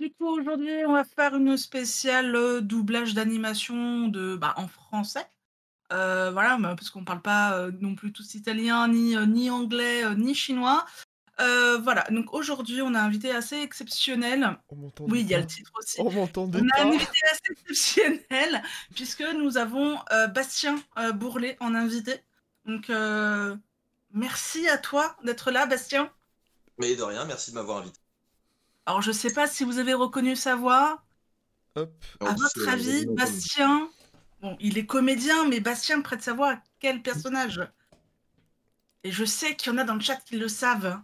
du 0.00 0.10
coup, 0.14 0.26
aujourd'hui, 0.26 0.84
on 0.86 0.92
va 0.94 1.04
faire 1.04 1.36
une 1.36 1.56
spéciale, 1.56 2.34
heu, 2.34 2.62
doublage 2.62 3.14
d'animation 3.14 4.08
de 4.08 4.34
bah, 4.34 4.54
en 4.56 4.66
français. 4.66 5.26
Heu, 5.92 6.30
voilà, 6.30 6.56
bah, 6.58 6.74
parce 6.76 6.90
qu'on 6.90 7.04
parle 7.04 7.22
pas, 7.22 7.58
heu, 7.58 7.70
non 7.80 7.94
plus 7.94 8.12
tous 8.12 8.34
italien, 8.34 8.88
ni, 8.88 9.16
ni 9.28 9.50
anglais, 9.50 10.14
ni 10.16 10.34
chinois. 10.34 10.86
Voilà, 11.38 12.04
donc 12.10 12.34
aujourd'hui, 12.34 12.82
on 12.82 12.94
a 12.94 13.00
un 13.00 13.04
invité 13.06 13.30
assez 13.30 13.56
exceptionnel. 13.60 14.58
On 14.70 14.76
m'entend 14.76 15.04
Oui, 15.06 15.20
il 15.20 15.28
y 15.28 15.34
a 15.34 15.38
le 15.38 15.46
titre 15.46 15.72
aussi. 15.78 15.98
On 16.00 16.10
m'entendait 16.10 16.60
On 16.60 16.68
a 16.68 16.82
un 16.82 16.90
invité 16.90 17.18
assez 17.32 17.52
exceptionnel 17.52 18.62
puisque 18.94 19.22
nous 19.22 19.56
avons, 19.56 19.98
Bastien, 20.34 20.76
Bourlet 21.14 21.56
en 21.60 21.74
invité. 21.74 22.20
Donc, 22.66 22.90
merci 24.12 24.68
à 24.68 24.78
toi 24.78 25.16
d'être 25.24 25.50
là, 25.50 25.66
Bastien. 25.66 26.10
Mais 26.78 26.96
de 26.96 27.02
rien, 27.02 27.24
merci 27.24 27.50
de 27.50 27.56
m'avoir 27.56 27.78
invité. 27.78 28.00
Alors, 28.90 29.00
je 29.02 29.12
sais 29.12 29.32
pas 29.32 29.46
si 29.46 29.62
vous 29.62 29.78
avez 29.78 29.94
reconnu 29.94 30.34
sa 30.34 30.56
voix. 30.56 31.04
Hop. 31.76 32.04
À 32.24 32.32
Oh, 32.32 32.34
votre 32.34 32.68
avis, 32.68 33.04
Bastien, 33.10 33.90
bon, 34.40 34.56
il 34.58 34.78
est 34.78 34.86
comédien, 34.86 35.46
mais 35.48 35.60
Bastien 35.60 36.00
prête 36.00 36.22
sa 36.22 36.32
voix 36.32 36.52
à 36.52 36.62
quel 36.78 37.02
personnage? 37.02 37.60
Et 39.04 39.12
je 39.12 39.26
sais 39.26 39.56
qu'il 39.56 39.70
y 39.70 39.74
en 39.74 39.78
a 39.78 39.84
dans 39.84 39.92
le 39.92 40.00
chat 40.00 40.16
qui 40.16 40.38
le 40.38 40.48
savent. 40.48 41.02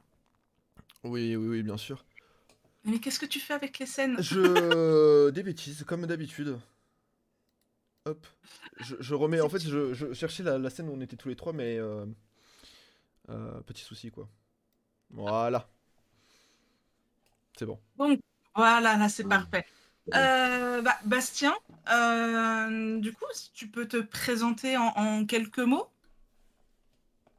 Oui, 1.04 1.36
oui, 1.36 1.46
oui, 1.48 1.62
bien 1.62 1.76
sûr. 1.76 2.04
Mais 2.84 3.00
qu'est-ce 3.00 3.18
que 3.18 3.26
tu 3.26 3.38
fais 3.38 3.52
avec 3.52 3.78
les 3.78 3.84
scènes? 3.86 4.18
Je. 4.18 5.30
Des 5.30 5.42
bêtises, 5.42 5.84
comme 5.84 6.06
d'habitude. 6.06 6.58
Hop. 8.06 8.26
Je, 8.80 8.96
je 9.00 9.14
remets. 9.14 9.40
En 9.40 9.48
fait, 9.48 9.60
je, 9.60 9.92
je 9.94 10.12
cherchais 10.12 10.42
la, 10.42 10.58
la 10.58 10.70
scène 10.70 10.88
où 10.88 10.92
on 10.92 11.00
était 11.00 11.16
tous 11.16 11.28
les 11.28 11.36
trois, 11.36 11.52
mais. 11.52 11.78
euh, 11.78 12.06
euh, 13.30 13.60
petit 13.62 13.82
souci, 13.82 14.10
quoi. 14.10 14.28
Voilà. 15.10 15.68
C'est 17.58 17.66
bon. 17.66 17.78
Voilà, 18.54 18.96
là, 18.96 19.08
c'est 19.08 19.24
Mm. 19.24 19.28
parfait. 19.28 19.66
Euh, 20.14 20.82
bah, 20.82 20.96
Bastien, 21.04 21.54
euh, 21.90 22.98
du 23.00 23.12
coup, 23.12 23.24
si 23.32 23.50
tu 23.52 23.68
peux 23.68 23.86
te 23.86 23.96
présenter 23.98 24.76
en, 24.76 24.86
en 24.96 25.24
quelques 25.26 25.58
mots 25.58 25.88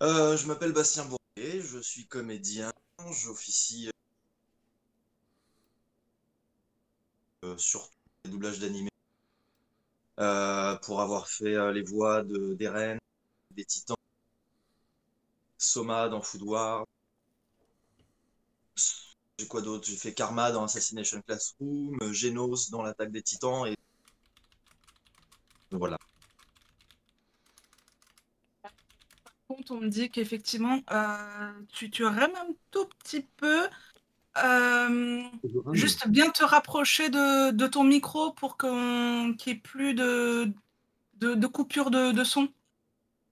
Euh, 0.02 0.36
je 0.36 0.48
m'appelle 0.48 0.72
Bastien 0.74 1.06
Bourget, 1.06 1.62
je 1.62 1.78
suis 1.80 2.08
comédien, 2.08 2.72
j'officie 3.12 3.92
euh, 7.46 7.58
sur 7.58 7.90
les 8.26 8.32
doublages 8.32 8.60
d'animés 8.60 8.90
euh, 10.20 10.76
pour 10.78 11.02
avoir 11.02 11.28
fait 11.28 11.56
euh, 11.56 11.72
les 11.72 11.82
voix 11.82 12.24
de 12.24 12.54
d'Eren, 12.56 12.98
des 13.56 13.66
Titans, 13.66 13.98
Soma 15.60 16.10
dans 16.10 16.24
Food 16.24 16.42
Wars. 16.42 16.86
J'ai 19.40 19.48
quoi 19.48 19.62
d'autre? 19.64 19.88
J'ai 19.88 19.96
fait 19.98 20.14
Karma 20.14 20.52
dans 20.52 20.64
Assassination 20.66 21.22
Classroom, 21.24 21.98
euh, 22.04 22.14
Genos 22.14 22.70
dans 22.70 22.84
l'attaque 22.84 23.12
des 23.12 23.24
Titans 23.24 23.66
et 23.66 23.76
voilà. 25.72 25.98
Quand 29.48 29.72
on 29.72 29.80
me 29.82 29.88
dit 29.90 30.10
qu'effectivement, 30.10 30.82
euh, 30.92 31.54
tu, 31.72 31.90
tu 31.90 32.04
rames 32.04 32.36
un 32.36 32.48
tout 32.72 32.86
petit 33.00 33.22
peu. 33.38 33.68
Euh, 34.44 35.24
juste 35.74 36.08
bien 36.10 36.30
te 36.32 36.44
rapprocher 36.46 37.10
de, 37.10 37.52
de 37.52 37.68
ton 37.68 37.84
micro 37.84 38.34
pour 38.34 38.58
qu'on- 38.58 39.36
qu'il 39.38 39.54
n'y 39.54 39.60
ait 39.60 39.62
plus 39.62 39.94
de, 39.96 40.52
de, 41.16 41.36
de 41.36 41.48
coupure 41.48 41.92
de, 41.92 42.12
de 42.14 42.24
son. 42.26 42.50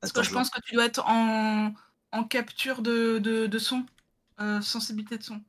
Parce 0.02 0.14
que 0.14 0.22
Attends, 0.22 0.24
je 0.24 0.32
je- 0.32 0.34
pense 0.34 0.50
que 0.52 0.62
tu 0.62 0.76
dois 0.76 0.86
être 0.86 1.06
en, 1.08 1.74
en 2.14 2.24
capture 2.26 2.82
de, 2.84 3.20
de, 3.20 3.48
de 3.48 3.60
son, 3.60 3.86
euh, 4.42 4.62
sensibilité 4.62 5.18
de 5.20 5.24
son. 5.24 5.44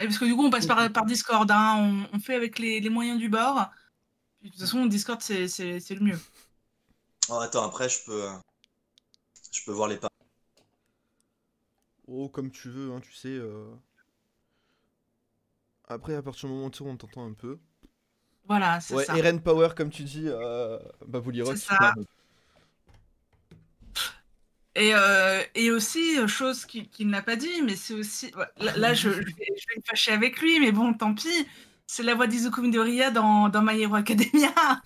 Et 0.00 0.06
parce 0.06 0.18
que 0.18 0.24
du 0.24 0.34
coup, 0.34 0.44
on 0.44 0.50
passe 0.50 0.66
par, 0.66 0.90
par 0.92 1.04
Discord, 1.06 1.50
hein, 1.50 2.06
on, 2.12 2.16
on 2.16 2.20
fait 2.20 2.34
avec 2.34 2.58
les, 2.58 2.80
les 2.80 2.88
moyens 2.90 3.18
du 3.18 3.28
bord. 3.28 3.70
Puis, 4.40 4.50
de 4.50 4.54
toute 4.54 4.62
façon, 4.62 4.86
Discord, 4.86 5.20
c'est 5.22 5.48
c'est- 5.48 5.80
c'est 5.80 5.94
le 5.96 6.02
mieux. 6.02 6.20
Oh, 7.28 7.40
attends, 7.40 7.64
après 7.64 7.88
je 7.88 8.04
peux, 8.04 8.28
je 9.52 9.62
peux 9.64 9.72
voir 9.72 9.88
les 9.88 9.98
pas. 9.98 10.08
Oh, 12.06 12.28
comme 12.28 12.50
tu 12.52 12.68
veux, 12.70 12.92
hein, 12.92 13.00
tu 13.00 13.12
sais. 13.12 13.28
euh. 13.28 13.74
Après, 15.88 16.16
à 16.16 16.22
partir 16.22 16.48
du 16.48 16.54
moment 16.56 16.70
où 16.80 16.84
on 16.88 16.96
t'entend 16.96 17.24
un 17.24 17.34
peu. 17.34 17.58
Voilà, 18.46 18.80
c'est 18.80 18.94
Ouais, 18.94 19.04
ça. 19.04 19.16
Eren 19.16 19.40
Power, 19.40 19.68
comme 19.76 19.90
tu 19.90 20.02
dis, 20.04 20.24
euh... 20.26 20.78
Babouli 21.06 21.42
Rock. 21.42 21.56
C'est 21.56 21.64
ça. 21.66 21.94
Et, 24.74 24.92
euh, 24.94 25.42
et 25.54 25.70
aussi, 25.70 26.18
euh, 26.18 26.26
chose 26.26 26.64
qu'il 26.64 26.88
qui 26.88 27.04
l'a 27.04 27.20
pas 27.22 27.36
dit, 27.36 27.62
mais 27.62 27.76
c'est 27.76 27.94
aussi. 27.94 28.32
Là, 28.58 28.76
là, 28.76 28.94
je, 28.94 29.10
je 29.10 29.16
vais, 29.18 29.24
je 29.24 29.66
vais 29.68 29.76
me 29.76 29.82
fâcher 29.86 30.12
avec 30.12 30.40
lui, 30.40 30.60
mais 30.60 30.72
bon, 30.72 30.94
tant 30.94 31.14
pis. 31.14 31.28
C'est 31.86 32.02
la 32.02 32.14
voix 32.14 32.26
d'Izuku 32.26 32.62
Midoriya 32.62 33.10
dans, 33.10 33.48
dans 33.50 33.60
My 33.62 33.78
Hero 33.80 33.96
Academia. 33.96 34.52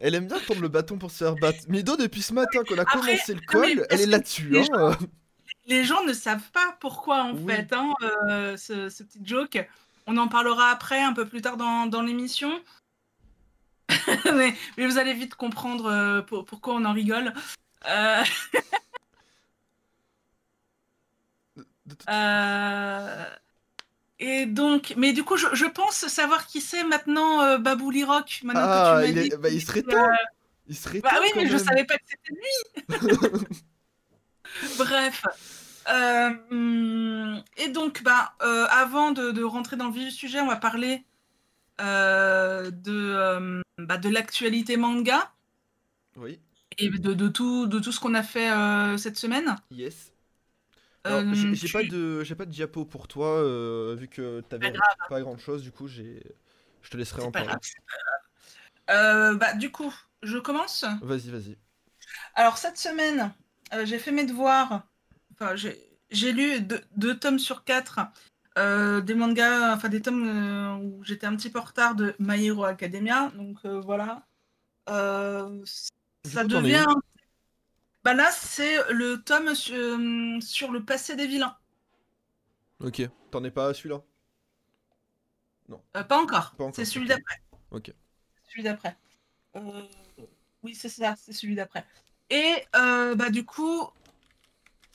Elle 0.00 0.14
aime 0.14 0.28
bien 0.28 0.38
prendre 0.38 0.60
le 0.60 0.68
bâton 0.68 0.96
pour 0.96 1.10
se 1.10 1.18
faire 1.24 1.34
battre. 1.34 1.58
Mido, 1.68 1.96
depuis 1.96 2.22
ce 2.22 2.32
matin 2.32 2.62
qu'on 2.62 2.78
a 2.78 2.82
Après, 2.82 3.00
commencé 3.00 3.34
le 3.34 3.40
parce 3.50 3.68
elle 3.90 4.00
est 4.00 4.06
là-dessus. 4.06 4.48
les 4.50 4.62
Hein. 4.72 4.96
Les 5.66 5.84
gens 5.84 6.04
ne 6.04 6.12
savent 6.12 6.50
pas 6.52 6.76
pourquoi, 6.80 7.24
en 7.24 7.34
Oui. 7.34 7.52
fait, 7.52 7.72
hein, 7.72 7.92
euh, 8.30 8.56
ce, 8.56 8.88
ce 8.88 9.02
petit 9.02 9.18
joke. 9.24 9.58
On 10.06 10.16
en 10.16 10.28
parlera 10.28 10.70
après, 10.70 11.02
un 11.02 11.12
peu 11.12 11.26
plus 11.26 11.42
tard 11.42 11.56
dans, 11.56 11.86
dans 11.86 12.02
l'émission. 12.02 12.52
mais, 14.34 14.54
mais 14.76 14.86
vous 14.86 14.98
allez 14.98 15.14
vite 15.14 15.34
comprendre 15.34 15.86
euh, 15.86 16.22
pour- 16.22 16.44
pourquoi 16.44 16.74
on 16.74 16.84
en 16.84 16.92
rigole. 16.92 17.32
Euh, 17.88 18.22
Euh, 22.10 23.24
Et 24.18 24.44
donc, 24.46 24.92
mais 24.96 25.12
du 25.12 25.24
coup, 25.24 25.36
je, 25.38 25.46
je 25.54 25.64
pense 25.64 26.06
savoir 26.08 26.46
qui 26.46 26.60
c'est 26.60 26.84
maintenant 26.84 27.42
euh, 27.42 27.56
Rock. 28.06 28.40
Maintenant 28.44 28.62
Ah, 28.66 29.00
que 29.00 29.06
tu 29.06 29.10
il, 29.10 29.14
m'as 29.16 29.22
est- 29.22 29.28
dit. 29.30 29.36
bah, 29.38 29.48
il 29.48 29.62
serait 29.64 29.82
temps. 29.82 30.08
Il 30.66 30.76
serait 30.76 31.00
Bah 31.00 31.10
temps. 31.10 31.16
oui, 31.22 31.28
mais 31.36 31.46
je 31.46 31.54
même. 31.56 31.64
savais 31.64 31.84
pas 31.84 31.96
que 31.96 32.04
c'était 32.06 32.34
lui. 32.34 33.48
Bref. 34.78 35.24
Euh, 35.88 36.30
hum, 36.50 37.42
et 37.56 37.68
donc, 37.68 38.02
bah, 38.02 38.34
euh, 38.42 38.66
avant 38.68 39.12
de, 39.12 39.30
de 39.30 39.42
rentrer 39.42 39.76
dans 39.76 39.86
le 39.86 39.92
vif 39.94 40.04
du 40.04 40.10
sujet, 40.10 40.40
on 40.40 40.46
va 40.46 40.56
parler 40.56 40.96
euh, 40.96 40.98
de, 41.78 42.92
euh, 42.92 43.62
bah, 43.78 43.98
de 43.98 44.08
l'actualité 44.08 44.76
manga 44.76 45.32
Oui, 46.16 46.38
et 46.78 46.88
de, 46.88 47.12
de 47.14 47.28
tout, 47.28 47.66
de 47.66 47.78
tout 47.78 47.92
ce 47.92 48.00
qu'on 48.00 48.14
a 48.14 48.22
fait 48.22 48.50
euh, 48.50 48.96
cette 48.96 49.16
semaine. 49.16 49.56
yes. 49.70 50.12
Euh, 51.06 51.34
j'ai 51.54 51.66
tu- 51.66 51.72
pas 51.72 51.82
de 51.84 52.22
j'ai 52.24 52.34
pas 52.34 52.44
de 52.44 52.50
diapo 52.50 52.84
pour 52.84 53.08
toi 53.08 53.28
euh, 53.38 53.94
vu 53.98 54.08
que 54.08 54.40
t'avais 54.42 54.70
grave. 54.72 54.96
pas 55.08 55.20
grand 55.20 55.38
chose 55.38 55.62
du 55.62 55.70
coup 55.70 55.86
j'ai 55.88 56.20
je 56.82 56.90
te 56.90 56.96
laisserai 56.96 57.22
en 57.22 57.30
pas 57.32 57.42
parler. 57.42 57.54
pas. 57.54 57.60
Euh, 58.90 59.34
bah, 59.34 59.54
du 59.54 59.70
coup, 59.70 59.94
je 60.22 60.38
commence. 60.38 60.84
Vas-y 61.02 61.30
vas-y. 61.30 61.56
Alors, 62.34 62.58
cette 62.58 62.78
semaine, 62.78 63.32
euh, 63.74 63.84
j'ai 63.84 63.98
fait 63.98 64.12
mes 64.12 64.24
devoirs. 64.24 64.82
Enfin, 65.34 65.56
j'ai 65.56 65.84
j'ai 66.10 66.32
lu 66.32 66.60
deux, 66.62 66.80
deux 66.96 67.18
tomes 67.18 67.38
sur 67.38 67.64
quatre 67.64 68.00
euh, 68.58 69.00
des 69.00 69.14
mangas, 69.14 69.74
enfin 69.74 69.88
des 69.88 70.02
tomes 70.02 70.28
euh, 70.28 70.74
où 70.76 71.02
j'étais 71.04 71.26
un 71.26 71.34
petit 71.36 71.48
peu 71.50 71.58
en 71.58 71.64
retard 71.64 71.94
de 71.94 72.14
My 72.18 72.44
Hero 72.44 72.64
Academia. 72.64 73.30
Donc 73.36 73.58
euh, 73.64 73.80
voilà. 73.80 74.26
Ça 74.86 76.42
coup, 76.42 76.48
devient. 76.48 76.86
Bah 78.04 78.14
là, 78.14 78.30
c'est 78.30 78.76
le 78.92 79.22
tome 79.22 79.54
sur, 79.54 79.76
euh, 79.76 80.40
sur 80.40 80.72
le 80.72 80.84
passé 80.84 81.16
des 81.16 81.26
vilains. 81.26 81.56
Ok. 82.80 83.02
T'en 83.30 83.44
es 83.44 83.50
pas 83.50 83.68
à 83.68 83.74
celui-là? 83.74 84.02
Euh, 85.96 86.02
pas 86.04 86.18
encore. 86.18 86.54
C'est 86.72 86.84
celui 86.84 87.06
d'après. 87.06 87.42
Ok. 87.70 87.92
Celui 88.48 88.62
d'après. 88.62 88.96
Oui, 90.62 90.74
c'est 90.74 90.88
ça, 90.88 91.14
c'est 91.16 91.32
celui 91.32 91.54
d'après. 91.54 91.84
Et 92.30 92.64
bah 92.72 93.30
du 93.30 93.44
coup, 93.44 93.86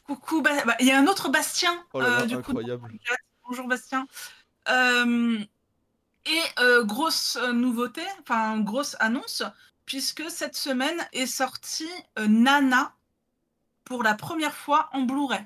coucou, 0.05 0.41
Ba- 0.41 0.65
bah, 0.65 0.75
il 0.79 0.87
y 0.87 0.91
a 0.91 0.97
un 0.97 1.07
autre 1.07 1.29
Bastien. 1.29 1.85
Oh 1.93 2.01
là 2.01 2.09
là 2.09 2.25
du 2.25 2.35
coup, 2.35 2.51
incroyable. 2.51 2.91
Bonjour 3.47 3.67
Bastien. 3.67 4.07
Euh, 4.69 5.39
et 6.25 6.41
euh, 6.61 6.83
grosse 6.85 7.35
euh, 7.35 7.51
nouveauté, 7.51 8.01
enfin 8.21 8.59
grosse 8.59 8.95
annonce, 8.99 9.43
puisque 9.85 10.23
cette 10.29 10.55
semaine 10.55 11.05
est 11.11 11.25
sortie 11.25 11.89
Nana 12.17 12.93
pour 13.83 14.03
la 14.03 14.13
première 14.13 14.55
fois 14.55 14.89
en 14.93 15.01
Blu-ray. 15.01 15.45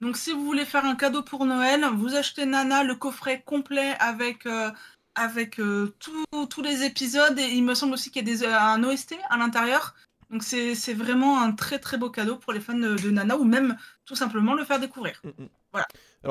Donc 0.00 0.16
si 0.16 0.32
vous 0.32 0.44
voulez 0.44 0.64
faire 0.64 0.84
un 0.84 0.94
cadeau 0.96 1.22
pour 1.22 1.44
Noël, 1.46 1.84
vous 1.94 2.14
achetez 2.14 2.46
Nana, 2.46 2.84
le 2.84 2.94
coffret 2.94 3.42
complet 3.44 3.96
avec, 3.98 4.46
euh, 4.46 4.70
avec 5.14 5.58
euh, 5.58 5.94
tous- 5.98 6.62
les 6.62 6.84
épisodes, 6.84 7.38
et 7.38 7.48
il 7.48 7.64
me 7.64 7.74
semble 7.74 7.94
aussi 7.94 8.10
qu'il 8.10 8.26
y 8.26 8.32
a 8.32 8.36
des, 8.36 8.46
un 8.46 8.82
OST 8.84 9.16
à 9.28 9.36
l'intérieur. 9.36 9.94
Donc 10.30 10.42
c'est 10.42 10.94
vraiment 10.94 11.40
un 11.40 11.52
très 11.52 11.78
très 11.78 11.98
beau 11.98 12.10
cadeau 12.10 12.36
pour 12.36 12.52
les 12.52 12.60
fans 12.60 12.74
de, 12.74 12.94
de 12.94 13.10
Nana, 13.10 13.36
ou 13.36 13.44
même 13.44 13.76
tout 14.04 14.14
simplement 14.14 14.54
le 14.54 14.64
faire 14.64 14.78
découvrir. 14.78 15.20
Mm, 15.24 15.28
mm. 15.42 15.48
Voilà. 15.72 15.86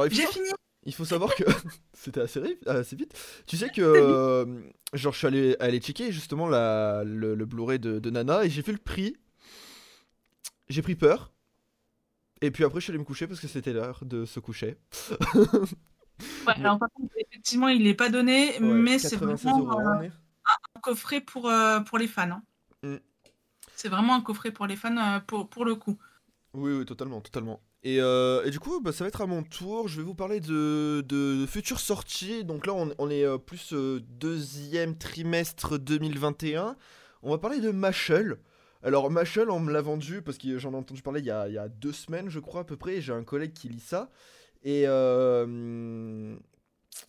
J'ai 0.09 0.27
fini 0.27 0.49
il 0.85 0.93
faut 0.93 1.05
savoir 1.05 1.33
que 1.35 1.43
c'était 1.93 2.21
assez, 2.21 2.39
ri- 2.39 2.57
assez 2.65 2.95
vite. 2.95 3.13
Tu 3.47 3.57
sais 3.57 3.69
que 3.69 3.81
euh, 3.81 4.45
genre 4.93 5.13
je 5.13 5.17
suis 5.17 5.27
allé, 5.27 5.55
allé 5.59 5.79
checker 5.79 6.11
justement 6.11 6.47
la, 6.47 7.03
le, 7.05 7.35
le 7.35 7.45
Blu-ray 7.45 7.79
de, 7.79 7.99
de 7.99 8.09
Nana 8.09 8.43
et 8.45 8.49
j'ai 8.49 8.61
vu 8.61 8.71
le 8.73 8.77
prix. 8.77 9.15
J'ai 10.67 10.81
pris 10.81 10.95
peur. 10.95 11.31
Et 12.41 12.51
puis 12.51 12.63
après 12.63 12.79
je 12.79 12.85
suis 12.85 12.91
allé 12.91 12.99
me 12.99 13.05
coucher 13.05 13.27
parce 13.27 13.39
que 13.39 13.47
c'était 13.47 13.73
l'heure 13.73 14.03
de 14.05 14.25
se 14.25 14.39
coucher. 14.39 14.77
Ouais, 16.45 16.53
alors, 16.57 16.77
par 16.79 16.89
contre, 16.93 17.13
effectivement, 17.17 17.69
il 17.69 17.83
n'est 17.83 17.93
pas 17.93 18.09
donné, 18.09 18.59
Ouais, 18.59 18.59
mais 18.59 18.99
c'est 18.99 19.17
96 19.17 19.51
vraiment 19.51 19.71
euros. 19.71 19.79
euh, 19.79 20.09
un 20.75 20.79
coffret 20.81 21.21
pour, 21.21 21.49
euh, 21.49 21.79
pour 21.81 21.97
les 21.97 22.07
fans. 22.07 22.29
hein. 22.31 22.43
Mm. 22.83 22.97
C'est 23.75 23.89
vraiment 23.89 24.15
un 24.15 24.21
coffret 24.21 24.51
pour 24.51 24.67
les 24.67 24.75
fans 24.75 24.97
euh, 24.97 25.19
pour, 25.19 25.49
pour 25.49 25.65
le 25.65 25.75
coup. 25.75 25.97
Oui, 26.53 26.71
oui, 26.73 26.85
totalement, 26.85 27.21
totalement. 27.21 27.61
Et, 27.83 27.99
euh, 27.99 28.49
du 28.49 28.59
coup, 28.59 28.79
bah, 28.79 28.93
ça 28.93 29.03
va 29.03 29.09
être 29.09 29.21
à 29.21 29.27
mon 29.27 29.43
tour. 29.43 29.87
Je 29.87 29.97
vais 29.97 30.03
vous 30.03 30.15
parler 30.15 30.39
de, 30.39 31.45
futures 31.47 31.79
sorties. 31.79 32.43
Donc 32.45 32.65
là, 32.65 32.73
on, 32.73 33.09
est 33.09 33.25
euh, 33.25 33.37
plus 33.37 33.73
euh, 33.73 34.01
deuxième 34.19 34.97
trimestre 34.97 35.77
2021. 35.77 36.77
On 37.23 37.31
va 37.31 37.37
parler 37.37 37.59
de 37.59 37.71
Mashal. 37.71 38.37
Alors, 38.83 39.09
Mashal, 39.11 39.49
on 39.49 39.59
me 39.59 39.71
l'a 39.71 39.81
vendu 39.81 40.21
parce 40.21 40.37
que 40.37 40.57
j'en 40.57 40.73
ai 40.73 40.77
entendu 40.77 41.01
parler 41.01 41.19
il 41.21 41.25
y, 41.25 41.31
a, 41.31 41.47
il 41.47 41.53
y 41.53 41.57
a 41.57 41.67
deux 41.67 41.93
semaines, 41.93 42.29
je 42.29 42.39
crois, 42.39 42.61
à 42.61 42.63
peu 42.63 42.77
près. 42.77 43.01
J'ai 43.01 43.13
un 43.13 43.23
collègue 43.23 43.53
qui 43.53 43.69
lit 43.69 43.79
ça. 43.79 44.09
Et 44.63 44.83
euh, 44.87 46.35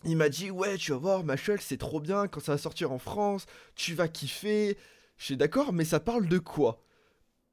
il 0.03 0.17
m'a 0.17 0.29
dit 0.29 0.51
Ouais, 0.51 0.77
tu 0.77 0.91
vas 0.91 0.97
voir, 0.97 1.23
Mashal, 1.23 1.61
c'est 1.61 1.77
trop 1.77 2.01
bien 2.01 2.27
quand 2.27 2.41
ça 2.41 2.53
va 2.53 2.57
sortir 2.57 2.91
en 2.91 2.99
France. 2.99 3.45
Tu 3.75 3.93
vas 3.93 4.09
kiffer. 4.09 4.77
Je 5.17 5.25
suis 5.25 5.37
d'accord, 5.37 5.71
mais 5.71 5.85
ça 5.85 6.01
parle 6.01 6.27
de 6.27 6.37
quoi? 6.37 6.81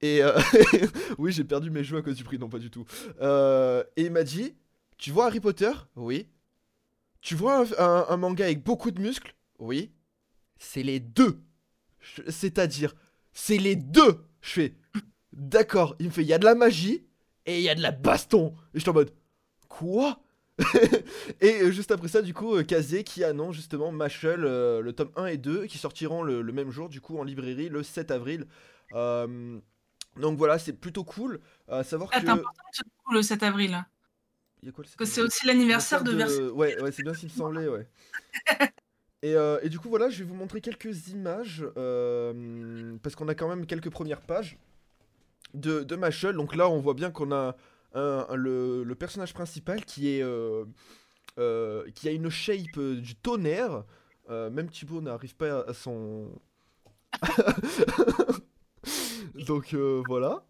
Et 0.02 0.22
euh, 0.22 0.38
oui, 1.18 1.32
j'ai 1.32 1.44
perdu 1.44 1.70
mes 1.70 1.84
jeux 1.84 1.96
à 1.96 2.02
cause 2.02 2.16
du 2.16 2.24
prix, 2.24 2.38
non, 2.38 2.48
pas 2.48 2.58
du 2.58 2.70
tout. 2.70 2.84
Euh, 3.20 3.84
et 3.96 4.02
il 4.02 4.10
m'a 4.10 4.24
dit 4.24 4.54
Tu 4.98 5.12
vois 5.12 5.26
Harry 5.26 5.40
Potter? 5.40 5.70
Oui. 5.96 6.26
Tu 7.20 7.36
vois 7.36 7.64
un, 7.78 8.16
manga 8.16 8.44
avec 8.44 8.64
beaucoup 8.64 8.90
de 8.90 9.00
muscles? 9.00 9.34
Oui. 9.60 9.92
C'est 10.58 10.82
les 10.82 10.98
deux. 10.98 11.40
C'est-à-dire, 12.28 12.94
c'est 13.32 13.58
les 13.58 13.76
deux. 13.76 14.24
Je 14.40 14.50
fais 14.50 14.74
D'accord. 15.32 15.94
Il 16.00 16.06
me 16.06 16.10
fait 16.10 16.22
Il 16.22 16.28
y 16.28 16.34
a 16.34 16.38
de 16.38 16.44
la 16.44 16.56
magie 16.56 17.06
et 17.46 17.58
il 17.58 17.62
y 17.62 17.68
a 17.68 17.74
de 17.76 17.82
la 17.82 17.92
baston. 17.92 18.54
Et 18.74 18.78
je 18.78 18.80
suis 18.80 18.90
en 18.90 18.94
mode 18.94 19.12
Quoi? 19.68 20.20
Et 21.40 21.72
juste 21.72 21.90
après 21.90 22.08
ça, 22.08 22.22
du 22.22 22.34
coup, 22.34 22.56
euh, 22.56 22.62
Kazé 22.62 23.04
qui 23.04 23.24
annonce 23.24 23.56
justement 23.56 23.92
euh, 23.92 24.80
le 24.80 24.92
tome 24.92 25.10
1 25.16 25.26
et 25.26 25.36
2, 25.38 25.66
qui 25.66 25.78
sortiront 25.78 26.22
le, 26.22 26.42
même 26.52 26.70
jour, 26.70 26.88
du 26.88 27.00
coup, 27.00 27.18
en 27.18 27.24
librairie, 27.24 27.68
le 27.68 27.82
7 27.82 28.10
avril. 28.10 28.46
Donc 30.16 30.38
voilà, 30.38 30.58
c'est 30.58 30.72
plutôt 30.72 31.04
cool. 31.04 31.40
À 31.68 31.82
savoir 31.84 32.10
Ah, 32.12 32.20
que. 32.20 32.26
c'est 32.26 32.30
important 32.32 33.12
le 33.12 33.22
7 33.22 33.42
avril. 33.42 33.84
Il 34.62 34.66
y 34.66 34.68
a 34.68 34.72
quoi 34.72 34.84
le 34.84 34.88
7 34.88 34.96
Que 34.98 35.04
c'est 35.04 35.20
aussi 35.22 35.46
l'anniversaire 35.46 36.04
de 36.04 36.12
Versailles. 36.12 36.48
Ouais, 36.50 36.80
ouais, 36.80 36.92
c'est 36.92 37.02
bien 37.02 37.12
qu'il 37.12 37.28
me 37.28 37.34
semblait, 37.34 37.68
ouais. 37.68 37.86
Et, 39.24 39.36
euh, 39.36 39.60
et 39.62 39.68
du 39.68 39.78
coup, 39.78 39.88
voilà, 39.88 40.10
je 40.10 40.18
vais 40.18 40.24
vous 40.24 40.34
montrer 40.34 40.60
quelques 40.60 41.08
images, 41.10 41.64
euh, 41.76 42.96
parce 43.04 43.14
qu'on 43.14 43.28
a 43.28 43.36
quand 43.36 43.48
même 43.48 43.66
quelques 43.66 43.88
premières 43.90 44.20
pages 44.20 44.58
de, 45.54 45.84
de 45.84 45.94
Mashal. 45.94 46.34
Donc 46.34 46.56
là, 46.56 46.68
on 46.68 46.80
voit 46.80 46.94
bien 46.94 47.12
qu'on 47.12 47.30
a 47.30 47.54
un- 47.94 48.26
un- 48.28 48.34
le, 48.34 48.82
le 48.82 48.94
personnage 48.96 49.32
principal 49.32 49.84
qui 49.84 50.16
est... 50.16 50.22
euh, 50.24 50.64
euh, 51.38 51.88
qui 51.94 52.08
a 52.08 52.10
une 52.10 52.30
shape 52.30 52.76
euh, 52.78 52.96
du 53.00 53.14
tonnerre. 53.14 53.84
Euh, 54.28 54.50
même 54.50 54.68
Thibaut 54.68 55.00
n'arrive 55.00 55.36
pas 55.36 55.60
à, 55.60 55.70
à 55.70 55.72
son... 55.74 56.28
Donc 59.34 59.74
euh, 59.74 60.02
voilà. 60.06 60.44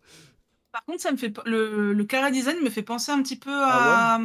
Par 0.73 0.85
contre, 0.85 1.01
ça 1.03 1.13
me 1.13 1.17
fait 1.17 1.33
le, 1.47 1.93
le 1.93 2.05
Kara 2.05 2.31
design 2.31 2.61
me 2.63 2.71
fait 2.71 2.83
penser 2.83 3.13
un 3.13 3.23
petit 3.23 3.39
peu 3.39 3.51
à 3.53 4.19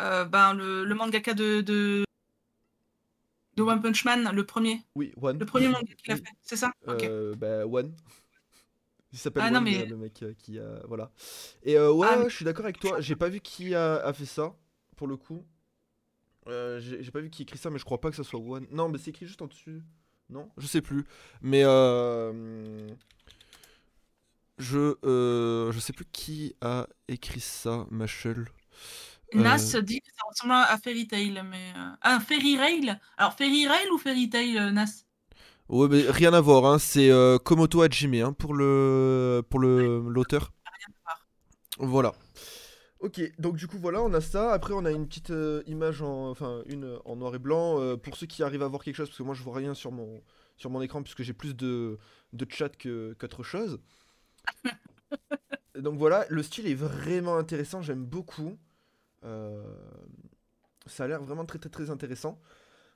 euh, 0.00 0.24
ben, 0.24 0.54
le, 0.54 0.84
le 0.84 0.94
mangaka 0.94 1.34
de, 1.34 1.60
de 1.60 2.04
de 3.56 3.62
One 3.62 3.82
Punch 3.82 4.04
Man, 4.04 4.30
le 4.32 4.46
premier, 4.46 4.80
Oui, 4.94 5.12
One. 5.20 5.38
le 5.38 5.44
premier 5.44 5.68
manga 5.68 5.92
qu'il 5.94 6.12
a 6.12 6.16
fait, 6.16 6.22
c'est 6.40 6.56
ça? 6.56 6.72
Euh, 6.88 7.34
bah, 7.34 7.66
One. 7.66 7.94
Il 9.12 9.18
s'appelle 9.18 9.42
Ah, 9.44 9.60
mais- 9.60 9.82
euh, 9.82 9.86
le 9.86 9.96
mec 9.96 10.24
qui 10.38 10.58
a. 10.58 10.80
Voilà. 10.86 11.10
Et 11.64 11.78
ouais, 11.78 12.06
Ah, 12.08 12.16
mais- 12.18 12.30
je 12.30 12.36
suis 12.36 12.44
d'accord 12.44 12.64
avec 12.64 12.78
toi. 12.78 13.00
J'ai 13.00 13.16
pas 13.16 13.28
vu 13.28 13.40
qui 13.40 13.74
a, 13.74 13.96
a 13.96 14.12
fait 14.12 14.24
ça, 14.24 14.54
pour 14.96 15.08
le 15.08 15.16
coup. 15.16 15.44
J'ai 16.46 17.02
j'ai 17.02 17.10
pas 17.10 17.20
vu 17.20 17.28
qui 17.30 17.42
écrit 17.42 17.58
ça, 17.58 17.70
mais 17.70 17.78
je 17.78 17.84
crois 17.84 18.00
pas 18.00 18.10
que 18.10 18.16
ça 18.16 18.24
soit 18.24 18.40
One. 18.40 18.66
Non, 18.70 18.88
mais 18.88 18.98
c'est 18.98 19.10
écrit 19.10 19.26
juste 19.26 19.42
en 19.42 19.46
dessus. 19.46 19.82
Non 20.30 20.48
Je 20.56 20.66
sais 20.66 20.80
plus. 20.80 21.04
Mais 21.42 21.62
euh. 21.64 22.88
Je, 24.58 24.94
euh, 25.06 25.72
je 25.72 25.78
sais 25.80 25.94
plus 25.94 26.04
qui 26.12 26.54
a 26.60 26.86
écrit 27.08 27.40
ça, 27.40 27.86
Machel. 27.90 28.46
Nas 29.32 29.74
Euh, 29.74 29.80
dit 29.80 30.00
que 30.00 30.06
ça 30.08 30.22
ressemble 30.28 30.52
à 30.52 30.76
Fairy 30.76 31.06
Tail, 31.06 31.42
mais 31.48 31.72
euh, 31.76 31.90
ah, 32.02 32.20
Fairy 32.20 32.58
Rail 32.58 32.98
Alors 33.16 33.32
Fairy 33.34 33.66
Rail 33.66 33.88
ou 33.90 33.98
Fairy 33.98 34.28
Tail, 34.28 34.58
euh, 34.58 34.70
Nas? 34.70 35.04
Ouais, 35.68 35.88
mais 35.88 36.02
rien 36.10 36.34
à 36.34 36.40
voir, 36.40 36.66
hein. 36.66 36.78
c'est 36.78 37.10
euh, 37.10 37.38
Komoto 37.38 37.80
Hajime 37.80 38.14
hein, 38.14 38.32
pour 38.32 38.54
le 38.54 39.42
pour 39.48 39.60
le 39.60 40.02
l'auteur. 40.08 40.52
Voilà. 41.78 42.12
Ok, 43.00 43.18
donc 43.38 43.56
du 43.56 43.66
coup 43.66 43.78
voilà, 43.78 44.02
on 44.02 44.12
a 44.12 44.20
ça. 44.20 44.52
Après, 44.52 44.74
on 44.74 44.84
a 44.84 44.90
une 44.90 45.06
petite 45.08 45.30
euh, 45.30 45.62
image 45.66 46.02
en, 46.02 46.28
enfin 46.30 46.62
une 46.66 46.84
euh, 46.84 46.98
en 47.06 47.16
noir 47.16 47.34
et 47.34 47.38
blanc 47.38 47.80
euh, 47.80 47.96
pour 47.96 48.14
ceux 48.14 48.26
qui 48.26 48.42
arrivent 48.42 48.62
à 48.62 48.68
voir 48.68 48.84
quelque 48.84 48.96
chose, 48.96 49.08
parce 49.08 49.16
que 49.16 49.22
moi 49.22 49.34
je 49.34 49.42
vois 49.42 49.56
rien 49.56 49.72
sur 49.72 49.90
mon 49.90 50.22
sur 50.58 50.68
mon 50.68 50.82
écran 50.82 51.02
puisque 51.02 51.22
j'ai 51.22 51.32
plus 51.32 51.56
de 51.56 51.98
de 52.34 52.46
chat 52.50 52.68
que 52.68 53.16
qu'autre 53.18 53.42
chose. 53.42 53.80
donc 55.78 55.98
voilà, 55.98 56.26
le 56.28 56.42
style 56.42 56.66
est 56.66 56.74
vraiment 56.74 57.36
intéressant, 57.38 57.80
j'aime 57.80 58.04
beaucoup. 58.04 58.58
Euh, 59.24 59.62
ça 60.84 61.04
a 61.04 61.08
l'air 61.08 61.22
vraiment 61.22 61.46
très 61.46 61.58
très 61.58 61.70
très 61.70 61.88
intéressant. 61.88 62.38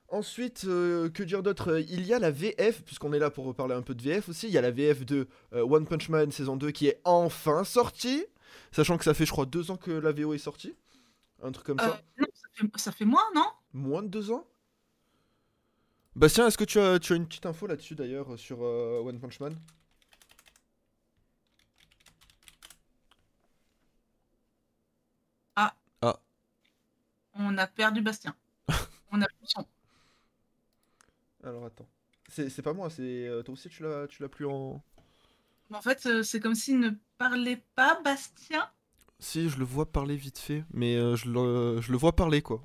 Ensuite, 0.09 0.65
que 0.65 1.23
dire 1.23 1.41
d'autre? 1.41 1.79
Il 1.79 2.05
y 2.05 2.13
a 2.13 2.19
la 2.19 2.29
VF, 2.29 2.83
puisqu'on 2.83 3.11
est 3.11 3.17
là 3.19 3.31
pour 3.31 3.45
reparler 3.45 3.73
un 3.73 3.81
peu 3.81 3.95
de 3.95 4.03
VF 4.03 4.29
aussi. 4.29 4.47
Il 4.47 4.53
y 4.53 4.57
a 4.57 4.61
la 4.61 4.69
VF 4.69 5.03
de 5.03 5.27
One 5.51 5.87
Punch 5.87 6.09
Man 6.09 6.31
saison 6.31 6.57
2 6.57 6.69
qui 6.69 6.87
est 6.87 7.01
enfin 7.05 7.63
sortie. 7.63 8.23
Sachant 8.71 8.97
que 8.97 9.03
ça 9.03 9.13
fait, 9.13 9.25
je 9.25 9.31
crois, 9.31 9.45
deux 9.45 9.71
ans 9.71 9.77
que 9.77 9.91
la 9.91 10.11
VO 10.11 10.33
est 10.33 10.37
sortie. 10.37 10.75
Un 11.43 11.51
truc 11.51 11.65
comme 11.65 11.79
Euh, 11.79 11.83
ça. 11.83 12.01
non, 12.17 12.27
ça, 12.33 12.47
fait, 12.53 12.67
ça 12.77 12.91
fait 12.91 13.05
moins, 13.05 13.23
non? 13.35 13.47
Moins 13.73 14.03
de 14.03 14.07
deux 14.07 14.31
ans? 14.31 14.45
Bastien, 16.15 16.47
est-ce 16.47 16.57
que 16.57 16.63
tu 16.63 16.79
as, 16.79 16.97
tu 16.99 17.13
as 17.13 17.15
une 17.17 17.27
petite 17.27 17.45
info 17.45 17.67
là-dessus 17.67 17.95
d'ailleurs 17.95 18.39
sur 18.39 18.63
euh, 18.63 19.01
One 19.03 19.19
Punch 19.19 19.39
Man? 19.39 19.55
On 27.37 27.57
a 27.57 27.67
perdu 27.67 28.01
Bastien. 28.01 28.35
On 29.11 29.21
a 29.21 29.27
plus 29.27 29.47
son. 29.47 29.65
Alors 31.43 31.65
attends. 31.65 31.87
C'est 32.27 32.61
pas 32.61 32.73
moi, 32.73 32.89
c'est. 32.89 33.27
euh, 33.27 33.43
toi 33.43 33.53
aussi 33.53 33.69
tu 33.69 33.83
l'as 33.83 34.07
tu 34.07 34.21
l'as 34.21 34.29
plus 34.29 34.45
en. 34.45 34.81
En 35.71 35.81
fait, 35.81 36.05
euh, 36.05 36.23
c'est 36.23 36.39
comme 36.39 36.55
s'il 36.55 36.79
ne 36.79 36.91
parlait 37.17 37.63
pas, 37.75 37.99
Bastien? 38.03 38.69
Si, 39.19 39.49
je 39.49 39.57
le 39.59 39.65
vois 39.65 39.91
parler 39.91 40.15
vite 40.15 40.39
fait, 40.39 40.63
mais 40.71 40.95
euh, 40.95 41.17
je, 41.17 41.27
le, 41.29 41.81
je 41.81 41.91
le 41.91 41.97
vois 41.97 42.15
parler 42.15 42.41
quoi. 42.41 42.61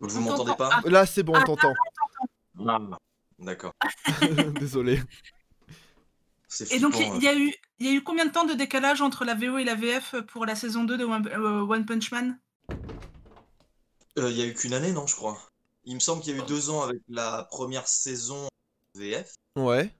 Vous 0.00 0.20
m'entendez 0.20 0.52
pas? 0.54 0.70
Là, 0.84 1.06
c'est 1.06 1.22
bon, 1.22 1.32
on 1.34 1.36
Ah, 1.38 1.44
t'entend. 1.44 1.74
Ah, 2.66 2.78
D'accord. 3.38 3.72
Désolé. 4.58 4.98
C'est 6.48 6.72
Et 6.74 6.78
donc, 6.78 6.94
il 6.98 7.22
y, 7.22 7.28
a 7.28 7.34
eu, 7.34 7.52
il 7.78 7.86
y 7.86 7.88
a 7.88 7.92
eu 7.92 8.02
combien 8.02 8.26
de 8.26 8.30
temps 8.30 8.44
de 8.44 8.52
décalage 8.54 9.00
entre 9.00 9.24
la 9.24 9.34
VO 9.34 9.58
et 9.58 9.64
la 9.64 9.74
VF 9.74 10.16
pour 10.28 10.44
la 10.46 10.54
saison 10.54 10.84
2 10.84 10.98
de 10.98 11.04
One, 11.04 11.26
euh, 11.28 11.62
One 11.62 11.86
Punch 11.86 12.10
Man? 12.12 12.38
Euh, 14.18 14.30
Il 14.30 14.36
y 14.38 14.42
a 14.42 14.46
eu 14.46 14.54
qu'une 14.54 14.72
année, 14.74 14.92
non, 14.92 15.06
je 15.06 15.14
crois. 15.16 15.38
Il 15.84 15.94
me 15.94 16.00
semble 16.00 16.22
qu'il 16.22 16.34
y 16.34 16.38
a 16.38 16.42
eu 16.42 16.46
deux 16.46 16.70
ans 16.70 16.82
avec 16.82 17.00
la 17.08 17.44
première 17.50 17.88
saison 17.88 18.46
VF, 18.94 19.32
Ouais. 19.56 19.92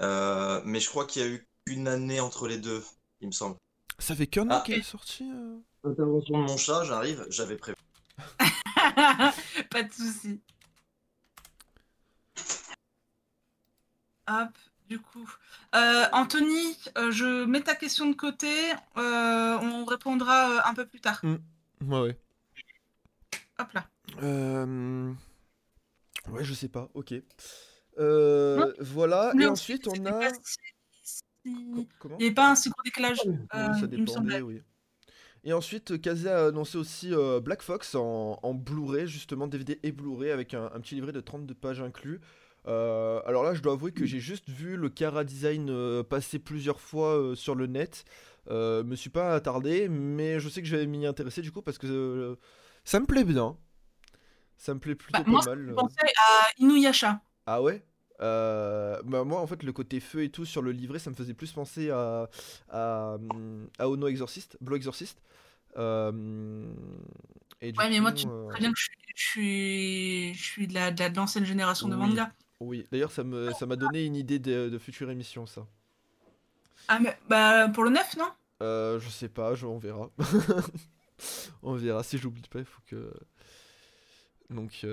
euh, 0.00 0.60
mais 0.64 0.80
je 0.80 0.88
crois 0.88 1.06
qu'il 1.06 1.22
y 1.22 1.24
a 1.24 1.28
eu 1.28 1.48
qu'une 1.66 1.88
année 1.88 2.20
entre 2.20 2.46
les 2.48 2.58
deux, 2.58 2.82
il 3.20 3.26
me 3.28 3.32
semble. 3.32 3.56
Ça 3.98 4.14
fait 4.14 4.26
qu'un 4.26 4.44
an 4.50 4.58
Ah. 4.58 4.62
qu'elle 4.64 4.78
est 4.78 4.82
sortie 4.82 5.28
euh 5.30 5.58
Intervention 5.84 6.38
de 6.42 6.46
mon 6.48 6.56
chat, 6.56 6.84
j'arrive, 6.84 7.24
j'avais 7.28 7.56
prévu. 7.56 7.76
Pas 9.70 9.82
de 9.82 9.92
souci. 9.92 10.40
Hop, 14.28 14.48
du 14.88 14.98
coup. 14.98 15.30
Euh, 15.74 16.06
Anthony, 16.12 16.76
euh, 16.98 17.10
je 17.12 17.44
mets 17.44 17.60
ta 17.62 17.74
question 17.76 18.06
de 18.10 18.14
côté. 18.16 18.52
euh, 18.96 19.58
on 19.60 19.84
répondra 19.84 20.50
euh, 20.50 20.60
un 20.64 20.74
peu 20.74 20.86
plus 20.86 21.00
tard. 21.00 21.20
Ouais, 21.22 22.00
ouais. 22.00 22.18
Hop 23.58 23.72
là. 23.72 23.86
Euh... 24.22 25.12
Ouais, 26.30 26.42
je 26.44 26.54
sais 26.54 26.68
pas, 26.68 26.88
ok. 26.94 27.14
Euh, 27.98 28.72
voilà, 28.80 29.32
et 29.40 29.46
ensuite, 29.46 29.86
on 29.88 30.04
a. 30.06 30.12
pas 30.12 30.30
si- 30.42 30.56
si- 31.46 31.70
Co- 31.74 31.86
Comment 31.98 32.16
Il 32.18 32.22
n'y 32.22 32.26
avait 32.26 32.34
pas 32.34 32.50
un 32.50 32.54
si 32.54 32.68
gros 32.70 32.82
décalage. 32.84 33.18
Oui, 33.26 33.34
euh, 33.54 33.72
ça 33.74 33.86
dépendait, 33.86 34.40
oui. 34.40 34.62
Et 35.44 35.52
ensuite, 35.52 36.00
Kazé 36.00 36.28
a 36.28 36.46
annoncé 36.46 36.76
aussi 36.76 37.14
euh, 37.14 37.40
Black 37.40 37.62
Fox 37.62 37.94
en, 37.94 38.38
en 38.42 38.54
Blu-ray, 38.54 39.06
justement 39.06 39.46
DVD 39.46 39.78
et 39.84 39.92
Blu-ray, 39.92 40.30
avec 40.30 40.54
un, 40.54 40.66
un 40.74 40.80
petit 40.80 40.96
livret 40.96 41.12
de 41.12 41.20
32 41.20 41.54
pages 41.54 41.80
inclus. 41.80 42.20
Euh, 42.66 43.20
alors 43.26 43.44
là, 43.44 43.54
je 43.54 43.62
dois 43.62 43.74
avouer 43.74 43.92
que 43.92 44.04
j'ai 44.06 44.18
juste 44.18 44.48
vu 44.48 44.76
le 44.76 44.88
Cara 44.88 45.22
Design 45.22 45.68
euh, 45.70 46.02
passer 46.02 46.40
plusieurs 46.40 46.80
fois 46.80 47.34
sur 47.36 47.54
le 47.54 47.66
net. 47.68 48.04
Euh, 48.50 48.82
me 48.82 48.96
suis 48.96 49.10
pas 49.10 49.34
attardé, 49.34 49.88
mais 49.88 50.40
je 50.40 50.48
sais 50.48 50.62
que 50.62 50.68
je 50.68 50.74
vais 50.76 50.86
m'y 50.86 51.06
intéresser 51.06 51.42
du 51.42 51.52
coup 51.52 51.62
parce 51.62 51.78
que 51.78 52.36
ça 52.84 52.98
me 52.98 53.06
plaît 53.06 53.24
bien. 53.24 53.56
Ça 54.56 54.74
me 54.74 54.80
plaît 54.80 54.94
plutôt 54.96 55.18
Bah, 55.18 55.24
pas 55.24 55.30
moi, 55.30 55.40
mal. 55.44 55.66
fait 55.68 55.74
penser 55.74 56.12
à 56.18 56.48
Inuyasha. 56.58 57.20
Ah 57.46 57.62
ouais? 57.62 57.84
Euh, 58.20 59.00
bah 59.04 59.24
moi 59.24 59.40
en 59.40 59.46
fait 59.46 59.62
le 59.62 59.72
côté 59.72 60.00
feu 60.00 60.22
et 60.22 60.30
tout 60.30 60.46
sur 60.46 60.62
le 60.62 60.72
livret 60.72 60.98
ça 60.98 61.10
me 61.10 61.14
faisait 61.14 61.34
plus 61.34 61.52
penser 61.52 61.90
à 61.90 62.30
à, 62.70 63.18
à 63.78 63.88
Ono 63.88 64.06
Exorcist, 64.08 64.56
Blue 64.60 64.76
Exorcist. 64.76 65.18
Euh, 65.76 66.66
Et 67.60 67.72
Ouais, 67.76 67.90
mais 67.90 68.00
moi, 68.00 68.12
tu 68.12 68.22
sais 68.22 68.28
euh, 68.28 68.48
très 68.48 68.60
bien 68.60 68.72
que 68.72 68.78
je 68.78 68.88
suis, 69.22 70.34
je 70.34 70.42
suis, 70.42 70.66
de 70.66 70.74
la- 70.74 70.90
de 70.90 70.98
la- 71.00 71.10
de 71.10 71.16
l'ancienne 71.16 71.44
génération 71.44 71.88
de 71.88 71.94
manga. 71.96 72.32
Oui, 72.60 72.86
d'ailleurs, 72.90 73.12
ça 73.12 73.22
me, 73.24 73.52
ça 73.52 73.66
m'a 73.66 73.76
donné 73.76 74.04
une 74.04 74.16
idée 74.16 74.38
de, 74.38 74.70
de 74.70 74.78
future 74.78 75.10
émission, 75.10 75.46
ça. 75.46 75.66
Ah, 76.88 76.98
mais 76.98 77.18
bah, 77.28 77.68
pour 77.68 77.84
le 77.84 77.90
9, 77.90 78.16
non? 78.16 78.30
Euh, 78.62 78.98
je 79.00 79.08
sais 79.10 79.28
pas, 79.28 79.54
je- 79.54 79.66
on 79.66 79.76
verra. 79.78 80.10
on 81.62 81.74
verra, 81.74 82.02
si 82.02 82.16
j'oublie 82.16 82.48
pas, 82.48 82.60
il 82.60 82.64
faut 82.64 82.80
que... 82.86 83.12
Donc... 84.48 84.86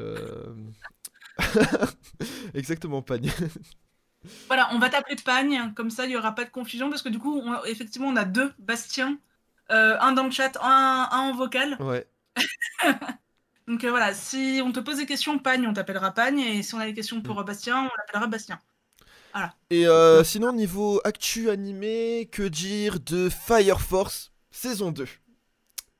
Exactement, 2.53 3.01
Pagne. 3.01 3.31
Voilà, 4.49 4.69
on 4.73 4.79
va 4.79 4.89
t'appeler 4.89 5.15
Pagne, 5.17 5.73
comme 5.75 5.89
ça 5.89 6.05
il 6.05 6.09
n'y 6.09 6.15
aura 6.17 6.33
pas 6.35 6.45
de 6.45 6.49
confusion, 6.49 6.89
parce 6.89 7.01
que 7.01 7.09
du 7.09 7.19
coup, 7.19 7.39
on- 7.39 7.63
effectivement, 7.65 8.07
on 8.07 8.15
a 8.15 8.25
deux 8.25 8.53
Bastien, 8.59 9.19
euh, 9.71 9.97
un 9.99 10.11
dans 10.13 10.23
le 10.25 10.31
chat, 10.31 10.57
un, 10.61 11.09
un 11.11 11.19
en 11.29 11.33
vocal. 11.35 11.79
Ouais. 11.79 12.07
Donc 13.67 13.83
euh, 13.83 13.89
voilà, 13.89 14.13
si 14.13 14.61
on 14.63 14.71
te 14.71 14.79
pose 14.79 14.97
des 14.97 15.05
questions, 15.05 15.39
Pagne, 15.39 15.67
on 15.67 15.73
t'appellera 15.73 16.11
Pagne, 16.13 16.39
et 16.39 16.63
si 16.63 16.73
on 16.75 16.79
a 16.79 16.85
des 16.85 16.93
questions 16.93 17.21
Mm. 17.23 17.23
pour 17.23 17.39
euh, 17.39 17.43
Bastien, 17.43 17.81
on 17.83 17.89
l'appellera 17.97 18.27
Bastien. 18.27 18.59
Et 19.69 19.87
euh, 19.87 20.23
sinon, 20.23 20.53
niveau 20.53 21.01
actu 21.03 21.49
animé, 21.49 22.29
que 22.31 22.43
dire 22.43 22.99
de 22.99 23.29
Fire 23.29 23.81
Force 23.81 24.31
saison 24.51 24.91
2 24.91 25.07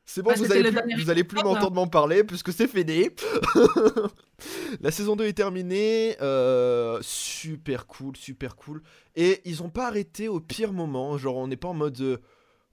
C'est 0.05 0.21
bon, 0.21 0.33
vous 0.35 0.51
allez 0.51 0.63
le 0.63 0.69
plus, 0.69 0.75
dernier 0.75 0.95
vous 0.95 1.09
allez 1.09 1.23
plus 1.23 1.37
épisode. 1.39 1.53
m'entendre 1.53 1.75
m'en 1.75 1.87
parler 1.87 2.23
puisque 2.23 2.51
c'est 2.51 2.67
fini. 2.67 3.09
La 4.81 4.91
saison 4.91 5.15
2 5.15 5.25
est 5.25 5.33
terminée. 5.33 6.17
euh, 6.21 6.99
super 7.01 7.87
cool, 7.87 8.15
super 8.17 8.55
cool. 8.55 8.81
Et 9.15 9.41
ils 9.45 9.63
ont 9.63 9.69
pas 9.69 9.87
arrêté 9.87 10.27
au 10.27 10.39
pire 10.39 10.73
moment. 10.73 11.17
Genre, 11.17 11.37
on 11.37 11.47
n'est 11.47 11.55
pas 11.57 11.69
en 11.69 11.73
mode 11.73 11.99
euh, 12.01 12.17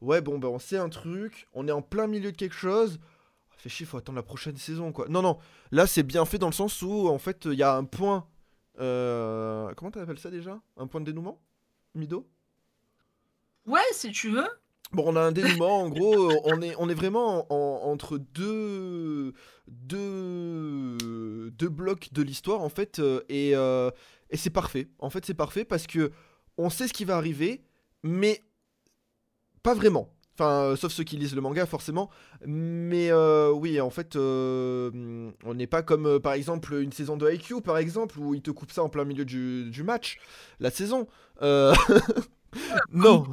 ouais, 0.01 0.21
bon, 0.21 0.39
bah 0.39 0.49
on 0.49 0.59
sait 0.59 0.77
un 0.79 0.89
truc, 0.89 1.47
on 1.53 1.69
est 1.69 1.73
en 1.73 1.83
plein 1.83 2.07
milieu 2.09 2.33
de 2.33 2.37
quelque 2.37 2.55
chose. 2.57 2.99
Fait 3.59 3.69
chier, 3.69 3.87
faut 3.87 3.99
attendre 3.99 4.17
la 4.17 4.23
prochaine 4.23 4.57
saison 4.57 4.91
quoi. 4.91 5.07
Non, 5.09 5.23
non, 5.23 5.39
là 5.71 5.87
c'est 5.87 6.03
bien 6.03 6.25
fait 6.25 6.39
dans 6.39 6.47
le 6.49 6.53
sens 6.55 6.81
où 6.83 7.09
en 7.09 7.19
fait 7.19 7.45
il 7.45 7.55
y 7.59 7.63
a 7.63 7.75
un 7.77 7.85
point. 7.85 8.27
euh, 8.81 9.73
comment 9.77 9.91
t'appelles 9.91 10.19
ça 10.19 10.31
déjà? 10.31 10.59
Un 10.79 10.87
point 10.87 11.01
de 11.01 11.07
dénouement? 11.07 11.41
Mido? 11.95 12.27
Ouais, 13.67 13.81
si 13.93 14.11
tu 14.11 14.31
veux. 14.31 14.49
Bon, 14.93 15.05
on 15.07 15.15
a 15.15 15.21
un 15.21 15.31
dénouement, 15.31 15.83
en 15.83 15.89
gros, 15.89 16.31
euh, 16.33 16.41
on 16.45 16.61
est, 16.63 16.75
on 16.79 16.89
est 16.89 16.95
vraiment 16.95 17.47
en- 17.53 17.91
entre 17.93 18.19
deux, 18.19 19.33
deux, 19.69 21.51
deux 21.53 21.69
blocs 21.69 22.09
de 22.13 22.23
l'histoire, 22.23 22.61
en 22.61 22.69
fait, 22.71 22.99
euh, 22.99 23.21
et, 23.29 23.53
euh, 23.55 23.91
et 24.31 24.37
c'est 24.37 24.51
parfait. 24.51 24.89
En 24.99 25.09
fait, 25.09 25.25
c'est 25.25 25.35
parfait 25.35 25.65
parce 25.65 25.87
que 25.87 26.11
on 26.59 26.71
sait 26.71 26.89
ce 26.89 26.93
qui 26.93 27.05
va 27.05 27.17
arriver, 27.17 27.63
mais 28.03 28.43
pas 29.63 29.75
vraiment. 29.75 30.09
Enfin, 30.35 30.63
euh, 30.63 30.77
sauf 30.77 30.91
ceux 30.93 31.05
qui 31.05 31.17
lisent 31.19 31.35
le 31.35 31.43
manga, 31.43 31.67
forcément. 31.67 32.09
Mais 32.47 33.11
euh, 33.11 33.51
oui, 33.53 33.81
en 33.81 33.91
fait, 33.91 34.17
on 34.17 35.55
n'est 35.55 35.67
pas 35.67 35.83
comme, 35.83 36.19
par 36.21 36.33
exemple, 36.33 36.75
une 36.75 36.93
saison 36.93 37.17
de 37.17 37.31
IQ, 37.31 37.61
par 37.61 37.77
exemple, 37.79 38.19
où 38.19 38.35
ils 38.35 38.43
te 38.43 38.51
coupent 38.51 38.73
ça 38.73 38.83
en 38.83 38.89
plein 38.89 39.05
milieu 39.05 39.25
du, 39.25 39.71
du 39.71 39.83
match, 39.83 40.19
la 40.59 40.71
saison. 40.71 41.07
Non. 42.93 43.25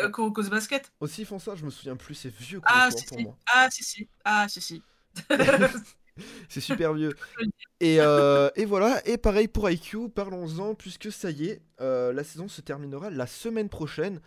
Euh, 0.00 0.08
Cause 0.08 0.48
Basket. 0.48 0.90
Aussi 1.00 1.22
ils 1.22 1.26
font 1.26 1.38
ça, 1.38 1.54
je 1.54 1.64
me 1.64 1.70
souviens 1.70 1.96
plus, 1.96 2.14
c'est 2.14 2.32
vieux 2.34 2.60
Ah, 2.64 2.88
histoire 2.88 3.02
si, 3.02 3.06
pour 3.08 3.18
si. 3.18 3.24
moi. 3.24 3.36
Ah, 3.52 3.68
si, 3.70 3.84
si. 3.84 4.08
Ah, 4.24 4.46
si, 4.48 4.60
si. 4.60 4.82
C'est 6.48 6.60
super 6.60 6.92
vieux. 6.94 7.14
Et, 7.80 7.96
euh, 8.00 8.48
et 8.54 8.64
voilà, 8.64 9.04
et 9.08 9.18
pareil 9.18 9.48
pour 9.48 9.68
IQ, 9.68 10.08
parlons-en, 10.08 10.76
puisque 10.76 11.10
ça 11.10 11.30
y 11.32 11.46
est, 11.46 11.62
euh, 11.80 12.12
la 12.12 12.22
saison 12.22 12.46
se 12.46 12.60
terminera 12.60 13.10
la 13.10 13.26
semaine 13.26 13.68
prochaine. 13.68 14.20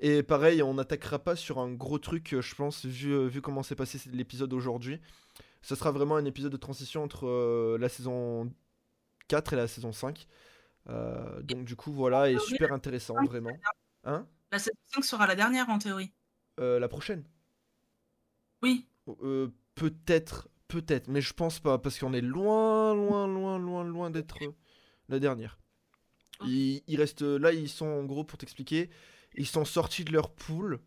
Et 0.00 0.22
pareil, 0.22 0.62
on 0.62 0.72
n'attaquera 0.74 1.18
pas 1.18 1.36
sur 1.36 1.58
un 1.58 1.70
gros 1.72 1.98
truc, 1.98 2.32
euh, 2.32 2.40
je 2.40 2.54
pense, 2.54 2.86
vu, 2.86 3.28
vu 3.28 3.42
comment 3.42 3.62
s'est 3.62 3.74
passé 3.74 4.00
l'épisode 4.12 4.54
aujourd'hui. 4.54 4.98
Ce 5.60 5.74
sera 5.74 5.90
vraiment 5.90 6.16
un 6.16 6.24
épisode 6.24 6.52
de 6.52 6.56
transition 6.56 7.02
entre 7.02 7.26
euh, 7.26 7.76
la 7.78 7.90
saison 7.90 8.50
4 9.28 9.52
et 9.52 9.56
la 9.56 9.68
saison 9.68 9.92
5. 9.92 10.26
Euh, 10.88 11.42
donc 11.42 11.64
du 11.66 11.76
coup, 11.76 11.92
voilà, 11.92 12.30
et 12.30 12.38
super 12.38 12.72
intéressant, 12.72 13.14
vraiment. 13.26 13.56
Hein? 14.04 14.26
La 14.52 14.58
saison 14.58 14.76
5 14.94 15.04
sera 15.04 15.26
la 15.26 15.34
dernière 15.34 15.68
en 15.70 15.78
théorie. 15.78 16.12
Euh, 16.60 16.78
La 16.78 16.88
prochaine? 16.88 17.24
Oui. 18.62 18.86
Euh, 19.08 19.48
peut-être, 19.74 20.48
peut-être, 20.68 21.08
mais 21.08 21.20
je 21.20 21.32
pense 21.32 21.58
pas, 21.58 21.78
parce 21.78 21.98
qu'on 21.98 22.12
est 22.12 22.20
loin, 22.20 22.94
loin, 22.94 23.26
loin, 23.26 23.58
loin, 23.58 23.82
loin 23.82 24.10
d'être 24.10 24.36
euh, 24.42 24.52
la 25.08 25.18
dernière. 25.18 25.58
Ok. 26.40 26.48
Il, 26.48 26.82
il 26.86 27.00
reste, 27.00 27.22
là, 27.22 27.52
ils 27.52 27.68
sont, 27.68 27.86
en 27.86 28.04
gros, 28.04 28.24
pour 28.24 28.38
t'expliquer, 28.38 28.90
ils 29.34 29.46
sont 29.46 29.64
sortis 29.64 30.04
de 30.04 30.12
leur 30.12 30.30
pool, 30.32 30.80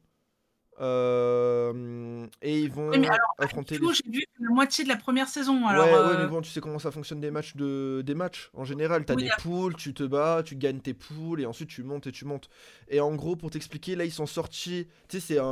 euh, 0.82 2.28
et 2.42 2.62
ils 2.62 2.72
vont 2.72 2.90
Oui, 2.90 3.00
mais 3.00 3.08
alors, 3.08 3.36
affronter 3.38 3.76
Du 3.76 3.82
coup, 3.82 3.90
les... 3.90 3.96
j'ai 3.96 4.10
vu 4.12 4.26
la 4.40 4.50
moitié 4.50 4.84
de 4.84 4.90
la 4.90 4.98
première 4.98 5.28
saison. 5.30 5.66
Alors, 5.68 5.86
ouais, 5.86 5.92
ouais, 5.92 6.16
euh, 6.16 6.18
mais 6.24 6.28
bon, 6.28 6.42
tu 6.42 6.50
sais 6.52 6.62
comment 6.62 6.80
ça 6.80 6.92
fonctionne 6.92 7.22
des 7.22 7.32
matchs 7.32 7.56
de 7.56 8.02
des 8.06 8.16
matchs 8.16 8.50
en 8.54 8.64
général. 8.66 9.06
T'as 9.06 9.16
Oui, 9.16 9.24
des 9.24 9.32
poules, 9.38 9.76
tu 9.76 9.94
te 9.94 10.04
bats, 10.04 10.42
tu 10.44 10.56
gagnes 10.56 10.80
tes 10.82 10.94
poules 10.94 11.42
et 11.42 11.46
ensuite 11.46 11.70
tu 11.70 11.84
montes 11.84 12.08
et 12.08 12.12
tu 12.12 12.26
montes. 12.26 12.50
Et 12.90 13.00
en 13.00 13.16
gros, 13.16 13.36
pour 13.36 13.52
t'expliquer, 13.52 13.96
là 13.96 14.06
ils 14.06 14.12
sont 14.12 14.26
sortis. 14.26 14.88
Tu 15.08 15.20
sais, 15.20 15.26
c'est 15.28 15.40
un, 15.40 15.46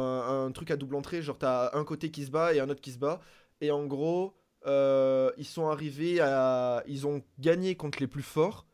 un 0.47 0.51
truc 0.51 0.71
à 0.71 0.77
double 0.77 0.95
entrée. 0.95 1.21
Genre 1.21 1.37
t'as 1.37 1.71
un 1.77 1.83
côté 1.85 2.11
qui 2.11 2.25
se 2.25 2.31
bat 2.31 2.53
et 2.53 2.59
un 2.59 2.69
autre 2.69 2.81
qui 2.81 2.91
se 2.91 2.99
bat. 2.99 3.21
Et 3.61 3.71
en 3.71 3.85
gros, 3.85 4.35
euh, 4.67 5.31
ils 5.37 5.45
sont 5.45 5.67
arrivés 5.69 6.19
à, 6.19 6.83
ils 6.87 7.07
ont 7.07 7.23
gagné 7.39 7.75
contre 7.75 7.99
les 8.01 8.07
plus 8.07 8.23
forts. 8.23 8.65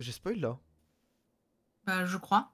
J'ai 0.00 0.12
spoil 0.12 0.40
là. 0.40 0.58
bah, 1.84 2.04
je 2.06 2.16
crois. 2.16 2.52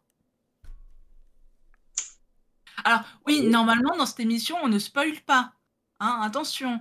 Alors, 2.85 3.01
oui, 3.27 3.43
Euh. 3.45 3.51
normalement, 3.51 3.97
dans 3.97 4.07
cette 4.07 4.21
émission, 4.21 4.57
on 4.63 4.69
ne 4.69 4.79
spoil 4.79 5.13
pas. 5.27 5.53
Hein, 6.01 6.21
attention. 6.23 6.81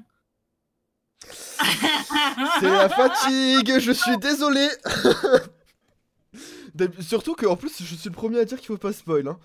C'est 2.59 2.69
la 2.69 2.89
fatigue, 2.89 3.79
je 3.79 3.91
suis 3.91 4.17
désolé. 4.17 4.67
Surtout 6.99 7.35
que 7.35 7.45
en 7.45 7.55
plus, 7.55 7.81
je 7.81 7.95
suis 7.95 8.09
le 8.09 8.15
premier 8.15 8.39
à 8.39 8.45
dire 8.45 8.57
qu'il 8.57 8.67
faut 8.67 8.77
pas 8.77 8.91
spoil. 8.93 9.27
Hein. 9.27 9.39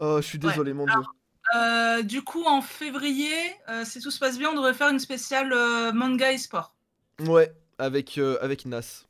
Oh, 0.00 0.16
je 0.20 0.26
suis 0.26 0.38
Ouais. 0.38 0.50
désolé, 0.50 0.72
mon 0.74 0.84
dieu. 0.86 0.94
Euh, 1.56 2.02
du 2.02 2.22
coup, 2.22 2.44
en 2.44 2.60
février, 2.62 3.34
euh, 3.68 3.84
si 3.84 4.00
tout 4.00 4.10
se 4.10 4.18
passe 4.18 4.38
bien, 4.38 4.50
on 4.50 4.54
devrait 4.54 4.74
faire 4.74 4.88
une 4.90 4.98
spéciale 4.98 5.52
manga 5.94 6.32
et 6.32 6.38
sport. 6.38 6.74
Ouais, 7.20 7.52
avec, 7.78 8.18
avec 8.40 8.66
Nas. 8.66 9.04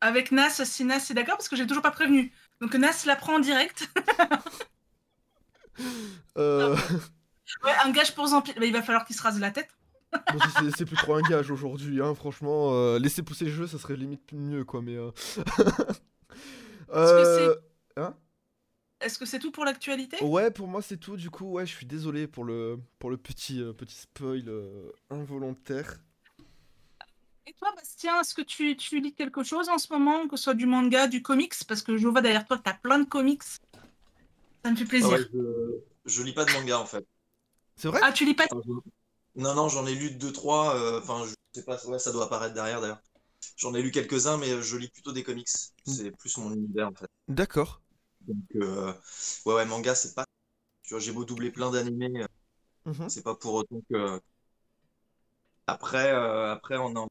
Avec 0.00 0.32
Nas, 0.32 0.64
si 0.64 0.84
Nas 0.84 1.06
est 1.10 1.14
d'accord, 1.14 1.36
parce 1.36 1.48
que 1.48 1.56
j'ai 1.56 1.66
toujours 1.66 1.82
pas 1.82 1.90
prévenu. 1.90 2.32
Donc 2.60 2.74
Nas 2.74 3.04
la 3.06 3.16
prend 3.16 3.34
en 3.36 3.40
direct. 3.40 3.88
Euh, 6.38 6.76
Ouais, 7.64 7.72
un 7.84 7.90
gage 7.90 8.14
pour 8.14 8.26
Zampi. 8.26 8.52
Bah, 8.54 8.64
il 8.66 8.72
va 8.72 8.82
falloir 8.82 9.04
qu'il 9.04 9.14
se 9.14 9.22
rase 9.22 9.38
la 9.38 9.50
tête. 9.52 9.68
bon, 10.12 10.38
c'est- 10.76 10.84
plus 10.84 10.96
trop 10.96 11.14
un 11.14 11.22
gage 11.22 11.50
aujourd'hui, 11.50 12.02
hein, 12.02 12.14
franchement. 12.14 12.72
euh, 12.72 12.98
laisser 12.98 13.22
pousser 13.22 13.44
le 13.44 13.52
jeu, 13.52 13.66
ça 13.66 13.78
serait 13.78 13.96
limite 13.96 14.32
mieux, 14.32 14.64
quoi, 14.64 14.82
mais... 14.82 14.96
Euh... 14.96 15.10
euh, 16.92 17.54
Hein? 17.96 18.14
Est-ce 19.00 19.18
que 19.18 19.26
c'est 19.26 19.38
tout 19.38 19.50
pour 19.52 19.64
l'actualité? 19.64 20.22
Ouais, 20.22 20.50
pour 20.50 20.68
moi, 20.68 20.82
c'est 20.82 20.96
tout. 20.96 21.16
Du 21.16 21.30
coup, 21.30 21.46
ouais, 21.52 21.66
je 21.66 21.74
suis 21.74 21.86
désolé 21.86 22.26
pour 22.26 22.44
le, 22.44 22.78
pour 22.98 23.10
le 23.10 23.16
petit, 23.16 23.62
petit 23.76 23.94
spoil 23.96 24.50
involontaire. 25.10 25.98
Et 27.46 27.52
toi, 27.52 27.72
Bastien, 27.76 28.20
est-ce 28.20 28.34
que 28.34 28.42
tu, 28.42 28.76
tu 28.76 29.00
lis 29.00 29.14
quelque 29.14 29.44
chose 29.44 29.68
en 29.68 29.78
ce 29.78 29.92
moment, 29.92 30.26
que 30.26 30.36
ce 30.36 30.44
soit 30.44 30.54
du 30.54 30.66
manga, 30.66 31.06
du 31.06 31.22
comics? 31.22 31.54
Parce 31.68 31.80
que 31.82 31.96
je 31.96 32.08
vois 32.08 32.20
derrière 32.20 32.44
toi 32.44 32.58
que 32.58 32.64
tu 32.64 32.70
as 32.70 32.74
plein 32.74 32.98
de 32.98 33.04
comics. 33.04 33.42
Ça 34.66 34.72
me 34.72 34.76
fait 34.76 34.84
Ah 35.00 35.08
plaisir. 35.08 35.10
ouais, 35.10 35.20
je, 35.32 35.38
je 36.06 36.22
lis 36.22 36.32
pas 36.34 36.44
de 36.44 36.50
manga 36.50 36.78
en 36.80 36.86
fait. 36.86 37.06
C'est 37.76 37.88
vrai? 37.88 38.00
Ah, 38.00 38.12
tu 38.12 38.24
lis 38.24 38.34
pas 38.34 38.46
je- 38.52 38.58
Non, 39.36 39.54
non, 39.54 39.68
j'en 39.68 39.86
ai 39.86 39.94
lu 39.94 40.10
deux, 40.12 40.32
trois. 40.32 40.74
euh, 40.76 41.00
Enfin, 41.00 41.24
je 41.26 41.34
sais 41.54 41.64
pas, 41.64 41.84
ouais, 41.86 41.98
ça 41.98 42.12
doit 42.12 42.24
apparaître 42.26 42.54
derrière 42.54 42.80
d'ailleurs. 42.80 43.02
J'en 43.58 43.74
ai 43.74 43.82
lu 43.82 43.90
quelques-uns, 43.92 44.38
mais 44.38 44.62
je 44.62 44.76
lis 44.78 44.88
plutôt 44.90 45.12
des 45.12 45.24
comics. 45.24 45.48
C'est 45.84 46.12
plus 46.12 46.36
mon 46.38 46.52
univers 46.54 46.88
en 46.88 46.94
fait. 46.94 47.08
D'accord. 47.28 47.78
Donc, 48.22 48.44
euh, 48.56 48.92
ouais, 49.46 49.54
ouais, 49.54 49.64
manga, 49.66 49.94
c'est 49.94 50.14
pas. 50.14 50.24
Tu 50.84 50.90
vois, 50.94 51.00
j'ai 51.00 51.12
beau 51.12 51.24
doubler 51.24 51.50
plein 51.52 51.70
d'animés, 51.72 52.12
euh, 52.22 52.26
Mhm. 52.84 53.08
c'est 53.08 53.24
pas 53.24 53.36
pour 53.36 53.54
autant 53.54 53.80
que. 53.90 54.20
Après, 55.68 56.12
euh, 56.12 56.50
après, 56.52 56.76
on 56.76 56.96
en. 56.96 57.06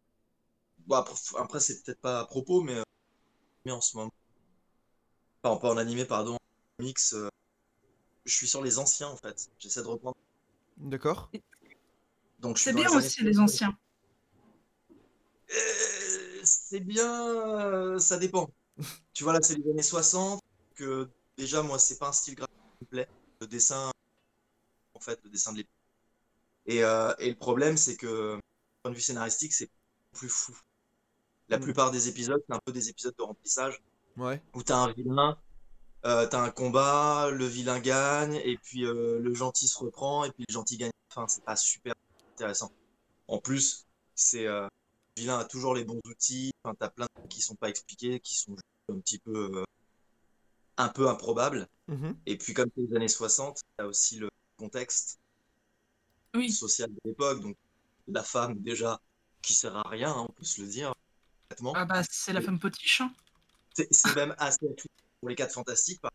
Bon, 0.87 0.95
après, 0.97 1.15
après, 1.39 1.59
c'est 1.61 1.83
peut-être 1.83 2.01
pas 2.01 2.21
à 2.21 2.25
propos, 2.25 2.61
mais, 2.63 2.75
mais 3.65 3.71
en 3.73 3.81
ce 3.81 3.97
moment. 3.97 4.11
Enfin, 5.43 5.57
pas 5.61 5.69
en 5.71 5.77
animé, 5.77 6.03
pardon, 6.05 6.33
en 6.35 6.37
comics. 6.77 6.99
Euh, 8.25 8.29
Je 8.29 8.33
suis 8.35 8.47
sur 8.47 8.63
les 8.63 8.77
anciens 8.79 9.07
en 9.09 9.17
fait. 9.17 9.49
J'essaie 9.59 9.81
de 9.81 9.87
reprendre. 9.87 10.17
D'accord. 10.77 11.29
Donc, 12.39 12.57
suis 12.57 12.65
C'est 12.65 12.73
bien 12.73 12.89
les 12.89 12.95
années 12.95 13.05
aussi, 13.07 13.23
les 13.23 13.33
60. 13.33 13.49
anciens. 13.49 13.77
Euh, 15.51 16.41
c'est 16.43 16.79
bien, 16.79 17.27
euh, 17.29 17.99
ça 17.99 18.17
dépend. 18.17 18.49
Tu 19.13 19.23
vois, 19.23 19.33
là, 19.33 19.39
c'est 19.41 19.55
les 19.57 19.69
années 19.71 19.83
60, 19.83 20.41
que 20.75 21.09
déjà, 21.37 21.63
moi, 21.63 21.79
c'est 21.79 21.97
pas 21.97 22.09
un 22.09 22.13
style 22.13 22.35
graphique 22.35 22.53
qui 22.79 22.85
me 22.85 22.89
plaît. 22.89 23.09
Le 23.41 23.47
dessin, 23.47 23.91
en 24.93 24.99
fait, 24.99 25.19
le 25.23 25.29
dessin 25.29 25.51
de 25.53 25.57
l'époque. 25.57 25.71
Et, 26.65 26.83
euh, 26.83 27.13
et 27.19 27.29
le 27.29 27.35
problème, 27.37 27.77
c'est 27.77 27.97
que, 27.97 28.35
du 28.37 28.41
point 28.83 28.91
de 28.91 28.95
vue 28.97 29.01
scénaristique, 29.03 29.53
c'est 29.53 29.69
plus 30.13 30.29
fou. 30.29 30.57
La 31.49 31.57
Mm. 31.57 31.61
plupart 31.61 31.91
des 31.91 32.09
épisodes, 32.09 32.43
c'est 32.47 32.55
un 32.55 32.59
peu 32.65 32.71
des 32.73 32.89
épisodes 32.89 33.15
de 33.17 33.23
remplissage 33.23 33.81
Ouais. 34.17 34.41
où 34.53 34.63
t'as 34.63 34.77
un 34.77 34.93
vilain, 34.93 35.37
euh, 36.05 36.27
t'as 36.27 36.41
un 36.41 36.51
combat, 36.51 37.29
le 37.31 37.45
vilain 37.45 37.79
gagne, 37.79 38.35
et 38.43 38.57
puis 38.57 38.85
euh, 38.85 39.19
le 39.19 39.33
gentil 39.33 39.67
se 39.67 39.77
reprend, 39.79 40.23
et 40.25 40.31
puis 40.31 40.45
le 40.47 40.53
gentil 40.53 40.77
gagne 40.77 40.89
à 40.89 40.91
la 41.09 41.21
fin, 41.23 41.27
c'est 41.27 41.43
pas 41.43 41.55
super 41.55 41.93
intéressant. 42.35 42.71
En 43.27 43.39
plus, 43.39 43.85
c'est 44.13 44.45
euh, 44.47 44.67
le 45.17 45.21
vilain 45.21 45.39
a 45.39 45.45
toujours 45.45 45.73
les 45.75 45.83
bons 45.83 45.99
outils. 46.05 46.51
Enfin, 46.63 46.75
t'as 46.79 46.89
plein 46.89 47.05
de 47.05 47.19
trucs 47.21 47.31
qui 47.31 47.41
sont 47.41 47.55
pas 47.55 47.69
expliqués, 47.69 48.19
qui 48.19 48.35
sont 48.35 48.51
juste 48.53 48.63
un 48.91 48.99
petit 48.99 49.19
peu 49.19 49.51
euh, 49.55 49.63
un 50.77 50.89
peu 50.89 51.09
improbables. 51.09 51.67
Mhm. 51.87 52.17
Et 52.25 52.37
puis 52.37 52.53
comme 52.53 52.69
c'est 52.75 52.81
les 52.83 52.95
années 52.95 53.07
60, 53.07 53.61
t'as 53.77 53.85
aussi 53.85 54.17
le 54.19 54.29
contexte 54.57 55.19
Oui. 56.35 56.51
social 56.51 56.89
de 56.91 56.99
l'époque. 57.05 57.41
Donc 57.41 57.55
la 58.07 58.23
femme 58.23 58.59
déjà 58.59 58.99
qui 59.41 59.53
sert 59.53 59.75
à 59.75 59.87
rien, 59.89 60.11
hein, 60.11 60.25
on 60.29 60.33
peut 60.33 60.43
se 60.43 60.61
le 60.61 60.67
dire. 60.67 60.93
Ah 61.75 61.85
bah, 61.85 62.01
c'est 62.09 62.33
la 62.33 62.41
femme 62.41 62.59
potiche. 62.59 63.01
hein. 63.01 63.13
C'est 63.91 64.15
même 64.15 64.35
assez 64.37 64.65
pour 65.25 65.29
les 65.31 65.35
4 65.35 65.53
fantastiques. 65.53 65.99
Par 66.01 66.11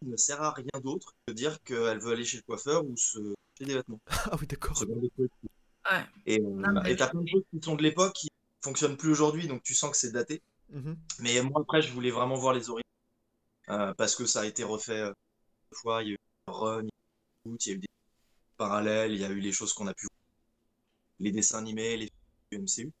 il 0.00 0.08
ne 0.10 0.16
sert 0.16 0.40
à 0.42 0.52
rien 0.52 0.80
d'autre 0.82 1.12
que 1.26 1.32
de 1.32 1.36
dire 1.36 1.62
qu'elle 1.62 1.98
veut 2.00 2.12
aller 2.12 2.24
chez 2.24 2.38
le 2.38 2.42
coiffeur 2.44 2.82
ou 2.84 2.96
se 2.96 3.18
chez 3.58 3.66
des 3.66 3.74
vêtements. 3.74 4.00
Ah 4.32 4.36
oui, 4.40 4.46
d'accord. 4.46 4.76
Ouais. 4.80 6.04
Et 6.24 6.40
euh, 6.40 6.96
t'as 6.96 7.08
plein 7.08 7.20
de 7.20 7.28
choses 7.28 7.42
qui 7.52 7.60
sont 7.62 7.76
de 7.76 7.82
l'époque 7.82 8.14
qui 8.14 8.28
fonctionnent 8.64 8.96
plus 8.96 9.10
aujourd'hui, 9.10 9.48
donc 9.48 9.62
tu 9.62 9.74
sens 9.74 9.90
que 9.90 9.96
c'est 9.98 10.10
daté. 10.12 10.40
Mhm. 10.70 10.96
Mais 11.20 11.42
moi, 11.42 11.60
après, 11.60 11.82
je 11.82 11.92
voulais 11.92 12.10
vraiment 12.10 12.36
voir 12.36 12.54
les 12.54 12.70
origines. 12.70 12.82
euh, 13.70 13.94
parce 13.94 14.16
que 14.16 14.26
ça 14.26 14.40
a 14.42 14.46
été 14.46 14.64
refait 14.64 15.00
euh, 15.00 15.10
deux 15.72 15.78
fois. 15.78 16.02
Il 16.02 16.08
y 16.10 16.12
a 16.12 16.14
eu 16.14 16.18
Run, 16.48 16.86
il 17.46 17.56
y 17.66 17.70
a 17.70 17.74
eu 17.74 17.78
des 17.78 17.88
parallèles, 18.58 19.12
il 19.12 19.20
y 19.20 19.24
a 19.24 19.30
eu 19.30 19.40
les 19.40 19.52
choses 19.52 19.72
qu'on 19.74 19.86
a 19.88 19.94
pu 19.94 20.06
voir. 20.06 20.18
Les 21.20 21.32
dessins 21.32 21.58
animés, 21.58 21.96
les 21.96 22.06
films 22.06 22.12
du 22.50 22.56
MCU. 22.58 22.92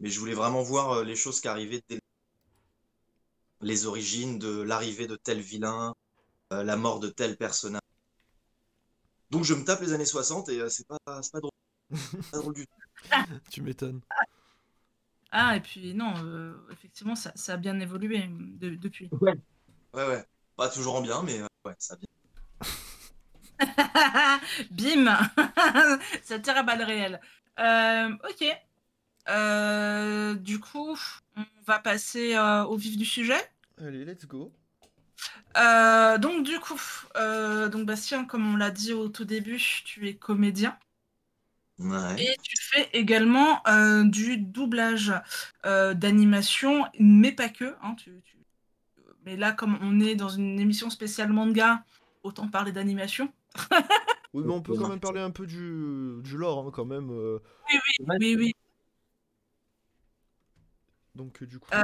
Mais 0.00 0.08
je 0.10 0.18
voulais 0.20 0.34
vraiment 0.34 0.62
voir 0.62 0.92
euh, 0.92 1.04
les 1.04 1.16
choses 1.16 1.40
qui 1.40 1.48
arrivaient 1.48 1.82
dès 1.88 1.96
le- 1.96 2.00
les 3.60 3.86
origines 3.86 4.38
de 4.38 4.62
l'arrivée 4.62 5.06
de 5.06 5.16
tel 5.16 5.40
vilain, 5.40 5.94
euh, 6.52 6.64
la 6.64 6.76
mort 6.76 7.00
de 7.00 7.08
tel 7.08 7.36
personnage. 7.36 7.80
Donc 9.30 9.44
je 9.44 9.54
me 9.54 9.64
tape 9.64 9.80
les 9.80 9.92
années 9.92 10.04
60 10.04 10.48
et 10.48 10.60
euh, 10.60 10.68
c'est 10.68 10.86
pas, 10.86 10.98
pas 11.04 11.20
drôle. 11.40 11.50
C'est 11.92 12.30
pas 12.30 12.38
drôle 12.38 12.54
du 12.54 12.66
tout. 12.66 12.72
Tu 13.50 13.62
m'étonnes. 13.62 14.00
Ah, 15.32 15.56
et 15.56 15.60
puis 15.60 15.94
non, 15.94 16.14
euh, 16.24 16.54
effectivement, 16.70 17.14
ça, 17.14 17.32
ça 17.34 17.54
a 17.54 17.56
bien 17.56 17.78
évolué 17.80 18.26
de- 18.28 18.74
depuis. 18.76 19.10
Ouais, 19.20 19.34
ouais. 19.94 20.24
Pas 20.56 20.68
toujours 20.68 20.96
en 20.96 21.02
bien, 21.02 21.22
mais 21.22 21.40
euh, 21.40 21.46
ouais, 21.66 21.74
ça 21.78 21.94
a 21.94 21.96
bien. 21.96 22.06
Bim 24.70 25.06
Ça 26.22 26.38
tire 26.38 26.56
à 26.56 26.62
balles 26.62 26.82
réelles. 26.82 27.20
Euh, 27.58 28.10
ok. 28.28 28.44
Euh, 29.28 30.34
du 30.34 30.60
coup, 30.60 30.96
on 31.36 31.44
va 31.66 31.78
passer 31.78 32.34
euh, 32.34 32.64
au 32.64 32.76
vif 32.76 32.96
du 32.96 33.04
sujet? 33.04 33.40
Allez, 33.78 34.04
let's 34.04 34.26
go. 34.26 34.52
Euh, 35.56 36.18
donc 36.18 36.44
du 36.44 36.58
coup, 36.60 36.80
euh, 37.16 37.68
donc 37.68 37.86
Bastien, 37.86 38.24
comme 38.24 38.54
on 38.54 38.56
l'a 38.56 38.70
dit 38.70 38.92
au 38.92 39.08
tout 39.08 39.24
début, 39.24 39.58
tu 39.84 40.08
es 40.08 40.14
comédien 40.14 40.78
Ouais. 41.78 42.22
et 42.22 42.36
tu 42.42 42.56
fais 42.60 42.88
également 42.92 43.60
euh, 43.68 44.04
du 44.04 44.38
doublage 44.38 45.12
euh, 45.66 45.92
d'animation, 45.94 46.86
mais 46.98 47.32
pas 47.32 47.48
que. 47.48 47.74
hein, 47.82 47.94
tu- 47.96 48.22
tu- 48.24 48.38
Mais 49.24 49.36
là, 49.36 49.52
comme 49.52 49.78
on 49.82 50.00
est 50.00 50.14
dans 50.14 50.28
une 50.28 50.58
émission 50.60 50.88
spéciale 50.90 51.32
manga, 51.32 51.84
autant 52.22 52.48
parler 52.48 52.72
d'animation. 52.72 53.32
Oui, 54.34 54.42
mais 54.44 54.52
on 54.52 54.62
peut 54.62 54.74
quand 54.74 54.88
même 54.88 55.00
parler 55.00 55.20
un 55.20 55.30
peu 55.30 55.46
du, 55.46 56.20
du 56.22 56.36
lore, 56.36 56.66
hein, 56.66 56.70
quand 56.72 56.84
même. 56.84 57.10
euh. 57.10 57.38
Oui, 58.20 58.36
oui. 58.36 58.54
Donc, 61.16 61.42
euh, 61.42 61.46
du 61.46 61.58
coup. 61.58 61.68
Euh, 61.74 61.82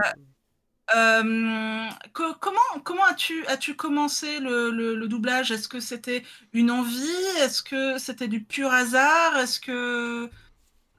Euh, 0.94 1.88
co- 2.12 2.34
comment 2.40 2.80
comment 2.84 3.04
as-tu 3.04 3.46
as-tu 3.46 3.76
commencé 3.76 4.40
le, 4.40 4.70
le- 4.70 4.94
le 4.94 5.08
doublage? 5.08 5.50
Est-ce 5.50 5.68
que 5.68 5.80
c'était 5.80 6.22
une 6.52 6.70
envie? 6.70 7.24
Est-ce 7.38 7.62
que 7.62 7.98
c'était 7.98 8.28
du 8.28 8.44
pur 8.44 8.70
hasard? 8.70 9.38
Est-ce 9.38 9.60
que 9.60 10.28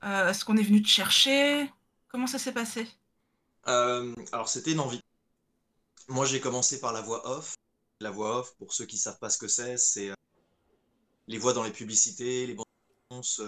euh, 0.03 0.29
est-ce 0.29 0.45
qu'on 0.45 0.57
est 0.57 0.63
venu 0.63 0.81
te 0.81 0.87
chercher? 0.87 1.71
Comment 2.07 2.27
ça 2.27 2.39
s'est 2.39 2.53
passé? 2.53 2.87
Euh, 3.67 4.15
alors, 4.31 4.49
c'était 4.49 4.71
une 4.71 4.79
envie. 4.79 5.01
Moi, 6.07 6.25
j'ai 6.25 6.39
commencé 6.39 6.79
par 6.79 6.93
la 6.93 7.01
voix 7.01 7.27
off. 7.29 7.55
La 7.99 8.09
voix 8.09 8.39
off, 8.39 8.55
pour 8.57 8.73
ceux 8.73 8.85
qui 8.85 8.97
savent 8.97 9.19
pas 9.19 9.29
ce 9.29 9.37
que 9.37 9.47
c'est, 9.47 9.77
c'est 9.77 10.11
les 11.27 11.37
voix 11.37 11.53
dans 11.53 11.63
les 11.63 11.71
publicités, 11.71 12.47
les 12.47 12.53
bandes 12.55 12.65
annonces. 13.11 13.41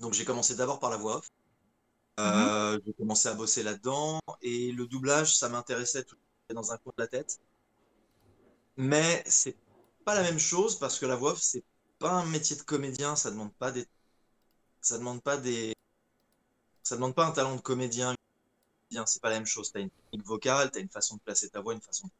Donc, 0.00 0.14
j'ai 0.14 0.24
commencé 0.24 0.54
d'abord 0.54 0.80
par 0.80 0.90
la 0.90 0.96
voix 0.96 1.16
off. 1.16 1.28
Euh, 2.20 2.78
J'ai 2.86 2.92
commencé 2.94 3.28
à 3.28 3.34
bosser 3.34 3.62
là-dedans 3.62 4.20
et 4.42 4.72
le 4.72 4.86
doublage, 4.86 5.36
ça 5.38 5.48
m'intéressait 5.48 6.04
tout 6.04 6.16
dans 6.54 6.72
un 6.72 6.78
coin 6.78 6.92
de 6.96 7.02
la 7.02 7.08
tête. 7.08 7.40
Mais 8.76 9.22
c'est 9.26 9.56
pas 10.04 10.14
la 10.14 10.22
même 10.22 10.38
chose 10.38 10.78
parce 10.78 10.98
que 10.98 11.06
la 11.06 11.16
voix 11.16 11.32
off, 11.32 11.40
c'est 11.42 11.64
pas 11.98 12.10
un 12.12 12.26
métier 12.26 12.56
de 12.56 12.62
comédien. 12.62 13.16
Ça 13.16 13.30
demande 13.30 13.52
pas 13.54 13.70
des, 13.72 13.86
ça 14.82 14.98
demande 14.98 15.22
pas 15.22 15.36
des, 15.38 15.74
ça 16.82 16.96
demande 16.96 17.14
pas 17.14 17.26
un 17.26 17.32
talent 17.32 17.56
de 17.56 17.60
comédien. 17.60 18.14
C'est 19.06 19.22
pas 19.22 19.30
la 19.30 19.36
même 19.36 19.46
chose. 19.46 19.72
T'as 19.72 19.80
une 19.80 19.90
technique 19.90 20.26
vocale, 20.26 20.70
t'as 20.70 20.80
une 20.80 20.88
façon 20.90 21.16
de 21.16 21.20
placer 21.22 21.48
ta 21.50 21.60
voix, 21.60 21.74
une 21.74 21.80
façon. 21.82 22.10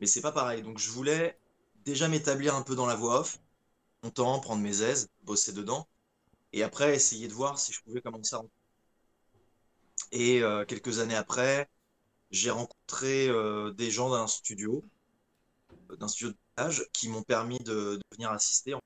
Mais 0.00 0.06
c'est 0.06 0.20
pas 0.22 0.32
pareil. 0.32 0.62
Donc 0.62 0.78
je 0.78 0.90
voulais 0.90 1.38
déjà 1.84 2.08
m'établir 2.08 2.54
un 2.56 2.62
peu 2.62 2.74
dans 2.76 2.86
la 2.86 2.96
voix 2.96 3.20
off, 3.20 3.38
longtemps, 4.04 4.40
prendre 4.40 4.62
mes 4.62 4.82
aises, 4.82 5.08
bosser 5.24 5.52
dedans, 5.52 5.88
et 6.52 6.62
après 6.64 6.94
essayer 6.96 7.28
de 7.28 7.34
voir 7.34 7.58
si 7.58 7.72
je 7.72 7.82
pouvais 7.82 8.02
commencer 8.02 8.36
à. 8.36 8.42
Et 10.12 10.42
euh, 10.42 10.64
quelques 10.66 10.98
années 10.98 11.14
après, 11.16 11.68
j'ai 12.30 12.50
rencontré 12.50 13.28
euh, 13.28 13.72
des 13.72 13.90
gens 13.90 14.10
d'un 14.10 14.26
studio, 14.28 14.84
euh, 15.90 15.96
d'un 15.96 16.08
studio 16.08 16.32
de 16.32 16.36
doublage, 16.56 16.86
qui 16.92 17.08
m'ont 17.08 17.22
permis 17.22 17.58
de, 17.58 17.96
de 17.96 18.00
venir 18.12 18.30
assister. 18.30 18.74
en- 18.74 18.80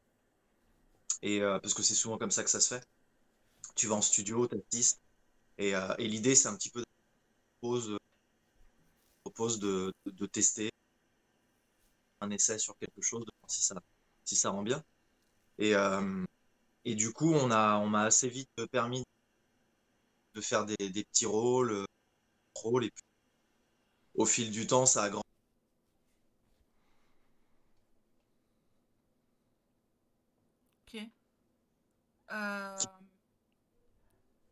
Et 1.23 1.41
euh, 1.41 1.59
parce 1.59 1.75
que 1.75 1.83
c'est 1.83 1.95
souvent 1.95 2.19
comme 2.19 2.31
ça 2.31 2.45
que 2.45 2.51
ça 2.51 2.61
se 2.61 2.75
fait. 2.75 2.87
Tu 3.77 3.89
vas 3.89 3.97
en 3.97 4.03
studio, 4.03 4.47
t'assistes, 4.49 5.01
et, 5.59 5.75
euh, 5.77 5.95
et 5.99 6.09
l'idée 6.09 6.37
c'est 6.37 6.49
un 6.49 6.57
petit 6.57 6.71
peu 6.71 6.81
de 6.81 6.87
propose, 7.61 7.97
propose 9.25 9.59
de, 9.59 9.93
de, 10.07 10.13
de 10.13 10.27
tester 10.27 10.71
un 12.21 12.31
essai 12.31 12.59
sur 12.59 12.77
quelque 12.79 13.01
chose, 13.03 13.21
de 13.25 13.31
voir 13.41 13.51
si 13.51 13.63
ça, 13.63 13.75
si 14.25 14.37
ça 14.37 14.51
rend 14.51 14.63
bien. 14.63 14.83
Et, 15.59 15.75
euh, 15.77 16.25
et 16.85 16.95
du 16.95 17.13
coup, 17.13 17.33
on 17.35 17.51
a, 17.53 17.79
on 17.79 17.89
m'a 17.89 18.05
assez 18.05 18.29
vite 18.31 18.51
permis 18.73 19.05
de 20.35 20.41
faire 20.41 20.65
des, 20.67 20.77
des 20.91 21.05
petits 21.05 21.27
rôles, 21.27 21.73
euh, 21.73 21.85
rôles, 22.57 22.85
et 22.85 22.91
puis 22.91 23.05
au 24.15 24.25
fil 24.25 24.51
du 24.51 24.67
temps, 24.67 24.87
ça 24.87 25.03
a 25.03 25.11
grandi. 25.11 25.23
Ok. 30.87 31.11
Euh, 32.31 32.77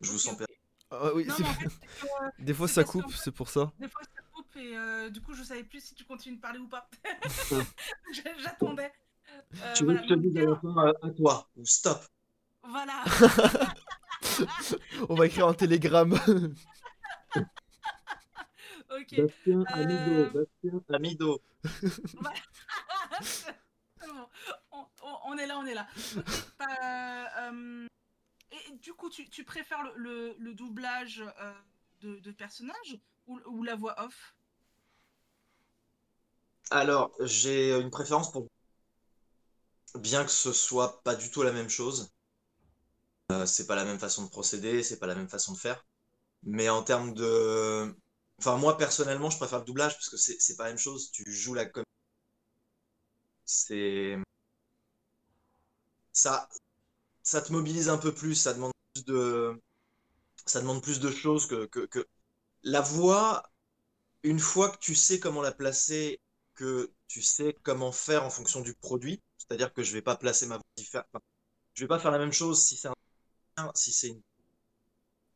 Je 0.00 0.10
vous 0.10 0.18
sens 0.18 0.36
perdu. 0.36 0.54
Ah 0.90 1.14
oui, 1.14 1.24
Non, 1.26 1.34
c'est- 1.36 1.42
mais 1.42 1.48
en 1.48 1.54
fait, 1.60 1.68
c'est 1.80 1.86
que, 2.00 2.06
euh, 2.06 2.30
des 2.40 2.54
fois 2.54 2.68
ça 2.68 2.84
coupe, 2.84 3.10
fait- 3.10 3.18
c'est 3.24 3.32
pour 3.32 3.48
ça. 3.48 3.72
des 3.78 3.88
fois 3.88 4.02
ça 4.02 4.22
coupe 4.32 4.56
et 4.56 4.76
euh, 4.76 5.08
du 5.10 5.20
coup 5.20 5.34
je 5.34 5.42
savais 5.42 5.62
plus 5.64 5.82
si 5.84 5.94
tu 5.94 6.04
continues 6.04 6.36
de 6.36 6.40
parler 6.40 6.58
ou 6.58 6.68
pas. 6.68 6.88
J'attendais. 8.38 8.92
Euh, 9.62 9.74
Tu 9.74 9.84
veux 9.84 9.94
que 9.96 10.02
je 10.02 10.08
te 10.08 10.14
dise 10.14 10.36
à 10.38 11.10
toi, 11.16 11.48
ou 11.56 11.64
stop. 11.66 12.00
voilà. 12.64 13.04
On 15.08 15.14
va 15.14 15.26
écrire 15.26 15.46
un 15.48 15.54
télégramme. 15.54 16.18
Ok. 18.90 19.14
Bastien 19.16 19.64
Euh, 19.76 20.30
Bastien 20.32 20.80
Amido. 20.92 21.40
C'est 23.22 23.54
bon. 24.08 24.28
On, 24.72 24.84
on- 25.02 25.18
on 25.26 25.38
est 25.38 25.46
là, 25.46 25.58
on 25.58 25.66
est 25.66 25.74
là. 25.74 25.86
Bah, 26.58 26.66
euh, 27.50 27.86
et 28.50 28.72
du 28.78 28.92
coup, 28.94 29.08
tu, 29.10 29.28
tu 29.30 29.44
préfères 29.44 29.82
le, 29.84 29.92
le- 29.96 30.36
le 30.38 30.54
doublage 30.54 31.22
euh, 31.40 31.52
de, 32.00 32.18
de 32.18 32.30
personnages 32.32 32.98
ou, 33.26 33.38
ou 33.46 33.62
la 33.62 33.76
voix 33.76 33.94
off? 34.02 34.34
Alors, 36.70 37.12
j'ai 37.20 37.72
une 37.78 37.90
préférence 37.90 38.32
pour. 38.32 38.48
Bien 39.96 40.24
que 40.24 40.30
ce 40.30 40.52
soit 40.52 41.02
pas 41.02 41.14
du 41.16 41.30
tout 41.30 41.42
la 41.42 41.52
même 41.52 41.68
chose, 41.68 42.12
euh, 43.30 43.46
c'est 43.46 43.66
pas 43.66 43.76
la 43.76 43.84
même 43.84 43.98
façon 43.98 44.24
de 44.24 44.30
procéder, 44.30 44.82
c'est 44.82 44.98
pas 44.98 45.06
la 45.06 45.14
même 45.14 45.28
façon 45.28 45.52
de 45.52 45.58
faire. 45.58 45.84
Mais 46.44 46.68
en 46.68 46.82
termes 46.82 47.14
de. 47.14 47.94
Enfin, 48.38 48.56
moi 48.56 48.78
personnellement, 48.78 49.30
je 49.30 49.38
préfère 49.38 49.60
le 49.60 49.64
doublage 49.66 49.94
parce 49.94 50.08
que 50.10 50.16
c'est 50.16 50.56
pas 50.56 50.64
la 50.64 50.70
même 50.70 50.78
chose. 50.78 51.10
Tu 51.12 51.30
joues 51.32 51.54
la 51.54 51.66
comédie. 51.66 51.86
C'est. 53.44 54.16
Ça, 56.12 56.48
ça 57.22 57.42
te 57.42 57.52
mobilise 57.52 57.88
un 57.88 57.98
peu 57.98 58.14
plus, 58.14 58.34
ça 58.34 58.54
demande 58.54 58.72
plus 58.94 59.04
de. 59.06 59.60
Ça 60.46 60.60
demande 60.60 60.82
plus 60.82 61.00
de 61.00 61.10
choses 61.10 61.46
que, 61.46 61.66
que. 61.66 62.06
La 62.62 62.80
voix, 62.82 63.50
une 64.24 64.40
fois 64.40 64.70
que 64.70 64.78
tu 64.78 64.94
sais 64.94 65.20
comment 65.20 65.42
la 65.42 65.52
placer 65.52 66.20
que 66.54 66.92
tu 67.08 67.22
sais 67.22 67.56
comment 67.62 67.92
faire 67.92 68.24
en 68.24 68.30
fonction 68.30 68.60
du 68.60 68.74
produit. 68.74 69.22
C'est-à-dire 69.38 69.72
que 69.74 69.82
je 69.82 69.92
vais 69.92 70.02
pas 70.02 70.16
placer 70.16 70.46
ma 70.46 70.56
voix 70.56 70.64
enfin, 70.80 71.04
je 71.74 71.84
vais 71.84 71.88
pas 71.88 71.98
faire 71.98 72.10
la 72.10 72.18
même 72.18 72.32
chose 72.32 72.62
si 72.62 72.76
c'est 72.76 72.88
un, 72.88 72.94
si 73.74 73.92
c'est 73.92 74.08
une, 74.08 74.22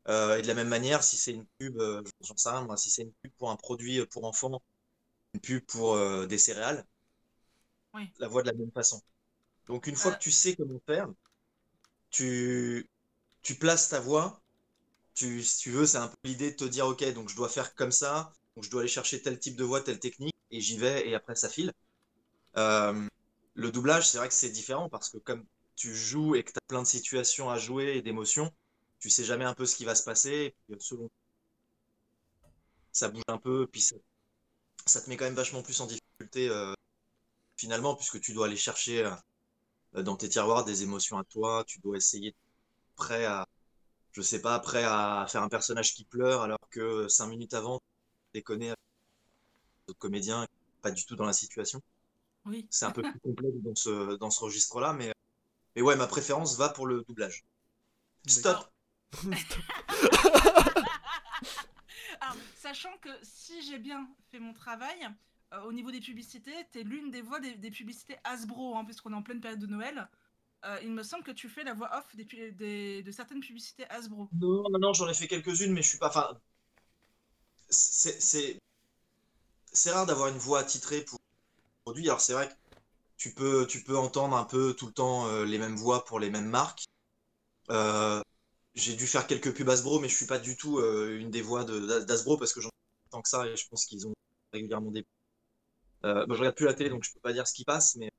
euh, 0.07 0.37
et 0.37 0.41
de 0.41 0.47
la 0.47 0.53
même 0.53 0.67
manière 0.67 1.03
si 1.03 1.17
c'est 1.17 1.31
une 1.33 1.45
pub, 1.59 1.79
euh, 1.79 2.01
j'en 2.21 2.37
sais 2.37 2.49
rien, 2.49 2.61
moi, 2.63 2.77
si 2.77 2.89
c'est 2.89 3.03
une 3.03 3.13
pub 3.23 3.31
pour 3.37 3.49
un 3.51 3.55
produit 3.55 3.99
euh, 3.99 4.05
pour 4.05 4.25
enfants, 4.25 4.61
une 5.33 5.41
pub 5.41 5.65
pour 5.65 5.95
euh, 5.95 6.27
des 6.27 6.37
céréales, 6.39 6.85
Oui. 7.93 8.11
la 8.19 8.27
voix 8.27 8.41
de 8.43 8.47
la 8.49 8.53
même 8.53 8.71
façon. 8.71 9.01
Donc 9.67 9.87
une 9.87 9.95
fois 9.95 10.11
Euh. 10.11 10.15
que 10.15 10.19
tu 10.19 10.31
sais 10.31 10.55
comment 10.55 10.81
faire, 10.87 11.09
tu, 12.09 12.89
tu 13.41 13.55
places 13.55 13.89
ta 13.89 13.99
voix. 13.99 14.41
Tu, 15.15 15.43
si 15.43 15.59
tu 15.59 15.71
veux, 15.71 15.85
c'est 15.87 15.97
un 15.99 16.09
peu 16.09 16.17
l'idée 16.25 16.51
de 16.51 16.57
te 16.57 16.65
dire, 16.65 16.87
ok, 16.87 17.03
donc 17.13 17.29
je 17.29 17.35
dois 17.35 17.49
faire 17.49 17.75
comme 17.75 17.91
ça, 17.91 18.33
donc 18.55 18.65
je 18.65 18.71
dois 18.71 18.81
aller 18.81 18.89
chercher 18.89 19.21
tel 19.21 19.39
type 19.39 19.55
de 19.57 19.63
voix, 19.65 19.81
telle 19.81 19.99
technique, 19.99 20.35
et 20.51 20.61
j'y 20.61 20.77
vais, 20.77 21.07
et 21.09 21.15
après 21.15 21.35
ça 21.35 21.49
file. 21.49 21.73
Euh, 22.57 23.07
le 23.55 23.71
doublage, 23.71 24.09
c'est 24.09 24.17
vrai 24.19 24.27
que 24.29 24.33
c'est 24.35 24.49
différent 24.51 24.89
parce 24.89 25.09
que 25.09 25.17
comme 25.19 25.45
tu 25.75 25.95
joues 25.95 26.35
et 26.35 26.43
que 26.43 26.51
tu 26.51 26.57
as 26.57 26.67
plein 26.67 26.81
de 26.81 26.87
situations 26.87 27.49
à 27.49 27.57
jouer 27.57 27.97
et 27.97 28.01
d'émotions, 28.01 28.51
tu 28.99 29.09
sais 29.09 29.23
jamais 29.23 29.45
un 29.45 29.53
peu 29.53 29.65
ce 29.65 29.75
qui 29.75 29.85
va 29.85 29.95
se 29.95 30.03
passer. 30.03 30.55
Et 30.69 30.75
puis, 30.75 30.77
selon 30.79 31.09
ça 32.91 33.09
bouge 33.09 33.23
un 33.27 33.37
peu, 33.37 33.67
puis 33.67 33.81
ça, 33.81 33.95
ça 34.85 35.01
te 35.01 35.09
met 35.09 35.17
quand 35.17 35.25
même 35.25 35.35
vachement 35.35 35.61
plus 35.61 35.79
en 35.81 35.85
difficulté 35.85 36.49
euh, 36.49 36.73
finalement, 37.57 37.95
puisque 37.95 38.19
tu 38.21 38.33
dois 38.33 38.47
aller 38.47 38.55
chercher 38.55 39.05
euh, 39.95 40.03
dans 40.03 40.15
tes 40.15 40.29
tiroirs 40.29 40.65
des 40.65 40.83
émotions 40.83 41.17
à 41.17 41.23
toi, 41.25 41.63
tu 41.67 41.79
dois 41.79 41.97
essayer 41.97 42.31
de 42.31 42.37
prêt 42.95 43.25
à, 43.25 43.47
je 44.13 44.21
sais 44.21 44.41
pas, 44.41 44.59
prêt 44.59 44.83
à 44.85 45.25
faire 45.29 45.43
un 45.43 45.49
personnage 45.49 45.93
qui 45.93 46.05
pleure 46.05 46.41
alors 46.41 46.69
que 46.69 47.07
cinq 47.09 47.27
minutes 47.27 47.53
avant, 47.53 47.79
tu 47.79 48.39
déconnais 48.39 48.69
avec 48.69 48.79
d'autres 49.87 49.99
comédiens 49.99 50.45
pas 50.81 50.91
du 50.91 51.05
tout 51.05 51.15
dans 51.15 51.25
la 51.25 51.33
situation. 51.33 51.81
Oui. 52.45 52.67
C'est 52.69 52.85
un 52.85 52.91
peu 52.91 53.01
plus 53.01 53.19
complexe 53.19 53.57
dans 53.63 53.75
ce, 53.75 54.15
dans 54.17 54.29
ce 54.29 54.43
registre-là, 54.43 54.93
mais, 54.93 55.11
mais 55.75 55.81
ouais, 55.81 55.95
ma 55.95 56.07
préférence 56.07 56.57
va 56.57 56.69
pour 56.69 56.87
le 56.87 57.03
doublage. 57.07 57.45
Stop. 58.27 58.71
Alors, 62.21 62.35
sachant 62.57 62.95
que 63.01 63.09
si 63.23 63.61
j'ai 63.63 63.77
bien 63.77 64.07
fait 64.31 64.39
mon 64.39 64.53
travail, 64.53 65.07
euh, 65.53 65.61
au 65.61 65.73
niveau 65.73 65.91
des 65.91 65.99
publicités, 65.99 66.53
tu 66.71 66.79
es 66.79 66.83
l'une 66.83 67.11
des 67.11 67.21
voix 67.21 67.39
des, 67.39 67.53
des 67.55 67.71
publicités 67.71 68.17
Hasbro, 68.23 68.75
hein, 68.77 68.85
puisqu'on 68.85 69.11
est 69.11 69.15
en 69.15 69.21
pleine 69.23 69.41
période 69.41 69.59
de 69.59 69.67
Noël. 69.67 70.07
Euh, 70.65 70.79
il 70.81 70.91
me 70.91 71.03
semble 71.03 71.23
que 71.23 71.31
tu 71.31 71.47
fais 71.49 71.63
la 71.63 71.73
voix 71.73 71.95
off 71.97 72.15
des, 72.15 72.25
pu- 72.25 72.51
des- 72.53 73.03
de 73.03 73.11
certaines 73.11 73.41
publicités 73.41 73.87
Hasbro. 73.89 74.29
Non, 74.33 74.69
non, 74.69 74.79
non, 74.79 74.93
j'en 74.93 75.07
ai 75.07 75.13
fait 75.13 75.27
quelques-unes, 75.27 75.73
mais 75.73 75.83
je 75.83 75.89
suis 75.89 75.97
pas. 75.99 76.07
Enfin, 76.07 76.39
c'est 77.69 78.19
c'est 78.21 78.57
c'est 79.71 79.91
rare 79.91 80.05
d'avoir 80.05 80.29
une 80.29 80.37
voix 80.37 80.59
attitrée 80.59 81.01
pour 81.01 81.19
un 81.19 81.81
produit. 81.83 82.05
Alors 82.07 82.21
c'est 82.21 82.33
vrai 82.33 82.47
que 82.49 82.53
tu 83.17 83.33
peux 83.33 83.65
tu 83.67 83.83
peux 83.83 83.97
entendre 83.97 84.35
un 84.35 84.43
peu 84.43 84.73
tout 84.73 84.87
le 84.87 84.93
temps 84.93 85.27
euh, 85.27 85.45
les 85.45 85.57
mêmes 85.57 85.75
voix 85.75 86.05
pour 86.05 86.19
les 86.19 86.29
mêmes 86.29 86.49
marques. 86.49 86.85
Euh, 87.69 88.21
j'ai 88.73 88.95
dû 88.95 89.07
faire 89.07 89.27
quelques 89.27 89.55
pubs 89.55 89.69
Hasbro, 89.69 89.99
mais 89.99 90.09
je 90.09 90.15
suis 90.15 90.25
pas 90.25 90.39
du 90.39 90.57
tout 90.57 90.79
euh, 90.79 91.17
une 91.19 91.31
des 91.31 91.41
voix 91.41 91.63
de 91.63 92.01
d'Hasbro 92.03 92.37
parce 92.37 92.53
que 92.53 92.61
j'en 92.61 92.69
ai 92.69 93.09
tant 93.09 93.21
que 93.21 93.29
ça 93.29 93.47
et 93.47 93.55
je 93.55 93.67
pense 93.69 93.85
qu'ils 93.85 94.07
ont 94.07 94.13
régulièrement 94.53 94.91
des. 94.91 95.05
Bon, 96.03 96.35
je 96.35 96.39
regarde 96.39 96.55
plus 96.55 96.65
la 96.65 96.75
télé 96.75 96.89
donc 96.89 97.03
je 97.03 97.11
peux 97.13 97.19
pas 97.19 97.33
dire 97.33 97.47
ce 97.47 97.53
qui 97.53 97.63
passe, 97.63 97.95
mais 97.95 98.11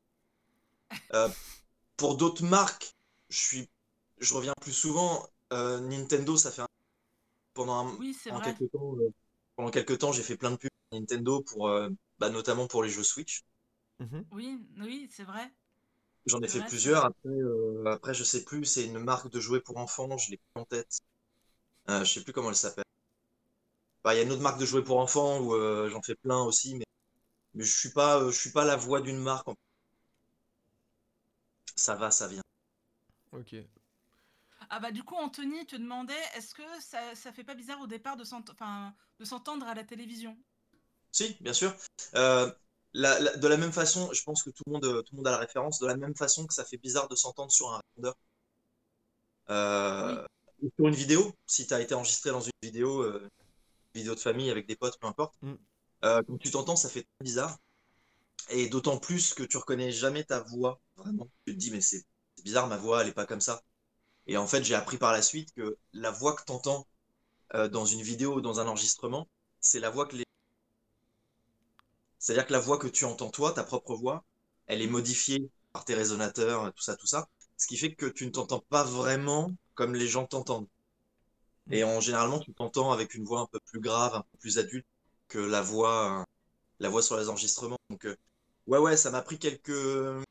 pour 1.97 2.17
d'autres 2.17 2.45
marques, 2.45 2.93
je 3.29 3.39
suis 3.39 3.71
je 4.19 4.35
reviens 4.35 4.55
plus 4.61 4.73
souvent. 4.73 5.27
Nintendo, 5.51 6.37
ça 6.37 6.51
fait 6.51 6.63
un... 6.63 6.69
pendant 7.55 7.87
un, 7.87 7.97
Oui, 7.97 8.17
pendant 8.25 8.41
quelques 8.41 8.71
temps, 8.73 8.97
pendant 9.55 9.71
quelques 9.71 9.99
temps, 9.99 10.11
j'ai 10.11 10.25
fait 10.25 10.37
plein 10.37 10.51
de 10.51 10.57
pubs 10.57 10.71
Nintendo 10.91 11.43
pour, 11.43 11.71
bah, 12.19 12.31
notamment 12.31 12.67
pour 12.67 12.83
les 12.83 12.91
jeux 12.91 13.05
Switch. 13.05 13.45
Mhm. 14.01 14.25
Oui, 14.33 14.67
oui, 14.79 15.09
c'est 15.11 15.25
vrai. 15.25 15.51
J'en 16.27 16.43
ai 16.43 16.49
fait 16.49 16.61
vrai, 16.61 16.67
plusieurs. 16.69 17.07
Après, 17.07 17.31
euh, 17.31 17.85
après, 17.87 18.13
je 18.13 18.23
sais 18.23 18.45
plus. 18.45 18.65
C'est 18.67 18.85
une 18.85 18.99
marque 18.99 19.31
de 19.31 19.41
jouets 19.41 19.61
pour 19.63 19.79
enfants. 19.79 20.17
Je 20.19 20.31
l'ai 20.31 20.37
plus 20.37 20.61
en 20.61 20.65
tête. 20.67 20.99
Euh, 21.91 22.05
je 22.05 22.13
sais 22.15 22.25
plus 22.25 22.33
comment 22.33 22.51
elle 22.51 22.57
s'appelle. 22.57 22.85
Bah, 24.03 24.15
il 24.15 24.17
y 24.17 24.21
a 24.21 24.23
une 24.23 24.33
autre 24.33 24.41
marque 24.41 24.59
de 24.59 24.65
jouets 24.65 24.83
pour 24.83 24.99
enfants 25.01 25.39
où 25.41 25.55
euh, 25.55 25.91
j'en 25.91 26.01
fais 26.01 26.15
plein 26.15 26.41
aussi, 26.43 26.75
mais, 26.77 26.87
mais 27.55 27.65
je 27.65 27.79
suis 27.79 27.91
pas, 27.91 28.21
euh, 28.21 28.31
je 28.33 28.39
suis 28.41 28.53
pas 28.53 28.65
la 28.65 28.77
voix 28.77 29.01
d'une 29.03 29.19
marque. 29.19 29.49
en- 29.49 29.57
Ça 31.77 31.95
va, 31.95 32.11
ça 32.11 32.27
vient. 32.29 32.43
Ok. 33.33 33.53
Ah 34.71 34.79
bah 34.81 34.93
du 34.93 35.03
coup, 35.03 35.15
Anthony 35.17 35.67
te 35.67 35.75
demandait, 35.77 36.15
est-ce 36.37 36.55
que 36.55 36.63
ça, 36.81 37.15
ça 37.17 37.33
fait 37.33 37.43
pas 37.45 37.55
bizarre 37.55 37.81
au 37.81 37.87
départ 37.89 38.17
de 38.17 38.23
s'ent- 38.25 38.45
enfin, 38.51 38.95
de 39.19 39.25
s'entendre 39.25 39.67
à 39.67 39.75
la 39.75 39.83
télévision? 39.85 40.37
Si, 41.13 41.37
bien 41.41 41.53
sûr. 41.53 41.75
Euh, 42.15 42.51
la- 42.97 43.21
la- 43.21 43.37
de 43.37 43.49
la 43.49 43.57
même 43.57 43.73
façon, 43.73 44.11
je 44.13 44.23
pense 44.25 44.43
que 44.43 44.51
tout 44.51 44.63
le 44.67 44.73
monde, 44.73 44.83
tout 45.05 45.13
le 45.13 45.17
monde 45.19 45.27
a 45.29 45.33
la 45.33 45.39
référence. 45.39 45.79
De 45.81 45.87
la 45.87 45.97
même 45.97 46.15
façon 46.17 46.47
que 46.47 46.55
ça 46.55 46.65
fait 46.65 46.79
bizarre 46.79 47.09
de 47.09 47.17
s'entendre 47.17 47.53
sur 47.53 47.73
un 47.73 47.81
répondeur. 47.91 48.17
Euh, 49.51 50.25
sur 50.77 50.89
une 50.89 50.95
vidéo, 50.95 51.33
si 51.47 51.67
tu 51.67 51.75
as 51.75 51.81
été 51.81 51.95
enregistré 51.95 52.31
dans 52.31 52.41
une 52.41 52.51
vidéo, 52.63 53.03
euh, 53.03 53.29
vidéo 53.95 54.15
de 54.15 54.21
famille 54.21 54.51
avec 54.51 54.67
des 54.67 54.77
potes, 54.77 54.99
peu 54.99 55.07
importe. 55.07 55.35
Mm. 55.43 55.55
Euh, 56.05 56.23
quand 56.27 56.39
tu 56.39 56.51
t'entends, 56.51 56.77
ça 56.77 56.89
fait 56.89 57.03
très 57.03 57.25
bizarre. 57.25 57.59
Et 58.51 58.69
d'autant 58.69 58.99
plus 58.99 59.35
que 59.35 59.43
tu 59.43 59.57
reconnais 59.57 59.93
jamais 59.93 60.25
ta 60.25 60.41
voix, 60.41 60.81
vraiment. 60.97 61.29
Tu 61.47 61.55
te 61.55 61.59
dis, 61.59 61.71
mais 61.71 61.81
c'est 61.81 62.05
c'est 62.37 62.45
bizarre, 62.45 62.67
ma 62.69 62.77
voix, 62.77 63.03
elle 63.03 63.09
est 63.09 63.15
pas 63.15 63.27
comme 63.27 63.41
ça. 63.41 63.63
Et 64.27 64.37
en 64.37 64.47
fait, 64.47 64.63
j'ai 64.65 64.75
appris 64.75 64.99
par 64.99 65.13
la 65.13 65.23
suite 65.23 65.53
que 65.55 65.79
la 65.95 66.11
voix 66.11 66.35
que 66.37 66.45
tu 66.45 66.53
entends 66.53 66.87
dans 67.73 67.87
une 67.87 68.03
vidéo 68.03 68.35
ou 68.37 68.41
dans 68.43 68.61
un 68.61 68.67
enregistrement, 68.69 69.29
c'est 69.61 69.81
la 69.81 69.91
voix 69.91 70.07
que 70.07 70.17
les 70.17 70.26
c'est-à-dire 72.27 72.47
que 72.49 72.53
la 72.53 72.59
voix 72.59 72.77
que 72.77 72.89
tu 72.89 73.05
entends 73.05 73.31
toi, 73.31 73.53
ta 73.53 73.63
propre 73.63 73.95
voix, 73.95 74.25
elle 74.67 74.83
est 74.83 74.89
modifiée 74.89 75.49
par 75.73 75.85
tes 75.85 75.95
résonateurs, 75.95 76.73
tout 76.75 76.83
ça, 76.83 76.97
tout 76.97 77.07
ça. 77.07 77.29
Ce 77.57 77.69
qui 77.69 77.77
fait 77.77 77.95
que 77.95 78.07
tu 78.07 78.27
ne 78.27 78.33
t'entends 78.33 78.65
pas 78.69 78.83
vraiment 78.83 79.53
comme 79.77 79.95
les 79.95 80.09
gens 80.09 80.27
t'entendent. 80.27 80.67
Et 81.71 81.85
en 81.85 82.01
généralement, 82.01 82.41
tu 82.41 82.53
t'entends 82.53 82.91
avec 82.91 83.15
une 83.15 83.25
voix 83.25 83.41
un 83.43 83.47
peu 83.47 83.61
plus 83.61 83.79
grave, 83.79 84.13
un 84.17 84.23
peu 84.23 84.39
plus 84.39 84.59
adulte 84.59 84.87
que 85.29 85.39
la 85.39 85.63
voix, 85.63 86.25
la 86.81 86.89
voix 86.89 87.01
sur 87.01 87.17
les 87.17 87.29
enregistrements. 87.29 87.79
Donc, 87.91 88.07
euh, 88.07 88.17
ouais, 88.67 88.79
ouais, 88.79 88.97
ça 88.97 89.11
m'a 89.13 89.23
pris 89.23 89.39
quelques, 89.39 90.25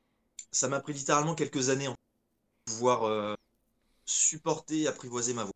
ça 0.52 0.68
m'a 0.68 0.82
pris 0.82 0.92
littéralement 0.94 1.34
quelques 1.34 1.70
années 1.70 1.88
en 1.88 1.96
pouvoir 2.66 3.06
euh, 3.06 3.36
supporter 4.06 4.82
et 4.82 4.88
apprivoiser 4.88 5.34
ma 5.34 5.46
voix. 5.46 5.54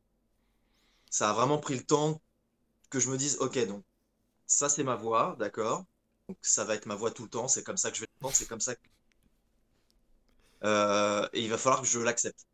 Ça 1.12 1.30
a 1.30 1.34
vraiment 1.34 1.58
pris 1.60 1.76
le 1.76 1.84
temps 1.84 2.22
que 2.90 3.00
je 3.00 3.10
me 3.10 3.18
dise, 3.18 3.38
ok, 3.42 3.68
donc 3.68 3.84
ça 4.48 4.70
c'est 4.70 4.84
ma 4.84 4.96
voix, 4.96 5.36
d'accord. 5.40 5.86
Donc 6.30 6.38
ça 6.42 6.64
va 6.64 6.76
être 6.76 6.86
ma 6.86 6.96
voix 6.96 7.12
tout 7.12 7.24
le 7.24 7.30
temps, 7.30 7.50
c'est 7.50 7.62
comme 7.66 7.76
ça 7.78 7.92
que 7.92 7.98
je 7.98 8.04
vais 8.04 8.08
l'entendre, 8.22 8.38
c'est 8.38 8.48
comme 8.48 8.62
ça 8.62 8.74
que... 8.76 8.82
Euh, 10.64 11.28
et 11.34 11.42
il 11.44 11.50
va 11.50 11.58
falloir 11.58 11.82
que 11.82 11.88
je 11.88 12.00
l'accepte. 12.00 12.46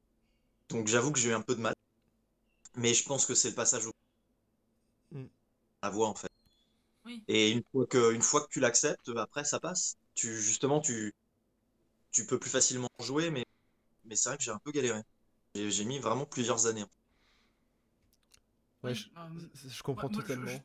Donc 0.69 0.87
j'avoue 0.87 1.11
que 1.13 1.19
j'ai 1.19 1.29
eu 1.31 1.33
un 1.33 1.41
peu 1.41 1.55
de 1.55 1.61
mal, 1.61 1.75
mais 2.75 2.93
je 2.93 3.03
pense 3.03 3.25
que 3.25 3.35
c'est 3.35 3.49
le 3.49 3.55
passage 3.55 3.85
au... 3.87 3.91
Mm. 5.13 5.29
la 5.83 5.89
voix 5.89 6.09
en 6.09 6.15
fait. 6.15 6.29
Oui. 7.05 7.25
Et 7.27 7.51
une 7.51 7.63
fois 7.71 7.87
que, 7.87 8.13
une 8.13 8.21
fois 8.23 8.41
que 8.41 8.49
tu 8.51 8.59
l'acceptes, 8.59 9.09
après 9.17 9.45
ça 9.45 9.59
passe. 9.59 9.97
Tu, 10.15 10.41
justement, 10.41 10.81
tu, 10.81 11.13
tu 12.11 12.25
peux 12.25 12.39
plus 12.39 12.49
facilement 12.49 12.89
jouer, 12.99 13.29
mais, 13.31 13.45
mais 14.05 14.15
c'est 14.15 14.29
vrai 14.29 14.37
que 14.37 14.43
j'ai 14.45 14.51
un 14.51 14.59
peu 14.59 14.71
galéré. 14.71 15.01
J'ai 15.55 15.85
mis 15.85 15.99
vraiment 15.99 16.25
plusieurs 16.27 16.67
années. 16.67 16.85
Ouais, 18.83 18.93
Oui, 18.93 18.95
je, 18.95 19.07
euh, 19.17 19.47
je 19.67 19.83
comprends 19.83 20.07
ouais, 20.07 20.09
moi, 20.09 20.23
je- 20.25 20.45
totalement. 20.45 20.45
je- 20.45 20.61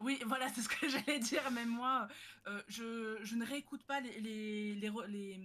Oui, 0.00 0.18
voilà, 0.26 0.48
c'est 0.54 0.60
ce 0.60 0.68
que 0.68 0.88
j'allais 0.88 1.18
dire. 1.18 1.50
Même 1.52 1.68
moi, 1.70 2.08
euh, 2.48 2.60
je, 2.68 3.18
je 3.22 3.34
ne 3.36 3.46
réécoute 3.46 3.82
pas 3.84 4.00
les, 4.00 4.20
les, 4.20 4.74
les, 4.74 4.90
re- 4.90 5.06
les, 5.06 5.40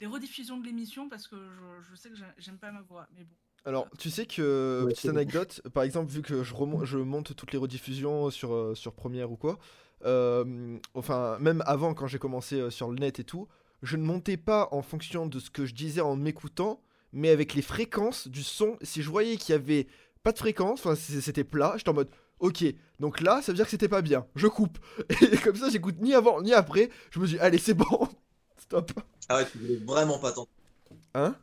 les 0.00 0.06
rediffusions 0.06 0.58
de 0.58 0.66
l'émission 0.66 1.08
parce 1.08 1.26
que 1.26 1.36
je, 1.36 1.90
je 1.90 1.96
sais 1.96 2.10
que 2.10 2.14
j'ai- 2.16 2.24
j'aime 2.38 2.58
pas 2.58 2.70
ma 2.72 2.82
voix. 2.82 3.06
Mais 3.16 3.24
bon. 3.24 3.34
Alors, 3.64 3.88
tu 3.98 4.10
sais 4.10 4.26
que, 4.26 4.82
Ouais, 4.86 4.92
petite 4.92 5.06
bon. 5.10 5.16
anecdote, 5.16 5.60
par 5.74 5.82
exemple, 5.82 6.10
vu 6.12 6.22
que 6.22 6.44
je, 6.44 6.54
je 6.84 6.98
monte 6.98 7.34
toutes 7.34 7.52
les 7.52 7.58
rediffusions 7.58 8.30
sur, 8.30 8.54
euh, 8.54 8.74
sur 8.76 8.94
Première 8.94 9.32
ou 9.32 9.36
quoi, 9.36 9.58
euh, 10.04 10.78
enfin, 10.94 11.38
même 11.40 11.62
avant, 11.66 11.94
quand 11.94 12.06
j'ai 12.06 12.18
commencé 12.20 12.60
euh, 12.60 12.70
sur 12.70 12.88
le 12.90 12.96
net 12.98 13.18
et 13.18 13.24
tout, 13.24 13.48
je 13.82 13.96
ne 13.96 14.02
montais 14.04 14.36
pas 14.36 14.68
en 14.70 14.82
fonction 14.82 15.26
de 15.26 15.40
ce 15.40 15.50
que 15.50 15.66
je 15.66 15.74
disais 15.74 16.00
en 16.00 16.14
m'écoutant, 16.16 16.80
mais 17.12 17.30
avec 17.30 17.54
les 17.54 17.62
fréquences 17.62 18.28
du 18.28 18.42
son. 18.44 18.76
Si 18.82 19.02
je 19.02 19.10
voyais 19.10 19.36
qu'il 19.36 19.52
y 19.52 19.56
avait 19.56 19.88
pas 20.22 20.32
de 20.32 20.38
fréquence, 20.38 20.84
enfin, 20.86 20.94
c'était 20.94 21.44
plat, 21.44 21.74
j'étais 21.76 21.88
en 21.88 21.94
mode, 21.94 22.10
ok, 22.40 22.64
donc 23.00 23.20
là, 23.20 23.42
ça 23.42 23.52
veut 23.52 23.56
dire 23.56 23.64
que 23.64 23.70
c'était 23.70 23.88
pas 23.88 24.02
bien, 24.02 24.26
je 24.36 24.46
coupe. 24.46 24.78
Et 25.32 25.36
comme 25.38 25.56
ça, 25.56 25.68
j'écoute 25.70 25.96
ni 26.00 26.14
avant 26.14 26.42
ni 26.42 26.52
après, 26.52 26.90
je 27.10 27.20
me 27.20 27.26
dis, 27.26 27.38
allez, 27.38 27.58
c'est 27.58 27.74
bon, 27.74 28.08
stop. 28.58 28.92
Ah 29.28 29.36
ouais, 29.36 29.46
tu 29.50 29.58
voulais 29.58 29.76
vraiment 29.76 30.18
pas 30.18 30.30
t'entendre. 30.30 30.48
Hein? 31.14 31.34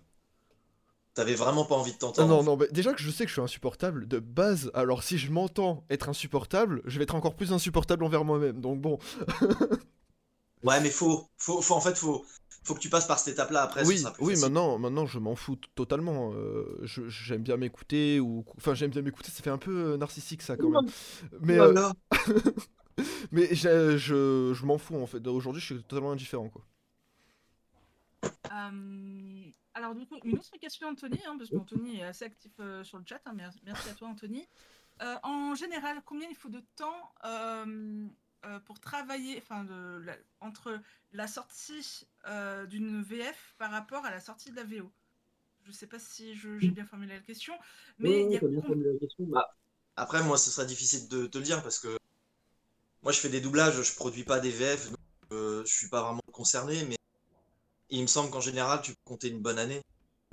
T'avais 1.13 1.35
vraiment 1.35 1.63
pas 1.65 1.75
envie 1.75 1.93
de 1.93 1.97
t'entendre. 1.97 2.27
non, 2.27 2.43
non, 2.43 2.57
bah, 2.57 2.65
déjà 2.71 2.91
que 2.93 3.01
je 3.01 3.11
sais 3.11 3.23
que 3.25 3.29
je 3.29 3.33
suis 3.33 3.41
insupportable 3.41 4.07
de 4.07 4.17
base, 4.19 4.71
alors 4.73 5.03
si 5.03 5.19
je 5.19 5.31
m'entends 5.31 5.85
être 5.91 6.09
insupportable, 6.09 6.81
je 6.85 6.97
vais 6.97 7.03
être 7.03 7.13
encore 7.15 7.35
plus 7.35 7.53
insupportable 7.53 8.03
envers 8.03 8.25
moi-même. 8.25 8.59
Donc 8.61 8.81
bon, 8.81 8.97
Ouais, 10.63 10.79
mais 10.79 10.89
faut, 10.89 11.29
faut, 11.37 11.61
faut, 11.61 11.73
en 11.75 11.81
fait, 11.81 11.95
faut, 11.97 12.25
faut 12.63 12.75
que 12.75 12.79
tu 12.79 12.89
passes 12.89 13.07
par 13.07 13.19
cette 13.19 13.33
étape-là 13.33 13.63
après. 13.63 13.83
oui, 13.83 13.95
ce 13.95 14.01
sera 14.03 14.13
plus 14.13 14.23
oui, 14.25 14.33
facile. 14.33 14.49
maintenant, 14.49 14.77
maintenant 14.79 15.05
je 15.05 15.19
m'en 15.19 15.35
fous 15.35 15.57
totalement. 15.75 16.31
euh, 16.33 16.79
je- 16.83 17.07
J'aime 17.09 17.43
bien 17.43 17.57
m'écouter, 17.57 18.19
ou 18.19 18.45
enfin 18.57 18.73
j'aime 18.73 18.91
bien 18.91 19.01
m'écouter, 19.01 19.31
ça 19.31 19.43
fait 19.43 19.49
un 19.49 19.57
peu 19.57 19.93
euh, 19.93 19.97
narcissique 19.97 20.41
ça 20.41 20.57
quand 20.57 20.69
même. 20.69 20.81
Mais, 21.41 21.59
euh, 21.59 21.73
Voilà. 21.73 21.93
mais 23.31 23.53
je, 23.55 23.97
je, 23.97 24.53
je 24.53 24.65
m'en 24.65 24.77
fous 24.77 24.95
en 25.01 25.07
fait. 25.07 25.25
Aujourd'hui, 25.27 25.61
je 25.61 25.73
suis 25.73 25.83
totalement 25.83 26.11
indifférent 26.11 26.49
quoi. 26.49 26.63
Euh, 28.51 29.51
alors, 29.73 29.95
du 29.95 30.05
coup, 30.05 30.19
une 30.23 30.37
autre 30.37 30.55
question, 30.59 30.87
Anthony, 30.89 31.19
hein, 31.25 31.35
parce 31.37 31.49
qu'Anthony 31.49 31.99
est 31.99 32.03
assez 32.03 32.25
actif 32.25 32.51
euh, 32.59 32.83
sur 32.83 32.97
le 32.97 33.03
chat. 33.07 33.21
hein, 33.25 33.33
merci, 33.63 33.89
à 33.89 33.93
toi, 33.95 34.09
Anthony. 34.09 34.47
Euh, 35.01 35.15
en 35.23 35.55
général, 35.55 36.01
combien 36.05 36.29
il 36.29 36.35
faut 36.35 36.49
de 36.49 36.63
temps 36.75 37.11
euh, 38.45 38.59
pour 38.59 38.79
travailler, 38.79 39.37
enfin, 39.41 39.63
de 39.63 39.99
la- 40.05 40.17
entre 40.41 40.79
la 41.13 41.27
sortie 41.27 42.07
euh, 42.27 42.65
d'une 42.65 43.01
VF 43.01 43.55
par 43.57 43.71
rapport 43.71 44.05
à 44.05 44.11
la 44.11 44.19
sortie 44.19 44.51
de 44.51 44.55
la 44.55 44.63
VO 44.63 44.91
Je 45.65 45.71
sais 45.71 45.87
pas 45.87 45.99
si 45.99 46.35
je- 46.35 46.59
j'ai 46.59 46.71
bien 46.71 46.85
formulé 46.85 47.13
la 47.15 47.21
question, 47.21 47.53
mais 47.99 48.09
Ouais, 48.09 48.25
il 48.25 48.31
y 48.31 48.37
a 48.37 48.39
t'as 48.39 48.47
bien 48.47 48.61
com- 48.61 48.67
formulé 48.67 48.93
la 48.93 48.99
question. 48.99 49.25
Bah, 49.27 49.55
après, 49.95 50.23
moi, 50.23 50.37
ce 50.37 50.49
sera 50.51 50.65
difficile 50.65 51.07
de 51.07 51.25
te 51.27 51.37
le 51.37 51.43
dire 51.43 51.61
parce 51.63 51.79
que 51.79 51.97
moi, 53.03 53.11
je 53.11 53.19
fais 53.19 53.29
des 53.29 53.41
doublages, 53.41 53.81
je 53.81 53.95
produis 53.95 54.23
pas 54.23 54.39
des 54.39 54.49
VF, 54.51 54.89
donc 54.89 54.97
euh, 55.31 55.63
je 55.65 55.73
suis 55.73 55.89
pas 55.89 56.01
vraiment 56.01 56.21
concerné, 56.31 56.85
mais 56.85 56.95
il 57.89 58.01
me 58.03 58.07
semble 58.07 58.31
qu'en 58.31 58.41
général, 58.41 58.81
tu 58.81 58.91
peux 58.91 59.01
compter 59.05 59.29
une 59.29 59.41
bonne 59.41 59.59
année 59.59 59.81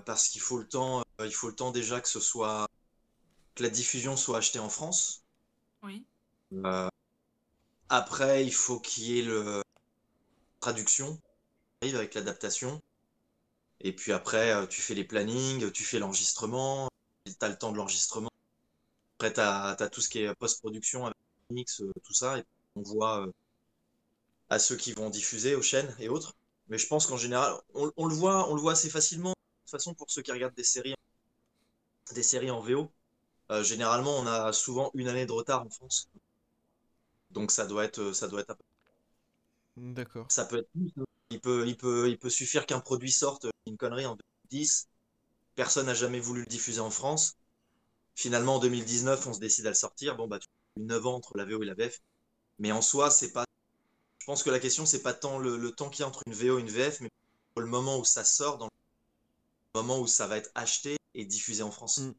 parce 0.06 0.28
qu'il 0.28 0.40
faut 0.42 0.58
le 0.58 0.68
temps, 0.68 1.02
euh, 1.20 1.26
il 1.26 1.34
faut 1.34 1.48
le 1.48 1.56
temps 1.56 1.72
déjà 1.72 2.00
que 2.00 2.08
ce 2.08 2.20
soit 2.20 2.66
que 3.56 3.62
la 3.64 3.70
diffusion 3.70 4.16
soit 4.16 4.38
achetée 4.38 4.58
en 4.60 4.70
France. 4.70 5.22
Oui. 5.82 6.06
Euh, 6.64 6.88
après, 7.90 8.44
il 8.46 8.54
faut 8.54 8.78
qu'il 8.78 9.04
y 9.04 9.18
ait 9.18 9.22
le 9.22 9.62
traduction, 10.60 11.20
arrive 11.82 11.96
avec 11.96 12.14
l'adaptation. 12.14 12.80
Et 13.80 13.92
puis 13.94 14.12
après, 14.12 14.52
euh, 14.52 14.66
tu 14.66 14.80
fais 14.80 14.94
les 14.94 15.04
plannings, 15.04 15.72
tu 15.72 15.84
fais 15.84 15.98
l'enregistrement, 15.98 16.88
tu 17.26 17.32
as 17.40 17.48
le 17.48 17.58
temps 17.58 17.72
de 17.72 17.76
l'enregistrement. 17.76 18.30
Après, 19.18 19.32
tu 19.32 19.40
as, 19.40 19.88
tout 19.90 20.00
ce 20.00 20.08
qui 20.08 20.20
est 20.20 20.34
post-production 20.36 21.06
avec 21.06 21.16
mix, 21.50 21.80
euh, 21.80 21.92
tout 22.04 22.14
ça. 22.14 22.38
Et 22.38 22.44
on 22.76 22.82
voit 22.82 23.26
euh, 23.26 23.32
à 24.50 24.60
ceux 24.60 24.76
qui 24.76 24.92
vont 24.92 25.10
diffuser 25.10 25.56
aux 25.56 25.62
chaînes 25.62 25.94
et 25.98 26.08
autres. 26.08 26.34
Mais 26.68 26.78
je 26.78 26.86
pense 26.86 27.06
qu'en 27.08 27.16
général, 27.16 27.54
on, 27.74 28.06
le 28.06 28.14
voit, 28.14 28.48
on 28.50 28.54
le 28.54 28.60
voit 28.60 28.72
assez 28.72 28.90
facilement. 28.90 29.30
De 29.30 29.62
toute 29.64 29.70
façon, 29.72 29.94
pour 29.94 30.10
ceux 30.10 30.22
qui 30.22 30.30
regardent 30.30 30.54
des 30.54 30.64
séries, 30.64 30.94
des 32.14 32.22
séries 32.22 32.52
en 32.52 32.60
VO, 32.60 32.92
généralement, 33.62 34.16
on 34.18 34.26
a 34.28 34.52
souvent 34.52 34.92
une 34.94 35.08
année 35.08 35.26
de 35.26 35.32
retard 35.32 35.62
en 35.62 35.70
France. 35.70 36.08
Donc 37.30 37.50
ça 37.50 37.66
doit 37.66 37.84
être, 37.84 38.12
ça 38.12 38.28
doit 38.28 38.40
être, 38.42 38.56
D'accord. 39.76 40.28
ça 40.28 40.44
peut 40.44 40.58
être 40.58 40.68
hein. 40.76 41.04
Il 41.30 41.40
peut, 41.40 41.66
il 41.68 41.76
peut, 41.76 42.08
il 42.10 42.18
peut 42.18 42.30
suffire 42.30 42.66
qu'un 42.66 42.80
produit 42.80 43.12
sorte, 43.12 43.46
une 43.66 43.76
connerie 43.78 44.06
en 44.06 44.16
2010. 44.16 44.88
Personne 45.56 45.86
n'a 45.86 45.94
jamais 45.94 46.20
voulu 46.20 46.40
le 46.42 46.46
diffuser 46.46 46.80
en 46.80 46.90
France. 46.90 47.36
Finalement, 48.16 48.56
en 48.56 48.60
2019, 48.60 49.26
on 49.26 49.34
se 49.34 49.40
décide 49.40 49.66
à 49.66 49.70
le 49.70 49.74
sortir. 49.76 50.16
Bon, 50.16 50.28
bah, 50.28 50.38
tu 50.40 50.48
as 50.78 50.82
eu 50.82 50.84
9 50.86 51.06
ans 51.06 51.16
entre 51.16 51.36
la 51.38 51.44
VO 51.46 51.62
et 51.62 51.66
la 51.66 51.74
VF. 51.74 52.00
Mais 52.60 52.72
en 52.72 52.82
soi, 52.82 53.10
c'est 53.10 53.32
pas. 53.32 53.44
Je 54.20 54.26
pense 54.26 54.42
que 54.44 54.50
la 54.50 54.60
question, 54.60 54.86
c'est 54.86 55.02
pas 55.02 55.14
tant 55.14 55.38
le, 55.38 55.56
le 55.58 55.72
temps 55.72 55.90
qu'il 55.90 56.02
y 56.02 56.04
a 56.04 56.08
entre 56.08 56.22
une 56.26 56.34
VO 56.34 56.58
et 56.58 56.62
une 56.62 56.70
VF, 56.70 57.00
mais 57.02 57.10
le 57.58 57.66
moment 57.66 57.98
où 57.98 58.04
ça 58.04 58.24
sort, 58.24 58.58
dans 58.58 58.68
le 59.74 59.80
moment 59.82 60.00
où 60.00 60.06
ça 60.06 60.26
va 60.28 60.36
être 60.36 60.50
acheté 60.54 60.96
et 61.14 61.24
diffusé 61.24 61.62
en 61.64 61.70
France. 61.72 61.98
Mm. 61.98 62.12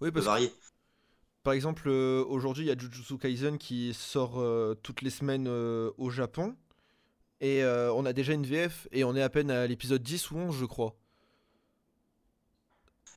Oui, 0.00 0.10
parce 0.10 0.28
que 0.28 0.30
varier. 0.30 0.52
Par 1.42 1.52
exemple, 1.54 1.88
euh, 1.88 2.24
aujourd'hui, 2.26 2.64
il 2.64 2.68
y 2.68 2.70
a 2.70 2.78
Jujutsu 2.78 3.18
Kaisen 3.18 3.58
qui 3.58 3.94
sort 3.94 4.40
euh, 4.40 4.74
toutes 4.82 5.02
les 5.02 5.10
semaines 5.10 5.46
euh, 5.48 5.90
au 5.98 6.10
Japon. 6.10 6.56
Et 7.40 7.64
euh, 7.64 7.92
on 7.94 8.06
a 8.06 8.12
déjà 8.14 8.34
une 8.34 8.46
VF 8.46 8.88
et 8.92 9.04
on 9.04 9.16
est 9.16 9.22
à 9.22 9.30
peine 9.30 9.50
à 9.50 9.66
l'épisode 9.66 10.02
10 10.02 10.30
ou 10.32 10.38
11, 10.38 10.56
je 10.58 10.66
crois. 10.66 10.96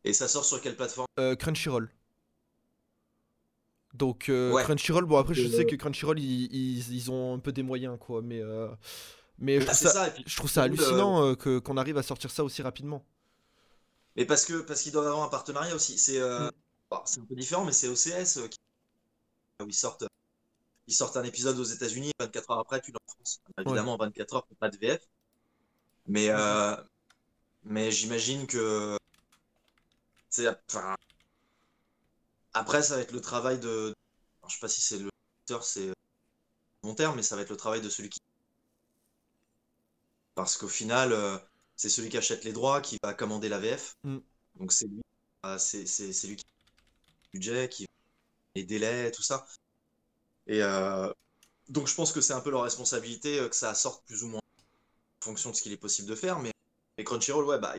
Et 0.05 0.13
ça 0.13 0.27
sort 0.29 0.45
sur 0.45 0.61
quelle 0.61 0.75
plateforme? 0.77 1.07
Euh, 1.19 1.35
Crunchyroll. 1.35 1.89
Donc 3.93 4.29
euh, 4.29 4.51
Ouais. 4.53 4.63
Crunchyroll, 4.63 5.05
bon 5.05 5.17
après 5.17 5.35
je 5.35 5.45
Euh, 5.45 5.49
sais 5.49 5.65
que 5.65 5.75
Crunchyroll 5.75 6.19
ils, 6.19 6.45
ils- 6.51 6.93
ils 6.95 7.11
ont 7.11 7.35
un 7.35 7.39
peu 7.39 7.51
des 7.51 7.61
moyens 7.63 7.97
quoi, 7.99 8.21
mais 8.23 8.41
euh, 8.41 8.67
mais 9.39 9.61
je 9.61 9.65
Bah, 9.65 9.73
trouve 9.73 9.77
c'est 9.77 9.85
ça, 9.87 9.93
ça, 9.93 10.07
et 10.07 10.11
puis, 10.11 10.23
je 10.25 10.35
trouve 10.37 10.49
ça 10.49 10.63
hallucinant 10.63 11.23
euh, 11.25 11.35
que 11.35 11.59
qu'on 11.59 11.77
arrive 11.77 11.97
à 11.97 12.03
sortir 12.03 12.31
ça 12.31 12.43
aussi 12.43 12.61
rapidement. 12.63 13.05
Mais 14.15 14.25
parce 14.25 14.45
que 14.45 14.61
parce 14.61 14.81
qu'ils 14.81 14.91
doivent 14.91 15.07
avoir 15.07 15.23
un 15.23 15.29
partenariat 15.29 15.75
aussi. 15.75 15.97
C'est 15.97 16.19
euh, 16.19 16.47
Mm. 16.47 16.51
Bon, 16.93 17.01
c'est 17.05 17.19
un 17.19 17.25
peu 17.25 17.35
différent, 17.35 17.65
mais 17.65 17.71
c'est 17.71 17.87
OCS 17.87 18.37
euh, 18.37 18.47
qui 18.47 18.57
où 19.61 19.67
ils 19.67 19.73
sortent 19.73 20.05
ils 20.87 20.93
sortent 20.93 21.17
un 21.17 21.23
épisode 21.23 21.57
aux 21.59 21.63
États-Unis 21.63 22.11
24 22.19 22.51
heures 22.51 22.59
après, 22.59 22.81
tu 22.81 22.91
l'as 22.91 22.99
en 23.07 23.11
France. 23.11 23.41
Évidemment, 23.57 23.93
en 23.93 23.97
24 23.97 24.35
heures, 24.35 24.47
pas 24.59 24.69
de 24.69 24.77
VF. 24.77 25.07
Mais 26.07 26.29
euh, 26.29 26.75
mais 27.63 27.91
j'imagine 27.91 28.45
que 28.45 28.97
c'est 30.29 30.47
enfin 30.69 30.95
après 32.53 32.83
ça 32.83 32.95
va 32.97 33.01
être 33.01 33.13
le 33.13 33.21
travail 33.21 33.59
de 33.59 33.93
alors, 34.41 34.49
je 34.49 34.55
sais 34.55 34.59
pas 34.59 34.67
si 34.67 34.81
c'est 34.81 34.97
le 34.97 35.09
c'est 35.61 35.93
long 36.83 36.95
terme, 36.95 37.15
mais 37.15 37.23
ça 37.23 37.35
va 37.35 37.43
être 37.43 37.49
le 37.49 37.57
travail 37.57 37.81
de 37.81 37.89
celui 37.89 38.09
qui 38.09 38.19
parce 40.35 40.57
qu'au 40.57 40.67
final 40.67 41.13
euh, 41.13 41.37
c'est 41.77 41.89
celui 41.89 42.09
qui 42.09 42.17
achète 42.17 42.43
les 42.43 42.51
droits 42.51 42.81
qui 42.81 42.97
va 43.01 43.13
commander 43.13 43.47
la 43.47 43.59
VF. 43.59 43.95
Mm. 44.03 44.17
Donc 44.55 44.71
c'est 44.73 44.87
lui, 44.87 45.01
euh, 45.45 45.57
c'est 45.57 46.27
lui 46.27 46.35
qui 46.35 46.45
budget, 47.33 47.69
qui 47.69 47.87
les 48.55 48.65
délais, 48.65 49.11
tout 49.11 49.23
ça. 49.23 49.45
Et 50.47 50.61
euh, 50.63 51.11
donc 51.69 51.87
je 51.87 51.95
pense 51.95 52.11
que 52.11 52.21
c'est 52.21 52.33
un 52.33 52.41
peu 52.41 52.51
leur 52.51 52.63
responsabilité 52.63 53.39
euh, 53.39 53.49
que 53.49 53.55
ça 53.57 53.73
sorte 53.75 54.05
plus 54.07 54.23
ou 54.23 54.29
moins 54.29 54.41
en 55.21 55.25
fonction 55.25 55.51
de 55.51 55.55
ce 55.57 55.63
qu'il 55.63 55.71
est 55.73 55.77
possible 55.77 56.09
de 56.09 56.15
faire. 56.15 56.39
Mais, 56.39 56.51
mais 56.97 57.03
Crunchyroll, 57.03 57.45
ouais, 57.45 57.59
bah, 57.59 57.75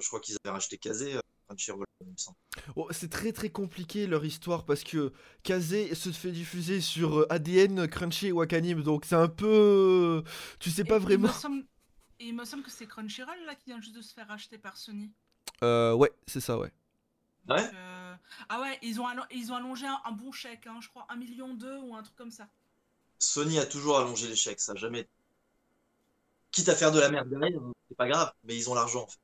je 0.00 0.08
crois 0.08 0.20
qu'ils 0.20 0.36
avaient 0.44 0.52
racheté 0.54 0.78
Kazé, 0.78 1.16
euh, 1.16 1.20
Crunchyroll, 1.48 1.86
il 2.02 2.12
me 2.12 2.16
semble. 2.16 2.36
Oh, 2.76 2.88
c'est 2.90 3.10
très 3.10 3.32
très 3.32 3.50
compliqué 3.50 4.06
leur 4.06 4.24
histoire 4.24 4.64
parce 4.64 4.82
que 4.84 5.12
Kazé 5.42 5.94
se 5.94 6.10
fait 6.10 6.32
diffuser 6.32 6.80
sur 6.80 7.26
ADN, 7.30 7.86
Crunchy 7.88 8.28
et 8.28 8.32
Wakanim, 8.32 8.82
donc 8.82 9.04
c'est 9.04 9.14
un 9.16 9.28
peu, 9.28 10.22
tu 10.58 10.70
sais 10.70 10.84
Et 10.84 10.88
pas 10.88 10.98
il 11.06 11.18
me 11.20 11.28
vraiment. 11.28 11.28
semble- 11.30 11.66
Et 12.18 12.26
il 12.26 12.34
me 12.34 12.44
semble 12.44 12.64
que 12.64 12.70
c'est 12.70 12.86
Crunchyroll 12.88 13.44
là 13.46 13.54
qui 13.54 13.66
vient 13.66 13.80
juste 13.80 13.94
de 13.96 14.02
se 14.02 14.12
faire 14.12 14.26
racheter 14.28 14.58
par 14.58 14.76
Sony. 14.76 15.12
Euh, 15.62 15.92
ouais, 15.94 16.10
c'est 16.26 16.40
ça, 16.40 16.58
ouais. 16.58 16.72
Ouais. 17.48 17.62
Donc, 17.62 17.72
euh, 17.72 18.07
Ah 18.48 18.60
ouais, 18.60 18.78
ils 18.82 19.00
ont, 19.00 19.06
allo- 19.06 19.22
ils 19.30 19.52
ont 19.52 19.56
allongé 19.56 19.86
un, 19.86 20.00
un 20.04 20.12
bon 20.12 20.32
chèque, 20.32 20.66
hein, 20.66 20.78
je 20.80 20.88
crois, 20.88 21.06
un 21.08 21.16
million 21.16 21.54
deux 21.54 21.76
ou 21.78 21.94
un 21.96 22.02
truc 22.02 22.16
comme 22.16 22.30
ça. 22.30 22.48
Sony 23.20 23.60
a 23.60 23.66
toujours 23.66 23.96
allongé 23.98 24.26
les 24.26 24.34
chèques, 24.34 24.58
ça 24.58 24.72
a 24.72 24.74
jamais. 24.74 25.08
Quitte 26.52 26.68
à 26.68 26.74
faire 26.76 26.92
de 26.92 27.00
la 27.00 27.08
merde 27.08 27.30
derrière, 27.30 27.58
hein, 27.58 27.72
c'est 27.88 27.96
pas 27.96 28.06
grave, 28.06 28.30
mais 28.44 28.54
ils 28.54 28.68
ont 28.68 28.74
l'argent 28.74 29.04
en 29.04 29.06
fait. 29.06 29.18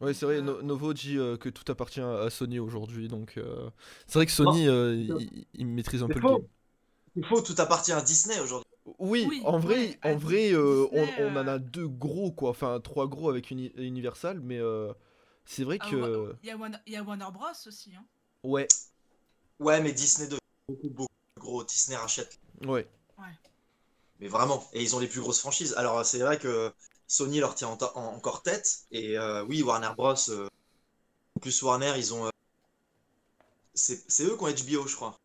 Ouais, 0.00 0.14
c'est 0.14 0.26
vrai, 0.26 0.40
Euh, 0.40 0.42
No- 0.42 0.62
Novo 0.62 0.94
dit 0.94 1.18
euh, 1.18 1.36
que 1.36 1.48
tout 1.48 1.70
appartient 1.72 2.00
à 2.00 2.30
Sony 2.30 2.60
aujourd'hui, 2.60 3.08
donc 3.08 3.36
euh, 3.36 3.68
c'est 4.06 4.14
vrai 4.20 4.26
que 4.26 4.32
Sony, 4.32 4.68
euh, 4.68 4.94
il, 4.94 5.46
il 5.54 5.66
maîtrise 5.66 6.04
un 6.04 6.08
C'est 6.08 6.18
peu 6.18 6.20
faux. 6.20 6.36
le 6.36 6.36
game. 6.36 6.46
Il 7.16 7.24
faut, 7.26 7.42
tout 7.42 7.54
appartient 7.58 7.92
à 7.92 8.02
Disney 8.02 8.40
aujourd'hui. 8.40 8.67
Oui, 8.98 9.28
Oui, 9.28 9.40
en 9.44 9.58
vrai, 9.58 9.76
ouais, 9.76 9.98
en 10.02 10.16
vrai, 10.16 10.52
euh, 10.52 10.86
on, 10.92 11.36
en 11.36 11.46
a 11.46 11.54
euh, 11.54 11.58
deux 11.58 11.88
gros 11.88 12.32
quoi, 12.32 12.50
enfin 12.50 12.80
trois 12.82 13.06
gros 13.08 13.28
avec 13.30 13.50
Uni- 13.50 13.72
Universal, 13.76 14.40
mais 14.40 14.58
euh, 14.58 14.92
c'est 15.44 15.64
vrai 15.64 15.78
Ah, 15.80 15.90
que 15.90 16.34
Il 16.42 16.48
y, 16.48 16.50
a 16.52 16.56
Warner- 16.56 16.78
il 16.86 16.92
y 16.92 16.96
a 16.96 17.02
Warner 17.02 17.30
Bros 17.32 17.66
aussi. 17.66 17.94
Hein. 17.94 18.04
ouais, 18.42 18.68
Ouais, 19.60 19.80
mais 19.80 19.92
Disney 19.92 20.26
devient 20.26 20.40
beaucoup, 20.68 20.88
beaucoup 20.90 21.08
plus 21.36 21.40
gros. 21.42 21.64
Disney 21.64 21.96
rachète 21.96 22.40
ouais, 22.66 22.86
Mais 24.20 24.28
vraiment, 24.28 24.68
et 24.72 24.82
ils 24.82 24.94
ont 24.96 24.98
les 25.00 25.06
plus 25.08 25.20
grosses 25.20 25.40
franchises. 25.40 25.74
Alors 25.76 26.04
c'est 26.04 26.18
vrai 26.20 26.38
que 26.38 26.72
Sony 27.06 27.40
leur 27.40 27.54
tient 27.54 27.68
en 27.68 27.76
ta- 27.76 27.96
en- 27.96 28.14
encore 28.16 28.42
tête, 28.42 28.84
et 28.90 29.18
euh, 29.18 29.44
oui, 29.44 29.62
Warner 29.62 29.90
Bros. 29.96 30.14
euh, 30.30 30.48
plus 31.40 31.62
Warner, 31.62 31.94
ils 31.98 32.14
ont... 32.14 32.26
euh, 32.26 32.30
c'est 33.74 34.02
c'est 34.10 34.24
eux 34.24 34.36
qui 34.36 34.42
ont 34.44 34.48
HBO, 34.48 34.86
je 34.86 34.96
crois. 34.96 35.16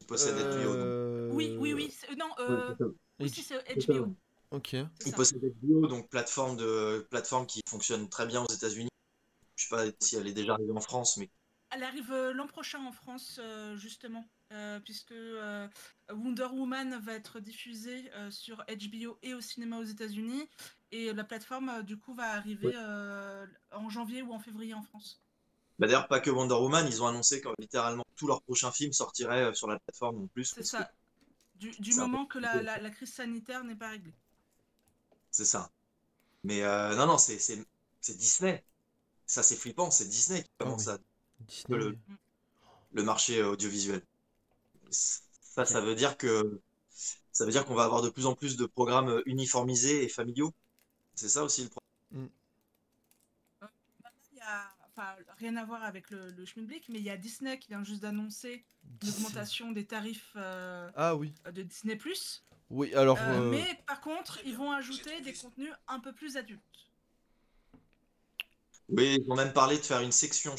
Ils 0.00 0.06
possèdent 0.06 0.38
HBO. 0.38 0.76
Oui, 1.36 1.56
oui, 1.58 1.72
oui. 1.74 1.94
Non, 2.16 2.30
euh, 2.40 2.74
c'est 3.18 3.24
oui, 3.24 3.30
si, 3.30 3.42
HBO. 3.88 4.16
Ok. 4.50 4.68
c'est 4.72 4.86
Ils 5.06 5.14
possèdent 5.14 5.42
HBO, 5.62 5.86
donc 5.86 6.08
plateforme, 6.08 6.56
de, 6.56 7.06
plateforme 7.10 7.46
qui 7.46 7.60
fonctionne 7.68 8.08
très 8.08 8.26
bien 8.26 8.42
aux 8.42 8.52
États-Unis. 8.52 8.88
Je 9.56 9.64
sais 9.64 9.70
pas 9.70 9.84
si 10.00 10.16
elle 10.16 10.26
est 10.28 10.32
déjà 10.34 10.54
arrivée 10.54 10.72
en 10.72 10.80
France, 10.80 11.16
mais 11.18 11.30
Elle 11.70 11.82
arrive 11.84 12.12
euh, 12.12 12.32
l'an 12.32 12.46
prochain 12.46 12.84
en 12.84 12.92
France, 12.92 13.38
euh, 13.42 13.76
justement, 13.76 14.24
euh, 14.52 14.80
puisque 14.80 15.12
euh, 15.12 15.68
Wonder 16.10 16.46
Woman 16.52 16.98
va 17.00 17.14
être 17.14 17.40
diffusée 17.40 18.10
euh, 18.14 18.30
sur 18.30 18.64
HBO 18.68 19.18
et 19.22 19.34
au 19.34 19.40
cinéma 19.40 19.78
aux 19.78 19.84
États-Unis. 19.84 20.48
Et 20.92 21.12
la 21.12 21.24
plateforme, 21.24 21.68
euh, 21.70 21.82
du 21.82 21.98
coup, 21.98 22.14
va 22.14 22.32
arriver 22.34 22.68
Ouais. 22.68 22.74
euh, 22.76 23.46
en 23.72 23.88
janvier 23.90 24.22
ou 24.22 24.32
en 24.32 24.38
février 24.40 24.74
en 24.74 24.82
France. 24.82 25.20
bah, 25.78 25.86
d'ailleurs 25.86 26.08
pas 26.08 26.20
que 26.20 26.30
Wonder 26.30 26.54
Woman, 26.54 26.86
ils 26.88 27.02
ont 27.02 27.06
annoncé 27.06 27.40
que 27.40 27.48
littéralement 27.58 28.04
tous 28.16 28.26
leurs 28.26 28.42
prochains 28.42 28.72
films 28.72 28.92
sortiraient 28.92 29.44
euh, 29.44 29.52
sur 29.54 29.68
la 29.68 29.78
plateforme 29.78 30.22
en 30.24 30.26
plus. 30.28 30.54
C'est 30.54 30.64
ça. 30.64 30.90
Du, 31.58 31.74
peu 31.94 31.94
moment 31.94 32.26
que 32.26 32.38
la, 32.38 32.62
la- 32.62 32.78
la 32.78 32.90
crise 32.90 33.12
sanitaire 33.12 33.64
n'est 33.64 33.76
pas 33.76 33.90
réglée. 33.90 34.14
C'est 35.30 35.44
ça. 35.44 35.70
Mais 36.44 36.62
euh, 36.62 36.96
non, 36.96 37.06
non, 37.06 37.18
c'est 37.18 37.38
c'est- 37.38 37.66
c'est 38.00 38.16
Disney. 38.18 38.64
Ça 39.26 39.42
c'est 39.44 39.56
flippant, 39.56 39.90
c'est 39.92 40.06
Disney 40.08 40.44
qui 40.44 40.50
Ah 40.60 40.64
commence 40.64 40.88
oui. 40.88 40.88
à 40.88 40.98
Disney. 41.40 41.78
le- 41.78 41.98
le 42.92 43.02
marché 43.04 43.42
audiovisuel. 43.44 44.02
Ça, 44.90 45.64
ça 45.66 45.80
veut 45.80 45.94
dire 45.94 46.16
que 46.18 46.60
ça 47.32 47.44
veut 47.46 47.52
dire 47.52 47.64
qu'on 47.66 47.74
va 47.74 47.84
avoir 47.84 48.02
de 48.02 48.10
plus 48.10 48.26
en 48.26 48.34
plus 48.34 48.56
de 48.56 48.66
programmes 48.66 49.22
uniformisés 49.26 50.04
et 50.04 50.08
familiaux. 50.08 50.52
C'est 51.16 51.28
ça 51.30 51.44
aussi 51.44 51.64
le 51.64 51.70
problème. 51.70 52.30
Il 54.32 54.38
y 54.38 54.40
a, 54.40 54.70
enfin, 54.96 55.14
rien 55.38 55.56
à 55.56 55.64
voir 55.64 55.82
avec 55.84 56.10
le, 56.10 56.30
le 56.30 56.44
schmilblick, 56.46 56.88
mais 56.88 56.98
il 56.98 57.04
y 57.04 57.10
a 57.10 57.16
Disney 57.16 57.58
qui 57.58 57.68
vient 57.68 57.84
juste 57.84 58.02
d'annoncer 58.02 58.64
l'augmentation 59.04 59.72
des 59.72 59.84
tarifs 59.84 60.32
euh, 60.36 60.90
Ah 60.96 61.14
oui. 61.16 61.34
de 61.52 61.62
Disney+. 61.62 61.98
Oui, 62.70 62.94
alors. 62.94 63.18
Euh, 63.20 63.40
euh, 63.40 63.50
Mais 63.50 63.78
par 63.86 64.00
contre, 64.00 64.40
ils 64.44 64.56
vont 64.56 64.72
ajouter 64.72 65.20
des 65.20 65.32
contenus 65.34 65.72
un 65.88 66.00
peu 66.00 66.12
plus 66.12 66.36
adultes. 66.36 66.60
Oui, 68.88 69.18
ils 69.20 69.30
ont 69.30 69.36
même 69.36 69.52
parlé 69.52 69.76
de 69.78 69.82
faire 69.82 70.00
une 70.00 70.12
section. 70.12 70.54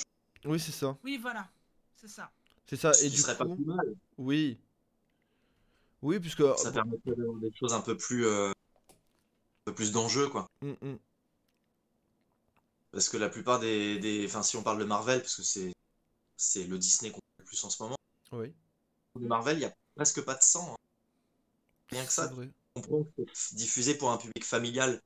Oui, 0.45 0.59
c'est 0.59 0.71
ça. 0.71 0.97
Oui, 1.03 1.17
voilà, 1.17 1.49
c'est 1.95 2.09
ça. 2.09 2.31
C'est 2.65 2.75
ça, 2.75 2.93
Ce 2.93 3.05
et 3.05 3.09
qui 3.09 3.15
du 3.15 3.21
serait 3.21 3.37
pas 3.37 3.45
coup, 3.45 3.55
plus 3.55 3.65
mal. 3.65 3.85
oui. 4.17 4.57
Oui, 6.01 6.19
puisque. 6.19 6.43
Ça 6.57 6.71
permettrait 6.71 7.15
d'avoir 7.15 7.37
des 7.39 7.51
choses 7.53 7.73
un 7.73 7.81
peu 7.81 7.97
plus, 7.97 8.25
euh, 8.25 8.49
un 8.49 8.53
peu 9.65 9.73
plus 9.73 9.91
d'enjeux, 9.91 10.27
quoi. 10.29 10.47
mm, 10.61 10.71
mm, 10.81 10.97
Parce 12.91 13.09
que 13.09 13.17
la 13.17 13.29
plupart 13.29 13.59
des, 13.59 13.99
des... 13.99 14.25
Enfin, 14.27 14.43
si 14.43 14.57
on 14.57 14.63
parle 14.63 14.79
de 14.79 14.85
Marvel, 14.85 15.21
parce 15.21 15.35
que 15.35 15.43
c'est 15.43 15.73
c'est 16.37 16.65
le 16.65 16.77
Disney 16.79 17.11
qu'on 17.11 17.17
voit 17.17 17.39
le 17.39 17.45
plus 17.45 17.63
en 17.65 17.69
ce 17.69 17.83
moment, 17.83 17.97
oui, 18.31 18.53
de 19.19 19.27
Marvel, 19.27 19.57
il 19.57 19.59
n'y 19.59 19.65
a 19.65 19.75
presque 19.95 20.21
pas 20.23 20.35
de 20.35 20.41
sang. 20.43 20.71
hein. 20.73 20.75
Rien 21.91 22.05
que 22.05 22.11
ça, 22.13 22.27
c'est 22.27 22.33
vrai. 22.33 22.49
on 22.75 22.81
comprend 22.81 23.03
que 23.17 23.23
c'est 23.33 23.55
diffusé 23.55 23.97
pour 23.97 24.11
un 24.11 24.17
public 24.17 24.45
familial. 24.45 25.01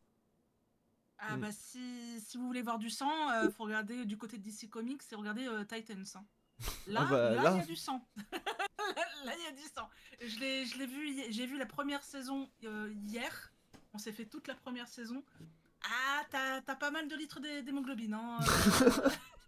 Ah 1.19 1.37
Mm. 1.37 1.41
bah 1.41 1.51
si, 1.51 2.19
si 2.19 2.37
vous 2.37 2.47
voulez 2.47 2.61
voir 2.63 2.79
du 2.79 2.89
sang, 2.89 3.11
il 3.43 3.51
faut 3.51 3.63
regarder 3.63 4.05
du 4.05 4.17
côté 4.17 4.37
de 4.37 4.43
DC 4.43 4.67
Comics 4.69 5.01
et 5.11 5.15
regarder 5.15 5.47
euh, 5.47 5.63
Titans. 5.65 6.03
hein. 6.15 6.25
Là, 6.87 7.05
bah, 7.05 7.31
là, 7.31 7.51
il 7.53 7.57
y 7.57 7.61
a 7.61 7.65
du 7.65 7.75
sang. 7.75 8.05
là, 9.25 9.33
il 9.37 9.43
y 9.43 9.47
a 9.47 9.51
du 9.51 9.63
sang. 9.75 9.89
Je 10.21 10.39
l'ai, 10.39 10.65
je 10.65 10.77
l'ai 10.77 10.87
vu, 10.87 11.31
j'ai 11.31 11.45
vu 11.45 11.57
la 11.57 11.65
première 11.65 12.03
saison 12.03 12.49
euh, 12.65 12.91
hier. 13.07 13.53
On 13.93 13.97
s'est 13.97 14.13
fait 14.13 14.25
toute 14.25 14.47
la 14.47 14.55
première 14.55 14.87
saison. 14.87 15.23
Ah, 15.83 16.23
t'as, 16.29 16.61
t'as 16.61 16.75
pas 16.75 16.91
mal 16.91 17.07
de 17.07 17.15
litres 17.15 17.39
d'hé- 17.39 17.61
d'hémoglobine. 17.63 18.13
Hein. 18.13 18.39
euh, 18.41 18.45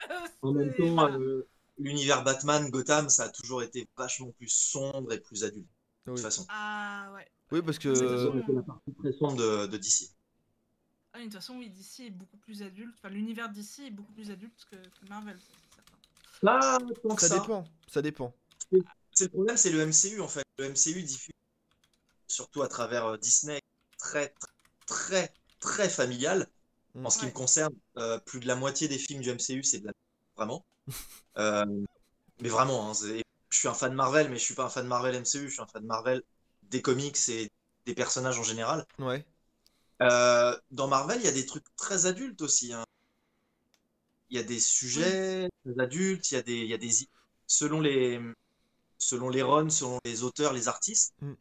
En 0.41 0.51
même 0.51 0.71
c'est- 0.75 0.83
temps, 0.83 0.93
voilà. 0.95 1.15
euh, 1.17 1.47
l'univers 1.77 2.23
Batman, 2.23 2.69
Gotham, 2.69 3.09
ça 3.09 3.25
a 3.25 3.29
toujours 3.29 3.63
été 3.63 3.87
vachement 3.97 4.31
plus 4.31 4.49
sombre 4.49 5.11
et 5.13 5.19
plus 5.19 5.43
adulte, 5.43 5.67
de 6.05 6.11
Oui. 6.11 6.15
toute 6.15 6.23
façon. 6.25 6.45
Ah 6.49 7.11
ouais. 7.13 7.27
Oui, 7.51 7.61
parce 7.61 7.77
C'est 7.77 7.83
que. 7.83 8.39
été 8.39 8.51
la 8.53 8.63
partie 8.63 8.93
très 8.95 9.11
sombre 9.13 9.35
de, 9.37 9.67
de 9.67 9.77
DC. 9.77 10.09
Ah, 11.13 11.19
de 11.19 11.23
toute 11.25 11.33
façon, 11.33 11.55
oui, 11.57 11.69
DC 11.69 11.99
est 12.07 12.09
beaucoup 12.09 12.37
plus 12.37 12.63
adulte. 12.63 12.95
Enfin, 12.97 13.09
l'univers 13.13 13.47
DC 13.49 13.79
est 13.85 13.91
beaucoup 13.91 14.11
plus 14.13 14.31
adulte 14.31 14.65
que, 14.71 14.75
que 14.75 15.09
Marvel. 15.09 15.37
c'est. 15.39 16.45
Là, 16.45 16.59
Ça 16.59 16.79
ça, 17.27 17.39
dépend, 17.39 17.63
ça 17.87 18.01
dépend. 18.01 18.33
c'est 19.13 19.25
le 19.25 19.29
problème, 19.29 19.55
c'est 19.57 19.69
le 19.71 19.85
MCU 19.85 20.19
en 20.19 20.27
fait. 20.27 20.43
Le 20.57 20.65
MCU 20.69 21.01
diffuse, 21.03 21.31
surtout 22.27 22.63
à 22.63 22.67
travers 22.67 23.05
euh, 23.05 23.17
Disney, 23.17 23.61
très, 23.97 24.29
très, 24.29 24.51
très, 24.87 25.33
très 25.63 25.89
familial. 25.89 26.47
En 27.03 27.11
ce 27.11 27.19
qui 27.19 27.25
Ouais. 27.25 27.31
me 27.31 27.33
concerne, 27.33 27.73
euh, 27.97 28.19
plus 28.19 28.41
de 28.41 28.47
la 28.47 28.55
moitié 28.57 28.87
des 28.89 28.99
films 28.99 29.21
du 29.21 29.29
MCU, 29.31 29.63
c'est 29.63 29.79
de 29.81 29.87
la 29.87 29.93
vraiment. 30.37 30.65
Euh, 31.39 31.65
mais 32.41 32.49
vraiment, 32.49 32.91
hein, 32.91 32.93
je 33.49 33.57
suis 33.59 33.67
un 33.69 33.73
fan 33.75 33.91
de 33.91 33.95
Marvel, 33.97 34.29
mais 34.29 34.37
je 34.37 34.43
suis 34.45 34.55
pas 34.55 34.65
un 34.65 34.69
fan 34.69 34.83
de 34.85 34.89
Marvel 34.89 35.15
MCU, 35.15 35.47
je 35.49 35.53
suis 35.53 35.61
un 35.61 35.67
fan 35.67 35.83
de 35.83 35.87
Marvel 35.87 36.23
des 36.63 36.81
comics 36.81 37.17
et 37.29 37.51
des 37.85 37.95
personnages 37.95 38.39
en 38.39 38.43
général. 38.43 38.85
Ouais. 38.99 39.25
Euh, 40.03 40.55
dans 40.69 40.87
Marvel, 40.87 41.19
il 41.19 41.25
y 41.25 41.27
a 41.27 41.31
des 41.31 41.45
trucs 41.47 41.65
très 41.77 42.05
adultes 42.05 42.41
aussi. 42.43 42.73
hein. 42.73 42.85
Il 44.29 44.37
y 44.37 44.39
a 44.39 44.43
des 44.43 44.59
sujets 44.59 45.49
très 45.63 45.81
adultes, 45.81 46.31
il 46.31 46.35
y 46.35 46.37
a 46.37 46.41
des, 46.41 46.57
il 46.57 46.67
y 46.67 46.73
a 46.73 46.77
des, 46.77 46.89
selon 47.47 47.79
les, 47.81 48.19
selon 48.99 49.29
les 49.29 49.43
runs, 49.43 49.69
selon 49.71 49.99
les 50.05 50.23
auteurs, 50.23 50.53
les 50.53 50.67
artistes, 50.69 51.13
Mm. 51.21 51.33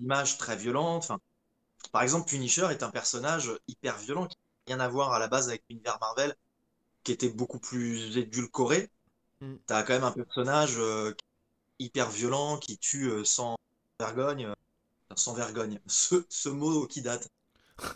images 0.00 0.38
très 0.38 0.56
violentes. 0.56 1.04
Enfin, 1.04 1.20
par 1.92 2.02
exemple, 2.02 2.28
Punisher 2.28 2.68
est 2.70 2.82
un 2.82 2.90
personnage 2.90 3.50
hyper 3.68 3.96
violent 3.98 4.26
qui 4.26 4.36
n'a 4.36 4.74
rien 4.74 4.80
à 4.80 4.88
voir 4.88 5.12
à 5.12 5.18
la 5.18 5.28
base 5.28 5.48
avec 5.48 5.62
l'univers 5.68 5.98
Marvel, 6.00 6.34
qui 7.04 7.12
était 7.12 7.28
beaucoup 7.28 7.58
plus 7.58 8.16
édulcoré. 8.16 8.90
Mm. 9.40 9.56
T'as 9.66 9.82
quand 9.82 9.94
même 9.94 10.04
un 10.04 10.12
personnage 10.12 10.76
euh, 10.78 11.14
hyper 11.78 12.10
violent 12.10 12.58
qui 12.58 12.78
tue 12.78 13.10
euh, 13.10 13.24
sans 13.24 13.56
vergogne, 14.00 14.46
euh, 14.46 14.54
sans 15.16 15.34
vergogne, 15.34 15.80
ce, 15.86 16.24
ce 16.28 16.48
mot 16.48 16.86
qui 16.86 17.02
date. 17.02 17.28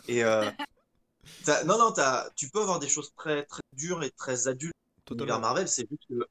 Et 0.07 0.23
non, 1.65 1.77
non, 1.77 1.91
t'as, 1.91 2.29
tu 2.31 2.49
peux 2.49 2.61
avoir 2.61 2.79
des 2.79 2.87
choses 2.89 3.13
très, 3.15 3.45
très 3.45 3.61
dures 3.73 4.03
et 4.03 4.11
très 4.11 4.47
adultes 4.47 4.75
dans 5.07 5.15
l'univers. 5.15 5.39
Marvel. 5.39 5.67
C'est 5.67 5.87
juste 5.89 6.07
que 6.09 6.27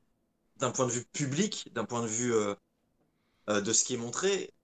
d'un 0.56 0.70
point 0.70 0.86
de 0.86 0.92
vue 0.92 1.04
public, 1.12 1.68
d'un 1.72 1.84
point 1.84 2.02
de 2.02 2.06
vue 2.06 2.32
euh, 2.32 2.54
euh, 3.48 3.60
de 3.60 3.72
ce 3.72 3.84
qui 3.84 3.94
est 3.94 3.98
montré, 3.98 4.54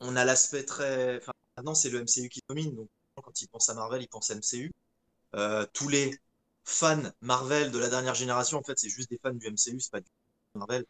on 0.00 0.16
a 0.16 0.24
l'aspect 0.24 0.64
très. 0.64 1.18
Enfin, 1.18 1.32
maintenant, 1.58 1.74
c'est 1.74 1.90
le 1.90 2.00
MCU 2.00 2.28
qui 2.28 2.40
domine. 2.48 2.74
Donc, 2.76 2.88
quand 3.22 3.42
ils 3.42 3.48
pensent 3.48 3.68
à 3.68 3.74
Marvel, 3.74 4.02
ils 4.02 4.08
pensent 4.08 4.30
à 4.30 4.34
MCU. 4.36 4.72
Euh, 5.34 5.66
tous 5.74 5.88
les 5.88 6.16
fans 6.64 7.02
Marvel 7.20 7.70
de 7.72 7.78
la 7.78 7.88
dernière 7.88 8.14
génération, 8.14 8.58
en 8.58 8.62
fait, 8.62 8.78
c'est 8.78 8.88
juste 8.88 9.10
des 9.10 9.18
fans 9.18 9.34
du 9.34 9.46
MCU, 9.48 9.80
c'est 9.80 9.90
pas 9.92 10.00
du 10.00 10.06
Marvel. 10.54 10.84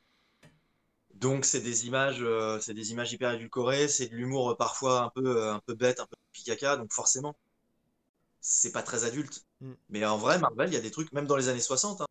Donc, 1.14 1.44
c'est 1.44 1.60
des 1.60 1.86
images, 1.86 2.18
euh, 2.22 2.58
c'est 2.60 2.74
des 2.74 2.92
images 2.92 3.12
hyper 3.12 3.32
édulcorées, 3.32 3.88
c'est 3.88 4.06
de 4.08 4.14
l'humour 4.16 4.50
euh, 4.52 4.56
parfois 4.56 5.02
un 5.02 5.10
peu, 5.10 5.36
euh, 5.38 5.52
un 5.54 5.60
peu 5.60 5.74
bête, 5.74 6.00
un 6.00 6.06
peu 6.06 6.16
picaca. 6.32 6.76
Donc, 6.76 6.92
forcément, 6.92 7.36
c'est 8.40 8.72
pas 8.72 8.82
très 8.82 9.04
adulte. 9.04 9.44
Mm. 9.60 9.72
Mais 9.90 10.04
en 10.04 10.18
vrai, 10.18 10.38
Marvel, 10.38 10.68
il 10.70 10.74
y 10.74 10.76
a 10.76 10.80
des 10.80 10.90
trucs, 10.90 11.12
même 11.12 11.26
dans 11.26 11.36
les 11.36 11.48
années 11.48 11.60
60, 11.60 12.00
hein, 12.00 12.06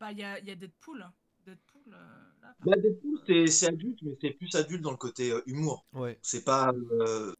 Bah, 0.00 0.12
il 0.12 0.18
y 0.18 0.24
a, 0.24 0.38
y 0.40 0.50
a 0.50 0.54
Deadpool. 0.54 1.06
Deadpool, 1.46 1.82
euh, 1.94 2.30
là, 2.42 2.54
Bah, 2.64 2.76
Deadpool, 2.76 3.18
c'est 3.26 3.46
c'est 3.48 3.66
adulte, 3.68 3.98
mais 4.02 4.16
c'est 4.20 4.30
plus 4.30 4.54
adulte 4.54 4.82
dans 4.82 4.90
le 4.90 4.96
côté 4.96 5.30
euh, 5.30 5.42
humour. 5.46 5.86
Ouais. 5.92 6.18
C'est 6.22 6.44
pas. 6.44 6.72
euh, 7.00 7.32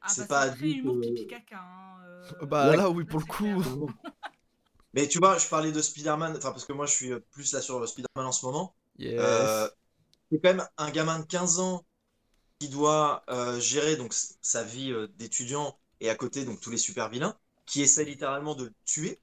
Ah, 0.00 0.14
c'est 0.14 0.26
bah, 0.26 0.26
pas 0.26 0.46
c'est 0.46 0.54
très 0.56 0.70
humour 0.70 0.96
euh, 0.96 1.00
pipi 1.00 1.26
caca. 1.26 1.58
Hein, 1.60 2.00
euh, 2.06 2.46
Bah 2.46 2.70
Ouais. 2.70 2.76
là, 2.76 2.90
oui, 2.90 3.04
là, 3.04 3.06
pour 3.06 3.20
le 3.20 3.26
coup. 3.26 3.62
Mais 4.94 5.06
tu 5.08 5.18
vois, 5.18 5.38
je 5.38 5.48
parlais 5.48 5.72
de 5.72 5.80
Spider-Man, 5.82 6.36
enfin, 6.36 6.50
parce 6.52 6.64
que 6.64 6.72
moi, 6.72 6.86
je 6.86 6.92
suis 6.94 7.12
euh, 7.12 7.20
plus 7.32 7.52
là 7.52 7.60
sur 7.60 7.86
Spider-Man 7.86 8.26
en 8.26 8.32
ce 8.32 8.46
moment. 8.46 8.74
Yes. 8.98 9.14
Euh, 9.20 9.68
c'est 10.30 10.40
quand 10.40 10.54
même 10.54 10.68
un 10.78 10.90
gamin 10.90 11.20
de 11.20 11.26
15 11.26 11.60
ans 11.60 11.84
qui 12.58 12.68
doit 12.68 13.24
euh, 13.30 13.60
gérer 13.60 13.96
donc 13.96 14.14
sa 14.14 14.64
vie 14.64 14.92
euh, 14.92 15.08
d'étudiant 15.16 15.78
et 16.00 16.10
à 16.10 16.16
côté 16.16 16.44
donc 16.44 16.60
tous 16.60 16.70
les 16.70 16.78
super 16.78 17.08
vilains 17.08 17.36
qui 17.66 17.82
essaient 17.82 18.04
littéralement 18.04 18.54
de 18.54 18.64
le 18.66 18.74
tuer. 18.84 19.20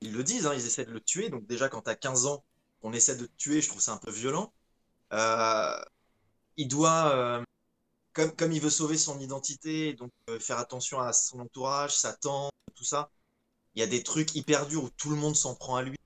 Ils 0.00 0.12
le 0.12 0.24
disent, 0.24 0.46
hein, 0.46 0.54
ils 0.54 0.66
essaient 0.66 0.84
de 0.86 0.92
le 0.92 1.00
tuer. 1.00 1.30
Donc 1.30 1.46
déjà 1.46 1.68
quand 1.68 1.82
t'as 1.82 1.94
15 1.96 2.26
ans, 2.26 2.44
on 2.82 2.92
essaie 2.92 3.16
de 3.16 3.26
te 3.26 3.36
tuer, 3.36 3.60
je 3.62 3.68
trouve 3.68 3.80
ça 3.82 3.92
un 3.94 3.98
peu 3.98 4.10
violent. 4.10 4.52
Euh, 5.12 5.78
il 6.56 6.68
doit, 6.68 7.12
euh, 7.14 7.42
comme, 8.16 8.32
comme 8.34 8.52
il 8.52 8.62
veut 8.62 8.70
sauver 8.70 8.96
son 8.96 9.20
identité, 9.20 9.92
donc 9.92 10.10
euh, 10.30 10.40
faire 10.40 10.58
attention 10.58 10.98
à 10.98 11.12
son 11.12 11.40
entourage, 11.40 11.94
sa 11.94 12.14
tante, 12.14 12.50
tout 12.74 12.82
ça. 12.82 13.10
Il 13.74 13.80
y 13.80 13.82
a 13.82 13.86
des 13.86 14.02
trucs 14.02 14.34
hyper 14.34 14.66
durs 14.66 14.84
où 14.84 14.90
tout 14.90 15.10
le 15.10 15.16
monde 15.16 15.36
s'en 15.36 15.54
prend 15.54 15.76
à 15.76 15.82
lui. 15.82 15.96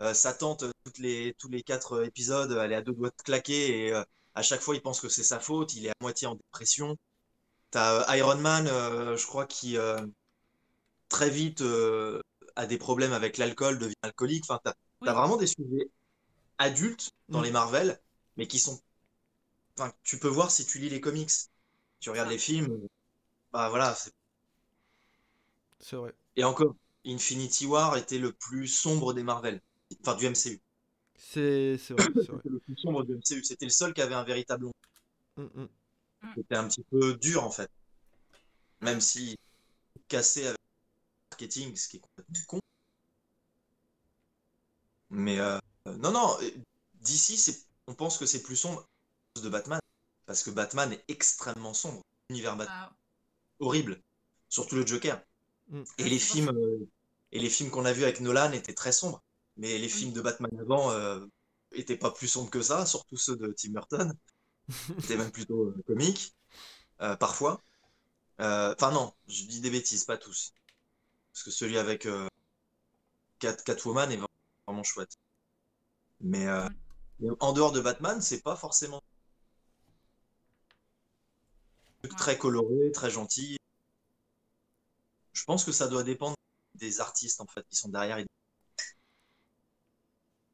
Euh, 0.00 0.14
sa 0.14 0.32
tante, 0.32 0.62
euh, 0.62 0.70
toutes 0.84 0.96
les, 0.96 1.34
tous 1.38 1.50
les 1.50 1.62
quatre 1.62 2.02
épisodes, 2.06 2.50
elle 2.52 2.72
est 2.72 2.76
à 2.76 2.80
deux 2.80 2.94
doigts 2.94 3.10
de 3.10 3.22
claquer 3.22 3.88
et 3.88 3.92
à 3.92 4.42
chaque 4.42 4.62
fois 4.62 4.74
il 4.74 4.80
pense 4.80 5.00
que 5.00 5.10
c'est 5.10 5.22
sa 5.22 5.38
faute, 5.38 5.74
il 5.74 5.84
est 5.84 5.90
à 5.90 5.94
moitié 6.00 6.26
en 6.26 6.34
dépression. 6.34 6.96
T'as 7.70 8.16
Iron 8.16 8.38
Man, 8.38 8.66
je 8.66 9.26
crois, 9.26 9.44
qui 9.44 9.76
très 11.10 11.28
vite 11.28 11.62
a 12.56 12.66
des 12.66 12.78
problèmes 12.78 13.12
avec 13.12 13.36
l'alcool, 13.36 13.78
devient 13.78 13.94
alcoolique. 14.02 14.44
Enfin, 14.48 14.60
t'as, 14.64 14.74
Oui. 15.02 15.10
vraiment 15.10 15.36
des 15.36 15.46
sujets 15.46 15.90
adultes 16.56 17.10
dans 17.28 17.40
Mm. 17.40 17.44
les 17.44 17.50
Marvel, 17.50 18.00
mais 18.36 18.46
qui 18.46 18.58
sont. 18.58 18.80
Enfin, 19.80 19.92
tu 20.04 20.18
peux 20.18 20.28
voir 20.28 20.50
si 20.50 20.66
tu 20.66 20.78
lis 20.78 20.90
les 20.90 21.00
comics, 21.00 21.32
tu 22.00 22.10
regardes 22.10 22.28
les 22.28 22.38
films, 22.38 22.86
bah 23.52 23.68
voilà. 23.70 23.94
c'est- 23.94 24.12
vrai. 25.96 26.12
Et 26.34 26.42
encore, 26.42 26.74
Infinity 27.06 27.66
War 27.66 27.96
était 27.96 28.18
le 28.18 28.32
plus 28.32 28.66
sombre 28.66 29.14
des 29.14 29.22
Marvel, 29.22 29.60
enfin 30.00 30.16
du 30.16 30.26
MCU. 30.26 30.60
C'est 31.14 31.94
vrai, 31.94 32.10
vrai. 32.28 32.42
Le 32.44 32.58
plus 32.60 32.76
sombre 32.76 33.04
du 33.04 33.12
MCU. 33.14 33.44
C'était 33.44 33.66
le 33.66 33.70
seul 33.70 33.94
qui 33.94 34.02
avait 34.02 34.14
un 34.14 34.24
véritable. 34.24 34.66
Mm, 35.36 35.48
mm. 35.54 35.68
C'était 36.34 36.56
un 36.56 36.66
petit 36.66 36.82
peu 36.90 37.14
dur 37.14 37.44
en 37.44 37.52
fait. 37.52 37.70
Même 38.82 39.00
si 39.00 39.38
cassé 40.08 40.46
avec 40.46 40.58
le 41.14 41.34
marketing, 41.36 41.76
ce 41.76 41.88
qui 41.88 41.98
est 41.98 42.00
complètement 42.00 42.40
con. 42.48 42.60
Mais 45.10 45.38
euh, 45.40 45.58
non, 45.98 46.10
non, 46.12 46.36
d'ici, 47.00 47.66
on 47.86 47.94
pense 47.94 48.18
que 48.18 48.26
c'est 48.26 48.42
plus 48.42 48.56
sombre 48.56 48.86
de 49.42 49.48
Batman. 49.48 49.80
Parce 50.26 50.42
que 50.42 50.50
Batman 50.50 50.92
est 50.92 51.04
extrêmement 51.08 51.74
sombre. 51.74 52.02
L'univers 52.28 52.56
Batman, 52.56 52.76
Ah, 52.90 52.92
horrible. 53.60 54.02
Surtout 54.48 54.76
le 54.76 54.86
Joker. 54.86 55.22
Mm. 55.70 55.82
Et 55.98 56.04
les 56.08 56.18
films, 56.18 56.50
euh, 56.56 56.88
et 57.32 57.38
les 57.40 57.50
films 57.50 57.70
qu'on 57.70 57.84
a 57.84 57.92
vus 57.92 58.04
avec 58.04 58.20
Nolan 58.20 58.52
étaient 58.52 58.74
très 58.74 58.92
sombres. 58.92 59.22
Mais 59.56 59.78
les 59.78 59.88
films 59.88 60.12
de 60.12 60.20
Batman 60.20 60.50
avant 60.60 60.90
euh, 60.92 61.20
étaient 61.72 61.96
pas 61.96 62.10
plus 62.10 62.28
sombres 62.28 62.50
que 62.50 62.62
ça, 62.62 62.86
surtout 62.86 63.16
ceux 63.16 63.36
de 63.36 63.54
Tim 63.56 63.70
Burton. 63.72 64.14
C'était 65.00 65.16
même 65.16 65.32
plutôt 65.32 65.66
euh, 65.68 65.82
comique, 65.86 66.34
euh, 67.02 67.16
parfois. 67.16 67.62
Euh, 68.40 68.74
Enfin 68.76 68.92
non, 68.92 69.12
je 69.28 69.44
dis 69.44 69.60
des 69.60 69.70
bêtises, 69.70 70.04
pas 70.04 70.18
tous. 70.18 70.52
Parce 71.32 71.44
que 71.44 71.52
celui 71.52 71.78
avec 71.78 72.06
euh, 72.06 72.28
Cat, 73.40 73.56
Catwoman 73.64 74.12
est 74.12 74.20
vraiment, 74.68 74.84
chouette. 74.84 75.16
Mais, 76.20 76.46
euh, 76.46 76.68
mais 77.18 77.28
en 77.40 77.52
dehors 77.52 77.72
de 77.72 77.80
Batman, 77.80 78.20
c'est 78.22 78.42
pas 78.42 78.56
forcément 78.56 79.02
un 81.99 81.99
truc 82.10 82.18
très 82.18 82.36
coloré, 82.38 82.90
très 82.92 83.10
gentil. 83.10 83.56
Je 85.32 85.42
pense 85.44 85.64
que 85.64 85.72
ça 85.72 85.88
doit 85.88 86.04
dépendre 86.04 86.36
des 86.76 87.00
artistes 87.00 87.40
en 87.40 87.46
fait 87.46 87.66
qui 87.68 87.74
sont 87.74 87.88
derrière. 87.88 88.24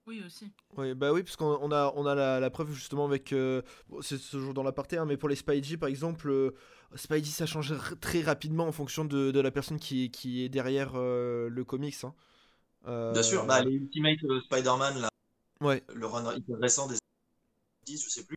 Oui, 0.06 0.22
aussi. 0.24 0.52
Oui, 0.76 0.94
bah 0.94 1.12
oui, 1.12 1.22
parce 1.22 1.36
qu'on 1.36 1.58
on 1.60 1.72
a, 1.72 1.92
on 1.96 2.06
a 2.06 2.14
la, 2.14 2.38
la 2.38 2.50
preuve 2.50 2.72
justement 2.72 3.06
avec. 3.06 3.32
euh, 3.32 3.62
bon, 3.88 4.00
c'est 4.02 4.18
toujours 4.18 4.54
dans 4.54 4.62
l'aparté, 4.62 4.98
hein, 4.98 5.04
mais 5.04 5.16
pour 5.16 5.28
les 5.28 5.34
Spidey 5.36 5.76
par 5.76 5.88
exemple, 5.88 6.28
euh, 6.30 6.54
Spidey 6.94 7.24
ça 7.28 7.46
change 7.46 7.74
très 8.00 8.20
rapidement 8.20 8.66
en 8.68 8.72
fonction 8.72 9.04
de, 9.04 9.30
de 9.32 9.40
la 9.40 9.50
personne 9.50 9.78
qui, 9.80 10.10
qui 10.10 10.44
est 10.44 10.48
derrière 10.48 10.92
euh, 10.94 11.48
le 11.48 11.64
comics. 11.64 11.96
hein. 12.04 12.14
Euh, 12.86 13.12
Bien 13.14 13.22
sûr, 13.22 13.46
bah, 13.46 13.62
les 13.64 13.72
Ultimate 13.74 14.22
euh, 14.24 14.40
Spider-Man, 14.42 15.00
là, 15.00 15.08
Ouais, 15.60 15.82
le 15.94 16.06
run 16.06 16.34
hyper 16.36 16.58
récent 16.58 16.86
des 16.88 16.96
10, 17.86 18.04
je 18.04 18.10
sais 18.10 18.24
plus. 18.24 18.36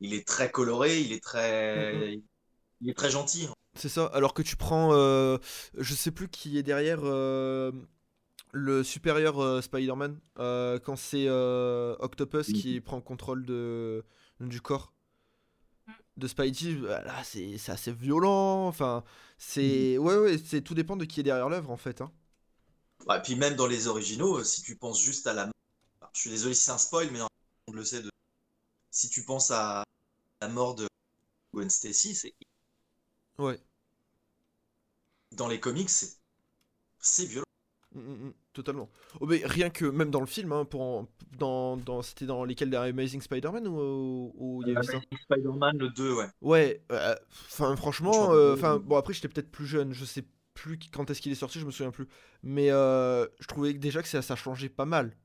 Il 0.00 0.14
est 0.14 0.26
très 0.26 0.50
coloré, 0.50 1.00
il 1.00 1.12
est 1.12 1.22
très, 1.22 2.18
il 2.80 2.90
est 2.90 2.94
très 2.94 3.10
gentil. 3.10 3.48
C'est 3.74 3.88
ça, 3.88 4.06
alors 4.06 4.34
que 4.34 4.42
tu 4.42 4.56
prends, 4.56 4.90
euh, 4.92 5.38
je 5.76 5.94
sais 5.94 6.10
plus 6.10 6.28
qui 6.28 6.58
est 6.58 6.62
derrière 6.62 7.00
euh, 7.02 7.72
le 8.52 8.84
supérieur 8.84 9.42
euh, 9.42 9.60
Spider-Man, 9.60 10.18
quand 10.36 10.96
c'est 10.96 11.28
Octopus 11.28 12.46
qui 12.46 12.80
prend 12.80 13.00
contrôle 13.00 13.44
de, 13.44 14.04
du 14.40 14.60
corps 14.60 14.92
de 16.16 16.28
Spidey, 16.28 16.74
bah, 16.76 17.02
là 17.02 17.24
c'est 17.24 17.58
c'est 17.58 17.72
assez 17.72 17.90
violent, 17.90 18.68
enfin, 18.68 19.02
c'est... 19.36 19.98
Ouais, 19.98 20.16
ouais, 20.16 20.38
c'est 20.38 20.60
tout 20.60 20.74
dépend 20.74 20.96
de 20.96 21.04
qui 21.04 21.18
est 21.18 21.24
derrière 21.24 21.48
l'œuvre 21.48 21.72
en 21.72 21.76
fait. 21.76 22.00
Hein. 22.02 22.12
Ouais, 23.08 23.20
puis 23.20 23.34
même 23.34 23.56
dans 23.56 23.66
les 23.66 23.88
originaux, 23.88 24.44
si 24.44 24.62
tu 24.62 24.76
penses 24.76 25.00
juste 25.02 25.26
à 25.26 25.34
la. 25.34 25.50
Je 26.12 26.20
suis 26.20 26.30
désolé 26.30 26.54
si 26.54 26.64
c'est 26.64 26.70
un 26.70 26.78
spoil, 26.78 27.10
mais 27.10 27.18
on 27.66 27.72
le 27.72 27.84
sait. 27.84 28.00
De... 28.00 28.10
Si 28.92 29.10
tu 29.10 29.24
penses 29.24 29.50
à 29.50 29.82
la 30.40 30.48
mort 30.48 30.76
de 30.76 30.86
Gwen 31.52 31.68
Stacy, 31.68 32.14
c'est 32.14 32.32
Ouais, 33.38 33.58
dans 35.32 35.48
les 35.48 35.60
comics, 35.60 35.90
c'est 35.90 36.16
c'est 37.00 37.26
violent. 37.26 37.44
Mm, 37.94 38.00
mm, 38.00 38.26
mm, 38.28 38.32
totalement. 38.52 38.88
Oh, 39.20 39.26
mais 39.26 39.42
rien 39.44 39.70
que, 39.70 39.84
même 39.84 40.10
dans 40.10 40.20
le 40.20 40.26
film, 40.26 40.52
hein, 40.52 40.64
pour 40.64 40.82
en- 40.82 41.08
dans, 41.38 41.76
dans, 41.76 42.02
c'était 42.02 42.26
dans 42.26 42.44
lesquels 42.44 42.70
des 42.70 42.76
Amazing 42.76 43.20
Spider-Man 43.20 43.68
ou 43.68 44.32
ou 44.36 44.62
il 44.62 44.68
y 44.68 44.70
a 44.72 44.74
eu 44.74 44.82
ça? 44.82 45.04
Spider-Man 45.24 45.76
le 45.78 45.90
2, 45.90 46.14
ouais. 46.14 46.30
Ouais, 46.42 46.82
euh, 46.92 47.14
enfin 47.46 47.74
franchement, 47.76 48.32
euh, 48.34 48.52
enfin 48.54 48.78
bon 48.78 48.96
après 48.96 49.14
j'étais 49.14 49.28
peut-être 49.28 49.50
plus 49.50 49.66
jeune, 49.66 49.92
je 49.94 50.04
sais 50.04 50.24
plus 50.52 50.78
quand 50.92 51.10
est-ce 51.10 51.20
qu'il 51.22 51.32
est 51.32 51.34
sorti, 51.36 51.58
je 51.58 51.64
me 51.66 51.70
souviens 51.70 51.90
plus. 51.90 52.06
Mais 52.42 52.70
euh, 52.70 53.26
je 53.40 53.46
trouvais 53.46 53.72
déjà 53.74 54.02
que 54.02 54.08
ça, 54.08 54.20
ça 54.22 54.36
changeait 54.36 54.68
pas 54.68 54.84
mal. 54.84 55.16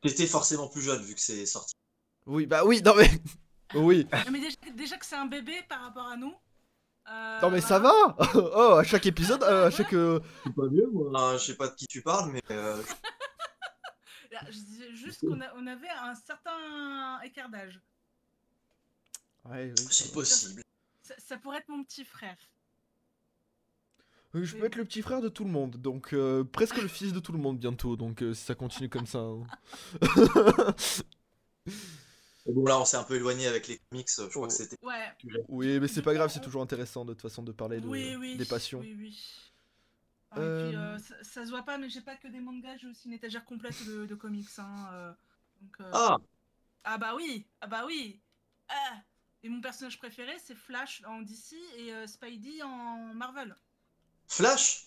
T'étais 0.00 0.26
forcément 0.26 0.68
plus 0.68 0.80
jeune 0.80 1.02
vu 1.02 1.14
que 1.14 1.20
c'est 1.20 1.44
sorti. 1.44 1.74
Oui, 2.26 2.46
bah 2.46 2.64
oui, 2.64 2.82
non 2.84 2.94
mais 2.96 3.08
oui, 3.74 4.08
Non, 4.24 4.32
mais 4.32 4.40
déjà, 4.40 4.56
déjà 4.74 4.96
que 4.98 5.06
c'est 5.06 5.16
un 5.16 5.26
bébé 5.26 5.62
par 5.68 5.80
rapport 5.82 6.06
à 6.08 6.16
nous. 6.16 6.34
Euh, 7.08 7.40
non 7.40 7.50
mais 7.50 7.60
ça 7.60 7.78
va. 7.78 7.92
Oh, 8.34 8.76
à 8.78 8.84
chaque 8.84 9.06
épisode, 9.06 9.42
euh, 9.42 9.66
à 9.66 9.70
chaque 9.70 9.92
euh, 9.94 10.20
C'est 10.44 10.54
pas 10.54 10.66
vieux, 10.68 10.88
moi. 10.92 11.10
Ah, 11.14 11.32
je 11.38 11.44
sais 11.44 11.56
pas 11.56 11.68
de 11.68 11.74
qui 11.74 11.86
tu 11.86 12.02
parles, 12.02 12.30
mais 12.32 12.42
euh, 12.50 12.82
Là, 14.32 14.40
Je 14.46 14.58
disais 14.58 14.92
juste 14.94 15.20
qu'on 15.20 15.38
on 15.56 15.66
avait 15.66 15.88
un 15.88 16.14
certain 16.14 17.20
écart 17.22 17.48
d'âge. 17.48 17.80
ouais, 19.46 19.72
oui. 19.78 19.86
c'est 19.90 20.12
possible. 20.12 20.62
Ça, 21.02 21.14
ça 21.18 21.36
pourrait 21.38 21.58
être 21.58 21.68
mon 21.68 21.84
petit 21.84 22.04
frère. 22.04 22.36
Oui, 24.34 24.44
je 24.44 24.56
peux 24.56 24.64
être 24.66 24.76
le 24.76 24.84
petit 24.84 25.00
frère 25.00 25.22
de 25.22 25.28
tout 25.30 25.44
le 25.44 25.50
monde, 25.50 25.76
donc 25.76 26.12
euh, 26.12 26.44
presque 26.44 26.76
le 26.76 26.88
fils 26.88 27.12
de 27.14 27.20
tout 27.20 27.32
le 27.32 27.38
monde 27.38 27.58
bientôt, 27.58 27.96
donc 27.96 28.22
euh, 28.22 28.34
si 28.34 28.44
ça 28.44 28.54
continue 28.54 28.90
comme 28.90 29.06
ça. 29.06 29.20
hein. 29.20 29.46
Bon, 32.48 32.64
là, 32.64 32.80
on 32.80 32.84
s'est 32.84 32.96
un 32.96 33.04
peu 33.04 33.16
éloigné 33.16 33.46
avec 33.46 33.66
les 33.68 33.78
comics. 33.90 34.08
Je 34.16 34.22
crois 34.28 34.44
Oh. 34.44 34.46
que 34.46 34.52
c'était. 34.52 34.76
Ouais. 34.82 35.12
Oui, 35.48 35.80
mais 35.80 35.88
c'est 35.88 36.02
pas 36.02 36.14
grave, 36.14 36.30
c'est 36.32 36.40
toujours 36.40 36.62
intéressant 36.62 37.04
de 37.04 37.12
toute 37.12 37.22
façon 37.22 37.42
de 37.42 37.52
parler 37.52 37.80
de, 37.80 37.86
oui, 37.86 38.16
oui. 38.16 38.36
des 38.36 38.44
passions. 38.44 38.80
Oui, 38.80 38.94
oui. 38.98 39.18
Ah, 40.30 40.36
et 40.38 40.40
Euh, 40.42 40.68
puis, 40.68 40.76
euh, 40.76 40.98
ça, 40.98 41.14
ça 41.22 41.44
se 41.44 41.50
voit 41.50 41.62
pas, 41.62 41.78
mais 41.78 41.88
j'ai 41.88 42.00
pas 42.00 42.16
que 42.16 42.28
des 42.28 42.40
mangas, 42.40 42.76
j'ai 42.78 42.88
aussi 42.88 43.08
une 43.08 43.14
étagère 43.14 43.44
complète 43.44 43.84
de, 43.86 44.06
de 44.06 44.14
comics. 44.14 44.48
Hein, 44.58 44.88
euh, 44.92 45.12
donc, 45.62 45.80
euh, 45.80 45.90
Ah, 45.92 46.18
Ah 46.84 46.98
bah 46.98 47.14
oui, 47.16 47.46
ah 47.60 47.66
bah 47.66 47.84
oui. 47.86 48.20
Ah. 48.68 48.96
Et 49.42 49.48
mon 49.48 49.60
personnage 49.60 49.98
préféré, 49.98 50.32
c'est 50.44 50.56
Flash 50.56 51.02
en 51.06 51.22
DC 51.22 51.56
et 51.78 51.92
euh, 51.92 52.06
Spidey 52.06 52.62
en 52.62 53.14
Marvel. 53.14 53.56
Flash? 54.28 54.86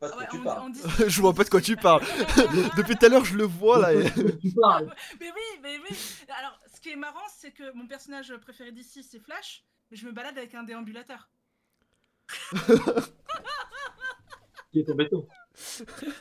Pas 0.00 0.08
de 0.08 0.12
Ah 0.12 0.16
quoi 0.16 0.26
tu 0.26 0.38
parles. 0.40 0.72
je 1.08 1.20
vois 1.22 1.32
pas 1.32 1.44
de 1.44 1.48
quoi 1.48 1.60
tu 1.62 1.76
parles. 1.76 2.02
Depuis 2.76 2.96
tout 2.96 3.06
à 3.06 3.08
l'heure, 3.08 3.24
je 3.24 3.34
le 3.36 3.44
vois 3.44 3.78
là. 3.78 3.94
et- 3.94 4.04
Mais 5.20 5.30
oui, 5.32 5.60
mais 5.62 5.78
oui. 5.78 5.96
Alors, 6.28 6.58
ce 6.78 6.82
qui 6.82 6.90
est 6.90 6.96
marrant, 6.96 7.26
c'est 7.36 7.50
que 7.50 7.72
mon 7.72 7.88
personnage 7.88 8.32
préféré 8.36 8.70
d'ici, 8.70 9.02
c'est 9.02 9.18
Flash, 9.18 9.64
mais 9.90 9.96
je 9.96 10.06
me 10.06 10.12
balade 10.12 10.38
avec 10.38 10.54
un 10.54 10.62
déambulateur. 10.62 11.28
Qui 14.70 14.78
est 14.80 14.90
embêtant. 14.90 15.26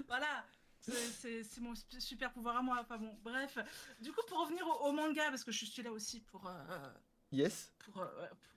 Voilà. 0.07 0.45
C'est- 0.79 1.43
mon 1.59 1.73
super 1.99 2.31
pouvoir 2.33 2.57
à 2.57 2.61
moi. 2.63 2.77
Enfin 2.81 2.97
bon, 2.97 3.13
bref. 3.21 3.59
Du 4.01 4.11
coup, 4.11 4.21
pour 4.27 4.39
revenir 4.41 4.65
au, 4.67 4.87
au 4.87 4.91
manga, 4.93 5.29
parce 5.29 5.43
que 5.43 5.51
je 5.51 5.65
suis 5.65 5.83
là 5.83 5.91
aussi 5.91 6.21
pour, 6.21 6.47
euh, 6.47 6.89
Yes. 7.31 7.71
pour, 7.79 8.01
euh, 8.01 8.07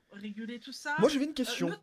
pour 0.09 0.17
réguler 0.19 0.59
tout 0.59 0.73
ça. 0.73 0.97
Moi 1.01 1.11
j'avais 1.11 1.25
une 1.25 1.33
Euh, 1.33 1.35
question. 1.35 1.69
le- 1.69 1.77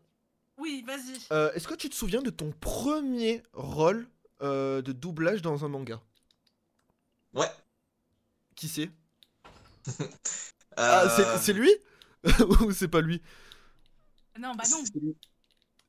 Oui, 0.57 0.83
vas-y. 0.87 1.19
Euh, 1.31 1.51
Est-ce 1.53 1.67
que 1.67 1.75
tu 1.75 1.89
te 1.89 1.95
souviens 1.95 2.21
de 2.23 2.31
ton 2.31 2.51
premier 2.53 3.43
rôle 3.53 4.07
euh, 4.41 4.81
de 4.81 4.93
doublage 4.93 5.43
dans 5.43 5.63
un 5.63 5.67
manga? 5.67 6.01
Ouais. 7.33 7.51
Qui 8.55 8.67
c'est? 8.67 8.89
Ah, 10.75 11.09
c'est- 11.09 11.37
Euh, 11.37 11.37
c'est 11.37 11.53
lui? 11.53 11.71
Ou 12.61 12.71
c'est 12.71 12.87
pas 12.87 13.01
lui? 13.01 13.21
Non, 14.39 14.55
bah 14.55 14.67
non. 14.69 14.87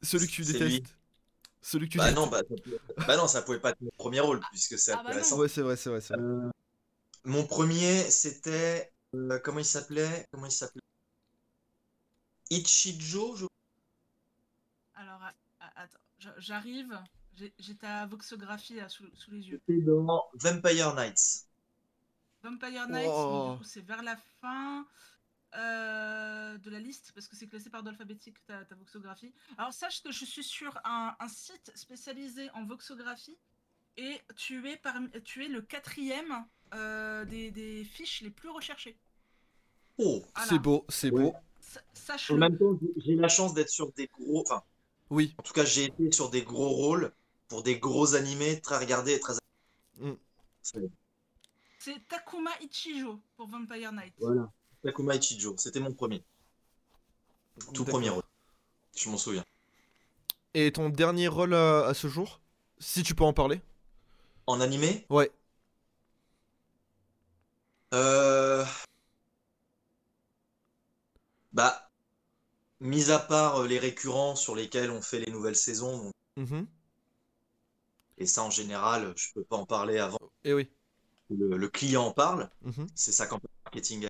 Celui 0.03 0.27
que 0.27 0.33
tu 0.33 0.45
détestes 0.45 0.81
lui. 0.81 0.85
Celui 1.63 1.89
que 1.89 1.95
tu 1.95 1.99
Bah 1.99 2.11
détestes 2.11 2.23
non, 2.23 2.27
bah, 2.29 2.43
ça 2.49 2.55
pouvait... 2.65 2.79
bah 3.07 3.17
non, 3.17 3.27
ça 3.29 3.43
pouvait 3.43 3.61
pas 3.61 3.71
être 3.71 3.81
mon 3.81 3.91
premier 3.97 4.21
rôle 4.21 4.41
puisque 4.51 4.79
c'est 4.79 4.93
Ah 4.93 5.03
bah 5.03 5.11
intéressant. 5.11 5.39
Ouais, 5.39 5.49
c'est 5.49 5.63
vrai, 5.63 5.77
c'est 5.77 5.91
vrai. 5.91 6.01
Euh, 6.15 6.51
mon 7.25 7.47
premier, 7.47 8.11
c'était 8.11 8.93
euh, 9.15 9.39
comment 9.45 9.61
il 9.61 9.65
s'appelait? 9.67 10.27
Comment 10.33 10.47
il 10.47 10.53
s'appelait? 10.53 10.83
Ichijo, 12.57 13.25
je 13.39 13.47
Alors, 14.95 15.23
attends, 15.77 15.99
j'arrive. 16.39 17.01
J'ai 17.35 17.55
j'ai 17.59 17.75
ta 17.77 18.05
voxographie 18.07 18.75
là, 18.75 18.89
sous, 18.91 19.07
sous 19.15 19.31
les 19.31 19.49
yeux. 19.49 19.63
C'était 19.67 19.83
dans 19.83 20.25
Vampire 20.35 20.95
Nights. 20.95 21.47
Vampire 22.43 22.89
Nights, 22.89 23.09
Oh. 23.11 23.53
du 23.53 23.59
coup, 23.59 23.65
c'est 23.65 23.81
vers 23.85 24.03
la 24.03 24.17
fin 24.41 24.87
euh, 25.57 26.59
de 26.59 26.71
la 26.71 26.79
liste, 26.79 27.13
parce 27.15 27.27
que 27.27 27.35
c'est 27.37 27.47
classé 27.49 27.71
par 27.71 27.79
ordre 27.79 27.91
alphabétique 27.91 28.37
ta, 28.47 28.65
ta 28.65 28.75
voxographie. 28.75 29.33
Alors, 29.57 29.73
sache 29.73 30.03
que 30.03 30.13
je 30.13 30.25
suis 30.25 30.45
sur 30.45 30.79
un, 30.85 31.17
un 31.19 31.29
site 31.29 31.73
spécialisé 31.75 32.51
en 32.51 32.65
voxographie, 32.67 33.39
et 33.97 34.21
tu 34.37 34.69
es, 34.69 34.77
parmi, 34.77 35.09
tu 35.25 35.45
es 35.45 35.49
le 35.49 35.63
quatrième 35.63 36.45
euh, 36.75 37.25
des, 37.25 37.51
des 37.51 37.83
fiches 37.85 38.21
les 38.21 38.31
plus 38.31 38.51
recherchées. 38.51 38.97
Oh 39.97 40.23
Voilà. 40.35 40.49
C'est 40.51 40.59
beau, 40.59 40.85
c'est 40.89 41.11
beau. 41.11 41.33
Sa- 41.61 41.81
Sache 41.93 42.31
En 42.31 42.37
même 42.37 42.57
temps, 42.57 42.79
j'ai- 42.81 43.01
j'ai 43.03 43.15
la 43.17 43.29
chance 43.29 43.55
d'être 43.55 43.71
sur 43.71 43.91
des 43.93 44.07
gros. 44.07 44.43
Enfin, 44.43 44.63
Oui. 45.11 45.35
en 45.39 45.43
tout 45.43 45.53
cas, 45.55 45.65
j'ai 45.65 45.85
été 45.87 46.13
sur 46.13 46.31
des 46.31 46.43
gros 46.43 46.69
rôles 46.69 47.13
pour 47.49 47.63
des 47.63 47.79
gros 47.79 48.15
animés 48.15 48.61
très 48.61 48.79
regardés 48.79 49.15
et 49.15 49.21
très. 49.21 49.33
Mm. 49.97 50.13
C'est- 51.89 52.07
Takuma 52.07 52.51
Ichijo 52.61 53.19
pour 53.37 53.49
Vampire 53.49 53.93
Night. 53.93 54.13
Voilà. 54.19 54.51
Takuma 54.83 55.15
Ichijo, 55.17 55.55
c'était 55.57 55.81
mon 55.81 55.93
premier. 55.95 56.23
Tout 57.73 57.85
premier 57.87 58.11
rôle. 58.11 58.23
Je 58.95 59.09
m'en 59.09 59.17
souviens. 59.17 59.45
Et 60.53 60.71
ton 60.73 60.91
dernier 60.91 61.29
rôle 61.29 61.55
à, 61.55 61.87
à 61.87 61.95
ce 61.95 62.09
jour 62.09 62.41
Si 62.79 63.03
tu 63.03 63.15
peux 63.15 63.25
en 63.25 63.33
parler? 63.33 63.61
En 64.47 64.61
animé? 64.61 65.07
Ouais. 65.09 65.31
Euh... 67.95 68.65
Bah, 71.53 71.91
mis 72.81 73.11
à 73.11 73.19
part 73.19 73.57
euh, 73.63 73.67
les 73.67 73.79
récurrents 73.79 74.37
sur 74.37 74.55
lesquels 74.55 74.91
on 74.91 75.01
fait 75.01 75.21
les 75.21 75.33
nouvelles 75.33 75.57
saisons, 75.57 76.05
donc- 76.05 76.13
Mhm. 76.37 76.67
et 78.19 78.27
ça 78.27 78.43
en 78.45 78.51
général, 78.51 79.13
je 79.17 79.33
peux 79.35 79.43
pas 79.45 79.57
en 79.57 79.65
parler 79.67 79.99
avant 79.99 80.19
Eh 80.45 80.53
oui. 80.53 80.69
Le, 81.31 81.57
le 81.57 81.69
client 81.69 82.05
en 82.07 82.13
parle, 82.13 82.51
Mhm. 82.63 82.87
c'est 82.95 83.13
sa 83.13 83.27
campagne 83.27 83.51
marketing. 83.65 84.09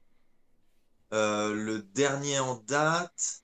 Euh, 1.12 1.52
le 1.52 1.82
dernier 1.82 2.38
en 2.38 2.54
date, 2.66 3.42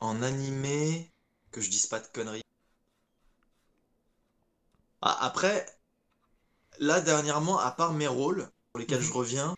en 0.00 0.20
animé, 0.22 1.12
que 1.52 1.60
je 1.60 1.70
dise 1.70 1.86
pas 1.86 2.00
de 2.00 2.06
conneries. 2.08 2.42
Ah, 5.02 5.18
après, 5.26 5.66
là 6.80 7.00
dernièrement, 7.00 7.58
à 7.60 7.70
part 7.70 7.92
mes 7.92 8.08
rôles, 8.08 8.50
pour 8.72 8.80
lesquels 8.80 9.00
Mhm. 9.00 9.06
je 9.06 9.12
reviens, 9.12 9.54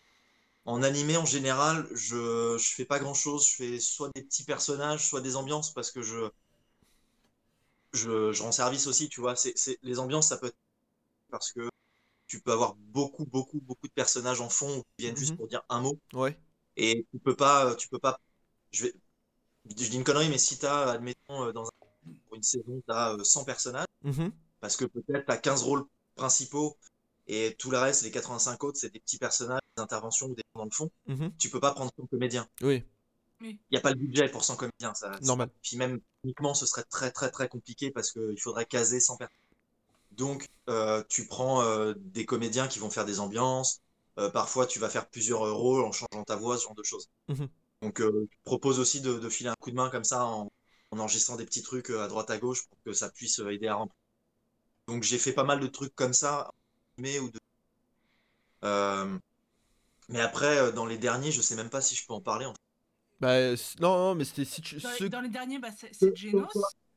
en 0.67 0.83
animé 0.85 1.17
en 1.19 1.27
général, 1.27 1.89
je, 1.95 2.57
je 2.59 2.75
fais 2.75 2.85
pas 2.87 2.99
grand-chose. 3.01 3.49
Je 3.49 3.57
fais 3.57 3.81
soit 3.81 4.11
des 4.17 4.23
petits 4.25 4.45
personnages, 4.45 5.09
soit 5.09 5.21
des 5.23 5.37
ambiances, 5.37 5.73
parce 5.75 5.91
que 5.93 6.03
je, 6.03 6.31
je, 7.93 8.33
je 8.33 8.43
rends 8.43 8.53
service 8.53 8.87
aussi, 8.87 9.09
tu 9.09 9.21
vois. 9.21 9.37
C'est, 9.37 9.55
les 9.83 9.99
ambiances, 9.99 10.29
ça 10.29 10.39
peut 10.39 10.47
être 10.47 10.57
parce 11.31 11.53
que 11.53 11.69
tu 12.33 12.41
peux 12.41 12.53
avoir 12.53 12.74
beaucoup, 12.76 13.26
beaucoup, 13.26 13.61
beaucoup 13.61 13.87
de 13.87 13.93
personnages 13.93 14.41
en 14.41 14.49
fond 14.49 14.83
qui 14.97 15.05
viennent 15.05 15.16
juste 15.18 15.33
Mhm. 15.33 15.37
pour 15.37 15.49
dire 15.49 15.62
un 15.68 15.80
mot. 15.83 15.99
Ouais. 16.14 16.35
Et 16.78 17.07
tu 17.12 17.18
peux 17.18 17.37
pas, 17.37 17.74
tu 17.76 17.89
peux 17.91 17.99
pas. 17.99 18.18
Je 18.70 18.85
vais, 18.85 18.95
je 19.68 19.74
dis 19.74 19.95
une 19.97 20.03
connerie, 20.03 20.30
mais 20.30 20.39
si 20.39 20.59
t'as, 20.59 20.93
admettons, 20.93 21.45
euh, 21.45 21.53
dans 21.53 21.66
un, 21.66 21.70
pour 22.24 22.37
une 22.37 22.43
saison, 22.43 22.83
t'as 22.87 23.12
euh, 23.18 23.22
100 23.22 23.45
personnages, 23.45 23.85
Mhm. 24.03 24.33
parce 24.61 24.78
que 24.78 24.87
peut-être 24.87 25.26
t'as 25.26 25.37
15 25.37 25.62
rôles 25.62 25.85
principaux 26.14 26.78
et 27.26 27.55
tout 27.59 27.70
le 27.70 27.76
reste, 27.76 28.03
les 28.03 28.11
85 28.11 28.64
autres, 28.64 28.78
c'est 28.78 28.91
des 28.91 29.01
petits 29.01 29.18
personnages, 29.18 29.61
des 29.76 29.83
interventions 29.83 30.28
ou 30.28 30.35
des 30.35 30.43
gens 30.55 30.61
dans 30.61 30.64
le 30.64 30.70
fond. 30.70 30.91
Mhm. 31.09 31.37
Tu 31.37 31.51
peux 31.51 31.61
pas 31.61 31.72
prendre 31.74 31.93
100 31.99 32.07
comédiens. 32.07 32.49
Oui, 32.62 32.83
Il 33.43 33.59
n'y 33.70 33.76
a 33.76 33.83
pas 33.83 33.91
le 33.91 33.97
budget 33.97 34.30
pour 34.30 34.43
100 34.43 34.57
comédiens. 34.57 34.95
Ça, 34.95 35.18
normal. 35.20 35.51
puis 35.61 35.76
même 35.76 36.01
uniquement, 36.24 36.55
ce 36.55 36.64
serait 36.64 36.85
très 36.85 37.11
très 37.11 37.30
très 37.30 37.51
compliqué 37.51 37.91
parce 37.91 38.11
qu'il 38.11 38.41
faudrait 38.41 38.64
caser 38.64 39.01
100 39.01 39.18
personnes. 39.18 39.37
Donc, 40.17 40.49
euh, 40.69 41.03
tu 41.09 41.27
prends 41.27 41.63
euh, 41.63 41.95
des 41.97 42.25
comédiens 42.27 42.69
qui 42.69 42.79
vont 42.79 42.91
faire 42.91 43.05
des 43.05 43.21
ambiances, 43.21 43.81
Euh, 44.19 44.29
parfois, 44.31 44.67
tu 44.67 44.79
vas 44.79 44.91
faire 44.91 45.09
plusieurs 45.09 45.41
rôles 45.57 45.83
en 45.85 45.91
changeant 45.93 46.23
ta 46.25 46.37
voix, 46.37 46.59
ce 46.59 46.65
genre 46.65 46.75
de 46.75 46.83
choses. 46.83 47.09
Mhm. 47.29 47.49
Donc, 47.83 48.01
euh, 48.01 48.29
je 48.31 48.37
propose 48.45 48.79
aussi 48.79 49.01
de, 49.01 49.19
de 49.19 49.29
filer 49.31 49.49
un 49.51 49.55
coup 49.61 49.71
de 49.71 49.77
main 49.77 49.91
comme 49.91 50.05
ça 50.05 50.27
en, 50.27 50.53
en 50.91 50.99
enregistrant 50.99 51.37
des 51.37 51.47
petits 51.47 51.63
trucs 51.63 51.91
à 51.91 52.09
droite 52.09 52.31
à 52.31 52.39
gauche 52.39 52.67
pour 52.69 52.79
que 52.85 52.93
ça 52.93 53.11
puisse 53.11 53.39
aider 53.41 53.69
à 53.69 53.77
remplir. 53.77 53.97
Donc, 54.89 55.03
j'ai 55.03 55.19
fait 55.19 55.33
pas 55.33 55.45
mal 55.45 55.61
de 55.61 55.67
trucs 55.67 55.95
comme 55.95 56.13
ça, 56.13 56.51
mais 56.99 57.19
ou 57.21 57.31
de. 57.31 57.39
Euh, 58.65 59.19
mais 60.09 60.21
après, 60.21 60.73
dans 60.73 60.87
les 60.87 60.99
derniers, 60.99 61.33
je 61.33 61.41
sais 61.41 61.57
même 61.57 61.71
pas 61.71 61.81
si 61.81 61.95
je 61.95 62.07
peux 62.07 62.13
en 62.13 62.21
parler. 62.21 62.47
en 62.47 62.53
fait. 62.53 62.61
Bah, 63.21 63.51
non, 63.81 63.97
non, 63.97 64.15
mais 64.15 64.25
c'était 64.25 64.45
si 64.45 64.61
tu. 64.63 64.77
Dans, 65.09 65.21
les 65.21 65.29
derniers, 65.29 65.59
bah, 65.59 65.71
c'est 65.77 65.95
c'est 65.95 66.15
Genos. 66.15 66.49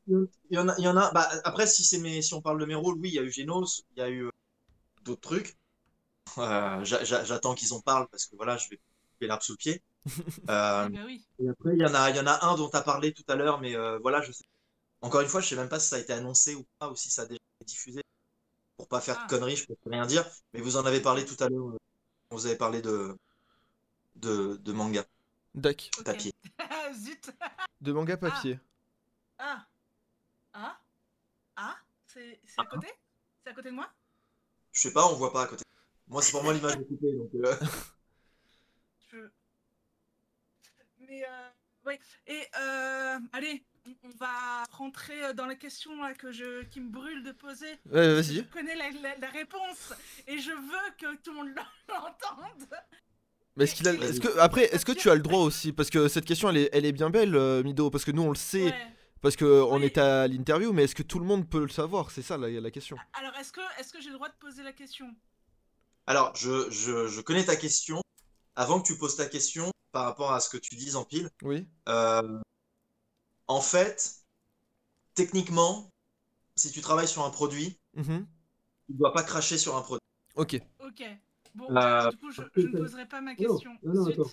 Il 0.08 0.28
y 0.50 0.58
en 0.58 0.68
a, 0.68 0.74
il 0.78 0.84
y 0.84 0.88
en 0.88 0.96
a. 0.96 1.10
Bah, 1.12 1.28
après, 1.44 1.66
si 1.66 1.84
c'est 1.84 1.98
mes, 1.98 2.22
si 2.22 2.34
on 2.34 2.40
parle 2.42 2.60
de 2.60 2.64
mes 2.66 2.74
rôles, 2.74 2.96
oui, 2.98 3.08
il 3.10 3.14
y 3.14 3.18
a 3.18 3.22
eu 3.22 3.30
Genos, 3.32 3.82
il 3.92 3.98
y 3.98 4.02
a 4.02 4.08
eu 4.08 4.26
euh, 4.26 4.30
d'autres 5.04 5.20
trucs. 5.22 5.56
Euh, 6.38 6.84
j'a- 6.84 7.04
j'a- 7.04 7.24
J'attends 7.24 7.54
qu'ils 7.54 7.72
en 7.74 7.80
parlent 7.80 8.08
parce 8.10 8.26
que 8.26 8.36
voilà, 8.36 8.56
je 8.56 8.68
vais 8.70 8.78
couper 9.14 9.26
l'arbre 9.28 9.42
sous 9.44 9.52
le 9.52 9.56
pied. 9.58 9.82
Euh, 10.50 10.86
Ah 10.86 10.88
bah 10.88 11.00
oui. 11.06 11.26
et 11.40 11.48
après, 11.48 11.74
il 11.74 11.80
y 11.80 11.84
en 11.86 11.94
a, 11.94 12.10
il 12.10 12.16
y 12.16 12.20
en 12.20 12.26
a 12.26 12.46
un 12.46 12.56
dont 12.56 12.68
tu 12.70 12.76
as 12.76 12.82
parlé 12.82 13.12
tout 13.12 13.24
à 13.28 13.34
l'heure, 13.36 13.60
mais 13.60 13.76
euh, 13.76 13.98
voilà, 14.00 14.22
je 14.22 14.32
sais. 14.32 14.44
Encore 15.02 15.20
une 15.22 15.28
fois, 15.28 15.40
je 15.40 15.48
sais 15.48 15.56
même 15.56 15.68
pas 15.68 15.80
si 15.80 15.88
ça 15.88 15.96
a 15.96 15.98
été 16.00 16.12
annoncé 16.12 16.54
ou 16.54 16.64
pas, 16.78 16.90
ou 16.90 16.96
si 16.96 17.10
ça 17.10 17.22
a 17.22 17.26
déjà 17.26 17.40
été 17.60 17.66
diffusé. 17.66 18.02
Pour 18.76 18.88
pas 18.88 19.00
faire 19.00 19.18
Ah. 19.20 19.24
de 19.24 19.30
conneries, 19.30 19.56
je 19.56 19.66
peux 19.66 19.76
rien 19.90 20.06
dire. 20.06 20.24
Mais 20.54 20.60
vous 20.60 20.76
en 20.76 20.86
avez 20.86 21.00
parlé 21.00 21.24
tout 21.24 21.36
à 21.42 21.48
l'heure. 21.48 21.68
euh, 21.70 21.78
Vous 22.30 22.46
avez 22.46 22.56
parlé 22.56 22.82
de, 22.82 23.16
de, 24.16 24.56
de 24.56 24.72
manga 24.72 25.04
Dac. 25.54 25.90
Ok. 25.98 26.04
papier. 26.04 26.32
Zut. 26.94 27.30
De 27.80 27.92
manga 27.92 28.16
papier. 28.16 28.58
Ah. 29.38 29.44
Ah. 29.58 29.65
Ah. 32.16 32.36
C'est 32.46 32.60
à 32.60 32.64
côté? 32.64 32.86
C'est 33.44 33.50
à 33.50 33.54
côté 33.54 33.68
de 33.70 33.74
moi? 33.74 33.88
Je 34.72 34.80
sais 34.80 34.92
pas, 34.92 35.06
on 35.06 35.14
voit 35.14 35.32
pas 35.32 35.42
à 35.42 35.46
côté. 35.46 35.64
Moi, 36.08 36.22
c'est 36.22 36.32
pour 36.32 36.42
moi 36.44 36.52
l'image 36.54 36.74
est 36.74 36.84
coupée. 36.84 37.12
Donc, 37.12 37.30
euh, 37.34 37.54
Je... 39.12 39.18
Mais 41.00 41.22
euh, 41.22 41.48
ouais. 41.86 41.98
Et 42.26 42.42
euh, 42.60 43.18
allez, 43.32 43.64
on- 43.86 44.08
va 44.18 44.64
rentrer 44.72 45.34
dans 45.34 45.46
la 45.46 45.54
question 45.54 46.00
là, 46.02 46.14
que 46.14 46.32
je, 46.32 46.64
qui 46.64 46.80
me 46.80 46.90
brûle 46.90 47.22
de 47.22 47.32
poser. 47.32 47.70
Ouais, 47.90 48.02
Je 48.04 48.14
vas-y. 48.14 48.46
connais 48.48 48.74
la, 48.74 48.90
la- 49.02 49.16
la 49.16 49.30
réponse 49.30 49.92
et 50.26 50.38
je 50.38 50.50
veux 50.52 50.90
que 50.98 51.16
tout 51.22 51.30
le 51.32 51.36
monde 51.36 51.54
l'entende. 51.88 52.68
Mais 53.56 53.64
est-ce 53.64 53.74
qu'il 53.74 53.88
a. 53.88 53.92
Est-ce 53.92 54.20
que 54.20 54.38
après, 54.38 54.64
est-ce 54.74 54.84
que 54.84 54.92
tu 54.92 55.08
as 55.10 55.14
le 55.14 55.20
droit 55.22 55.40
aussi? 55.40 55.72
Parce 55.72 55.90
que 55.90 56.08
cette 56.08 56.24
question, 56.24 56.50
elle 56.50 56.56
est, 56.58 56.68
elle 56.72 56.84
est 56.86 56.92
bien 56.92 57.10
belle, 57.10 57.34
euh, 57.36 57.62
Mido. 57.62 57.90
Parce 57.90 58.04
que 58.04 58.10
nous, 58.10 58.22
on 58.22 58.28
le 58.30 58.34
sait, 58.36 58.64
Ouais. 58.64 58.86
Parce 59.26 59.34
que 59.34 59.44
on 59.44 59.78
Oui. 59.78 59.86
est 59.86 59.98
à 59.98 60.28
l'interview. 60.28 60.72
Mais 60.72 60.84
est-ce 60.84 60.94
que 60.94 61.02
tout 61.02 61.18
le 61.18 61.24
monde 61.24 61.48
peut 61.50 61.62
le 61.62 61.68
savoir? 61.68 62.12
C'est 62.12 62.22
ça 62.22 62.38
la, 62.38 62.48
la 62.48 62.70
question. 62.70 62.96
Alors, 63.14 63.34
est-ce 63.34 63.50
que, 63.50 63.60
est 63.80 63.90
que 63.92 64.00
j'ai 64.00 64.10
le 64.10 64.14
droit 64.14 64.28
de 64.28 64.34
poser 64.38 64.62
la 64.62 64.72
question? 64.72 65.12
Alors, 66.06 66.32
je, 66.36 66.70
je, 66.70 67.08
je 67.08 67.20
connais 67.22 67.44
ta 67.44 67.56
question. 67.56 68.00
Avant 68.54 68.80
que 68.80 68.86
tu 68.86 68.96
poses 68.96 69.16
ta 69.16 69.26
question, 69.26 69.72
par 69.90 70.04
rapport 70.04 70.32
à 70.32 70.38
ce 70.38 70.48
que 70.48 70.58
tu 70.58 70.76
dises 70.76 70.94
en 70.94 71.04
pile, 71.04 71.28
Oui. 71.42 71.66
euh, 71.88 72.38
en 73.48 73.60
fait, 73.60 74.14
techniquement, 75.16 75.90
si 76.54 76.70
tu 76.70 76.80
travailles 76.80 77.08
sur 77.08 77.24
un 77.24 77.30
produit, 77.30 77.80
Mhm. 77.94 78.28
tu 78.86 78.92
ne 78.92 78.98
dois 78.98 79.12
pas 79.12 79.24
cracher 79.24 79.58
sur 79.58 79.76
un 79.76 79.82
produit. 79.82 80.06
Ok. 80.36 80.60
Ok. 80.86 81.02
Bon, 81.56 81.66
Euh, 81.76 82.10
du 82.10 82.16
coup, 82.18 82.30
je, 82.30 82.42
ne 82.42 82.78
poserai 82.78 83.06
pas 83.08 83.20
ma 83.20 83.32
Non, 83.32 83.36
question. 83.36 83.76
non, 83.82 83.92
non, 83.94 84.04
Zut. 84.04 84.12
attends. 84.20 84.30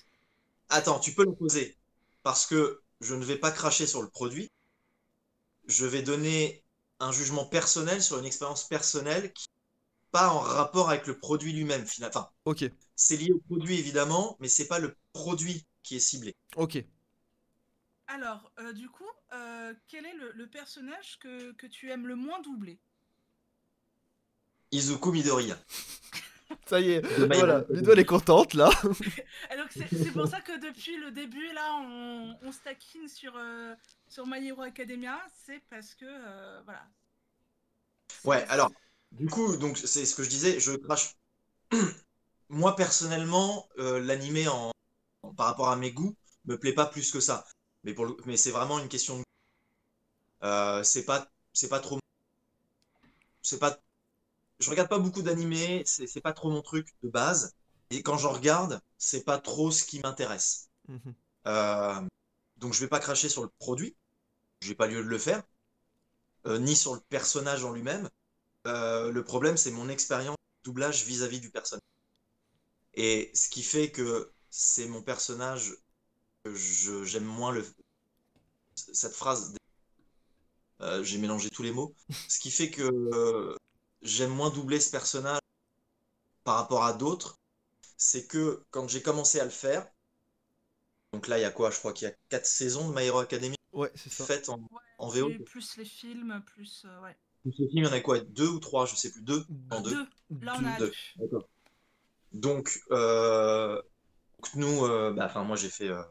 Attends, 0.69 0.99
tu 0.99 1.13
peux 1.15 1.25
la 1.25 1.31
poser. 1.31 1.77
Parce 2.21 2.45
que 2.45 2.83
je 3.01 3.15
ne 3.15 3.25
vais 3.25 3.37
pas 3.37 3.49
cracher 3.49 3.87
sur 3.87 4.03
le 4.03 4.09
produit. 4.09 4.51
Je 5.67 5.85
vais 5.85 6.01
donner 6.03 6.63
un 6.99 7.11
jugement 7.11 7.45
personnel 7.45 8.01
sur 8.01 8.17
une 8.19 8.25
expérience 8.25 8.67
personnelle 8.67 9.33
qui 9.33 9.47
n'est 9.49 10.11
pas 10.11 10.29
en 10.29 10.39
rapport 10.39 10.89
avec 10.89 11.07
le 11.07 11.17
produit 11.19 11.53
lui-même. 11.53 11.85
fina- 11.87 12.09
Enfin, 12.09 12.29
Ok. 12.45 12.63
c'est 12.95 13.17
lié 13.17 13.31
au 13.33 13.39
produit 13.39 13.77
évidemment, 13.79 14.37
mais 14.41 14.49
c'est 14.49 14.67
pas 14.67 14.79
le 14.79 14.95
produit 15.13 15.67
qui 15.83 15.97
est 15.97 16.01
ciblé. 16.01 16.35
Ok. 16.55 16.83
Alors, 18.07 18.49
euh, 18.59 18.71
du 18.71 18.87
coup, 18.89 19.03
euh, 19.33 19.73
quel 19.89 20.05
est 20.05 20.13
le, 20.13 20.31
le 20.31 20.47
personnage 20.49 21.19
que, 21.19 21.51
que 21.51 21.67
tu 21.67 21.91
aimes 21.91 22.07
le 22.07 22.15
moins 22.15 22.39
doubler? 22.41 22.79
Izuku 24.71 25.11
Midoriya. 25.11 25.55
Ça 26.65 26.79
y 26.79 26.91
est. 26.91 27.01
De 27.01 27.25
voilà. 27.35 27.65
Mido, 27.69 27.91
elle 27.91 27.99
est 27.99 28.05
contente 28.05 28.53
là. 28.53 28.69
Donc, 28.83 29.69
c'est 29.71 30.11
pour 30.11 30.27
ça 30.27 30.41
que 30.41 30.59
depuis 30.59 30.97
le 30.97 31.11
début, 31.11 31.51
là, 31.53 31.75
on, 31.81 32.37
on 32.41 32.51
se 32.51 32.59
taquine 32.59 33.07
sur, 33.07 33.33
euh, 33.35 33.75
sur 34.07 34.25
My 34.27 34.45
Hero 34.47 34.61
Academia. 34.61 35.19
C'est 35.45 35.61
parce 35.69 35.93
que, 35.95 36.05
euh, 36.07 36.61
voilà. 36.65 36.83
Ouais, 38.25 38.45
alors, 38.49 38.71
du 39.11 39.27
coup, 39.27 39.57
donc 39.57 39.77
c'est 39.77 40.05
ce 40.05 40.15
que 40.15 40.23
je 40.23 40.29
disais, 40.29 40.59
je 40.59 40.71
crache. 40.73 41.15
Moi, 42.49 42.75
personnellement, 42.75 43.67
euh, 43.79 43.99
l'animé 43.99 44.47
en... 44.47 44.71
en- 45.23 45.33
par 45.33 45.47
rapport 45.47 45.69
à 45.69 45.75
mes 45.75 45.91
goûts 45.91 46.15
me 46.45 46.57
plaît 46.57 46.73
pas 46.73 46.85
plus 46.85 47.11
que 47.11 47.19
ça. 47.19 47.45
Mais, 47.83 47.93
pour 47.93 48.05
le- 48.05 48.17
mais 48.25 48.37
c'est 48.37 48.51
vraiment 48.51 48.79
une 48.79 48.89
question 48.89 49.19
de. 49.19 49.23
Euh, 50.43 50.83
c'est 50.83 51.05
pas, 51.05 51.27
c'est 51.53 51.69
pas 51.69 51.79
trop. 51.79 51.99
C'est 53.41 53.59
pas. 53.59 53.77
Je 54.63 54.69
regarde 54.69 54.87
pas 54.89 54.99
beaucoup 54.99 55.21
d'animés, 55.21 55.83
c'est 55.85 56.21
pas 56.21 56.31
trop 56.31 56.49
mon 56.49 56.61
truc 56.61 56.87
de 57.03 57.09
base. 57.09 57.53
Et 57.89 58.01
quand 58.01 58.17
j'en 58.17 58.31
regarde, 58.31 58.81
c'est 58.97 59.23
pas 59.25 59.37
trop 59.37 59.71
ce 59.71 59.83
qui 59.83 59.99
m'intéresse. 59.99 60.69
Mhm. 60.87 61.13
Euh, 61.47 62.01
donc 62.57 62.73
je 62.73 62.79
vais 62.79 62.87
pas 62.87 63.01
cracher 63.01 63.27
sur 63.27 63.43
le 63.43 63.49
produit, 63.59 63.95
j'ai 64.61 64.73
pas 64.73 64.87
lieu 64.87 65.03
de 65.03 65.09
le 65.09 65.17
faire, 65.17 65.43
euh, 66.47 66.59
ni 66.59 66.77
sur 66.77 66.93
le 66.95 67.01
personnage 67.01 67.65
en 67.65 67.73
lui-même. 67.73 68.09
Euh, 68.65 69.11
le 69.11 69.23
problème, 69.25 69.57
c'est 69.57 69.71
mon 69.71 69.89
expérience 69.89 70.37
de 70.37 70.63
doublage 70.71 71.03
vis-à-vis 71.03 71.41
du 71.41 71.51
personnage. 71.51 71.83
Et 72.93 73.29
ce 73.33 73.49
qui 73.49 73.63
fait 73.63 73.91
que 73.91 74.31
c'est 74.49 74.87
mon 74.87 75.01
personnage 75.01 75.75
que 76.45 76.55
je- 76.55 77.03
j'aime 77.03 77.25
moins 77.25 77.51
le 77.51 77.65
cette 78.75 79.13
phrase. 79.13 79.55
j'ai 81.01 81.17
mélangé 81.17 81.49
tous 81.49 81.63
les 81.63 81.71
mots. 81.71 81.95
Ce 82.27 82.39
qui 82.39 82.51
fait 82.51 82.69
que 82.69 83.55
j'aime 84.03 84.31
moins 84.31 84.51
doubler 84.51 84.79
ce 84.79 84.91
personnage 84.91 85.39
par 86.45 86.55
rapport 86.55 86.85
à 86.85 86.93
d'autres, 86.93 87.37
c'est 87.97 88.27
que 88.27 88.63
quand 88.71 88.87
j'ai 88.87 89.01
commencé 89.01 89.39
à 89.39 89.45
le 89.45 89.51
faire, 89.51 89.87
donc 91.13 91.27
là 91.27 91.37
il 91.37 91.41
y 91.41 91.45
a 91.45 91.51
quoi? 91.51 91.71
Je 91.71 91.77
crois 91.79 91.93
qu'il 91.93 92.07
y 92.07 92.11
a 92.11 92.15
quatre 92.29 92.45
saisons 92.45 92.89
de 92.89 92.93
My 92.95 93.03
Hero 93.05 93.19
Academia 93.19 93.55
Ouais, 93.71 93.91
ça. 93.95 94.25
faites 94.25 94.49
en, 94.49 94.59
Ouais, 94.71 94.79
en 94.99 95.09
VO. 95.09 95.29
plus 95.45 95.77
les 95.77 95.85
films, 95.85 96.41
plus. 96.45 96.85
euh, 96.85 97.01
ouais. 97.01 97.17
Tous 97.43 97.51
ces 97.51 97.67
films, 97.69 97.83
il 97.83 97.85
y 97.85 97.87
en 97.87 97.93
a 97.93 97.99
quoi? 98.01 98.19
Deux 98.19 98.47
ou 98.49 98.59
trois? 98.59 98.85
Je 98.85 98.95
sais 98.95 99.11
plus. 99.11 99.21
Deux? 99.21 99.45
En 99.69 99.81
deux? 99.81 99.91
Deux. 99.91 100.07
Là, 100.41 100.55
on 100.59 100.65
a 100.65 100.77
Deux. 100.77 100.87
deux. 100.87 100.93
D'accord. 101.17 101.47
Donc, 102.33 102.79
euh, 102.91 103.81
donc 104.39 104.55
nous, 104.55 104.85
euh, 104.85 105.13
bah, 105.13 105.25
enfin 105.27 105.43
moi 105.43 105.57
j'ai 105.57 105.69
fait, 105.69 105.89
euh, 105.89 106.03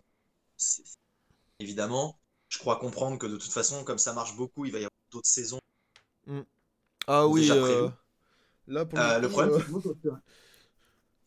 évidemment, 1.60 2.18
je 2.50 2.58
crois 2.58 2.78
comprendre 2.78 3.16
que 3.18 3.26
de 3.26 3.36
toute 3.38 3.52
façon, 3.52 3.84
comme 3.84 3.96
ça 3.98 4.12
marche 4.12 4.36
beaucoup, 4.36 4.66
il 4.66 4.72
va 4.72 4.78
y 4.78 4.82
avoir 4.82 4.90
d'autres 5.10 5.28
saisons. 5.28 5.60
Ah 7.06 7.26
oui. 7.28 7.42
Déjà 7.42 7.54
euh, 7.54 7.88
prévu. 7.88 7.92
Là 8.68 8.86
pour 8.86 8.98
Euh, 8.98 9.18
le 9.18 9.20
le 9.20 9.28
coup, 9.28 9.32
problème, 9.34 9.52
euh, 9.54 9.60
c'est 9.60 9.64
que 9.64 9.70
moi, 9.70 9.80
quand 9.84 9.94
je- 10.04 10.10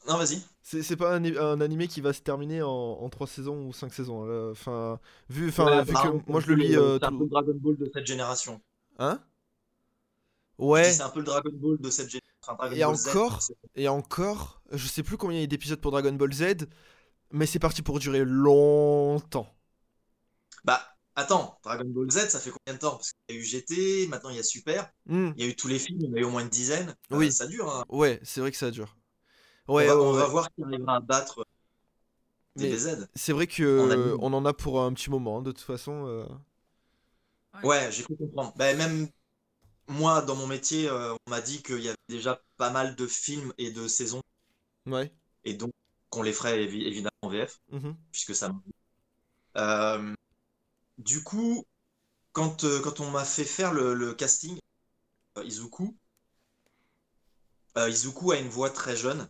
Non, 0.07 0.17
vas-y. 0.17 0.41
c'est 0.61 0.81
c'est 0.83 0.95
pas 0.97 1.15
un, 1.15 1.23
un 1.23 1.61
animé 1.61 1.87
qui 1.87 2.01
va 2.01 2.11
se 2.13 2.21
terminer 2.21 2.61
en, 2.61 2.69
en 2.69 3.09
3 3.09 3.27
saisons 3.27 3.67
ou 3.67 3.73
5 3.73 3.93
saisons. 3.93 4.25
là. 4.25 4.49
Enfin, 4.51 4.99
vu, 5.29 5.49
enfin, 5.49 5.65
Ouais, 5.65 5.83
vu 5.83 5.93
que 5.93 6.07
moi 6.31 6.39
je 6.41 6.47
le 6.47 6.55
lis. 6.55 6.73
le- 6.73 6.79
euh, 6.81 6.99
C'est 6.99 7.05
un 7.05 7.11
peu 7.11 7.23
le 7.23 7.29
Dragon 7.29 7.53
Ball 7.55 7.77
de 7.77 7.89
cette 7.93 8.05
génération. 8.05 8.61
Hein? 8.99 9.19
Ouais. 10.57 10.91
C'est 10.93 11.01
un 11.03 11.09
peu 11.09 11.19
le 11.19 11.25
Dragon 11.25 11.51
Ball 11.53 11.77
de 11.79 11.89
cette 11.89 12.09
génération. 12.09 12.23
Enfin, 12.47 12.69
Et 12.69 12.83
Ball 12.83 12.85
encore 12.85 13.39
Et 13.75 13.87
encore, 13.87 14.61
je 14.71 14.87
sais 14.87 15.03
plus 15.03 15.17
combien 15.17 15.37
il 15.37 15.41
y 15.41 15.43
a 15.43 15.47
d'épisodes 15.47 15.79
pour 15.81 15.91
Dragon 15.91 16.13
Ball 16.13 16.33
Z, 16.33 16.67
mais 17.31 17.45
c'est 17.47 17.59
parti 17.59 17.81
pour 17.83 17.99
durer 17.99 18.23
longtemps. 18.25 19.53
Bah, 20.63 20.94
attends, 21.15 21.57
Dragon 21.63 21.85
Ball 21.85 22.09
Z, 22.11 22.29
ça 22.29 22.39
fait 22.39 22.51
combien 22.51 22.75
de 22.75 22.79
temps? 22.79 22.95
Parce 22.97 23.13
qu'il 23.27 23.35
y 23.35 23.39
a 23.39 23.41
eu 23.41 23.45
GT, 23.45 24.07
maintenant 24.07 24.29
il 24.29 24.37
y 24.37 24.39
a 24.39 24.43
Super, 24.43 24.89
Hmm, 25.07 25.31
il 25.35 25.43
y 25.43 25.47
a 25.47 25.49
eu 25.51 25.55
tous 25.55 25.67
les 25.67 25.79
films, 25.79 25.99
il 26.01 26.07
y 26.07 26.11
en 26.11 26.15
a 26.15 26.19
eu 26.19 26.23
au 26.23 26.29
moins 26.31 26.41
une 26.41 26.49
dizaine. 26.49 26.95
Euh, 27.11 27.17
Oui. 27.17 27.31
ça 27.31 27.47
dure, 27.47 27.69
hein. 27.69 27.83
Ouais, 27.89 28.19
c'est 28.23 28.41
vrai 28.41 28.51
que 28.51 28.57
ça 28.57 28.71
dure. 28.71 28.95
Ouais, 29.67 29.89
on 29.91 29.95
va, 29.95 29.95
ouais, 29.95 30.07
on 30.07 30.13
va 30.13 30.27
voir 30.27 30.49
qui 30.55 30.63
arrivera 30.63 30.97
à 30.97 30.99
battre 30.99 31.45
Mais 32.55 32.69
DBZ. 32.69 33.07
c'est 33.15 33.33
vrai 33.33 33.47
que 33.47 33.91
anime. 33.93 34.17
on 34.21 34.33
en 34.33 34.45
a 34.45 34.53
pour 34.53 34.81
un 34.81 34.93
petit 34.93 35.09
moment, 35.09 35.41
de 35.41 35.51
toute 35.51 35.61
façon. 35.65 36.05
euh. 36.07 36.25
Ouais, 37.63 37.91
j'ai 37.91 38.03
cru 38.03 38.15
comprendre. 38.17 38.53
Ben, 38.57 38.77
même 38.77 39.09
moi, 39.89 40.21
dans 40.23 40.35
mon 40.35 40.47
métier, 40.47 40.89
euh, 40.89 41.13
on 41.27 41.31
m'a 41.31 41.41
dit 41.41 41.63
qu'il 41.63 41.81
y 41.81 41.89
avait 41.89 41.97
déjà 42.09 42.41
pas 42.57 42.69
mal 42.71 42.95
de 42.95 43.07
films 43.07 43.53
et 43.57 43.71
de 43.71 43.87
saisons, 43.87 44.21
Ouais. 44.85 45.11
et 45.45 45.53
donc 45.53 45.71
qu'on 46.09 46.23
les 46.23 46.33
ferait 46.33 46.65
évi- 46.65 46.85
évidemment 46.85 47.11
en 47.21 47.29
VF, 47.29 47.59
mhm. 47.71 47.95
puisque 48.11 48.35
ça. 48.35 48.51
Euh, 49.57 50.13
du 50.97 51.23
coup, 51.23 51.65
quand, 52.31 52.63
euh, 52.63 52.81
quand 52.81 52.99
on 52.99 53.09
m'a 53.11 53.25
fait 53.25 53.45
faire 53.45 53.73
le, 53.73 53.93
le 53.93 54.13
casting, 54.13 54.57
euh, 55.37 55.43
Izuku, 55.43 55.95
euh, 57.77 57.89
Izuku 57.89 58.31
a 58.31 58.37
une 58.37 58.49
voix 58.49 58.69
très 58.69 58.95
jeune, 58.95 59.29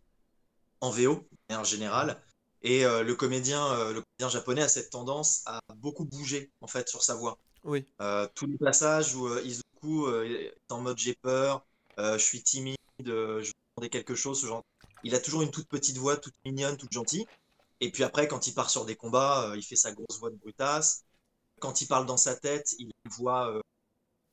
en 0.81 0.89
VO, 0.91 1.27
en 1.49 1.63
général, 1.63 2.21
et 2.61 2.83
le 2.83 3.13
comédien, 3.13 3.91
le 3.91 4.01
comédien 4.01 4.29
japonais 4.29 4.63
a 4.63 4.67
cette 4.67 4.89
tendance 4.89 5.43
à 5.45 5.59
beaucoup 5.75 6.03
bouger, 6.03 6.51
en 6.61 6.67
fait, 6.67 6.89
sur 6.89 7.03
sa 7.03 7.13
voix. 7.13 7.37
Oui. 7.63 7.85
Tous 8.33 8.47
les 8.47 8.57
passages 8.57 9.15
où 9.15 9.29
Izuku 9.37 10.09
est 10.23 10.51
en 10.69 10.81
mode 10.81 10.97
j'ai 10.97 11.13
peur, 11.13 11.63
je 11.97 12.17
suis 12.17 12.41
timide, 12.41 12.75
je 12.99 13.11
veux 13.11 13.53
demander 13.77 13.89
quelque 13.89 14.15
chose, 14.15 14.41
ce 14.41 14.47
genre. 14.47 14.63
il 15.03 15.13
a 15.13 15.19
toujours 15.19 15.43
une 15.43 15.51
toute 15.51 15.67
petite 15.67 15.97
voix, 15.97 16.17
toute 16.17 16.33
mignonne, 16.43 16.75
toute 16.75 16.91
gentille. 16.91 17.27
Et 17.81 17.91
puis 17.91 18.03
après, 18.03 18.27
quand 18.27 18.47
il 18.47 18.53
part 18.53 18.69
sur 18.69 18.85
des 18.85 18.95
combats, 18.95 19.49
euh, 19.49 19.57
il 19.57 19.63
fait 19.63 19.75
sa 19.75 19.91
grosse 19.91 20.19
voix 20.19 20.29
de 20.29 20.35
brutasse. 20.35 21.03
Quand 21.59 21.81
il 21.81 21.87
parle 21.87 22.05
dans 22.05 22.17
sa 22.17 22.35
tête, 22.35 22.73
il 22.79 22.91
voix 23.05 23.49
euh, 23.51 23.61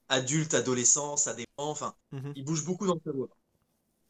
adulte, 0.09 0.55
adolescent, 0.55 1.17
ça 1.17 1.35
dépend. 1.35 1.71
Enfin, 1.71 1.95
Mhm. 2.13 2.33
il 2.37 2.45
bouge 2.45 2.65
beaucoup 2.65 2.87
dans 2.87 3.01
sa 3.05 3.13
voix. 3.13 3.29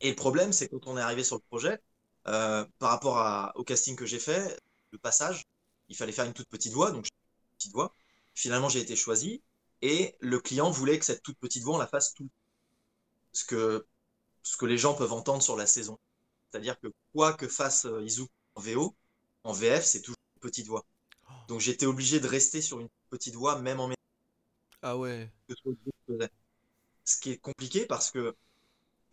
Et 0.01 0.11
le 0.11 0.17
problème, 0.17 0.53
c'est 0.53 0.69
quand 0.69 0.87
on 0.87 0.99
est 0.99 1.01
arrivé 1.01 1.25
sur 1.25 1.37
le 1.37 1.43
projet, 1.43 1.81
euh, 2.29 2.65
par 2.79 2.91
rapport 2.91 3.19
à- 3.19 3.53
au 3.57 3.65
casting 3.65 3.97
que 3.97 4.07
j'ai 4.07 4.19
fait, 4.21 4.59
le 4.93 4.99
passage, 4.99 5.45
il 5.89 5.97
fallait 5.97 6.13
faire 6.13 6.25
une 6.27 6.35
toute 6.35 6.49
petite 6.49 6.73
voix, 6.73 6.91
donc 6.93 7.05
j'ai 7.05 7.11
fait 7.11 7.17
une 7.53 7.57
petite 7.59 7.73
voix. 7.73 7.95
Finalement, 8.35 8.69
j'ai 8.69 8.81
été 8.81 8.97
choisi 8.97 9.43
et 9.83 10.17
le 10.21 10.41
client 10.41 10.71
voulait 10.71 10.99
que 10.99 11.05
cette 11.05 11.23
toute 11.23 11.39
petite 11.39 11.63
voix, 11.65 11.77
on 11.77 11.79
la 11.79 11.87
fasse 11.89 12.15
tout 12.15 12.25
le 12.25 12.31
ce 13.33 13.45
que, 13.45 13.87
ce 14.43 14.57
que 14.57 14.67
les 14.67 14.79
gens 14.79 14.95
peuvent 14.95 15.13
entendre 15.13 15.43
sur 15.43 15.57
la 15.57 15.67
saison. 15.67 15.99
C'est-à-dire 16.51 16.79
que 16.81 16.89
quoi 17.13 17.35
que 17.35 17.49
fasse 17.49 17.87
euh, 17.87 18.03
Izuku 18.05 18.31
en 18.57 18.61
VO, 18.61 18.97
en 19.45 19.53
VF, 19.53 19.85
c'est 19.85 20.03
toujours 20.03 20.19
une 20.37 20.41
petite 20.43 20.67
voix. 20.67 20.85
Donc 21.49 21.61
j'étais 21.61 21.86
obligé 21.86 22.20
de 22.20 22.26
rester 22.28 22.61
sur 22.62 22.80
une 22.80 22.88
petite 23.11 23.34
voix, 23.34 23.59
même 23.61 23.80
en 23.80 23.90
Ah 24.82 24.97
ouais. 24.97 25.30
que 25.49 25.55
ce 27.05 27.16
qui 27.20 27.30
est 27.32 27.38
compliqué 27.38 27.86
parce 27.86 28.11
que 28.11 28.34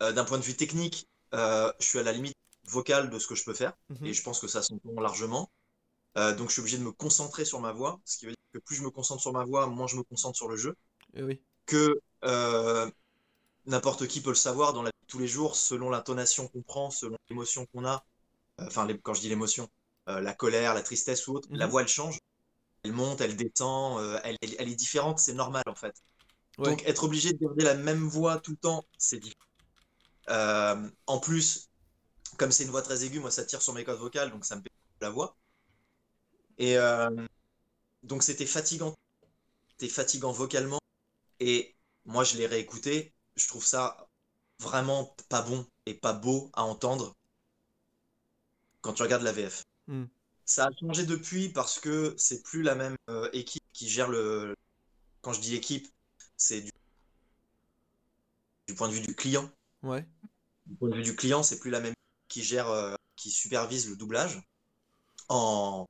euh, 0.02 0.12
d'un 0.12 0.24
point 0.24 0.38
de 0.38 0.42
vue 0.44 0.56
technique, 0.56 1.06
euh, 1.34 1.72
je 1.78 1.86
suis 1.86 1.98
à 1.98 2.02
la 2.02 2.12
limite 2.12 2.34
vocale 2.64 3.10
de 3.10 3.18
ce 3.18 3.26
que 3.26 3.34
je 3.34 3.44
peux 3.44 3.54
faire 3.54 3.72
Mhm. 3.88 4.06
et 4.06 4.12
je 4.14 4.22
pense 4.22 4.40
que 4.40 4.48
ça 4.48 4.62
s'entend 4.62 5.00
largement. 5.00 5.50
Euh, 6.18 6.34
donc 6.34 6.48
je 6.48 6.54
suis 6.54 6.60
obligé 6.60 6.78
de 6.78 6.82
me 6.82 6.92
concentrer 6.92 7.44
sur 7.44 7.60
ma 7.60 7.72
voix, 7.72 8.00
ce 8.04 8.18
qui 8.18 8.26
veut 8.26 8.32
dire 8.32 8.38
que 8.52 8.58
plus 8.58 8.76
je 8.76 8.82
me 8.82 8.90
concentre 8.90 9.20
sur 9.22 9.32
ma 9.32 9.44
voix, 9.44 9.66
moins 9.66 9.86
je 9.86 9.96
me 9.96 10.02
concentre 10.02 10.36
sur 10.36 10.48
le 10.48 10.56
jeu. 10.56 10.76
Eh 11.14 11.22
oui. 11.22 11.40
Que 11.66 12.00
euh, 12.24 12.90
n'importe 13.66 14.06
qui 14.08 14.20
peut 14.20 14.30
le 14.30 14.34
savoir 14.36 14.72
dans 14.72 14.82
la 14.82 14.90
vie 14.90 15.06
de 15.06 15.06
tous 15.06 15.18
les 15.18 15.28
jours, 15.28 15.56
selon 15.56 15.90
l'intonation 15.90 16.48
qu'on 16.48 16.62
prend, 16.62 16.90
selon 16.90 17.16
l'émotion 17.28 17.66
qu'on 17.66 17.84
a. 17.84 18.04
Euh, 18.60 18.66
Enfin, 18.66 18.86
les- 18.86 18.98
quand 18.98 19.14
je 19.14 19.20
dis 19.20 19.28
l'émotion, 19.28 19.68
euh, 20.08 20.20
la 20.20 20.34
colère, 20.34 20.74
la 20.74 20.82
tristesse 20.82 21.26
ou 21.28 21.34
autre, 21.36 21.48
la 21.52 21.66
Mhm. 21.66 21.70
voix 21.70 21.82
elle 21.82 21.88
change. 21.88 22.18
Elle 22.84 22.92
monte, 22.92 23.20
elle 23.22 23.36
descend, 23.36 24.00
euh, 24.00 24.20
elle, 24.24 24.36
elle- 24.42 24.56
elle 24.58 24.68
est 24.70 24.74
différente, 24.76 25.18
c'est 25.20 25.34
normal 25.34 25.64
en 25.66 25.74
fait. 25.74 25.94
Ouais. 26.58 26.70
Donc 26.70 26.84
être 26.86 27.04
obligé 27.04 27.32
de 27.34 27.38
garder 27.38 27.64
la 27.64 27.74
même 27.74 28.08
voix 28.08 28.40
tout 28.40 28.52
le 28.52 28.56
temps, 28.58 28.84
c'est 28.98 29.18
difficile. 29.18 29.38
Euh, 30.30 30.90
en 31.06 31.18
plus, 31.20 31.68
comme 32.38 32.52
c'est 32.52 32.64
une 32.64 32.70
voix 32.70 32.82
très 32.82 33.04
aiguë, 33.04 33.20
moi 33.20 33.30
ça 33.30 33.44
tire 33.44 33.62
sur 33.62 33.74
mes 33.74 33.84
cordes 33.84 34.00
vocales, 34.00 34.30
donc 34.30 34.44
ça 34.46 34.56
me 34.56 34.62
pète 34.62 34.72
la 35.02 35.10
voix. 35.10 35.36
Et 36.58 36.76
donc 38.02 38.22
c'était 38.22 38.46
fatigant. 38.46 38.94
C'était 39.70 39.92
fatigant 39.92 40.32
vocalement. 40.32 40.80
Et 41.40 41.76
moi 42.06 42.24
je 42.24 42.36
l'ai 42.36 42.46
réécouté, 42.46 43.14
je 43.36 43.48
trouve 43.48 43.64
ça 43.66 44.08
vraiment 44.60 45.16
pas 45.28 45.42
bon 45.42 45.66
et 45.86 45.94
pas 45.94 46.12
beau 46.14 46.50
à 46.54 46.64
entendre 46.64 47.14
quand 48.82 48.92
tu 48.92 49.02
regardes 49.02 49.22
la 49.22 49.32
VF. 49.32 49.64
Hmm. 49.90 50.04
Ça 50.44 50.66
a 50.66 50.70
changé 50.78 51.04
depuis 51.04 51.48
parce 51.48 51.80
que 51.80 52.14
c'est 52.16 52.42
plus 52.44 52.62
la 52.62 52.76
même 52.76 52.96
euh, 53.08 53.28
équipe 53.32 53.64
qui 53.72 53.88
gère 53.88 54.08
le. 54.08 54.54
Quand 55.20 55.32
je 55.32 55.40
dis 55.40 55.56
équipe, 55.56 55.88
c'est 56.36 56.60
du... 56.60 56.70
du 58.68 58.74
point 58.76 58.88
de 58.88 58.94
vue 58.94 59.00
du 59.00 59.16
client. 59.16 59.50
Ouais. 59.82 60.06
Du 60.66 60.76
point 60.76 60.90
de 60.90 60.94
vue 60.94 61.02
du 61.02 61.16
client, 61.16 61.42
c'est 61.42 61.58
plus 61.58 61.70
la 61.70 61.80
même 61.80 61.94
qui 62.28 62.44
gère, 62.44 62.68
euh, 62.68 62.94
qui 63.16 63.32
supervise 63.32 63.90
le 63.90 63.96
doublage. 63.96 64.40
En, 65.28 65.86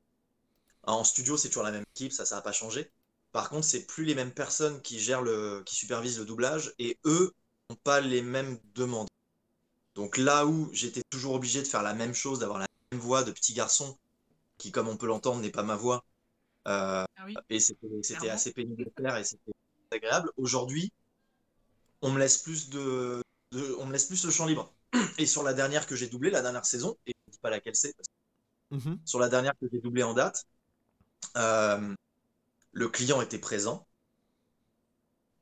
en 0.84 1.05
studio, 1.05 1.36
c'est 1.36 1.48
toujours 1.48 1.64
la 1.64 1.72
même 1.72 1.84
équipe, 1.94 2.12
ça, 2.12 2.24
ça 2.24 2.36
n'a 2.36 2.42
pas 2.42 2.53
changé. 2.53 2.90
Par 3.32 3.51
contre, 3.51 3.66
c'est 3.66 3.86
plus 3.86 4.05
les 4.05 4.14
mêmes 4.14 4.32
personnes 4.32 4.80
qui 4.80 4.98
gèrent 4.98 5.22
le, 5.22 5.62
qui 5.66 5.74
supervisent 5.74 6.18
le 6.18 6.24
doublage 6.24 6.74
et 6.78 6.98
eux 7.05 7.32
n'ont 7.68 7.76
pas 7.76 8.01
les 8.01 8.22
mêmes 8.22 8.59
demandes. 8.74 9.09
Donc 9.94 10.16
là 10.16 10.46
où 10.46 10.70
j'étais 10.72 11.03
toujours 11.11 11.34
obligé 11.34 11.62
de 11.62 11.68
faire 11.68 11.82
la 11.82 11.94
même 11.94 12.14
chose, 12.14 12.38
d'avoir 12.38 12.59
la 12.59 12.64
même 12.64 12.70
voix 12.99 13.24
de 13.24 13.32
petit 13.32 13.55
garçon, 13.55 13.99
qui, 14.59 14.72
comme 14.72 14.88
on 14.88 14.97
peut 14.99 15.07
l'entendre, 15.07 15.41
n'est 15.43 15.51
pas 15.51 15.62
ma 15.64 15.76
voix, 15.76 16.05
euh, 16.68 17.05
Ah 17.16 17.24
oui. 17.26 17.36
et 17.51 17.61
c'était 17.61 18.30
assez 18.30 18.53
pénible 18.53 18.91
à 18.97 19.03
faire 19.03 19.16
et 19.18 19.24
c'était 19.24 19.53
agréable. 19.93 20.30
Aujourd'hui, 20.36 20.93
on 22.03 22.11
me 22.11 22.18
laisse 22.18 22.38
plus 22.38 22.70
de, 22.70 23.22
de- 23.53 23.76
on 23.78 23.86
me 23.86 23.93
laisse 23.93 24.07
plus 24.07 24.24
le 24.24 24.30
champ 24.30 24.47
libre. 24.47 24.74
Et 25.18 25.26
sur 25.26 25.43
la 25.43 25.55
dernière 25.55 25.86
que 25.86 25.97
j'ai 25.97 26.09
doublée, 26.09 26.30
la 26.30 26.43
dernière 26.43 26.66
saison, 26.66 26.97
et 27.07 27.12
je 27.16 27.30
ne 27.30 27.32
dis 27.32 27.38
pas 27.41 27.51
laquelle 27.51 27.76
c'est, 27.76 27.95
Mhm. 28.70 29.01
sur 29.05 29.18
la 29.18 29.28
dernière 29.28 29.53
que 29.61 29.66
j'ai 29.70 29.78
doublée 29.80 30.03
en 30.03 30.14
date, 30.14 30.47
euh, 31.36 31.95
le 32.72 32.88
client 32.91 33.22
était 33.22 33.38
présent 33.41 33.86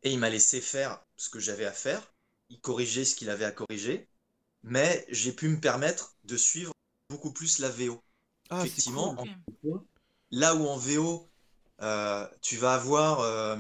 et 0.03 0.13
il 0.13 0.19
m'a 0.19 0.31
laissé 0.31 0.61
faire 0.61 1.05
ce 1.17 1.29
que 1.31 1.39
j'avais 1.39 1.65
à 1.65 1.73
faire. 1.73 2.13
Il 2.51 2.61
corrigeait 2.61 3.05
ce 3.05 3.15
qu'il 3.15 3.31
avait 3.31 3.45
à 3.45 3.53
corriger, 3.53 4.09
mais 4.63 5.07
j'ai 5.11 5.33
pu 5.33 5.49
me 5.49 5.61
permettre 5.61 6.17
de 6.25 6.37
suivre 6.37 6.73
beaucoup 7.09 7.33
plus 7.33 7.59
la 7.59 7.71
VO. 7.71 8.03
Ah, 8.51 8.65
Effectivement, 8.65 9.17
cool. 9.63 9.83
Là 10.31 10.55
où 10.55 10.67
en 10.67 10.77
VO, 10.77 11.29
euh, 11.81 12.27
tu 12.43 12.57
vas 12.57 12.75
avoir, 12.75 13.21
euh, 13.21 13.57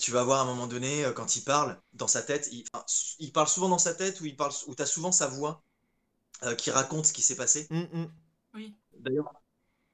tu 0.00 0.10
vas 0.10 0.20
avoir 0.20 0.40
à 0.40 0.42
un 0.42 0.46
moment 0.46 0.66
donné, 0.66 1.04
euh, 1.04 1.12
quand 1.12 1.36
il 1.36 1.42
parle 1.42 1.78
dans 1.92 2.08
sa 2.08 2.22
tête, 2.22 2.48
il, 2.52 2.64
enfin, 2.72 2.84
il 3.18 3.32
parle 3.32 3.48
souvent 3.48 3.68
dans 3.68 3.78
sa 3.78 3.94
tête 3.94 4.20
ou 4.20 4.26
il 4.26 4.36
parle, 4.36 4.52
où 4.66 4.74
tu 4.74 4.82
as 4.82 4.86
souvent 4.86 5.12
sa 5.12 5.26
voix 5.26 5.62
euh, 6.42 6.54
qui 6.54 6.70
raconte 6.70 7.06
ce 7.06 7.12
qui 7.12 7.22
s'est 7.22 7.36
passé. 7.36 7.66
Mm, 7.70 7.80
mm. 7.80 8.12
Oui. 8.54 8.74
D'ailleurs, 9.00 9.32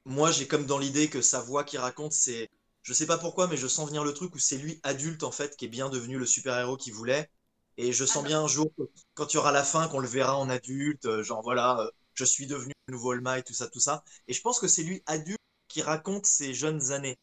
moi 0.04 0.30
j'ai 0.30 0.46
comme 0.46 0.66
dans 0.66 0.78
l'idée 0.78 1.08
que 1.08 1.22
sa 1.22 1.40
voix 1.40 1.64
qui 1.64 1.78
raconte, 1.78 2.12
c'est, 2.12 2.50
je 2.82 2.92
sais 2.92 3.06
pas 3.06 3.18
pourquoi, 3.18 3.46
mais 3.48 3.56
je 3.56 3.66
sens 3.66 3.88
venir 3.88 4.04
le 4.04 4.14
truc 4.14 4.34
où 4.34 4.38
c'est 4.38 4.58
lui 4.58 4.80
adulte 4.82 5.22
en 5.22 5.32
fait 5.32 5.56
qui 5.56 5.66
est 5.66 5.68
bien 5.68 5.88
devenu 5.88 6.18
le 6.18 6.26
super-héros 6.26 6.76
qu'il 6.76 6.94
voulait. 6.94 7.30
Et 7.76 7.92
je 7.92 8.04
sens 8.04 8.18
Alors- 8.18 8.26
bien 8.26 8.42
un 8.42 8.46
jour, 8.48 8.70
quand 9.14 9.32
il 9.32 9.36
y 9.36 9.38
aura 9.38 9.52
la 9.52 9.64
fin, 9.64 9.88
qu'on 9.88 10.00
le 10.00 10.08
verra 10.08 10.36
en 10.36 10.48
adulte, 10.50 11.06
euh, 11.06 11.22
genre 11.22 11.42
voilà, 11.42 11.80
euh, 11.80 11.90
je 12.14 12.24
suis 12.24 12.46
devenu 12.46 12.72
le 12.86 12.92
nouveau 12.92 13.12
All 13.12 13.20
Might, 13.20 13.46
tout 13.46 13.54
ça, 13.54 13.68
tout 13.68 13.80
ça. 13.80 14.04
Et 14.28 14.32
je 14.34 14.40
pense 14.42 14.58
que 14.60 14.68
c'est 14.68 14.82
lui 14.82 15.02
adulte 15.06 15.38
qui 15.68 15.82
raconte 15.82 16.26
ses 16.26 16.52
jeunes 16.52 16.92
années. 16.92 17.18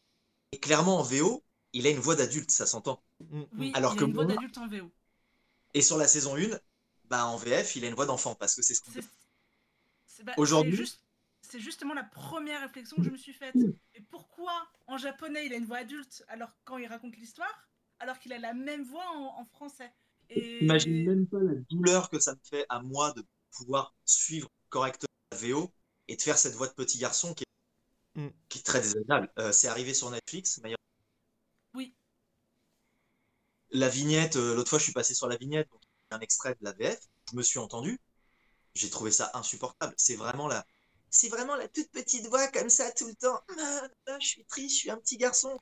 Et 0.53 0.59
clairement 0.59 0.99
en 0.99 1.03
VO, 1.03 1.43
il 1.73 1.85
a 1.85 1.89
une 1.89 1.99
voix 1.99 2.15
d'adulte, 2.15 2.49
ça 2.51 2.65
s'entend. 2.65 3.03
Mm, 3.19 3.39
mm. 3.41 3.45
Oui, 3.59 3.71
Alors 3.75 3.93
il 3.93 3.99
que 3.99 4.03
a 4.03 4.07
une 4.07 4.13
voix 4.13 4.23
moi- 4.25 4.33
d'adulte 4.33 4.57
en 4.57 4.67
VO. 4.67 4.91
Et 5.73 5.81
sur 5.81 5.97
la 5.97 6.07
saison 6.07 6.35
1, 6.37 6.57
bah 7.05 7.25
en 7.27 7.37
VF, 7.37 7.75
il 7.75 7.85
a 7.85 7.89
une 7.89 7.93
voix 7.95 8.05
d'enfant 8.05 8.35
parce 8.35 8.55
que 8.55 8.61
c'est 8.61 8.73
ce 8.73 8.81
qu'on 8.81 8.91
bah, 10.23 10.33
Aujourd'hui- 10.37 10.71
c'est 10.71 10.77
juste- 10.77 11.01
C'est 11.41 11.59
justement 11.61 11.93
la 11.93 12.03
première 12.03 12.59
réflexion 12.61 12.97
que 12.97 13.03
je 13.03 13.09
me 13.09 13.15
suis 13.17 13.31
faite. 13.31 13.55
Et 13.93 14.01
pourquoi 14.01 14.67
en 14.87 14.97
japonais 14.97 15.45
il 15.45 15.53
a 15.53 15.55
une 15.55 15.65
voix 15.65 15.77
adulte 15.77 16.25
alors 16.27 16.49
quand 16.65 16.77
il 16.77 16.87
raconte 16.87 17.15
l'histoire, 17.15 17.69
alors 17.99 18.19
qu'il 18.19 18.33
a 18.33 18.37
la 18.37 18.53
même 18.53 18.83
voix 18.83 19.05
en, 19.11 19.39
en 19.39 19.45
français? 19.45 19.93
Et 20.29 20.59
Imagine 20.63 21.05
même 21.05 21.27
pas 21.27 21.39
la 21.39 21.53
douleur 21.69 22.09
que 22.09 22.19
ça 22.19 22.33
me 22.33 22.39
fait 22.43 22.65
à 22.69 22.81
moi 22.81 23.13
de 23.13 23.25
pouvoir 23.51 23.95
suivre 24.05 24.49
correctement 24.69 25.07
la 25.31 25.37
VO 25.37 25.71
et 26.07 26.15
de 26.15 26.21
faire 26.21 26.37
cette 26.37 26.53
voix 26.55 26.67
de 26.67 26.73
petit 26.73 26.97
garçon 26.97 27.33
qui 27.33 27.43
est, 27.43 27.47
Mm. 28.21 28.29
qui 28.49 28.59
est 28.59 28.63
très 28.63 28.81
désagréable. 28.81 29.31
Euh, 29.39 29.51
c'est 29.51 29.67
arrivé 29.67 29.93
sur 29.93 30.09
Netflix. 30.09 30.59
mais- 30.63 30.75
Oui. 31.75 31.93
La 33.71 33.89
vignette, 33.89 34.35
euh, 34.37 34.55
l'autre 34.55 34.69
fois 34.69 34.79
je 34.79 34.83
suis 34.85 34.93
passé 34.93 35.13
sur 35.13 35.27
la 35.27 35.37
vignette, 35.37 35.69
donc 35.69 35.81
un 36.11 36.19
extrait 36.19 36.53
de 36.59 36.63
la 36.63 36.71
VF, 36.71 36.99
je 37.31 37.35
me 37.37 37.43
suis 37.43 37.59
entendu, 37.59 37.99
j'ai 38.73 38.89
trouvé 38.89 39.11
ça 39.11 39.29
insupportable. 39.33 39.93
C'est 39.97 40.15
vraiment 40.15 40.47
la, 40.47 40.65
c'est 41.09 41.29
vraiment 41.29 41.55
la 41.55 41.67
toute 41.67 41.89
petite 41.91 42.25
voix 42.27 42.47
comme 42.47 42.69
ça 42.69 42.91
tout 42.91 43.07
le 43.07 43.15
temps. 43.15 43.39
Ah, 44.07 44.17
je 44.19 44.25
suis 44.27 44.45
triste, 44.45 44.75
je 44.75 44.79
suis 44.79 44.89
un 44.89 44.97
petit 44.97 45.17
garçon. 45.17 45.59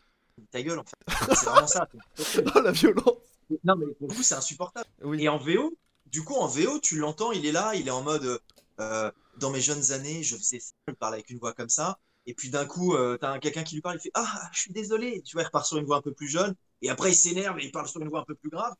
Ta 0.51 0.61
gueule 0.61 0.79
en 0.79 0.83
fait. 0.85 1.35
C'est 1.35 1.45
vraiment 1.45 1.67
ça. 1.67 1.87
Oh, 2.55 2.59
la 2.61 2.71
violence. 2.71 3.17
Non 3.63 3.75
mais 3.75 3.85
pour 3.95 4.07
coup 4.09 4.23
c'est 4.23 4.35
insupportable. 4.35 4.89
Oui. 5.03 5.23
Et 5.23 5.29
en 5.29 5.37
VO, 5.37 5.77
du 6.07 6.23
coup, 6.23 6.35
en 6.35 6.47
VO, 6.47 6.79
tu 6.79 6.97
l'entends, 6.97 7.31
il 7.31 7.45
est 7.45 7.51
là, 7.51 7.75
il 7.75 7.87
est 7.87 7.91
en 7.91 8.03
mode 8.03 8.39
euh, 8.79 9.11
dans 9.37 9.49
mes 9.51 9.61
jeunes 9.61 9.91
années, 9.91 10.23
je 10.23 10.35
faisais 10.37 10.59
ça, 10.59 10.73
je 10.87 10.93
parlais 10.93 11.15
avec 11.17 11.29
une 11.29 11.39
voix 11.39 11.53
comme 11.53 11.69
ça. 11.69 11.99
Et 12.27 12.33
puis 12.33 12.49
d'un 12.49 12.65
coup, 12.65 12.95
euh, 12.95 13.17
t'as 13.19 13.31
un- 13.33 13.39
quelqu'un 13.39 13.63
qui 13.63 13.75
lui 13.75 13.81
parle, 13.81 13.97
il 13.97 14.01
fait 14.01 14.11
Ah, 14.15 14.49
je 14.51 14.59
suis 14.61 14.73
désolé. 14.73 15.21
Tu 15.23 15.33
vois, 15.35 15.43
il 15.43 15.45
repart 15.45 15.65
sur 15.65 15.77
une 15.77 15.85
voix 15.85 15.97
un 15.97 16.01
peu 16.01 16.13
plus 16.13 16.27
jeune. 16.27 16.55
Et 16.81 16.89
après, 16.89 17.11
il 17.11 17.15
s'énerve 17.15 17.59
et 17.59 17.65
il 17.65 17.71
parle 17.71 17.87
sur 17.87 18.01
une 18.01 18.09
voix 18.09 18.21
un 18.21 18.25
peu 18.25 18.35
plus 18.35 18.49
grave. 18.49 18.73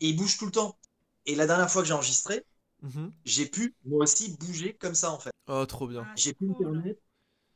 Et 0.00 0.08
il 0.10 0.16
bouge 0.16 0.38
tout 0.38 0.46
le 0.46 0.52
temps. 0.52 0.78
Et 1.26 1.34
la 1.34 1.46
dernière 1.46 1.70
fois 1.70 1.82
que 1.82 1.88
j'ai 1.88 1.94
enregistré, 1.94 2.44
Mhm. 2.82 3.12
j'ai 3.24 3.46
pu 3.46 3.74
moi 3.84 4.02
aussi 4.04 4.36
bouger 4.38 4.74
comme 4.74 4.94
ça 4.94 5.10
en 5.10 5.18
fait. 5.18 5.32
Oh, 5.48 5.64
trop 5.66 5.86
bien. 5.88 6.04
Ah, 6.08 6.12
J'ai 6.16 6.34
pu 6.34 6.44
me 6.46 6.54
permettre 6.54 7.00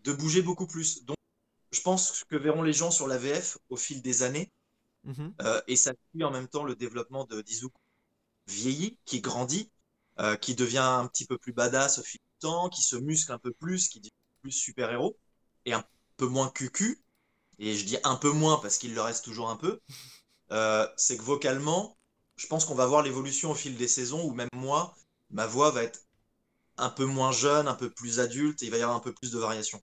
de 0.04 0.12
bouger 0.12 0.42
beaucoup 0.42 0.66
plus. 0.66 1.04
Donc, 1.04 1.16
je 1.72 1.80
pense 1.82 2.24
que 2.28 2.36
verront 2.36 2.62
les 2.62 2.72
gens 2.72 2.90
sur 2.90 3.06
la 3.08 3.18
VF 3.18 3.58
au 3.70 3.76
fil 3.76 4.02
des 4.02 4.22
années. 4.22 4.50
Mhm. 5.08 5.34
Euh, 5.42 5.60
et 5.68 5.76
ça 5.76 5.92
suit 6.12 6.24
en 6.24 6.30
même 6.30 6.48
temps 6.48 6.64
le 6.64 6.76
développement 6.76 7.24
de 7.24 7.42
d'Izuku 7.42 7.76
vieilli, 8.46 8.98
qui 9.06 9.20
grandit, 9.20 9.70
euh, 10.20 10.36
qui 10.36 10.54
devient 10.54 10.78
un 10.78 11.06
petit 11.08 11.26
peu 11.26 11.38
plus 11.38 11.52
badass 11.52 11.98
au 11.98 12.02
fil 12.02 12.20
du 12.20 12.38
temps, 12.40 12.68
qui 12.70 12.82
se 12.82 12.96
muscle 12.96 13.32
un 13.32 13.38
peu 13.38 13.52
plus, 13.52 13.88
qui 13.88 14.00
devient 14.00 14.10
plus 14.42 14.52
super-héros, 14.52 15.18
et 15.66 15.74
un 15.74 15.84
peu 16.18 16.26
moins 16.28 16.50
cucu. 16.50 17.02
Et 17.58 17.76
je 17.76 17.84
dis 17.86 17.98
un 18.04 18.16
peu 18.16 18.32
moins 18.32 18.58
parce 18.58 18.78
qu'il 18.78 18.94
le 18.94 19.02
reste 19.02 19.24
toujours 19.24 19.50
un 19.50 19.56
peu. 19.56 19.80
Euh, 20.52 20.88
c'est 20.96 21.16
que 21.18 21.22
vocalement, 21.22 21.98
je 22.36 22.46
pense 22.48 22.64
qu'on 22.66 22.74
va 22.76 22.86
voir 22.86 23.02
l'évolution 23.02 23.52
au 23.52 23.56
fil 23.56 23.76
des 23.76 23.88
saisons, 23.88 24.24
où 24.24 24.32
même 24.34 24.48
moi, 24.54 24.96
ma 25.30 25.46
voix 25.46 25.70
va 25.72 25.84
être 25.84 26.00
un 26.78 26.90
peu 26.90 27.04
moins 27.04 27.32
jeune, 27.32 27.68
un 27.68 27.74
peu 27.74 27.90
plus 27.90 28.20
adulte, 28.20 28.62
et 28.62 28.66
il 28.66 28.70
va 28.72 28.78
y 28.78 28.82
avoir 28.82 28.96
un 28.96 29.00
peu 29.02 29.12
plus 29.14 29.30
de 29.32 29.38
variation. 29.38 29.82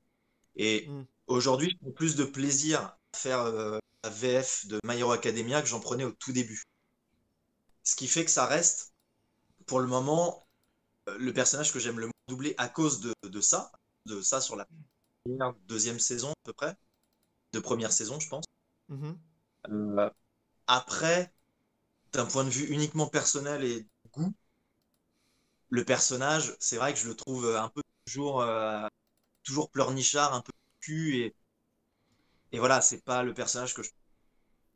Et 0.58 0.88
Mm. 0.88 1.04
aujourd'hui, 1.28 1.72
je 1.72 1.78
prends 1.80 1.92
plus 1.94 2.16
de 2.16 2.26
plaisir 2.26 2.82
à 2.82 3.18
faire 3.18 3.42
euh, 3.42 3.80
la 4.06 4.12
VF 4.12 4.68
de 4.68 4.80
My 4.86 5.00
Hero 5.00 5.12
Academia 5.12 5.62
que 5.62 5.68
j'en 5.68 5.80
prenais 5.80 6.04
au 6.04 6.12
tout 6.12 6.32
début. 6.32 6.64
Ce 7.84 7.96
qui 7.96 8.08
fait 8.08 8.24
que 8.24 8.30
ça 8.30 8.46
reste, 8.46 8.94
pour 9.66 9.80
le 9.80 9.88
moment, 9.88 10.48
le 11.18 11.34
personnage 11.34 11.74
que 11.74 11.80
j'aime 11.80 12.00
le 12.00 12.06
moins 12.06 12.14
doubler 12.28 12.54
à 12.58 12.70
cause 12.70 13.00
de, 13.00 13.14
de 13.24 13.42
ça, 13.42 13.72
de 14.06 14.22
ça 14.22 14.42
sur 14.42 14.56
la 14.56 14.68
deuxième 15.68 16.00
saison 16.00 16.30
à 16.30 16.44
peu 16.44 16.54
près, 16.54 16.78
de 17.54 17.60
première 17.60 17.92
saison, 17.92 18.20
je 18.20 18.30
pense. 18.30 18.46
Mhm. 18.90 19.18
Euh, 19.70 20.10
après, 20.68 21.34
d'un 22.14 22.28
point 22.28 22.44
de 22.44 22.50
vue 22.50 22.68
uniquement 22.68 23.08
personnel 23.08 23.64
et 23.64 23.88
goût, 24.14 24.34
le 25.70 25.84
personnage, 25.84 26.56
c'est 26.60 26.78
vrai 26.78 26.94
que 26.94 27.00
je 27.00 27.08
le 27.08 27.16
trouve 27.16 27.56
un 27.56 27.70
peu 27.70 27.82
toujours, 28.06 28.42
euh, 28.42 28.88
toujours 29.44 29.72
pleurnichard, 29.72 30.36
un 30.36 30.42
peu 30.42 30.52
cul 30.80 31.18
et, 31.18 31.36
et 32.56 32.60
voilà, 32.60 32.80
c'est 32.82 33.04
pas 33.04 33.22
le 33.22 33.34
personnage 33.34 33.74
que 33.74 33.84
je. 33.84 33.90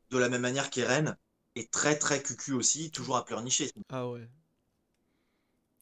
De 0.09 0.17
la 0.17 0.27
même 0.27 0.41
manière 0.41 0.69
qu'Eren 0.69 1.15
est 1.55 1.71
très 1.71 1.97
très 1.97 2.21
cucu 2.21 2.51
aussi, 2.53 2.91
toujours 2.91 3.15
à 3.15 3.23
pleurnicher. 3.23 3.71
Ah 3.89 4.09
ouais. 4.09 4.27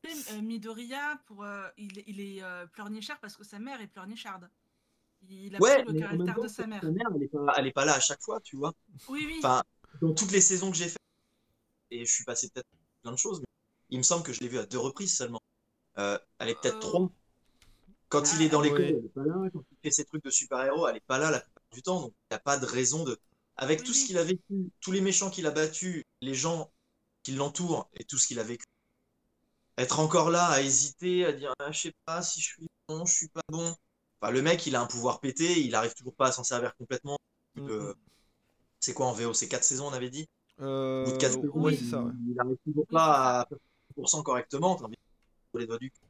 Euh, 0.05 0.41
Midoriya, 0.41 1.19
pour, 1.25 1.43
euh, 1.43 1.67
il, 1.77 2.03
il 2.07 2.21
est 2.21 2.43
euh, 2.43 2.65
pleurnichard 2.67 3.19
parce 3.19 3.35
que 3.35 3.43
sa 3.43 3.59
mère 3.59 3.81
est 3.81 3.87
pleurnicharde. 3.87 4.49
Il 5.27 5.55
a 5.55 5.59
Ouais, 5.59 5.83
pris 5.83 5.93
le 5.93 5.99
caractère 5.99 6.35
temps, 6.35 6.43
de 6.43 6.47
sa 6.47 6.67
mère. 6.67 6.81
elle 6.83 7.23
est, 7.23 7.27
pas, 7.27 7.53
elle 7.57 7.67
est 7.67 7.71
pas 7.71 7.85
là 7.85 7.95
à 7.95 7.99
chaque 7.99 8.21
fois, 8.21 8.39
tu 8.41 8.55
vois. 8.55 8.73
Oui, 9.09 9.25
oui. 9.27 9.35
Enfin, 9.39 9.63
dans 10.01 10.13
toutes 10.13 10.31
les 10.31 10.41
saisons 10.41 10.69
que 10.71 10.77
j'ai 10.77 10.89
faites, 10.89 10.97
et 11.91 12.05
je 12.05 12.13
suis 12.13 12.23
passé 12.23 12.49
peut-être 12.49 12.67
plein 13.01 13.11
de 13.11 13.17
choses, 13.17 13.39
mais 13.41 13.47
il 13.89 13.97
me 13.97 14.03
semble 14.03 14.23
que 14.23 14.33
je 14.33 14.39
l'ai 14.41 14.47
vu 14.47 14.59
à 14.59 14.65
deux 14.65 14.77
reprises 14.79 15.15
seulement. 15.17 15.41
Euh, 15.97 16.19
elle 16.39 16.49
est 16.49 16.55
peut-être 16.61 16.77
Euh, 16.77 16.79
trois. 16.79 17.09
Quand 18.09 18.33
il 18.33 18.41
ah, 18.41 18.45
est 18.45 18.49
dans 18.49 18.61
l'école, 18.61 18.81
ouais. 18.81 18.89
elle 18.99 19.05
est 19.05 19.09
pas 19.09 19.23
là. 19.25 19.35
Quand 19.51 19.63
il 19.71 19.77
fait 19.83 19.91
ses 19.91 20.05
trucs 20.05 20.23
de 20.23 20.29
super-héros, 20.29 20.87
elle 20.87 20.97
est 20.97 21.05
pas 21.07 21.17
là 21.17 21.31
la 21.31 21.39
plupart 21.41 21.56
du 21.72 21.82
temps. 21.82 22.01
Donc, 22.01 22.13
il 22.32 22.34
n'y 22.34 22.38
a 22.38 22.39
pas 22.39 22.57
de 22.57 22.65
raison 22.65 23.03
de. 23.03 23.20
Avec 23.57 23.82
Oui, 23.82 23.88
tout 23.88 23.93
ce 23.93 24.03
oui. 24.03 24.07
qu'il 24.07 24.18
a 24.18 24.24
vécu, 24.24 24.43
tous 24.82 24.91
les 24.91 25.01
méchants 25.01 25.30
qu'il 25.32 25.45
a 25.47 25.51
battus, 25.51 26.03
les 26.22 26.34
gens 26.36 26.72
qui 27.24 27.34
l'entourent 27.34 27.89
et 27.95 28.05
tout 28.05 28.18
ce 28.18 28.28
qu'il 28.28 28.39
a 28.39 28.43
vécu, 28.43 28.65
être 29.78 29.99
encore 29.99 30.30
là 30.30 30.47
à 30.47 30.61
hésiter, 30.61 31.26
à 31.26 31.32
dire 31.34 31.53
ah, 31.59 31.72
je 31.72 31.80
sais 31.82 31.93
pas 32.05 32.22
si 32.22 32.41
je 32.41 32.45
suis 32.47 32.68
bon, 32.88 33.05
je 33.05 33.13
suis 33.13 33.28
pas 33.30 33.41
bon. 33.49 33.76
Enfin, 34.22 34.32
le 34.32 34.41
mec, 34.41 34.65
il 34.68 34.76
a 34.76 34.82
un 34.82 34.88
pouvoir 34.88 35.20
pété, 35.20 35.61
il 35.61 35.76
arrive 35.76 35.93
toujours 35.93 36.15
pas 36.15 36.28
à 36.28 36.32
s'en 36.32 36.43
servir 36.43 36.76
complètement. 36.78 37.18
Mhm. 37.55 37.70
Euh, 37.70 37.93
c'est 38.80 38.93
quoi 38.93 39.07
en 39.07 39.13
VO 39.13 39.34
C'est 39.34 39.49
4 39.49 39.63
saisons, 39.65 39.88
on 39.88 39.93
avait 39.93 40.09
dit? 40.09 40.28
Euh, 40.59 41.05
Au 41.05 41.05
bout 41.05 41.11
de 41.13 41.18
4 41.18 41.34
saisons, 41.34 41.53
ouais, 41.53 41.74
il, 41.74 41.78
c'est 41.78 41.86
ça, 41.86 42.01
ouais. 42.03 42.13
il 42.28 42.39
arrive 42.39 42.57
toujours 42.65 42.88
Oui, 42.89 42.99
pas 42.99 43.41
à 43.41 43.47
faire 43.47 43.57
100% 43.89 44.24
correctement. 44.24 44.82
Les 45.55 45.68
doigts 45.68 45.80
du 45.80 45.91
cul. 45.91 46.01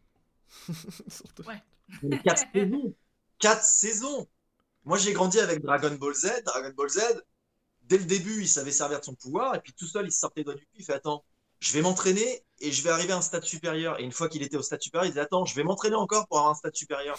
Surtout. 1.09 1.43
Mais 2.01 2.19
4 2.21 2.43
saisons 2.53 2.95
4 3.39 3.63
saisons 3.63 4.27
Moi, 4.87 4.97
j'ai 4.97 5.11
grandi 5.11 5.37
avec 5.41 5.61
Dragon 5.61 5.93
Ball 5.95 6.13
Z. 6.13 6.43
Dragon 6.45 6.71
Ball 6.73 6.89
Z, 6.89 7.01
dès 7.83 7.97
le 7.97 8.05
début, 8.05 8.39
il 8.41 8.47
savait 8.47 8.71
servir 8.71 9.01
de 9.01 9.05
son 9.05 9.15
pouvoir, 9.15 9.53
et 9.53 9.59
puis 9.59 9.73
tout 9.73 9.85
seul, 9.85 10.05
il 10.05 10.13
se 10.13 10.19
sortait 10.19 10.39
les 10.39 10.45
doigts 10.45 10.55
du 10.55 10.61
cul. 10.61 10.77
Il 10.79 10.85
fait 10.85 10.93
Attends, 10.93 11.25
je 11.59 11.73
vais 11.73 11.81
m'entraîner 11.81 12.45
et 12.61 12.71
je 12.71 12.81
vais 12.83 12.89
arriver 12.89 13.11
à 13.11 13.17
un 13.17 13.21
stade 13.21 13.43
supérieur. 13.43 13.99
Et 13.99 14.03
une 14.03 14.13
fois 14.13 14.29
qu'il 14.29 14.43
était 14.43 14.55
au 14.55 14.61
stade 14.61 14.81
supérieur, 14.81 15.05
il 15.05 15.09
disait 15.09 15.19
Attends, 15.19 15.43
je 15.43 15.53
vais 15.55 15.65
m'entraîner 15.65 15.95
encore 15.97 16.25
pour 16.29 16.37
avoir 16.37 16.53
un 16.53 16.55
stade 16.55 16.73
supérieur. 16.73 17.17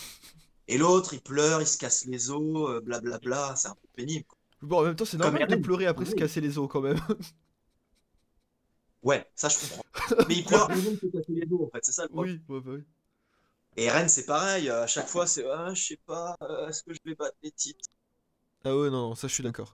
Et 0.66 0.78
l'autre, 0.78 1.12
il 1.12 1.20
pleure, 1.20 1.60
il 1.60 1.66
se 1.66 1.76
casse 1.76 2.06
les 2.06 2.30
os, 2.30 2.70
euh, 2.70 2.80
blablabla. 2.80 3.54
C'est 3.56 3.68
un 3.68 3.74
peu 3.74 3.88
pénible. 3.94 4.24
quoi. 4.26 4.38
Bon, 4.62 4.78
en 4.80 4.84
même 4.84 4.96
temps, 4.96 5.04
c'est 5.04 5.18
normal 5.18 5.46
de 5.46 5.56
pleurer 5.56 5.86
après 5.86 6.06
se 6.06 6.14
casser 6.14 6.40
les 6.40 6.56
os 6.56 6.68
quand 6.70 6.80
même. 6.80 6.98
Ouais, 9.02 9.30
ça, 9.34 9.48
je 9.48 9.58
comprends. 9.58 9.82
Mais 10.28 10.36
il 10.36 10.44
pleure 10.44 10.70
avant 10.70 10.90
de 10.90 10.96
se 10.96 11.06
casser 11.06 11.32
les 11.32 11.46
os, 11.52 11.60
en 11.66 11.70
fait. 11.70 11.84
C'est 11.84 11.92
ça 11.92 12.02
le 12.04 12.08
problème. 12.08 12.40
oui, 12.48 12.56
ouais, 12.56 12.62
bah 12.62 12.70
oui. 12.76 12.82
Et 13.78 13.88
Rennes, 13.90 14.08
c'est 14.08 14.26
pareil. 14.26 14.68
À 14.70 14.88
chaque 14.88 15.06
fois, 15.06 15.28
c'est 15.28 15.46
ah, 15.48 15.72
je 15.72 15.80
sais 15.80 16.00
pas, 16.04 16.36
euh, 16.42 16.68
est-ce 16.68 16.82
que 16.82 16.92
je 16.92 16.98
vais 17.04 17.14
battre 17.14 17.36
les 17.44 17.52
titres? 17.52 17.86
Ah 18.64 18.76
ouais, 18.76 18.90
non, 18.90 19.10
non, 19.10 19.14
ça 19.14 19.28
je 19.28 19.34
suis 19.34 19.44
d'accord. 19.44 19.72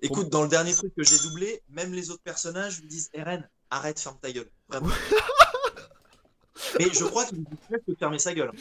Écoute, 0.00 0.28
dans 0.28 0.44
le 0.44 0.48
dernier 0.48 0.72
truc 0.72 0.94
que 0.94 1.02
j'ai 1.02 1.18
doublé, 1.18 1.60
même 1.70 1.92
les 1.92 2.10
autres 2.10 2.22
personnages 2.22 2.80
lui 2.80 2.86
disent 2.86 3.10
Eren, 3.12 3.50
arrête, 3.68 3.98
ferme 3.98 4.16
ta 4.20 4.30
gueule. 4.30 4.48
Vraiment. 4.68 4.86
Mais 6.78 6.88
je 6.92 7.04
crois 7.04 7.26
qu'il 7.26 7.42
dit 7.42 7.56
presque 7.68 7.88
de 7.88 7.96
fermer 7.96 8.20
sa 8.20 8.32
gueule. 8.32 8.52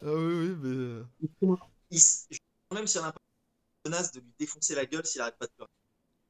Ah 0.00 0.12
oui, 0.12 0.12
oui, 0.12 0.56
mais. 0.62 0.68
euh, 0.68 1.04
pense 1.40 2.28
même 2.72 2.86
s'il 2.86 3.00
y 3.00 3.04
en 3.04 3.08
a 3.08 3.12
pas 3.12 3.20
une 3.84 3.90
menace 3.90 4.12
de 4.12 4.20
lui 4.20 4.32
défoncer 4.38 4.76
la 4.76 4.86
gueule 4.86 5.04
s'il 5.04 5.20
arrête 5.22 5.36
pas 5.38 5.46
de 5.46 5.52
pleurer. 5.56 5.70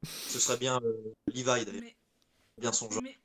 Ce 0.04 0.38
serait 0.38 0.56
bien 0.56 0.80
euh, 0.82 1.14
Levi 1.26 1.42
d'ailleurs, 1.44 1.66
Mais, 1.82 1.96
bien 2.56 2.72
son 2.72 2.90
genre. 2.90 3.02
mais, 3.02 3.18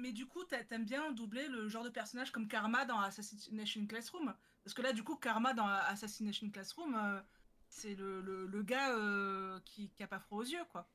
mais 0.00 0.12
du 0.12 0.26
coup, 0.26 0.44
t'a- 0.44 0.64
t'aimes 0.64 0.84
bien 0.84 1.12
doubler 1.12 1.48
le 1.48 1.68
genre 1.68 1.84
de 1.84 1.90
personnage 1.90 2.30
comme 2.32 2.48
Karma 2.48 2.84
dans 2.84 3.00
Assassination 3.00 3.86
Classroom? 3.86 4.34
Parce 4.64 4.74
que 4.74 4.82
là, 4.82 4.92
du 4.92 5.02
coup, 5.04 5.16
Karma 5.16 5.54
dans 5.54 5.66
Assassination 5.66 6.50
Classroom, 6.50 6.94
euh, 6.96 7.20
c'est 7.68 7.94
le, 7.94 8.20
le, 8.20 8.46
le 8.46 8.62
gars 8.62 8.92
euh, 8.96 9.60
qui, 9.64 9.90
qui 9.90 10.02
a 10.02 10.06
pas 10.08 10.20
froid 10.20 10.38
aux 10.38 10.44
yeux, 10.44 10.64
quoi. 10.72 10.88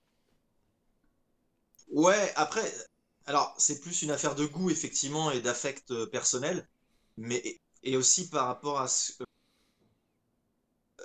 Ouais, 1.89 2.31
après, 2.35 2.71
alors 3.25 3.55
c'est 3.57 3.79
plus 3.79 4.01
une 4.03 4.11
affaire 4.11 4.35
de 4.35 4.45
goût 4.45 4.69
effectivement 4.69 5.31
et 5.31 5.41
d'affect 5.41 5.89
euh, 5.91 6.05
personnel, 6.05 6.67
mais 7.17 7.59
et 7.83 7.97
aussi 7.97 8.29
par 8.29 8.47
rapport 8.47 8.79
à 8.79 8.87
ce, 8.87 9.13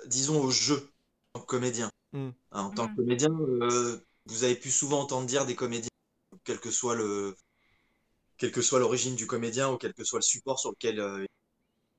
disons 0.07 0.41
au 0.43 0.51
jeu 0.51 0.91
en 1.33 1.39
tant 1.39 1.45
que 1.45 1.49
comédien. 1.49 1.89
Mm. 2.13 2.31
Hein, 2.51 2.63
en 2.65 2.71
tant 2.71 2.87
que 2.89 2.95
Mm. 2.95 2.97
comédien, 2.97 3.29
euh, 3.41 3.99
vous 4.27 4.43
avez 4.43 4.55
pu 4.55 4.71
souvent 4.71 5.01
entendre 5.01 5.27
dire 5.27 5.45
des 5.45 5.55
comédiens, 5.55 5.89
quel 6.43 6.59
que 6.59 6.71
soit 6.71 6.95
le, 6.95 7.35
quelle 8.41 8.51
que 8.53 8.63
soit 8.63 8.79
l'origine 8.81 9.15
du 9.15 9.27
comédien 9.27 9.71
ou 9.71 9.77
quel 9.77 9.93
que 9.95 10.03
soit 10.05 10.19
le 10.19 10.23
support 10.23 10.59
sur 10.59 10.71
lequel, 10.71 10.99
euh, 10.99 11.25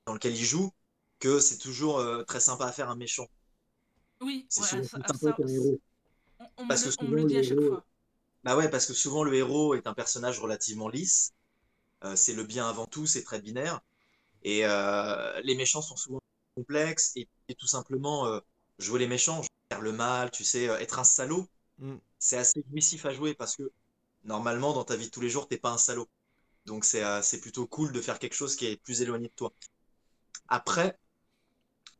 dans 0.07 0.14
lequel 0.14 0.34
il 0.36 0.45
joue, 0.45 0.72
que 1.20 1.40
c'est 1.40 1.59
toujours 1.59 1.99
euh, 2.01 2.24
très 2.24 2.40
sympa 2.40 2.66
à 2.66 2.72
faire 2.72 2.90
un 2.90 2.97
méchant. 2.97 3.28
Oui, 4.20 4.47
C'est 4.49 4.62
ouais, 4.62 4.68
souvent 4.68 4.88
ça- 5.12 5.32
qu'un 5.32 5.49
héros. 5.49 5.80
on, 6.38 6.45
on 6.59 6.64
me 6.66 6.68
Parce 6.68 6.84
que 6.84 6.90
on 6.99 7.05
me 7.05 7.16
le 7.16 7.24
souvent, 7.24 7.26
dit 7.26 7.36
à 7.36 7.38
le 7.40 7.45
chaque 7.45 7.61
héros- 7.61 7.68
fois. 7.68 7.84
Bah 8.45 8.57
ouais, 8.57 8.70
parce 8.70 8.86
que 8.86 8.95
souvent 8.95 9.24
le 9.24 9.34
héros 9.34 9.74
est 9.74 9.86
un 9.88 9.95
personnage 9.95 10.40
relativement 10.40 10.88
lisse. 10.88 11.32
Euh, 12.05 12.16
c'est 12.16 12.34
le 12.34 12.45
bien 12.45 12.68
avant 12.68 12.86
tout, 12.86 13.07
c'est 13.07 13.24
très 13.24 13.40
binaire. 13.43 13.80
Et 14.45 14.66
euh, 14.66 15.40
les 15.43 15.57
méchants 15.57 15.82
sont 15.82 15.97
souvent 15.97 16.20
complexes. 16.57 17.12
Et, 17.16 17.28
et 17.49 17.55
tout 17.57 17.68
simplement, 17.68 18.26
euh, 18.28 18.40
jouer 18.78 19.01
les 19.01 19.09
méchants, 19.09 19.43
faire 19.70 19.82
le 19.82 19.93
mal, 19.93 20.30
tu 20.32 20.45
sais, 20.45 20.68
euh, 20.68 20.78
être 20.80 20.99
un 21.01 21.05
salaud, 21.05 21.49
Mm. 21.78 21.99
c'est 22.18 22.38
assez 22.38 22.64
jouissif 22.70 23.07
à 23.07 23.12
jouer 23.14 23.34
parce 23.34 23.57
que 23.57 23.70
normalement, 24.24 24.72
dans 24.74 24.84
ta 24.84 24.97
vie 24.97 25.07
de 25.07 25.11
tous 25.11 25.20
les 25.22 25.30
jours, 25.30 25.49
t'es 25.49 25.59
pas 25.59 25.70
un 25.72 25.78
salaud. 25.78 26.09
Donc 26.67 26.85
c'est 26.85 27.05
euh, 27.05 27.23
c'est 27.23 27.41
plutôt 27.41 27.67
cool 27.67 27.93
de 27.93 28.01
faire 28.01 28.19
quelque 28.19 28.35
chose 28.35 28.57
qui 28.57 28.67
est 28.67 28.77
plus 28.77 29.03
éloigné 29.03 29.29
de 29.29 29.35
toi. 29.35 29.53
Après, 30.49 30.99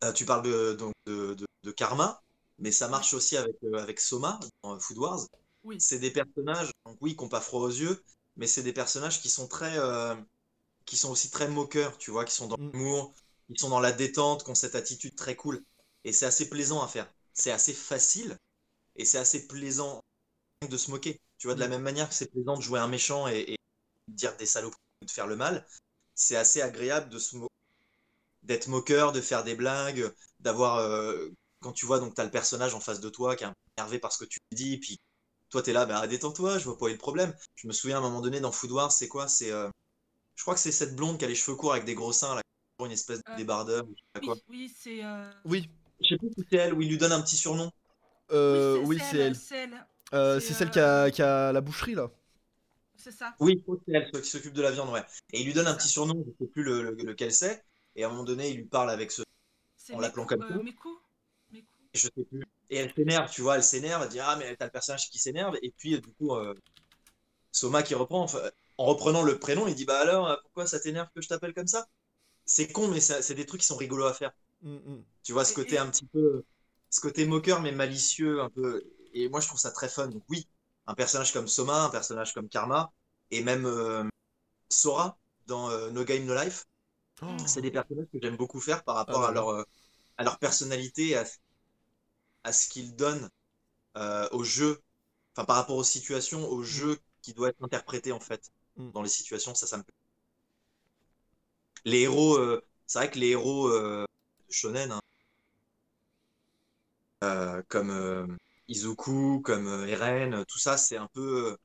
euh, 0.05 0.13
tu 0.13 0.25
parles 0.25 0.43
de, 0.45 0.75
donc 0.75 0.93
de, 1.07 1.35
de- 1.35 1.47
de 1.65 1.71
karma, 1.71 2.23
mais 2.59 2.73
ça 2.73 2.89
marche 2.89 3.15
aussi 3.15 3.37
avec, 3.37 3.57
euh, 3.65 3.79
avec 3.79 4.01
Soma 4.01 4.39
dans 4.63 4.79
Food 4.81 4.99
Wars 4.99 5.21
Oui. 5.65 5.79
c'est 5.79 5.99
des 5.99 6.11
personnages, 6.13 6.71
donc 6.87 6.99
oui, 7.01 7.17
qui 7.17 7.23
n'ont 7.23 7.29
pas 7.29 7.41
froid 7.41 7.63
aux 7.63 7.71
yeux, 7.71 8.03
mais 8.37 8.47
c'est 8.47 8.63
des 8.63 8.73
personnages 8.73 9.21
qui 9.23 9.31
sont 9.31 9.49
très, 9.49 9.77
qui 10.85 10.97
sont 10.97 11.11
aussi 11.11 11.31
très 11.31 11.49
moqueurs, 11.49 11.99
tu 11.99 12.11
vois, 12.11 12.25
qui 12.25 12.35
sont 12.35 12.49
dans 12.49 12.57
Mm. 12.57 12.73
l'humour, 12.73 13.15
qui 13.49 13.59
sont 13.61 13.69
dans 13.71 13.81
la 13.81 13.93
détente, 13.93 14.45
qui 14.45 14.51
ont 14.51 14.55
cette 14.55 14.75
attitude 14.75 15.15
très 15.15 15.37
cool. 15.37 15.65
Et 16.05 16.13
c'est 16.13 16.27
assez 16.27 16.49
plaisant 16.49 16.83
à 16.83 16.89
faire. 16.89 17.13
C'est 17.33 17.51
assez 17.53 17.73
facile 17.73 18.37
et 18.97 19.05
c'est 19.05 19.19
assez 19.19 19.47
plaisant 19.49 20.03
de 20.69 20.77
se 20.77 20.91
moquer. 20.91 21.21
Tu 21.39 21.47
vois, 21.49 21.55
de 21.57 21.61
la 21.61 21.69
même 21.69 21.83
manière 21.83 22.09
que 22.09 22.15
c'est 22.17 22.31
plaisant 22.33 22.57
de 22.57 22.63
jouer 22.63 22.81
un 22.81 22.89
méchant 22.89 23.29
et, 23.29 23.41
et 23.55 23.57
dire 24.09 24.37
des 24.37 24.47
saloperies, 24.47 24.81
de 25.03 25.11
faire 25.11 25.27
le 25.27 25.37
mal, 25.37 25.67
c'est 26.15 26.37
assez 26.37 26.63
agréable 26.63 27.09
de 27.11 27.19
se 27.19 27.37
mo- 27.37 27.49
d'être 28.43 28.69
moqueur, 28.69 29.13
de 29.13 29.21
faire 29.21 29.45
des 29.45 29.55
blagues, 29.55 30.13
d'avoir 30.41 30.79
euh, 30.79 31.29
quand 31.61 31.73
tu 31.73 31.87
vois 31.87 32.01
donc 32.01 32.15
t'as 32.15 32.25
le 32.25 32.31
personnage 32.31 32.75
en 32.75 32.81
face 32.81 33.01
de 33.01 33.09
toi 33.11 33.37
qui 33.37 33.45
est 33.45 33.47
un 33.47 33.53
peu 33.53 33.57
énervé 33.79 33.99
par 33.99 34.13
ce 34.13 34.19
que 34.25 34.29
tu 34.29 34.39
lui 34.51 34.57
dis, 34.57 34.79
puis 34.79 34.99
toi 35.51 35.63
t'es 35.63 35.73
là, 35.73 35.87
bah 35.87 36.07
détends-toi, 36.07 36.59
je 36.59 36.65
vois 36.65 36.79
pas 36.79 36.87
où 36.87 36.89
est 36.89 36.93
le 36.93 36.99
problème. 36.99 37.35
Je 37.57 37.67
me 37.69 37.73
souviens 37.73 37.97
à 37.97 37.99
un 38.01 38.03
moment 38.03 38.21
donné 38.21 38.41
dans 38.41 38.53
Food 38.53 38.73
Wars, 38.73 38.93
c'est 38.93 39.09
quoi? 39.09 39.29
C'est, 39.29 39.53
euh, 39.53 39.69
je 40.37 40.43
crois 40.45 40.55
que 40.55 40.61
c'est 40.61 40.73
cette 40.73 40.97
blonde 40.97 41.19
qui 41.19 41.25
a 41.25 41.29
les 41.29 41.35
cheveux 41.37 41.57
courts 41.57 41.73
avec 41.75 41.85
des 41.87 41.95
gros 41.97 42.13
seins, 42.15 42.35
là, 42.37 42.43
une 42.85 42.93
espèce 42.93 43.19
de 43.19 43.25
Euh, 43.29 43.37
débardeur, 43.37 43.85
ou 43.85 43.91
je 43.91 44.01
sais 44.01 44.07
pas 44.15 44.21
Oui, 44.21 44.29
quoi. 44.35 44.39
oui, 44.49 44.69
c'est. 44.69 45.05
euh, 45.05 45.31
Oui, 45.45 45.69
Je 46.01 46.09
sais 46.09 46.19
plus 46.19 46.31
si 46.37 46.45
c'est 46.51 46.57
elle 46.59 46.75
ou 46.75 46.83
il 46.83 46.89
lui 46.89 46.99
donne 46.99 47.13
un 47.13 47.23
petit 47.23 47.37
surnom. 47.37 47.71
euh, 48.33 48.77
oui, 48.79 49.01
c'est 49.01 49.19
elle. 49.19 49.35
C'est 49.35 49.57
elle. 49.65 49.87
Euh, 50.15 50.41
c'est, 50.41 50.41
c'est 50.41 50.55
celle 50.55 50.71
euh, 50.71 50.73
qui 50.73 50.81
a, 50.81 51.11
qui 51.11 51.23
a 51.23 51.53
la 51.53 51.61
boucherie 51.61 51.95
là. 51.97 52.11
C'est 52.97 53.13
ça. 53.13 53.35
Oui, 53.41 53.63
celle 53.87 54.11
qui 54.11 54.29
s'occupe 54.31 54.53
de 54.55 54.63
la 54.63 54.71
viande, 54.71 54.91
ouais. 54.91 55.03
Et 55.33 55.41
il 55.41 55.47
lui 55.47 55.53
donne 55.53 55.67
un 55.67 55.75
petit 55.75 55.89
ça. 55.89 55.93
surnom, 55.95 56.25
je 56.27 56.45
sais 56.45 56.51
plus 56.51 56.63
le, 56.63 56.83
le- 56.83 56.93
lequel 57.05 57.33
c'est. 57.33 57.65
Et 57.97 58.05
à 58.05 58.07
un 58.07 58.11
moment 58.11 58.25
donné, 58.25 58.51
il 58.51 58.57
lui 58.59 58.65
parle 58.65 58.91
avec 58.91 59.11
ce, 59.11 59.23
C'est 59.77 59.95
En 59.95 60.01
l'appelant 60.01 60.27
comme 60.27 60.43
ça. 60.49 60.55
euh. 60.55 60.63
Meku. 60.63 60.99
je 61.95 62.01
sais 62.01 62.25
plus. 62.31 62.43
Et 62.71 62.77
elle 62.77 62.93
s'énerve, 62.95 63.31
tu 63.31 63.43
vois, 63.43 63.57
elle 63.57 63.63
s'énerve, 63.65 64.03
elle 64.03 64.09
dit 64.09 64.21
ah 64.21 64.37
mais 64.39 64.57
t'as 64.57 64.67
le 64.67 64.71
personnage 64.71 65.11
qui 65.11 65.19
s'énerve. 65.19 65.57
Et 65.63 65.73
puis 65.77 66.01
du 66.01 66.09
coup, 66.15 66.35
euh, 66.35 66.55
Soma 67.53 67.83
qui 67.83 67.95
reprend, 67.95 68.23
enfin, 68.23 68.41
en 68.79 68.87
reprenant 68.87 69.23
le 69.23 69.39
prénom, 69.39 69.67
il 69.69 69.75
dit 69.75 69.85
bah 69.85 70.01
alors 70.01 70.29
euh, 70.29 70.37
pourquoi 70.45 70.67
ça 70.67 70.81
t'énerve 70.81 71.09
que 71.15 71.23
je 71.23 71.29
t'appelle 71.29 71.55
comme 71.55 71.67
ça? 71.69 71.87
C'est 72.47 72.71
con, 72.73 72.89
mais 72.89 73.01
ça- 73.01 73.23
c'est 73.23 73.35
des 73.37 73.47
trucs 73.47 73.63
qui 73.63 73.69
sont 73.69 73.77
rigolos 73.77 74.07
à 74.07 74.15
faire. 74.15 74.33
Mm, 74.63 74.77
mm. 74.77 75.05
Tu 75.25 75.33
vois, 75.33 75.45
ce 75.45 75.53
Et- 75.53 75.57
côté 75.57 75.77
et- 75.77 75.79
un 75.79 75.89
petit 75.91 76.07
peu, 76.07 76.45
ce 76.91 77.01
côté 77.01 77.27
moqueur 77.27 77.61
mais 77.63 77.73
malicieux 77.73 78.43
un 78.43 78.51
peu. 78.51 78.83
Et 79.15 79.29
moi 79.29 79.41
je 79.41 79.49
trouve 79.49 79.61
ça 79.61 79.71
très 79.73 79.89
fun. 79.89 80.09
Donc 80.09 80.25
oui, 80.31 80.49
un 80.93 80.97
personnage 80.97 81.33
comme 81.33 81.49
Soma, 81.49 81.85
un 81.87 81.91
personnage 81.91 82.35
comme 82.35 82.49
Karma, 82.49 82.93
et 83.31 83.43
même 83.43 83.67
euh, 83.67 84.05
Sora 84.71 85.19
dans 85.47 85.71
euh, 85.71 85.91
No 85.91 86.05
Game 86.05 86.25
No 86.27 86.35
Life, 86.35 86.67
Oh. 87.23 87.27
c'est 87.47 87.63
des 87.63 87.71
personnages 87.73 88.09
que 88.13 88.19
j'aime 88.23 88.37
beaucoup 88.37 88.61
faire 88.61 88.85
par 88.85 88.97
rapport 88.97 89.25
Ah 89.25 89.29
à 89.29 89.33
leur 89.33 89.51
euh, 89.51 89.65
à 90.19 90.25
leur 90.25 90.39
personnalité, 90.39 91.17
à, 91.17 91.25
à 92.45 92.53
ce 92.53 92.69
qu'ils 92.69 92.95
donnent 92.95 93.29
au 94.33 94.45
jeu, 94.45 94.83
enfin 95.37 95.45
par 95.47 95.57
rapport 95.57 95.77
aux 95.77 95.85
situations, 95.85 96.49
au 96.49 96.63
jeu 96.65 96.99
qui 97.23 97.35
doit 97.35 97.51
être 97.51 97.63
interprété 97.65 98.13
en 98.13 98.21
fait 98.21 98.53
Mm. 98.79 98.93
dans 98.95 99.03
les 99.03 99.09
situations, 99.11 99.55
ça 99.55 99.67
ça 99.67 99.79
me 99.79 99.85
plaît. 99.85 99.95
les 101.85 102.03
héros, 102.03 102.39
c'est 102.87 102.99
vrai 102.99 103.11
que 103.11 103.19
les 103.19 103.29
héros 103.31 103.71
de 103.71 104.07
shonen, 104.51 104.91
hein, 104.93 105.01
comme 107.69 108.39
Izuku, 108.73 109.41
comme 109.43 109.69
euh, 109.69 109.87
Eren, 109.87 110.45
tout 110.49 110.59
ça, 110.59 110.77
c'est 110.77 110.97
un 110.97 111.09
peu, 111.15 111.53
euh, 111.53 111.57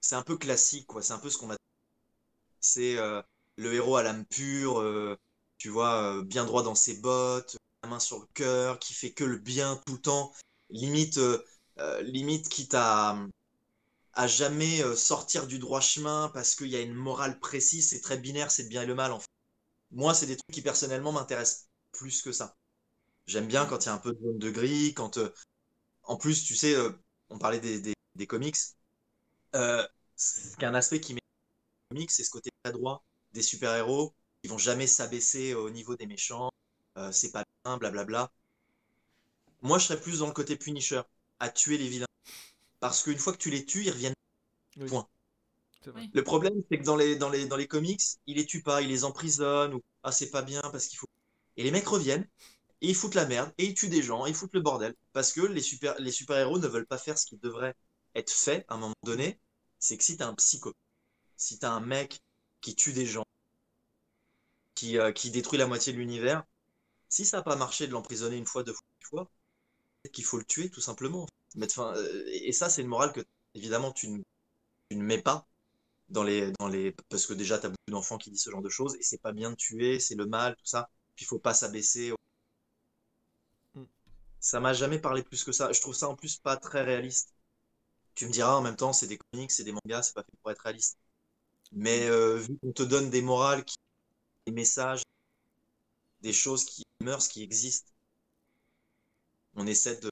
c'est 0.00 0.16
un 0.16 0.22
peu 0.24 0.36
classique, 0.36 0.86
quoi. 0.88 1.02
C'est 1.02 1.12
un 1.12 1.18
peu 1.20 1.30
ce 1.30 1.38
qu'on 1.38 1.52
a. 1.52 1.56
C'est 2.60 2.98
euh, 2.98 3.22
le 3.56 3.74
héros 3.74 3.96
à 3.96 4.02
l'âme 4.02 4.24
pure, 4.26 4.80
euh, 4.80 5.16
tu 5.58 5.68
vois, 5.68 6.18
euh, 6.18 6.22
bien 6.24 6.44
droit 6.44 6.62
dans 6.62 6.74
ses 6.74 6.94
bottes, 6.98 7.56
la 7.82 7.88
main 7.88 8.00
sur 8.00 8.18
le 8.20 8.26
cœur, 8.34 8.78
qui 8.78 8.94
fait 8.94 9.12
que 9.12 9.24
le 9.24 9.38
bien 9.38 9.80
tout 9.86 9.94
le 9.94 10.00
temps, 10.00 10.32
limite, 10.70 11.18
euh, 11.18 11.44
euh, 11.78 12.02
limite 12.02 12.48
quitte 12.48 12.74
à, 12.74 13.18
à 14.14 14.26
jamais 14.28 14.82
euh, 14.82 14.96
sortir 14.96 15.46
du 15.46 15.58
droit 15.58 15.80
chemin 15.80 16.30
parce 16.34 16.54
qu'il 16.56 16.68
y 16.68 16.76
a 16.76 16.80
une 16.82 16.94
morale 16.94 17.40
précise, 17.40 17.90
c'est 17.90 18.00
très 18.02 18.18
binaire, 18.18 18.50
c'est 18.50 18.64
le 18.64 18.68
bien 18.70 18.82
et 18.82 18.86
le 18.86 18.94
mal 18.94 19.12
en 19.12 19.20
fait. 19.20 19.26
Moi, 19.92 20.14
c'est 20.14 20.26
des 20.26 20.36
trucs 20.36 20.54
qui 20.54 20.62
personnellement 20.62 21.12
m'intéressent 21.12 21.68
plus 21.92 22.22
que 22.22 22.32
ça. 22.32 22.56
J'aime 23.26 23.46
bien 23.48 23.66
quand 23.66 23.84
il 23.84 23.86
y 23.86 23.90
a 23.90 23.94
un 23.94 23.98
peu 23.98 24.12
de 24.14 24.20
zone 24.20 24.38
de 24.38 24.50
gris, 24.50 24.94
quand 24.94 25.18
euh, 25.18 25.32
en 26.08 26.16
plus, 26.16 26.44
tu 26.44 26.56
sais, 26.56 26.74
euh, 26.74 26.90
on 27.30 27.38
parlait 27.38 27.60
des, 27.60 27.80
des, 27.80 27.94
des 28.16 28.26
comics. 28.26 28.56
Euh, 29.54 29.86
ce 30.16 30.56
qui 30.56 30.64
est 30.64 30.68
un 30.68 30.74
aspect 30.74 31.00
qui 31.00 31.14
m'est 31.14 31.20
comics, 31.90 32.10
c'est 32.10 32.24
ce 32.24 32.30
côté 32.30 32.50
très 32.62 32.72
droit 32.72 33.04
des 33.32 33.42
super-héros 33.42 34.14
qui 34.42 34.48
vont 34.48 34.58
jamais 34.58 34.86
s'abaisser 34.86 35.54
au 35.54 35.70
niveau 35.70 35.96
des 35.96 36.06
méchants. 36.06 36.50
Euh, 36.98 37.12
c'est 37.12 37.32
pas 37.32 37.44
bien, 37.64 37.78
blablabla. 37.78 38.32
Moi, 39.62 39.78
je 39.78 39.86
serais 39.86 40.00
plus 40.00 40.20
dans 40.20 40.26
le 40.26 40.32
côté 40.32 40.56
Punisher, 40.56 41.02
à 41.40 41.48
tuer 41.50 41.78
les 41.78 41.88
vilains. 41.88 42.06
Parce 42.80 43.02
qu'une 43.02 43.18
fois 43.18 43.32
que 43.32 43.38
tu 43.38 43.50
les 43.50 43.64
tues, 43.64 43.84
ils 43.84 43.90
reviennent. 43.90 44.14
Oui. 44.76 44.88
Point. 44.88 45.08
C'est 45.84 45.90
vrai. 45.90 46.08
Le 46.12 46.24
problème, 46.24 46.54
c'est 46.70 46.78
que 46.78 46.84
dans 46.84 46.96
les, 46.96 47.16
dans 47.16 47.30
les, 47.30 47.46
dans 47.46 47.56
les 47.56 47.68
comics, 47.68 48.02
il 48.26 48.36
les 48.36 48.46
tue 48.46 48.62
pas, 48.62 48.82
il 48.82 48.88
les 48.88 49.04
emprisonne, 49.04 49.74
ou 49.74 49.82
ah, 50.02 50.12
c'est 50.12 50.30
pas 50.30 50.42
bien 50.42 50.60
parce 50.72 50.86
qu'il 50.86 50.98
faut. 50.98 51.08
Et 51.56 51.62
les 51.62 51.70
mecs 51.70 51.88
reviennent, 51.88 52.26
et 52.82 52.88
ils 52.88 52.94
foutent 52.94 53.14
la 53.14 53.26
merde, 53.26 53.52
et 53.58 53.66
ils 53.66 53.74
tuent 53.74 53.88
des 53.88 54.02
gens, 54.02 54.26
et 54.26 54.30
ils 54.30 54.34
foutent 54.34 54.54
le 54.54 54.60
bordel. 54.60 54.94
Parce 55.12 55.32
que 55.32 55.40
les 55.42 55.62
super, 55.62 55.98
les 55.98 56.12
super-héros 56.12 56.58
ne 56.58 56.66
veulent 56.68 56.86
pas 56.86 56.98
faire 56.98 57.18
ce 57.18 57.26
qui 57.26 57.36
devrait 57.38 57.74
être 58.14 58.30
fait 58.32 58.64
à 58.68 58.74
un 58.74 58.78
moment 58.78 58.94
donné. 59.04 59.40
C'est 59.78 59.96
que 59.96 60.04
si 60.04 60.16
t'as 60.16 60.26
un 60.28 60.34
psycho, 60.34 60.72
si 61.36 61.58
t'as 61.58 61.70
un 61.70 61.80
mec 61.80 62.20
qui 62.60 62.74
tue 62.74 62.92
des 62.92 63.06
gens, 63.06 63.24
qui, 64.74 64.98
euh, 64.98 65.12
qui 65.12 65.30
détruit 65.30 65.58
la 65.58 65.66
moitié 65.66 65.92
de 65.92 65.98
l'univers, 65.98 66.44
si 67.08 67.26
ça 67.26 67.38
n'a 67.38 67.42
pas 67.42 67.56
marché 67.56 67.86
de 67.86 67.92
l'emprisonner 67.92 68.36
une 68.36 68.46
fois, 68.46 68.62
deux 68.64 68.74
fois, 69.02 69.30
qu'il 70.12 70.24
faut 70.24 70.38
le 70.38 70.44
tuer 70.44 70.70
tout 70.70 70.80
simplement. 70.80 71.26
Mettre 71.56 71.74
fin, 71.74 71.94
euh, 71.96 72.24
et 72.28 72.52
ça, 72.52 72.68
c'est 72.70 72.82
une 72.82 72.88
morale 72.88 73.12
que 73.12 73.20
évidemment 73.54 73.92
tu 73.92 74.08
ne, 74.10 74.22
tu 74.90 74.96
ne 74.96 75.02
mets 75.02 75.22
pas 75.22 75.48
dans 76.10 76.22
les, 76.24 76.52
dans 76.60 76.68
les, 76.68 76.92
parce 77.10 77.26
que 77.26 77.34
déjà, 77.34 77.58
tu 77.58 77.66
as 77.66 77.70
beaucoup 77.70 77.90
d'enfants 77.90 78.18
qui 78.18 78.30
disent 78.30 78.42
ce 78.42 78.50
genre 78.50 78.62
de 78.62 78.68
choses, 78.70 78.96
et 78.96 79.02
c'est 79.02 79.18
pas 79.18 79.32
bien 79.32 79.50
de 79.50 79.56
tuer, 79.56 80.00
c'est 80.00 80.14
le 80.16 80.26
mal, 80.26 80.56
tout 80.56 80.66
ça. 80.66 80.90
Puis 81.16 81.24
il 81.24 81.28
faut 81.28 81.38
pas 81.38 81.54
s'abaisser. 81.54 82.12
Ça 84.40 84.60
m'a 84.60 84.72
jamais 84.72 84.98
parlé 84.98 85.22
plus 85.22 85.44
que 85.44 85.52
ça. 85.52 85.72
Je 85.72 85.80
trouve 85.80 85.94
ça 85.94 86.08
en 86.08 86.16
plus 86.16 86.36
pas 86.38 86.56
très 86.56 86.82
réaliste. 86.82 87.34
Tu 88.14 88.26
me 88.26 88.32
diras 88.32 88.56
en 88.56 88.62
même 88.62 88.76
temps, 88.76 88.92
c'est 88.92 89.06
des 89.08 89.18
comics, 89.18 89.50
c'est 89.52 89.64
des 89.64 89.72
mangas, 89.72 90.04
c'est 90.04 90.14
pas 90.14 90.24
fait 90.24 90.36
pour 90.42 90.50
être 90.50 90.60
réaliste. 90.62 90.98
Mais 91.72 92.08
euh, 92.08 92.36
vu 92.38 92.58
qu'on 92.58 92.72
te 92.72 92.82
donne 92.82 93.10
des 93.10 93.22
morales, 93.22 93.64
qui, 93.64 93.76
des 94.46 94.52
messages, 94.52 95.02
des 96.20 96.32
choses 96.32 96.64
qui 96.64 96.84
mœurs 97.00 97.26
qui 97.26 97.42
existent, 97.42 97.90
on 99.54 99.66
essaie 99.66 99.96
de, 99.96 100.10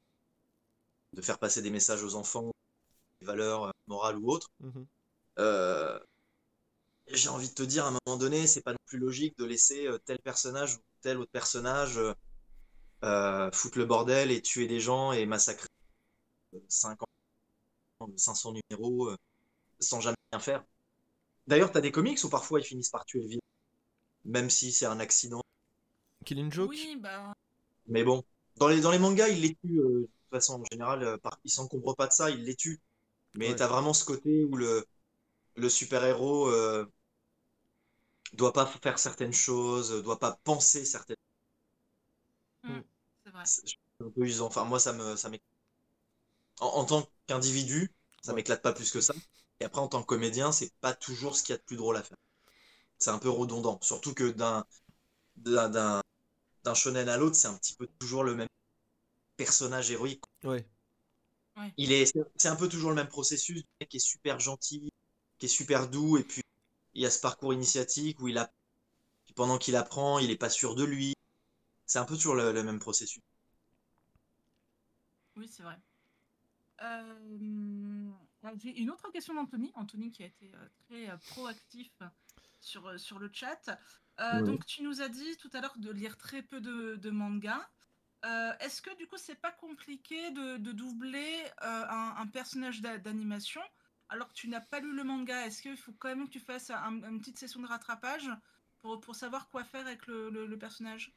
de 1.12 1.22
faire 1.22 1.38
passer 1.38 1.62
des 1.62 1.70
messages 1.70 2.02
aux 2.02 2.14
enfants, 2.14 2.52
des 3.20 3.26
valeurs 3.26 3.64
euh, 3.66 3.72
morales 3.88 4.18
ou 4.18 4.30
autres. 4.30 4.50
Mhm. 4.60 4.86
Euh, 5.40 5.98
j'ai 7.08 7.28
envie 7.28 7.48
de 7.48 7.54
te 7.54 7.62
dire, 7.62 7.84
à 7.84 7.88
un 7.88 7.98
moment 8.06 8.16
donné, 8.18 8.46
c'est 8.46 8.62
pas 8.62 8.72
non 8.72 8.78
plus 8.86 8.98
logique 8.98 9.36
de 9.38 9.44
laisser 9.44 9.88
tel 10.04 10.18
personnage 10.20 10.74
ou 10.76 10.78
tel 11.02 11.18
autre 11.18 11.30
personnage 11.30 11.98
euh, 13.04 13.50
foutre 13.52 13.78
le 13.78 13.86
bordel 13.86 14.30
et 14.30 14.42
tuer 14.42 14.66
des 14.66 14.80
gens 14.80 15.12
et 15.12 15.26
massacrer 15.26 15.68
euh, 16.54 16.58
50, 16.68 17.08
500 18.16 18.54
numéros 18.70 19.08
euh, 19.10 19.16
sans 19.80 20.00
jamais 20.00 20.16
rien 20.32 20.40
faire. 20.40 20.64
D'ailleurs, 21.48 21.72
t'as 21.72 21.82
des 21.82 21.92
comics 21.92 22.22
où 22.24 22.30
parfois 22.30 22.60
ils 22.60 22.64
finissent 22.66 22.90
par 22.90 23.04
tuer 23.06 23.20
le 23.22 23.28
vilain, 23.28 23.40
même 24.26 24.50
si 24.50 24.72
c'est 24.72 24.86
un 24.86 25.00
accident. 25.00 25.42
Killing 26.26 26.50
Joke 26.52 26.74
Oui, 26.76 26.96
bah. 27.00 27.32
Mais 27.86 28.04
bon, 28.04 28.24
dans 28.56 28.68
les, 28.68 28.80
dans 28.80 28.90
les 28.90 28.98
mangas, 28.98 29.28
ils 29.28 29.40
les 29.40 29.54
tuent. 29.56 29.80
euh, 29.80 30.00
de 30.02 30.06
toute 30.06 30.30
façon, 30.30 30.60
en 30.60 30.64
général, 30.70 31.02
euh, 31.02 31.18
par, 31.18 31.38
ils 31.44 31.50
s'encombrent 31.50 31.96
pas 31.96 32.06
de 32.06 32.12
ça, 32.12 32.30
ils 32.30 32.44
les 32.44 32.56
tuent. 32.56 32.80
Mais 33.34 33.54
Ouais. 33.54 33.56
t'as 33.56 33.68
vraiment 33.68 33.94
ce 33.94 34.04
côté 34.04 34.44
où 34.44 34.56
le, 34.56 34.86
le 35.56 35.68
super-héros 35.68 36.48
euh, 36.48 36.86
doit 38.34 38.52
pas 38.52 38.66
faire 38.66 39.00
certaines 39.00 39.32
choses, 39.32 39.90
doit 40.04 40.18
pas 40.20 40.38
penser 40.44 40.84
certaines 40.84 41.16
C'est 43.24 43.30
vrai. 43.30 43.44
C'est 43.46 43.62
un 44.00 44.10
peu 44.10 44.24
usant. 44.24 44.46
Enfin, 44.46 44.64
moi, 44.64 44.78
ça 44.80 44.92
me, 44.92 45.16
ça. 45.16 45.30
En, 46.60 46.66
en 46.66 46.84
tant 46.84 47.08
qu'individu, 47.26 47.94
ça 48.22 48.32
m'éclate 48.34 48.60
pas 48.62 48.72
plus 48.74 48.90
que 48.90 49.00
ça. 49.00 49.14
Et 49.60 49.64
après, 49.64 49.80
en 49.80 49.88
tant 49.88 50.02
que 50.02 50.06
comédien, 50.06 50.52
c'est 50.52 50.72
pas 50.80 50.92
toujours 50.94 51.34
ce 51.36 51.42
qu'il 51.42 51.52
y 51.52 51.56
a 51.56 51.58
de 51.58 51.62
plus 51.62 51.76
drôle 51.76 51.96
à 51.96 52.02
faire. 52.02 52.18
C'est 52.98 53.10
un 53.10 53.18
peu 53.18 53.30
redondant. 53.30 53.80
Surtout 53.82 54.14
que 54.14 54.30
d'un, 54.30 54.66
d'un, 55.36 55.68
d'un, 55.70 56.02
d'un 56.64 56.74
shonen 56.74 57.08
à 57.08 57.16
l'autre, 57.18 57.36
c'est 57.36 57.48
un 57.48 57.56
petit 57.58 57.74
peu 57.74 57.88
toujours 58.00 58.24
le 58.24 58.34
même 58.36 58.48
personnage 59.36 59.90
héroïque. 59.90 60.24
Ouais. 60.44 60.66
Il 61.78 61.92
est, 61.92 62.12
c'est 62.36 62.48
un 62.48 62.56
peu 62.56 62.68
toujours 62.68 62.90
le 62.90 62.96
même 62.96 63.08
processus. 63.08 63.56
Le 63.56 63.62
mec 63.80 63.88
qui 63.88 63.96
est 63.96 64.00
super 64.00 64.40
gentil, 64.40 64.92
qui 65.38 65.46
est 65.46 65.48
super 65.48 65.88
doux, 65.88 66.18
et 66.18 66.24
puis 66.24 66.42
il 66.94 67.02
y 67.02 67.06
a 67.06 67.10
ce 67.10 67.20
parcours 67.20 67.54
initiatique 67.54 68.20
où 68.20 68.28
il 68.28 68.38
a, 68.38 68.52
puis 69.26 69.34
pendant 69.34 69.58
qu'il 69.58 69.76
apprend, 69.76 70.20
il 70.20 70.30
est 70.32 70.36
pas 70.38 70.50
sûr 70.50 70.76
de 70.76 70.84
lui. 70.84 71.15
C'est 71.86 71.98
un 71.98 72.04
peu 72.04 72.16
toujours 72.16 72.34
le, 72.34 72.52
le 72.52 72.62
même 72.62 72.78
processus. 72.78 73.22
Oui, 75.36 75.48
c'est 75.48 75.62
vrai. 75.62 75.78
Euh, 76.82 78.10
J'ai 78.62 78.78
une 78.80 78.90
autre 78.90 79.10
question 79.10 79.34
d'Anthony. 79.34 79.72
Anthony 79.74 80.10
qui 80.10 80.22
a 80.22 80.26
été 80.26 80.52
euh, 80.54 80.68
très 80.86 81.10
euh, 81.10 81.16
proactif 81.26 81.90
sur, 82.60 82.98
sur 83.00 83.18
le 83.18 83.30
chat. 83.32 83.60
Euh, 84.20 84.42
Oui. 84.42 84.42
Donc, 84.42 84.66
tu 84.66 84.82
nous 84.82 85.00
as 85.02 85.08
dit 85.08 85.36
tout 85.38 85.50
à 85.52 85.60
l'heure 85.60 85.76
de 85.78 85.90
lire 85.90 86.16
très 86.16 86.42
peu 86.42 86.60
de, 86.60 86.96
de 86.96 87.10
mangas. 87.10 87.66
Euh, 88.24 88.52
Est-ce 88.60 88.82
que 88.82 88.96
du 88.96 89.06
coup, 89.06 89.16
c'est 89.18 89.40
pas 89.40 89.52
compliqué 89.52 90.30
de, 90.32 90.56
de 90.58 90.72
doubler 90.72 91.44
euh, 91.62 91.86
un, 91.88 92.16
un 92.18 92.26
personnage 92.26 92.80
d'a- 92.82 92.98
d'animation 92.98 93.62
alors 94.08 94.28
que 94.28 94.34
tu 94.34 94.48
n'as 94.48 94.60
pas 94.60 94.80
lu 94.80 94.94
le 94.94 95.04
manga? 95.04 95.46
Est-ce 95.46 95.62
qu'il 95.62 95.76
faut 95.76 95.92
quand 95.94 96.08
même 96.08 96.26
que 96.26 96.32
tu 96.32 96.40
fasses 96.40 96.70
un- 96.70 97.02
une 97.04 97.20
petite 97.20 97.38
session 97.38 97.60
de 97.60 97.66
rattrapage 97.66 98.30
pour, 98.80 99.00
pour 99.00 99.14
savoir 99.16 99.48
quoi 99.50 99.64
faire 99.64 99.86
avec 99.86 100.06
le, 100.06 100.30
le- 100.30 100.46
le 100.46 100.58
personnage? 100.58 101.14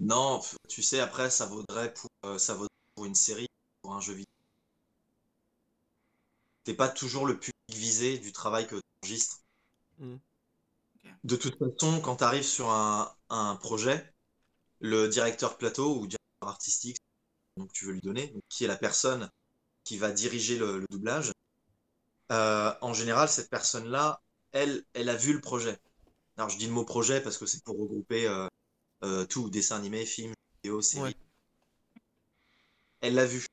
Non, 0.00 0.40
tu 0.68 0.82
sais, 0.82 0.98
après, 1.00 1.30
ça 1.30 1.46
vaudrait 1.46 1.92
pour, 1.94 2.10
euh, 2.24 2.38
ça 2.38 2.54
vaudrait 2.54 2.68
pour 2.94 3.04
une 3.04 3.14
série, 3.14 3.48
pour 3.82 3.94
un 3.94 4.00
jeu 4.00 4.12
vidéo. 4.14 4.26
T'es 6.64 6.74
pas 6.74 6.88
toujours 6.88 7.26
le 7.26 7.38
public 7.38 7.54
visé 7.70 8.18
du 8.18 8.32
travail 8.32 8.66
que 8.66 8.76
tu 8.76 8.82
enregistres. 9.02 9.40
Mm. 9.98 10.14
Ok. 10.96 11.10
De 11.24 11.36
toute 11.36 11.58
façon, 11.58 12.00
quand 12.00 12.16
tu 12.16 12.24
arrives 12.24 12.44
sur 12.44 12.70
un, 12.70 13.14
un 13.30 13.56
projet, 13.56 14.12
le 14.80 15.08
directeur 15.08 15.58
plateau 15.58 15.96
ou 15.96 16.06
directeur 16.06 16.48
artistique, 16.48 16.98
donc 17.56 17.72
tu 17.72 17.86
veux 17.86 17.92
lui 17.92 18.02
donner, 18.02 18.28
donc 18.28 18.42
qui 18.50 18.64
est 18.64 18.68
la 18.68 18.76
personne 18.76 19.30
qui 19.84 19.98
va 19.98 20.12
diriger 20.12 20.58
le, 20.58 20.80
le 20.80 20.86
doublage, 20.90 21.32
euh, 22.32 22.74
en 22.80 22.94
général, 22.94 23.28
cette 23.28 23.50
personne-là, 23.50 24.20
elle, 24.52 24.84
elle 24.94 25.08
a 25.08 25.16
vu 25.16 25.32
le 25.32 25.40
projet. 25.40 25.78
Alors, 26.36 26.50
je 26.50 26.58
dis 26.58 26.66
le 26.66 26.72
mot 26.72 26.84
projet 26.84 27.20
parce 27.22 27.38
que 27.38 27.46
c'est 27.46 27.62
pour 27.64 27.78
regrouper 27.78 28.26
euh, 28.28 28.48
euh, 29.04 29.24
tout, 29.26 29.50
dessin 29.50 29.76
animé, 29.76 30.04
film, 30.06 30.34
vidéo, 30.62 30.82
série. 30.82 31.02
Ouais. 31.04 31.14
Elle 33.00 33.14
l'a 33.14 33.26
vu. 33.26 33.44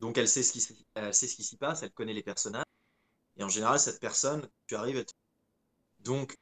Donc 0.00 0.18
elle 0.18 0.28
sait 0.28 0.42
ce 0.42 0.52
qui, 0.52 0.86
elle 0.94 1.14
sait 1.14 1.28
ce 1.28 1.36
qui 1.36 1.44
s'y 1.44 1.56
passe, 1.56 1.82
elle 1.82 1.92
connaît 1.92 2.14
les 2.14 2.22
personnages. 2.22 2.64
Et 3.38 3.44
en 3.44 3.48
général, 3.48 3.80
cette 3.80 4.00
personne, 4.00 4.48
tu 4.66 4.76
arrives, 4.76 4.96
elle 4.98 5.06
te- 5.06 5.12
donc, 6.00 6.36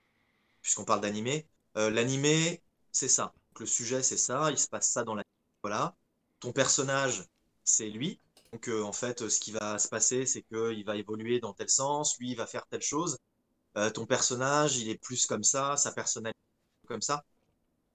puisqu'on 0.63 0.85
parle 0.85 1.01
d'animé, 1.03 1.49
euh, 1.77 1.91
l'animé, 1.91 2.63
c'est 2.93 3.09
ça. 3.09 3.35
Donc, 3.51 3.61
le 3.61 3.67
sujet, 3.67 4.03
c'est 4.03 4.17
ça, 4.19 4.51
il 4.51 4.59
se 4.59 4.69
passe 4.69 4.91
ça 4.91 5.05
dans 5.05 5.15
la... 5.15 5.25
Voilà. 5.63 5.97
Ton 6.41 6.53
personnage, 6.53 7.25
c'est 7.65 7.91
lui. 7.91 8.21
Donc 8.53 8.69
euh, 8.69 8.83
en 8.83 8.93
fait, 8.93 9.29
ce 9.29 9.41
qui 9.41 9.53
va 9.53 9.79
se 9.79 9.89
passer, 9.89 10.27
c'est 10.27 10.43
qu'il 10.43 10.85
va 10.85 10.97
évoluer 10.97 11.41
dans 11.41 11.53
tel 11.55 11.69
sens, 11.71 12.19
lui, 12.19 12.31
il 12.33 12.37
va 12.37 12.47
faire 12.47 12.67
telle 12.67 12.83
chose. 12.83 13.19
Euh, 13.77 13.91
ton 13.91 14.07
personnage, 14.07 14.79
il 14.79 14.89
est 14.91 14.99
plus 14.99 15.27
comme 15.27 15.45
ça, 15.45 15.77
sa 15.77 15.93
personnalité 15.93 16.39
comme 16.89 17.03
ça. 17.03 17.25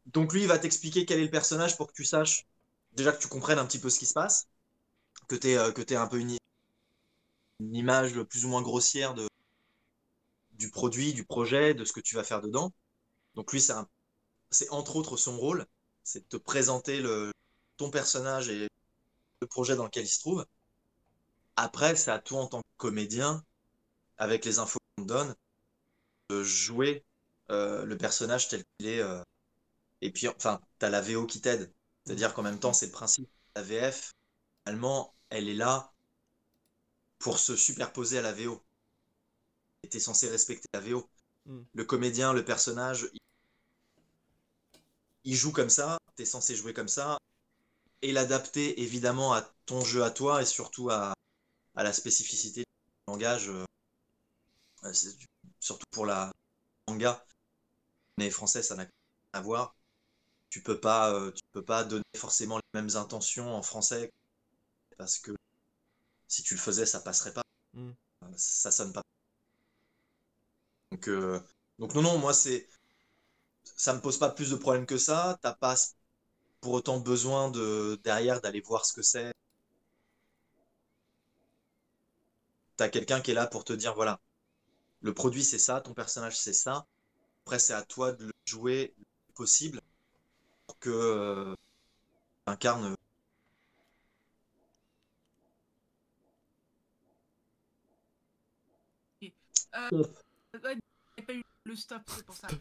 Donc 0.06 0.34
lui, 0.34 0.41
il 0.41 0.47
va 0.47 0.60
t'expliquer 0.60 1.06
quel 1.06 1.20
est 1.20 1.26
le 1.26 1.32
personnage 1.32 1.78
pour 1.78 1.88
que 1.88 1.93
tu 1.93 2.04
saches, 2.06 2.45
déjà 2.93 3.12
que 3.12 3.22
tu 3.22 3.28
comprennes 3.28 3.60
un 3.60 3.66
petit 3.66 3.80
peu 3.80 3.89
ce 3.89 3.99
qui 3.99 4.06
se 4.06 4.14
passe, 4.14 4.47
que 5.28 5.36
tu 5.36 5.49
aies, 5.49 5.74
que 5.74 5.82
t'aies 5.82 5.95
un 5.95 6.08
peu 6.08 6.20
une, 6.20 6.38
image 7.60 8.22
plus 8.24 8.45
ou 8.45 8.49
moins 8.49 8.62
grossière 8.62 9.14
de, 9.14 9.28
du 10.54 10.70
produit, 10.72 11.14
du 11.14 11.24
projet, 11.26 11.74
de 11.74 11.86
ce 11.86 11.93
que 11.93 11.99
tu 11.99 12.16
vas 12.16 12.24
faire 12.24 12.41
dedans. 12.41 12.74
Donc 13.36 13.52
lui, 13.54 13.62
c'est 13.62 14.70
entre 14.70 14.95
autres 14.95 15.18
son 15.18 15.38
rôle, 15.38 15.66
c'est 16.04 16.22
de 16.22 16.26
te 16.26 16.38
présenter 16.38 16.99
le, 17.02 17.32
ton 17.78 17.91
personnage 17.91 18.49
et 18.49 18.68
le 19.41 19.47
projet 19.47 19.76
dans 19.76 19.86
lequel 19.86 20.06
il 20.06 20.10
se 20.10 20.20
trouve. 20.20 20.45
Après, 21.56 21.95
c'est 21.95 22.12
à 22.12 22.20
toi 22.20 22.41
en 22.41 22.47
tant 22.47 22.62
que 22.62 22.68
comédien, 22.78 23.43
avec 24.18 24.45
les 24.45 24.60
infos 24.60 24.80
qu'on 24.97 25.04
te 25.04 25.08
donne, 25.08 25.36
de 26.30 26.43
jouer 26.43 27.04
euh, 27.52 27.86
le 27.86 27.97
personnage 27.97 28.49
tel 28.49 28.64
qu'il 28.78 28.88
est. 28.88 29.02
euh, 29.02 29.22
et 30.02 30.12
puis, 30.12 30.28
enfin, 30.28 30.62
t'as 30.80 30.89
la 30.89 31.02
VO 31.02 31.26
qui 31.26 31.41
t'aide. 31.41 31.74
C'est-à-dire 32.06 32.34
qu'en 32.34 32.43
même 32.43 32.60
temps, 32.60 32.74
c'est 32.74 32.88
le 32.88 32.91
principe. 32.91 33.30
La 33.56 33.64
VF, 33.64 34.12
finalement, 34.66 35.16
elle 35.30 35.49
est 35.49 35.54
là 35.56 35.93
pour 37.20 37.39
se 37.39 37.56
superposer 37.56 38.18
à 38.18 38.22
la 38.22 38.34
VO. 38.34 38.62
Et 39.84 39.89
t'es 39.89 39.99
censé 39.99 40.28
respecter 40.28 40.68
la 40.74 40.80
VO. 40.80 41.08
Mm. 41.45 41.62
Le 41.74 41.86
comédien, 41.86 42.34
le 42.34 42.43
personnage, 42.43 43.08
il, 43.14 43.20
il 45.24 45.36
joue 45.36 45.52
comme 45.52 45.70
ça, 45.72 45.97
t'es 46.16 46.26
censé 46.26 46.56
jouer 46.56 46.74
comme 46.74 46.88
ça, 46.88 47.18
et 48.04 48.12
l'adapter 48.14 48.82
évidemment 48.82 49.34
à 49.34 49.43
ton 49.68 49.82
jeu 49.84 50.04
à 50.04 50.12
toi 50.12 50.41
et 50.41 50.45
surtout 50.45 50.89
à, 50.91 51.14
à 51.76 51.84
la 51.84 51.93
spécificité 51.93 52.62
du 52.62 52.66
langage. 53.14 53.49
euh, 53.49 53.66
euh, 54.84 54.93
surtout 55.60 55.86
pour 55.91 56.06
la 56.06 56.32
manga. 56.89 57.26
Mais 58.18 58.30
français, 58.32 58.64
ça 58.64 58.76
n'a 58.76 58.84
rien 58.84 58.91
à 59.34 59.41
voir. 59.41 59.76
Tu 60.52 60.62
peux 60.62 60.80
pas, 60.80 61.14
euh, 61.16 61.32
tu 61.32 61.41
peux 61.52 61.64
pas 61.66 61.84
donner 61.84 62.04
forcément 62.16 62.58
les 62.60 62.82
mêmes 62.82 62.95
intentions 62.95 63.56
en 63.56 63.64
français 63.64 64.12
parce 64.97 65.20
que 65.20 65.32
si 66.28 66.43
tu 66.43 66.56
le 66.56 66.60
faisais, 66.62 66.86
ça 66.88 67.02
passerait 67.02 67.34
pas. 67.34 67.43
Mm. 67.74 67.91
Euh, 68.26 68.28
Ça 68.38 68.72
sonne 68.72 68.93
pas. 68.93 69.04
Donc, 70.91 71.08
euh, 71.10 71.39
donc 71.80 71.93
non, 71.95 72.02
non, 72.02 72.18
moi 72.20 72.34
c'est, 72.34 72.68
ça 73.76 73.93
me 73.93 73.99
pose 73.99 74.18
pas 74.20 74.30
plus 74.30 74.52
de 74.52 74.56
problèmes 74.56 74.86
que 74.86 74.97
ça. 74.97 75.38
T'as 75.41 75.54
pas 75.54 75.76
pour 76.62 76.74
autant 76.74 76.99
besoin 76.99 77.52
de 77.52 77.99
derrière 78.04 78.41
d'aller 78.41 78.62
voir 78.62 78.86
ce 78.86 78.93
que 78.93 79.02
c'est. 79.04 79.34
T'as 82.76 82.89
quelqu'un 82.89 83.22
qui 83.22 83.32
est 83.32 83.34
là 83.34 83.47
pour 83.47 83.64
te 83.64 83.72
dire 83.72 83.93
voilà, 83.95 84.20
le 85.02 85.14
produit 85.14 85.43
c'est 85.43 85.60
ça, 85.60 85.82
ton 85.82 85.93
personnage 85.93 86.39
c'est 86.39 86.54
ça. 86.54 86.88
Après 87.45 87.60
c'est 87.60 87.74
à 87.74 87.84
toi 87.84 88.14
de 88.14 88.26
le 88.28 88.34
jouer 88.45 88.93
le 88.99 89.06
plus 89.26 89.34
possible 89.36 89.82
que 90.80 90.89
euh, 90.89 91.55
incarne. 92.47 92.95
Ouais, 99.91 100.78
j'ai 101.17 101.24
pas 101.26 101.34
eu 101.34 101.43
le 101.65 101.76
stop, 101.76 102.01
c'est 102.07 102.26
pour 102.26 102.36
ça. 102.36 102.47
Euh, 102.51 102.53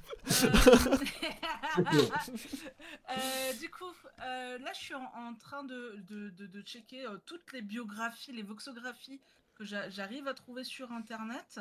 euh, 3.11 3.53
du 3.55 3.71
coup, 3.71 3.85
euh, 4.21 4.59
là, 4.59 4.73
je 4.75 4.79
suis 4.81 4.95
en, 4.95 5.05
en 5.15 5.35
train 5.35 5.65
de, 5.65 5.97
de, 6.09 6.31
de- 6.31 6.47
de 6.47 6.63
checker 6.63 7.07
euh, 7.07 7.19
toutes 7.27 7.53
les 7.53 7.63
biographies, 7.63 8.33
les 8.33 8.43
voxographies 8.43 9.21
que 9.55 9.65
j'a- 9.65 9.89
j'arrive 9.91 10.27
à 10.29 10.35
trouver 10.35 10.65
sur 10.65 10.93
Internet. 10.93 11.61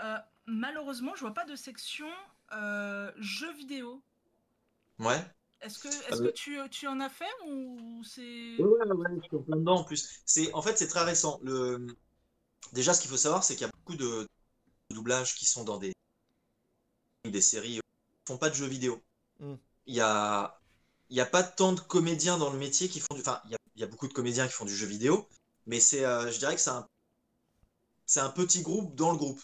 Euh, 0.00 0.18
malheureusement, 0.46 1.14
je 1.16 1.20
vois 1.20 1.34
pas 1.34 1.44
de 1.44 1.56
section 1.56 2.08
euh, 2.52 3.12
jeux 3.18 3.52
vidéo. 3.54 4.02
Ouais. 4.98 5.24
Est-ce 5.60 5.78
que, 5.80 5.88
est-ce 5.88 6.22
que 6.22 6.28
tu, 6.28 6.58
tu 6.70 6.86
en 6.86 7.00
as 7.00 7.08
fait 7.08 7.24
ou 7.46 8.02
c'est... 8.04 8.56
Ouais, 8.58 8.64
ouais, 8.64 9.06
je 9.22 9.26
suis 9.26 9.36
en 9.36 9.42
plein 9.42 9.56
dedans 9.56 9.78
en 9.78 9.84
plus. 9.84 10.20
C'est, 10.24 10.52
en 10.54 10.62
fait, 10.62 10.78
c'est 10.78 10.86
très 10.86 11.02
récent. 11.02 11.40
Le... 11.42 11.84
Déjà, 12.72 12.94
ce 12.94 13.00
qu'il 13.00 13.10
faut 13.10 13.16
savoir, 13.16 13.42
c'est 13.42 13.54
qu'il 13.56 13.66
y 13.66 13.68
a 13.68 13.72
beaucoup 13.72 13.96
de, 13.96 14.28
de 14.90 14.94
doublages 14.94 15.34
qui 15.34 15.46
sont 15.46 15.64
dans 15.64 15.78
des, 15.78 15.92
des 17.24 17.42
séries, 17.42 17.78
euh, 17.78 17.82
qui 18.24 18.32
font 18.32 18.38
pas 18.38 18.50
de 18.50 18.54
jeux 18.54 18.66
vidéo. 18.66 19.02
Mm. 19.40 19.54
Il 19.86 19.94
y 19.94 20.00
a, 20.00 20.60
il 21.10 21.16
y 21.16 21.20
a 21.20 21.26
pas 21.26 21.42
tant 21.42 21.72
de 21.72 21.80
comédiens 21.80 22.38
dans 22.38 22.50
le 22.52 22.58
métier 22.58 22.88
qui 22.88 23.00
font 23.00 23.14
du. 23.14 23.20
Enfin, 23.20 23.40
il 23.46 23.50
y 23.50 23.54
a, 23.54 23.58
il 23.74 23.80
y 23.80 23.84
a 23.84 23.88
beaucoup 23.88 24.06
de 24.06 24.12
comédiens 24.12 24.46
qui 24.46 24.52
font 24.52 24.64
du 24.64 24.76
jeu 24.76 24.86
vidéo, 24.86 25.28
mais 25.66 25.80
c'est, 25.80 26.04
euh, 26.04 26.30
je 26.30 26.38
dirais 26.38 26.54
que 26.54 26.60
c'est 26.60 26.70
un, 26.70 26.86
c'est 28.06 28.20
un 28.20 28.30
petit 28.30 28.62
groupe 28.62 28.94
dans 28.94 29.10
le 29.10 29.16
groupe. 29.16 29.40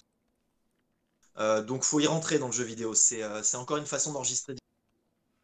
Euh, 1.38 1.62
donc, 1.62 1.82
faut 1.82 1.98
y 1.98 2.06
rentrer 2.06 2.38
dans 2.38 2.46
le 2.46 2.52
jeu 2.52 2.64
vidéo. 2.64 2.94
C'est, 2.94 3.22
euh, 3.22 3.42
c'est 3.42 3.56
encore 3.56 3.78
une 3.78 3.86
façon 3.86 4.12
d'enregistrer. 4.12 4.54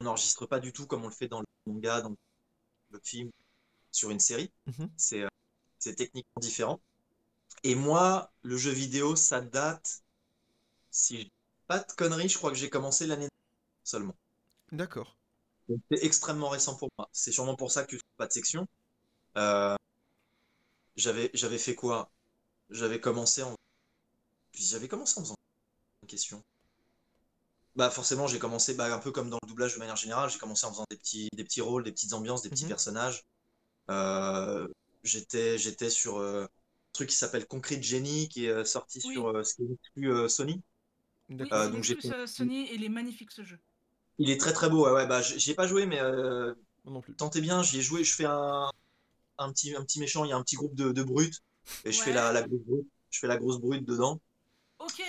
On 0.00 0.04
n'enregistre 0.04 0.46
pas 0.46 0.60
du 0.60 0.72
tout 0.72 0.86
comme 0.86 1.04
on 1.04 1.08
le 1.08 1.14
fait 1.14 1.28
dans 1.28 1.40
le 1.40 1.46
manga, 1.66 2.00
dans 2.00 2.14
le 2.90 3.00
film, 3.04 3.30
sur 3.90 4.10
une 4.10 4.20
série. 4.20 4.50
Mhm. 4.66 4.90
C'est 4.96 5.22
euh, 5.22 5.28
c'est 5.78 5.94
techniquement 5.94 6.40
différent. 6.40 6.80
Et 7.64 7.74
moi, 7.74 8.32
le 8.42 8.56
jeu 8.56 8.70
vidéo, 8.70 9.16
ça 9.16 9.40
date, 9.40 10.02
si 10.90 11.18
je 11.18 11.22
dis 11.24 11.32
pas 11.66 11.78
de 11.80 11.92
conneries, 11.92 12.28
je 12.28 12.38
crois 12.38 12.50
que 12.50 12.56
j'ai 12.56 12.70
commencé 12.70 13.06
l'année 13.06 13.28
dernière 13.28 13.84
seulement. 13.84 14.16
D'accord. 14.72 15.16
C'est 15.90 16.04
extrêmement 16.04 16.48
récent 16.48 16.76
pour 16.76 16.90
moi. 16.98 17.08
C'est 17.12 17.32
sûrement 17.32 17.56
pour 17.56 17.70
ça 17.70 17.84
que 17.84 17.90
tu 17.90 17.98
trouves 17.98 18.16
pas 18.16 18.26
de 18.26 18.32
section. 18.32 18.66
Euh, 19.36 19.76
j'avais 20.96 21.30
j'avais 21.34 21.58
fait 21.58 21.74
quoi? 21.74 22.10
J'avais 22.70 23.00
commencé 23.00 23.42
en 23.42 23.54
j'avais 24.54 24.88
commencé 24.88 25.18
en 25.18 25.22
faisant 25.24 25.36
une 26.02 26.08
question. 26.08 26.44
Bah 27.76 27.90
forcément, 27.90 28.26
j'ai 28.26 28.38
commencé 28.38 28.74
bah, 28.74 28.92
un 28.92 28.98
peu 28.98 29.12
comme 29.12 29.30
dans 29.30 29.38
le 29.42 29.48
doublage 29.48 29.74
de 29.74 29.78
manière 29.78 29.96
générale, 29.96 30.28
j'ai 30.30 30.38
commencé 30.38 30.66
en 30.66 30.70
faisant 30.72 30.84
des 30.90 30.96
petits 30.96 31.28
des 31.36 31.44
petits 31.44 31.60
rôles, 31.60 31.84
des 31.84 31.92
petites 31.92 32.12
ambiances, 32.12 32.42
des 32.42 32.50
petits 32.50 32.64
Mhm. 32.64 32.70
personnages. 32.70 33.24
Euh, 33.90 34.68
j'étais 35.04 35.58
j'étais 35.58 35.90
sur 35.90 36.18
euh, 36.18 36.44
un 36.44 36.48
truc 36.92 37.10
qui 37.10 37.16
s'appelle 37.16 37.46
Concrete 37.46 37.82
Genie 37.82 38.28
qui 38.28 38.46
est 38.46 38.50
euh, 38.50 38.64
sorti 38.64 39.00
Oui. 39.00 39.14
sur 39.14 39.46
ce 39.46 39.54
qui 39.54 39.62
est 40.06 40.28
Sony. 40.28 40.62
Oui, 41.30 41.48
donc 41.50 41.84
j'ai 41.84 41.96
Sony, 42.26 42.66
et 42.66 42.74
il 42.74 42.84
est 42.84 42.88
magnifique 42.88 43.30
ce 43.30 43.44
jeu. 43.44 43.58
Il 44.18 44.30
est 44.30 44.38
très 44.38 44.52
très 44.52 44.68
beau, 44.68 44.84
ouais, 44.86 44.92
ouais 44.92 45.06
bah 45.06 45.22
j'y 45.22 45.50
ai 45.50 45.54
pas 45.54 45.66
joué 45.66 45.86
mais 45.86 46.00
non 46.84 47.00
plus. 47.00 47.14
tentez 47.14 47.40
bien, 47.40 47.62
j'y 47.62 47.78
ai 47.78 47.82
joué, 47.82 48.04
je 48.04 48.14
fais 48.14 48.24
un, 48.26 48.70
un 49.38 49.52
petit 49.52 49.74
un 49.76 49.84
petit 49.84 50.00
méchant, 50.00 50.24
il 50.24 50.30
y 50.30 50.32
a 50.32 50.36
un 50.36 50.42
petit 50.42 50.56
groupe 50.56 50.74
de, 50.74 50.92
de 50.92 51.02
brutes 51.02 51.40
et 51.84 51.92
je 51.92 52.00
fais 52.00 52.12
la, 52.12 52.32
la 52.32 52.42
grosse 52.42 52.60
brute, 52.62 52.88
je 53.10 53.18
fais 53.20 53.26
la 53.28 53.36
grosse 53.38 53.60
brute 53.60 53.86
dedans. 53.86 54.20
Ok, 54.78 55.00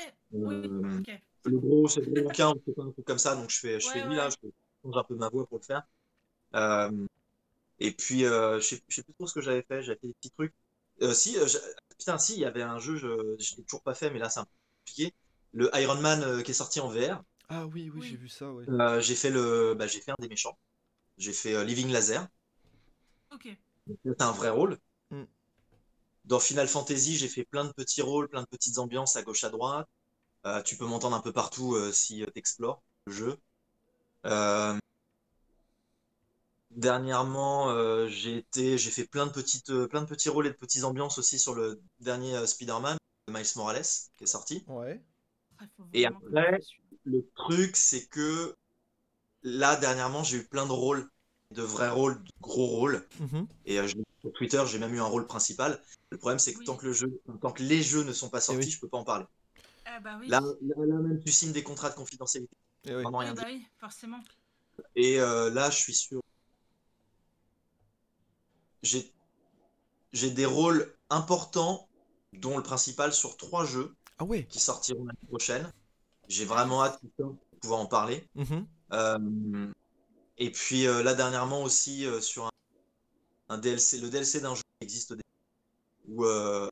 oui, 0.43 0.71
ok. 0.91 1.09
Le 1.45 1.59
gros, 1.59 1.87
c'est 1.87 2.01
le 2.01 2.11
gros 2.11 2.23
requin, 2.27 2.51
ou 2.51 2.61
c'est 2.65 2.79
un 2.79 2.91
truc 2.91 3.05
comme 3.05 3.19
ça, 3.19 3.35
donc 3.35 3.49
je 3.49 3.59
fais, 3.59 3.79
je 3.79 3.87
Ouais, 3.87 3.91
fais 3.91 4.01
lui 4.01 4.15
là, 4.15 4.29
je 4.29 4.35
change 4.83 4.97
un 4.97 5.03
peu 5.03 5.15
ma 5.15 5.29
voix 5.29 5.45
pour 5.47 5.59
le 5.59 5.63
faire. 5.63 5.83
Euh, 6.55 7.07
et 7.79 7.91
puis, 7.93 8.25
euh, 8.25 8.59
je 8.59 8.65
sais, 8.67 8.83
je 8.89 8.95
sais 8.97 9.03
plus 9.03 9.13
trop 9.15 9.27
ce 9.27 9.33
que 9.35 9.41
j'avais 9.41 9.63
fait, 9.63 9.83
j'avais 9.83 9.99
fait 9.99 10.07
des 10.07 10.13
petits 10.15 10.31
trucs. 10.31 10.53
Euh, 11.01 11.13
si, 11.13 11.37
putain, 11.97 12.17
si, 12.19 12.33
il 12.35 12.39
y 12.41 12.45
avait 12.45 12.61
un 12.63 12.79
jeu, 12.79 12.95
je, 12.97 13.07
je 13.39 13.55
l'ai 13.57 13.63
toujours 13.63 13.83
pas 13.83 13.95
fait, 13.95 14.11
mais 14.11 14.19
là 14.19 14.29
c'est 14.29 14.39
un 14.41 14.45
peu 14.45 14.51
compliqué. 14.85 15.15
Le 15.53 15.69
Iron 15.79 15.95
Man 16.01 16.23
euh, 16.23 16.41
qui 16.43 16.51
est 16.51 16.53
sorti 16.55 16.79
en 16.81 16.89
VR, 16.89 17.23
Ah 17.49 17.67
oui, 17.67 17.91
oui, 17.91 18.01
Oui. 18.01 18.01
j'ai 18.01 18.17
vu 18.17 18.29
ça, 18.29 18.51
ouais. 18.51 18.67
euh, 18.69 19.01
j'ai 19.01 19.15
fait 19.15 19.29
le, 19.31 19.75
bah, 19.75 19.87
j'ai 19.87 20.01
fait 20.01 20.11
un 20.11 20.15
des 20.19 20.29
méchants. 20.29 20.57
J'ai 21.17 21.33
fait 21.33 21.55
euh, 21.55 21.63
Living 21.65 21.91
Laser, 21.91 22.27
Ok. 23.31 23.45
c'est 24.03 24.21
un 24.21 24.31
vrai 24.31 24.49
rôle. 24.49 24.77
Mm. 25.11 25.27
Dans 26.25 26.39
Final 26.39 26.67
Fantasy, 26.67 27.15
j'ai 27.17 27.27
fait 27.27 27.45
plein 27.45 27.63
de 27.65 27.71
petits 27.73 28.01
rôles, 28.01 28.27
plein 28.27 28.41
de 28.41 28.47
petites 28.47 28.79
ambiances 28.79 29.15
à 29.17 29.21
gauche 29.23 29.43
à 29.43 29.49
droite. 29.49 29.87
Euh, 30.45 30.61
tu 30.63 30.75
peux 30.77 30.85
m'entendre 30.85 31.15
un 31.15 31.21
peu 31.21 31.31
partout 31.33 31.75
euh, 31.75 31.91
si 31.91 32.23
tu 32.25 32.39
explores 32.39 32.81
le 33.05 33.13
jeu. 33.13 33.37
Euh, 34.25 34.77
Dernièrement, 36.71 37.69
euh, 37.69 38.07
j'ai 38.07 38.37
été, 38.37 38.77
j'ai 38.77 38.91
fait 38.91 39.05
plein 39.05 39.27
de 39.27 39.31
petites, 39.31 39.69
euh, 39.71 39.87
plein 39.87 40.01
de 40.01 40.05
petits 40.07 40.29
rôles 40.29 40.47
et 40.47 40.51
de 40.51 40.55
petites 40.55 40.85
ambiances 40.85 41.17
aussi 41.17 41.37
sur 41.37 41.53
le 41.53 41.81
dernier 41.99 42.33
euh, 42.37 42.45
Spider-Man, 42.45 42.97
Miles 43.29 43.45
Morales, 43.57 43.83
qui 44.17 44.23
est 44.23 44.27
sorti. 44.27 44.63
Ouais. 44.67 45.01
Faut 45.75 45.83
Et 45.93 46.05
après- 46.05 46.59
Le 47.03 47.29
truc, 47.35 47.75
c'est 47.75 48.05
que 48.07 48.55
là, 49.43 49.75
dernièrement, 49.75 50.23
j'ai 50.23 50.37
eu 50.37 50.47
plein 50.47 50.65
de 50.65 50.71
rôles, 50.71 51.09
de 51.51 51.61
vrais 51.61 51.89
rôles, 51.89 52.23
de 52.23 52.31
gros 52.39 52.67
rôles. 52.67 53.05
Mhm. 53.19 53.47
Et 53.65 53.79
euh, 53.79 53.87
sur 54.21 54.31
Twitter, 54.31 54.63
j'ai 54.65 54.79
même 54.79 54.93
eu 54.93 55.01
un 55.01 55.05
rôle 55.05 55.27
principal. 55.27 55.81
Le 56.09 56.17
problème, 56.17 56.39
c'est 56.39 56.53
que 56.53 56.59
Oui. 56.59 56.65
tant 56.65 56.77
que 56.77 56.85
le 56.85 56.93
jeu, 56.93 57.21
tant 57.41 57.51
que 57.51 57.63
les 57.63 57.83
jeux 57.83 58.03
ne 58.03 58.13
sont 58.13 58.29
pas 58.29 58.39
sortis, 58.39 58.65
oui. 58.67 58.71
je 58.71 58.79
peux 58.79 58.87
pas 58.87 58.97
en 58.97 59.03
parler. 59.03 59.25
Ah 59.93 59.99
bah 59.99 60.17
oui. 60.19 60.27
Là, 60.29 60.39
là, 60.39 60.85
là 60.85 60.95
même, 60.95 61.19
tu 61.23 61.31
signes 61.31 61.51
des 61.51 61.63
contrats 61.63 61.89
de 61.89 61.95
confidentialité. 61.95 62.55
Eh 62.85 62.95
oui. 62.95 63.03
Vraiment 63.03 63.19
Oui, 63.19 63.25
rien 63.25 63.33
bah 63.33 63.43
oui, 63.45 63.65
forcément. 63.77 64.19
Et 64.95 65.19
euh, 65.19 65.49
là, 65.49 65.69
je 65.69 65.77
suis 65.77 65.93
sûr. 65.93 66.21
J'ai 68.83 69.11
j'ai 70.13 70.31
des 70.31 70.45
rôles 70.45 70.93
importants, 71.09 71.87
dont 72.33 72.57
le 72.57 72.63
principal 72.63 73.13
sur 73.13 73.37
trois 73.37 73.65
jeux 73.65 73.93
Ah 74.17 74.23
ouais. 74.23 74.45
qui 74.47 74.59
sortiront 74.59 75.05
l'année 75.05 75.27
prochaine. 75.27 75.71
J'ai 76.27 76.45
vraiment 76.45 76.83
hâte 76.83 76.99
pour 77.17 77.37
pouvoir 77.61 77.79
en 77.81 77.85
parler. 77.85 78.27
Mhm. 78.35 78.67
Euh, 78.93 79.71
et 80.37 80.51
puis 80.51 80.87
euh, 80.87 81.03
là, 81.03 81.13
dernièrement 81.13 81.63
aussi, 81.63 82.05
euh, 82.05 82.21
sur 82.21 82.45
un, 82.45 82.51
un 83.49 83.57
DLC, 83.57 83.99
le 83.99 84.09
DLC 84.09 84.41
d'un 84.41 84.55
jeu 84.55 84.61
qui 84.79 84.85
existe 84.85 85.13
déjà, 85.13 85.23
où, 86.07 86.25
euh, 86.25 86.67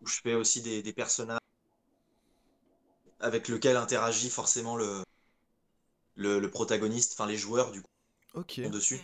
où 0.00 0.06
je 0.06 0.20
fais 0.22 0.34
aussi 0.34 0.62
des, 0.62 0.82
des 0.82 0.92
personnages 0.92 1.39
avec 3.20 3.48
lequel 3.48 3.76
interagit 3.76 4.30
forcément 4.30 4.76
le, 4.76 5.02
le, 6.16 6.38
le 6.40 6.50
protagoniste, 6.50 7.12
enfin 7.14 7.28
les 7.28 7.36
joueurs 7.36 7.72
du 7.72 7.82
coup 7.82 7.90
Ok. 8.34 8.60
dessus. 8.70 9.00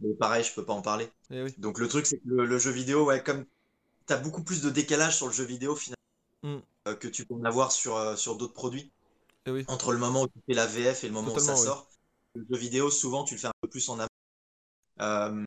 Mais 0.00 0.14
pareil, 0.14 0.44
je 0.44 0.54
peux 0.54 0.64
pas 0.64 0.72
en 0.74 0.82
parler. 0.82 1.10
Eh 1.30 1.42
oui. 1.42 1.54
Donc 1.58 1.78
le 1.78 1.88
truc, 1.88 2.06
c'est 2.06 2.18
que 2.18 2.28
le, 2.28 2.46
le 2.46 2.58
jeu 2.58 2.70
vidéo, 2.72 3.06
ouais, 3.06 3.22
comme 3.22 3.46
tu 4.06 4.14
as 4.14 4.18
beaucoup 4.18 4.44
plus 4.44 4.62
de 4.62 4.70
décalage 4.70 5.16
sur 5.16 5.26
le 5.28 5.32
jeu 5.32 5.44
vidéo 5.44 5.76
finalement 5.76 5.96
Mm. 6.42 6.62
euh, 6.88 6.96
que 6.96 7.08
tu 7.08 7.26
peux 7.26 7.34
en 7.34 7.44
avoir 7.44 7.72
sur, 7.72 7.96
euh, 7.96 8.16
sur 8.16 8.36
d'autres 8.36 8.54
produits. 8.54 8.92
Eh 9.46 9.50
oui. 9.50 9.66
Entre 9.68 9.92
le 9.92 9.98
moment 9.98 10.22
où 10.24 10.28
tu 10.28 10.40
fais 10.48 10.54
la 10.54 10.66
VF 10.66 11.04
et 11.04 11.08
le 11.08 11.14
moment 11.14 11.34
où 11.34 11.38
ça 11.40 11.56
oui. 11.56 11.66
sort. 11.66 11.88
Le 12.34 12.46
jeu 12.50 12.58
vidéo, 12.58 12.90
souvent, 12.90 13.24
tu 13.24 13.34
le 13.34 13.40
fais 13.40 13.48
un 13.48 13.52
peu 13.62 13.68
plus 13.68 13.88
en 13.90 13.98
amont. 14.00 14.08
Euh, 15.00 15.44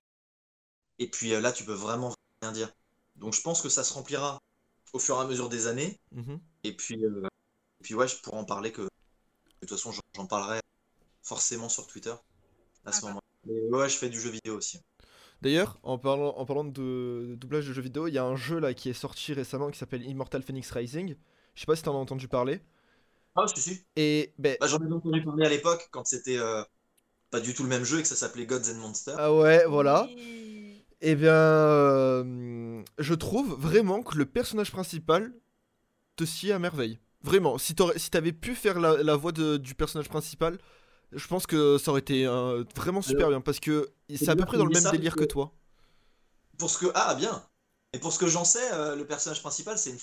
et 1.00 1.08
puis 1.10 1.34
euh, 1.34 1.42
là, 1.42 1.52
tu 1.52 1.64
peux 1.66 1.74
vraiment 1.74 2.14
rien 2.42 2.52
dire. 2.52 2.72
Donc 3.16 3.34
je 3.34 3.42
pense 3.42 3.62
que 3.62 3.70
ça 3.70 3.84
se 3.84 3.94
remplira 3.94 4.40
au 4.94 5.00
fur 5.00 5.18
et 5.18 5.20
à 5.22 5.26
mesure 5.26 5.50
des 5.50 5.68
années. 5.68 6.00
Mhm. 6.12 6.42
Et 6.64 6.76
puis, 6.76 7.06
euh, 7.06 7.24
et 7.82 7.84
puis 7.84 7.96
ouais, 7.96 8.08
je 8.08 8.16
pourrais 8.18 8.38
en 8.38 8.46
parler 8.46 8.72
que 8.72 8.84
De 8.84 8.88
toute 9.62 9.72
façon, 9.72 9.92
j'en- 10.16 10.28
parlerai 10.28 10.62
forcément 11.24 11.70
sur 11.70 11.88
Twitter 11.88 12.14
à 12.86 12.92
ce 12.94 13.06
Ah 13.06 13.10
moment. 13.10 13.22
Mais 13.46 13.62
ouais, 13.78 13.90
je 13.90 13.98
fais 13.98 14.10
du 14.10 14.20
jeu 14.22 14.32
vidéo 14.32 14.58
aussi. 14.58 14.80
D'ailleurs, 15.42 15.80
en 15.84 15.98
parlant, 15.98 16.36
en 16.38 16.46
parlant 16.46 16.64
de, 16.64 16.72
de 17.32 17.36
doublage 17.36 17.68
de 17.68 17.74
jeux 17.74 17.82
vidéo, 17.82 18.08
il 18.08 18.14
y 18.14 18.18
a 18.18 18.24
un 18.24 18.36
jeu 18.36 18.60
là 18.60 18.74
qui 18.74 18.90
est 18.90 18.94
sorti 18.94 19.34
récemment 19.34 19.72
qui 19.72 19.80
s'appelle 19.80 20.04
Immortal 20.06 20.44
Phoenix 20.44 20.70
Rising. 20.72 21.16
Je 21.56 21.60
sais 21.60 21.66
pas 21.66 21.76
si 21.76 21.84
t'en 21.84 21.96
as 21.96 22.00
entendu 22.00 22.28
parler. 22.28 22.62
Ah, 23.36 23.48
si, 23.48 23.62
si. 23.62 23.86
Et 23.96 24.34
ben, 24.38 24.58
Bah, 24.60 24.68
J'en 24.68 24.80
ai 24.80 24.94
entendu 24.94 25.24
parler 25.24 25.46
à 25.46 25.50
l'époque 25.50 25.88
quand 25.92 26.06
c'était 26.06 26.38
euh, 26.38 26.64
pas 27.32 27.42
du 27.42 27.54
tout 27.54 27.64
le 27.64 27.70
même 27.70 27.84
jeu 27.86 28.00
et 28.00 28.04
que 28.04 28.08
ça 28.08 28.16
s'appelait 28.16 28.46
Gods 28.48 28.72
and 28.72 28.78
Monsters. 28.80 29.18
ah 29.18 29.34
ouais, 29.34 29.66
voilà. 29.68 30.08
Et 31.02 31.16
bien, 31.16 31.34
euh, 31.34 32.84
je 33.00 33.14
trouve 33.14 33.54
vraiment 33.60 34.04
que 34.04 34.18
le 34.18 34.26
personnage 34.26 34.72
principal 34.72 35.34
te 36.18 36.26
sied 36.26 36.54
à 36.54 36.60
merveille. 36.60 37.00
Vraiment, 37.24 37.58
si 37.58 37.76
t'aurais- 37.76 38.00
si 38.00 38.10
t'avais 38.10 38.32
pu 38.34 38.56
faire 38.56 38.80
la, 38.80 39.02
la 39.04 39.16
voix 39.16 39.32
de- 39.32 39.58
du 39.58 39.76
personnage 39.76 40.10
principal, 40.10 40.58
je 41.12 41.28
pense 41.28 41.46
que 41.46 41.78
ça 41.78 41.92
aurait 41.92 42.00
été 42.02 42.26
euh, 42.26 42.64
vraiment 42.76 43.02
super 43.02 43.30
bien 43.30 43.42
parce 43.42 43.60
que 43.60 43.92
c'est 44.10 44.30
à 44.30 44.36
peu 44.36 44.46
près 44.46 44.58
dans 44.58 44.66
le 44.66 44.72
même 44.74 44.92
délire 44.92 45.16
que 45.16 45.22
que- 45.22 45.26
toi. 45.26 45.52
Pour 46.58 46.70
ce 46.70 46.78
que. 46.80 46.92
Ah, 46.96 47.14
bien. 47.16 47.44
Et 47.94 48.00
pour 48.00 48.12
ce 48.14 48.20
que 48.20 48.28
j'en 48.28 48.46
sais, 48.46 48.72
euh, 48.72 48.96
le 48.96 49.06
personnage 49.06 49.42
principal, 49.42 49.78
c'est 49.78 49.92
une. 49.92 49.98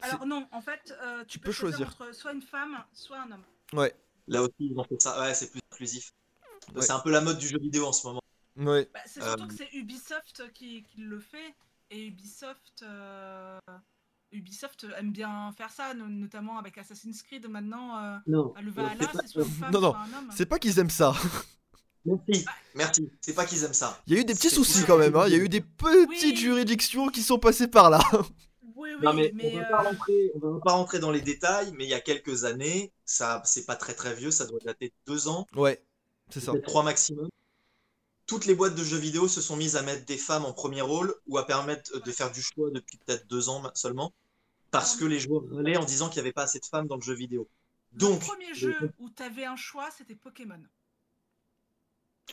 Alors 0.00 0.26
non, 0.26 0.46
en 0.52 0.60
fait, 0.60 0.94
euh, 1.02 1.24
tu, 1.26 1.38
peux 1.38 1.46
peux 1.46 1.52
choisir, 1.52 1.90
choisir. 1.90 2.06
entre 2.08 2.14
soit 2.14 2.32
une 2.32 2.42
femme, 2.42 2.76
soit 2.92 3.18
un 3.18 3.32
homme. 3.32 3.44
Ouais, 3.72 3.94
Là 4.28 4.42
aussi, 4.42 4.52
ils 4.58 4.78
ont 4.78 4.84
fait 4.84 5.00
ça. 5.00 5.18
Ouais, 5.20 5.32
c'est 5.34 5.50
plus 5.50 5.60
inclusif. 5.72 6.12
Ouais. 6.74 6.82
C'est 6.82 6.90
un 6.92 6.98
peu 7.00 7.10
la 7.10 7.20
mode 7.20 7.38
du 7.38 7.46
jeu 7.48 7.58
vidéo 7.58 7.86
en 7.86 7.92
ce 7.92 8.06
moment. 8.06 8.20
ouais. 8.56 8.88
Bah, 8.92 9.00
c'est 9.06 9.22
surtout 9.22 9.44
Euh. 9.44 9.46
que 9.46 9.54
c'est 9.54 9.72
Ubisoft 9.72 10.52
qui, 10.52 10.82
qui 10.82 11.00
le 11.00 11.18
fait 11.20 11.54
et 11.90 12.06
Ubisoft, 12.06 12.82
euh, 12.82 13.58
Ubisoft 14.32 14.86
aime 14.98 15.12
bien 15.12 15.52
faire 15.56 15.70
ça, 15.70 15.94
no- 15.94 16.08
notamment 16.08 16.58
avec 16.58 16.76
Assassin's 16.78 17.22
Creed. 17.22 17.48
Maintenant, 17.48 17.96
euh, 17.98 18.16
Non. 18.26 18.52
le 18.60 18.70
Valhalla, 18.70 19.10
c'est 19.20 19.28
soit 19.28 19.44
une 19.44 19.50
femme, 19.50 19.72
Non, 19.72 19.80
non, 19.80 19.90
soit 19.92 20.00
un 20.00 20.18
homme. 20.18 20.30
C'est 20.34 20.46
pas 20.46 20.58
qu'ils 20.58 20.78
aiment 20.78 20.90
ça. 20.90 21.14
Merci. 22.04 22.44
Merci. 22.74 23.10
C'est 23.20 23.34
pas 23.34 23.44
qu'ils 23.46 23.64
aiment 23.64 23.72
ça. 23.72 24.00
Il 24.06 24.14
y 24.14 24.16
a 24.16 24.20
eu 24.20 24.24
des 24.24 24.34
petits 24.34 24.48
C'est- 24.48 24.54
soucis 24.56 24.80
ouais. 24.80 24.86
quand 24.86 24.98
même, 24.98 25.16
hein. 25.16 25.24
il 25.26 25.32
y 25.32 25.36
a 25.36 25.38
eu 25.38 25.48
des 25.48 25.60
petites 25.60 26.08
Oui. 26.08 26.36
juridictions 26.36 27.08
qui 27.08 27.22
sont 27.22 27.38
passées 27.38 27.68
par 27.68 27.90
là. 27.90 28.00
Oui, 28.76 28.90
oui, 28.98 29.04
Non, 29.04 29.14
mais, 29.14 29.32
mais, 29.34 29.52
on 29.54 29.56
va 29.58 29.64
euh, 29.64 29.70
pas 29.70 29.82
rentrer, 29.82 30.32
on 30.34 30.50
va 30.52 30.60
pas 30.60 30.72
rentrer 30.72 30.98
dans 30.98 31.10
les 31.10 31.22
détails, 31.22 31.72
mais 31.76 31.84
il 31.84 31.90
y 31.90 31.94
a 31.94 32.00
quelques 32.00 32.44
années, 32.44 32.92
ça, 33.06 33.40
c'est 33.44 33.64
pas 33.64 33.74
très 33.74 33.94
très 33.94 34.14
vieux, 34.14 34.30
ça 34.30 34.46
doit 34.46 34.58
dater 34.64 34.88
de 34.90 35.12
deux 35.12 35.28
ans, 35.28 35.46
Ouais, 35.56 35.82
c'est 36.30 36.40
ça. 36.40 36.52
trois 36.62 36.82
maximum. 36.82 37.28
Toutes 38.26 38.46
les 38.46 38.54
boîtes 38.54 38.74
de 38.74 38.82
jeux 38.82 38.98
vidéo 38.98 39.28
se 39.28 39.40
sont 39.40 39.56
mises 39.56 39.76
à 39.76 39.82
mettre 39.82 40.04
des 40.04 40.18
femmes 40.18 40.44
en 40.44 40.52
premier 40.52 40.80
rôle 40.80 41.14
ou 41.28 41.38
à 41.38 41.46
permettre 41.46 41.98
de 42.00 42.12
faire 42.12 42.32
du 42.32 42.42
choix 42.42 42.70
depuis 42.70 42.98
peut-être 42.98 43.26
deux 43.28 43.48
ans 43.48 43.62
seulement, 43.74 44.12
parce 44.72 44.96
que 44.96 45.04
les 45.04 45.20
joueurs 45.20 45.44
râlaient 45.52 45.76
en 45.76 45.84
disant 45.84 46.08
qu'il 46.08 46.16
n'y 46.16 46.26
avait 46.26 46.32
pas 46.32 46.42
assez 46.42 46.58
de 46.58 46.66
femmes 46.66 46.88
dans 46.88 46.96
le 46.96 47.02
jeu 47.02 47.14
vidéo. 47.14 47.48
Donc, 47.92 48.20
le 48.20 48.26
premier 48.26 48.54
jeu 48.54 48.74
où 48.98 49.08
tu 49.10 49.22
avais 49.22 49.44
un 49.44 49.56
choix, 49.56 49.90
c'était 49.96 50.16
Pokémon. 50.16 50.60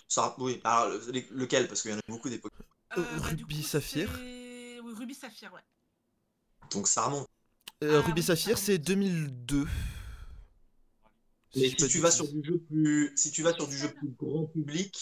ça, 0.08 0.36
oui, 0.40 0.60
alors 0.64 0.90
le- 0.90 1.24
lequel? 1.32 1.68
Parce 1.68 1.82
qu'il 1.84 1.92
y 1.92 1.94
en 1.94 2.00
a 2.00 2.02
beaucoup 2.08 2.30
des 2.30 2.40
Pokémon. 2.40 2.64
Euh, 2.98 3.02
bah, 3.02 3.28
Ruby 3.28 3.62
coup, 3.62 3.68
Saphir. 3.68 4.10
Oui, 4.20 4.80
Ruby 4.96 5.14
Saphir, 5.14 5.54
ouais. 5.54 5.62
Donc 6.72 6.88
ça 6.88 7.06
remonte. 7.06 7.28
Euh, 7.84 8.02
Ah 8.02 8.08
Ruby 8.08 8.22
oui, 8.22 8.26
Saphir, 8.28 8.58
c'est 8.58 8.74
remonte. 8.74 8.88
2002. 8.88 9.68
Mais 11.56 11.70
si 11.70 11.76
tu 11.88 12.00
vas 12.00 12.10
sur 12.10 12.28
du 12.28 12.44
jeu 12.44 12.60
plus, 12.68 13.14
si 13.16 13.32
tu 13.32 13.44
vas 13.44 13.54
sur 13.54 13.68
du 13.68 13.78
jeu 13.78 13.94
plus 13.94 14.10
grand 14.20 14.46
public, 14.48 15.02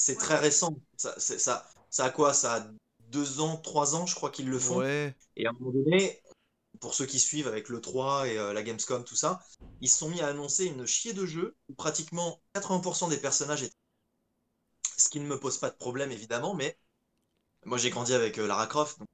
c'est 0.00 0.12
Ouais. 0.14 0.18
très 0.18 0.36
récent. 0.38 0.74
Ça, 0.96 1.14
c'est- 1.18 1.38
ça, 1.38 1.68
ça 1.90 2.04
a 2.06 2.10
quoi? 2.10 2.32
Ça 2.34 2.54
a 2.56 2.66
deux 3.10 3.40
ans, 3.40 3.56
trois 3.58 3.94
ans, 3.94 4.06
je 4.06 4.14
crois 4.14 4.30
qu'ils 4.30 4.48
le 4.48 4.58
font. 4.58 4.78
Ouais, 4.78 5.14
Et 5.36 5.46
à 5.46 5.50
un 5.50 5.52
moment 5.52 5.72
donné, 5.72 6.22
pour 6.80 6.94
ceux 6.94 7.06
qui 7.06 7.20
suivent 7.20 7.48
avec 7.48 7.68
le 7.68 7.80
3 7.80 8.28
et 8.28 8.38
euh, 8.38 8.52
la 8.54 8.62
Gamescom, 8.62 9.04
tout 9.04 9.16
ça, 9.16 9.40
ils 9.80 9.88
se 9.90 9.98
sont 9.98 10.08
mis 10.10 10.20
à 10.20 10.28
annoncer 10.28 10.66
une 10.66 10.86
chier 10.86 11.12
de 11.12 11.26
jeu 11.26 11.54
où 11.68 11.74
pratiquement 11.74 12.40
80% 12.54 13.08
des 13.08 13.18
personnages 13.18 13.62
étaient. 13.62 13.76
Ce 14.96 15.08
qui 15.08 15.20
ne 15.20 15.26
me 15.26 15.38
pose 15.40 15.58
pas 15.58 15.70
de 15.70 15.76
problème, 15.76 16.12
évidemment, 16.12 16.54
mais 16.54 16.78
moi 17.66 17.78
j'ai 17.78 17.90
grandi 17.90 18.14
avec 18.14 18.38
euh, 18.38 18.46
Lara 18.46 18.66
Croft. 18.66 18.98
donc- 19.00 19.08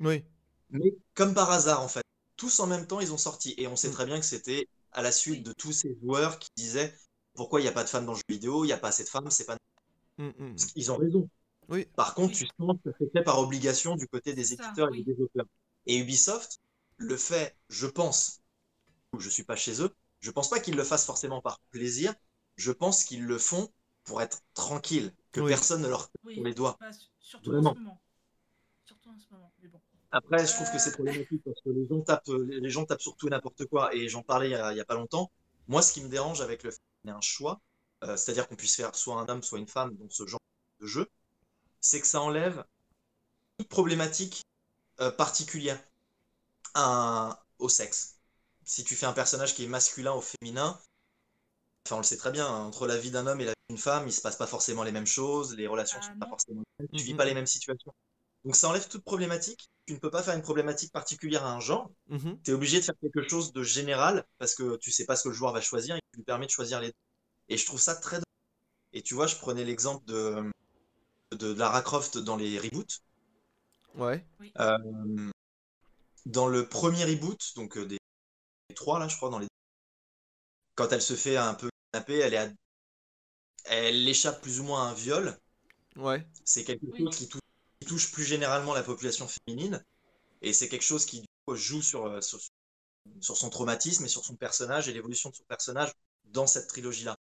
oui. 0.00 0.24
Mais 0.70 0.94
comme 1.14 1.34
par 1.34 1.50
hasard, 1.50 1.82
en 1.82 1.88
fait, 1.88 2.04
tous 2.36 2.60
en 2.60 2.66
même 2.66 2.86
temps, 2.86 3.00
ils 3.00 3.12
ont 3.12 3.18
sorti. 3.18 3.54
Et 3.58 3.66
on 3.68 3.76
sait 3.76 3.88
Mm. 3.88 3.92
très 3.92 4.06
bien 4.06 4.20
que 4.20 4.26
c'était 4.26 4.68
à 4.92 5.02
la 5.02 5.12
suite 5.12 5.44
de 5.44 5.52
tous 5.54 5.72
ces 5.72 5.96
joueurs 6.02 6.38
qui 6.38 6.48
disaient 6.56 6.96
pourquoi 7.34 7.60
il 7.60 7.64
n'y 7.64 7.68
a 7.68 7.72
pas 7.72 7.84
de 7.84 7.88
femmes 7.90 8.06
dans 8.06 8.12
le 8.12 8.18
jeu 8.18 8.24
vidéo, 8.28 8.64
il 8.64 8.68
n'y 8.68 8.72
a 8.74 8.78
pas 8.78 8.88
assez 8.88 9.04
de 9.04 9.08
femmes, 9.08 9.30
c'est 9.30 9.46
pas. 9.46 9.56
Mm, 10.18 10.28
mm. 10.38 10.56
Ils 10.76 10.92
ont 10.92 10.96
raison. 10.96 11.28
Oui. 11.68 11.86
Par 11.96 12.14
contre, 12.14 12.32
Oui. 12.32 12.38
tu 12.38 12.46
sens 12.58 12.76
que 12.84 12.90
ça 12.92 13.06
fait 13.12 13.22
par 13.22 13.38
obligation 13.38 13.96
du 13.96 14.08
côté 14.08 14.34
des 14.34 14.44
C'est 14.44 14.56
ça, 14.56 14.64
éditeurs 14.66 14.88
et 14.88 14.92
oui. 14.92 15.04
des 15.04 15.12
développeurs. 15.12 15.46
Et 15.86 15.98
Ubisoft 15.98 16.60
le 16.96 17.16
fait, 17.16 17.56
je 17.68 17.86
pense, 17.86 18.40
je 19.18 19.28
suis 19.28 19.44
pas 19.44 19.56
chez 19.56 19.80
eux, 19.82 19.94
je 20.20 20.30
pense 20.30 20.50
pas 20.50 20.60
qu'ils 20.60 20.76
le 20.76 20.84
fassent 20.84 21.06
forcément 21.06 21.40
par 21.42 21.60
plaisir, 21.70 22.14
je 22.56 22.72
pense 22.72 23.04
qu'ils 23.04 23.24
le 23.24 23.38
font 23.38 23.70
pour 24.04 24.22
être 24.22 24.40
tranquilles, 24.54 25.12
que 25.32 25.40
Oui. 25.40 25.48
personne 25.50 25.82
ne 25.82 25.88
leur 25.88 26.10
sur 26.32 26.44
les 26.44 26.54
doigts. 26.54 26.76
Bah, 26.80 26.92
su- 26.92 27.06
surtout 27.20 27.50
Vraiment. 27.52 27.70
en 27.70 27.74
ce 27.74 27.78
moment. 27.80 28.02
Surtout 28.84 29.10
en 29.10 29.18
ce 29.18 29.26
moment, 29.32 29.52
mais 29.62 29.68
bon. 29.68 29.80
Après, 30.10 30.46
je 30.46 30.52
trouve 30.54 30.68
que 30.70 30.76
Euh. 30.76 30.78
c'est 30.78 30.92
problématique 30.92 31.42
parce 31.44 31.60
que 31.62 31.70
les 31.70 31.86
gens 31.86 32.00
tapent, 32.00 32.28
les 32.28 32.70
gens 32.70 32.84
tapent 32.86 33.02
sur 33.02 33.16
tout 33.16 33.26
et 33.28 33.30
n'importe 33.30 33.66
quoi. 33.66 33.94
Et 33.94 34.08
j'en 34.08 34.22
parlais 34.22 34.48
il 34.48 34.52
y, 34.52 34.54
a, 34.54 34.72
il 34.72 34.76
y 34.76 34.80
a 34.80 34.84
pas 34.84 34.94
longtemps. 34.94 35.30
Moi, 35.68 35.82
ce 35.82 35.92
qui 35.92 36.02
me 36.02 36.08
dérange 36.08 36.40
avec 36.40 36.62
le 36.62 36.70
fait 36.70 36.80
qu'il 37.02 37.10
y 37.10 37.12
ait 37.12 37.16
un 37.16 37.20
choix, 37.20 37.60
euh, 38.04 38.16
c'est-à-dire 38.16 38.48
qu'on 38.48 38.56
puisse 38.56 38.76
faire 38.76 38.94
soit 38.94 39.16
un 39.20 39.28
homme, 39.28 39.42
soit 39.42 39.58
une 39.58 39.68
femme 39.68 39.96
dans 39.96 40.08
ce 40.10 40.26
genre 40.26 40.40
de 40.80 40.86
jeu, 40.86 41.08
c'est 41.80 42.00
que 42.00 42.06
ça 42.06 42.20
enlève 42.22 42.64
toute 43.58 43.68
problématique 43.68 44.42
euh, 45.00 45.10
particulière 45.12 45.80
à 46.74 47.44
au 47.58 47.68
sexe. 47.68 48.18
Si 48.64 48.84
tu 48.84 48.96
fais 48.96 49.06
un 49.06 49.12
personnage 49.12 49.54
qui 49.54 49.64
est 49.64 49.68
masculin 49.68 50.14
ou 50.14 50.22
féminin, 50.22 50.78
enfin 51.86 51.96
on 51.96 51.98
le 51.98 52.04
sait 52.04 52.16
très 52.16 52.30
bien, 52.30 52.46
hein, 52.46 52.64
entre 52.64 52.86
la 52.86 52.96
vie 52.98 53.10
d'un 53.10 53.26
homme 53.26 53.40
et 53.40 53.44
la 53.44 53.52
vie 53.52 53.56
d'une 53.70 53.78
femme, 53.78 54.06
il 54.06 54.12
se 54.12 54.20
passe 54.20 54.36
pas 54.36 54.46
forcément 54.46 54.82
les 54.82 54.92
mêmes 54.92 55.06
choses, 55.06 55.54
les 55.56 55.66
relations 55.66 55.98
Ah, 56.00 56.06
sont 56.06 56.18
pas 56.18 56.26
non. 56.26 56.30
forcément 56.30 56.62
les 56.78 56.84
mêmes, 56.86 56.90
tu 56.98 57.04
vis 57.04 57.14
pas 57.14 57.24
les 57.24 57.34
mêmes 57.34 57.46
situations. 57.46 57.92
Donc 58.44 58.56
ça 58.56 58.68
enlève 58.68 58.88
toute 58.88 59.04
problématique. 59.04 59.70
Tu 59.86 59.94
ne 59.94 59.98
peux 59.98 60.10
pas 60.10 60.22
faire 60.22 60.34
une 60.34 60.42
problématique 60.42 60.92
particulière 60.92 61.44
à 61.44 61.52
un 61.52 61.60
genre. 61.60 61.90
Mhm. 62.08 62.40
Tu 62.44 62.50
es 62.50 62.54
obligé 62.54 62.80
de 62.80 62.84
faire 62.84 62.94
quelque 63.00 63.28
chose 63.28 63.52
de 63.52 63.62
général 63.62 64.24
parce 64.38 64.54
que 64.54 64.76
tu 64.76 64.90
sais 64.92 65.04
pas 65.06 65.16
ce 65.16 65.24
que 65.24 65.28
le 65.30 65.34
joueur 65.34 65.52
va 65.52 65.60
choisir 65.60 65.96
et 65.96 66.00
tu 66.12 66.18
lui 66.18 66.24
permets 66.24 66.46
de 66.46 66.50
choisir 66.50 66.80
les 66.80 66.88
deux. 66.88 66.94
Et 67.48 67.56
je 67.58 67.66
trouve 67.66 67.80
ça 67.80 67.94
très. 67.96 68.20
Et 68.92 69.02
tu 69.02 69.14
vois, 69.14 69.26
je 69.28 69.36
prenais 69.36 69.64
l'exemple 69.64 70.04
de, 70.06 70.50
de 71.32 71.54
Lara 71.54 71.82
Croft 71.82 72.18
dans 72.18 72.36
les 72.36 72.58
reboots. 72.58 73.02
Ouais. 73.96 74.24
Euh, 74.60 75.30
dans 76.26 76.46
le 76.46 76.68
premier 76.68 77.04
reboot, 77.04 77.54
donc 77.56 77.76
euh, 77.76 77.84
des, 77.84 77.98
des 78.68 78.74
trois 78.74 78.98
là, 78.98 79.08
je 79.08 79.16
crois, 79.16 79.30
dans 79.30 79.38
les 79.38 79.48
quand 80.76 80.90
elle 80.92 81.02
se 81.02 81.14
fait 81.14 81.36
un 81.36 81.52
peu 81.52 81.68
kidnapper, 81.92 82.20
elle 82.20 82.32
est 82.32 82.38
à- 82.38 82.50
elle 83.66 84.08
échappe 84.08 84.42
plus 84.42 84.58
ou 84.58 84.64
moins 84.64 84.86
à 84.86 84.90
un 84.90 84.94
viol. 84.94 85.38
Ouais. 85.96 86.26
C'est 86.44 86.64
quelque 86.64 86.86
Oui. 86.86 87.04
chose 87.04 87.16
qui 87.16 87.28
touche, 87.28 87.40
qui 87.80 87.86
touche 87.86 88.10
plus 88.12 88.24
généralement 88.24 88.74
la 88.74 88.82
population 88.82 89.28
féminine. 89.28 89.82
Et 90.42 90.52
c'est 90.52 90.68
quelque 90.68 90.84
chose 90.84 91.06
qui 91.06 91.20
du 91.22 91.26
coup, 91.46 91.56
joue 91.56 91.82
sur, 91.82 92.06
euh, 92.06 92.20
sur, 92.20 92.40
sur 93.20 93.36
son 93.36 93.50
traumatisme 93.50 94.04
et 94.06 94.08
sur 94.08 94.24
son 94.24 94.36
personnage 94.36 94.88
et 94.88 94.92
l'évolution 94.94 95.30
de 95.30 95.36
son 95.36 95.44
personnage 95.44 95.92
dans 96.26 96.46
cette 96.46 96.68
trilogie-là. 96.68 97.16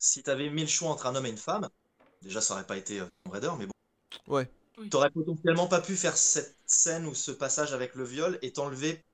Si 0.00 0.22
tu 0.24 0.30
avais 0.30 0.50
mis 0.50 0.62
le 0.62 0.66
choix 0.68 0.90
entre 0.90 1.06
un 1.06 1.14
homme 1.14 1.26
et 1.26 1.30
une 1.30 1.36
femme, 1.38 1.68
déjà 2.22 2.40
ça 2.40 2.54
aurait 2.54 2.66
pas 2.66 2.76
été 2.76 3.00
euh, 3.00 3.06
Tomb 3.24 3.32
Raider, 3.32 3.50
mais 3.58 3.66
bon, 3.66 3.72
Ouais. 4.26 4.50
t'aurais 4.90 5.10
potentiellement 5.10 5.68
pas 5.68 5.80
pu 5.80 5.96
faire 5.96 6.16
cette 6.16 6.56
scène 6.66 7.06
ou 7.06 7.14
ce 7.14 7.30
passage 7.30 7.72
avec 7.72 7.94
le 7.94 8.04
viol 8.04 8.38
et 8.42 8.52
t'enlever 8.52 9.04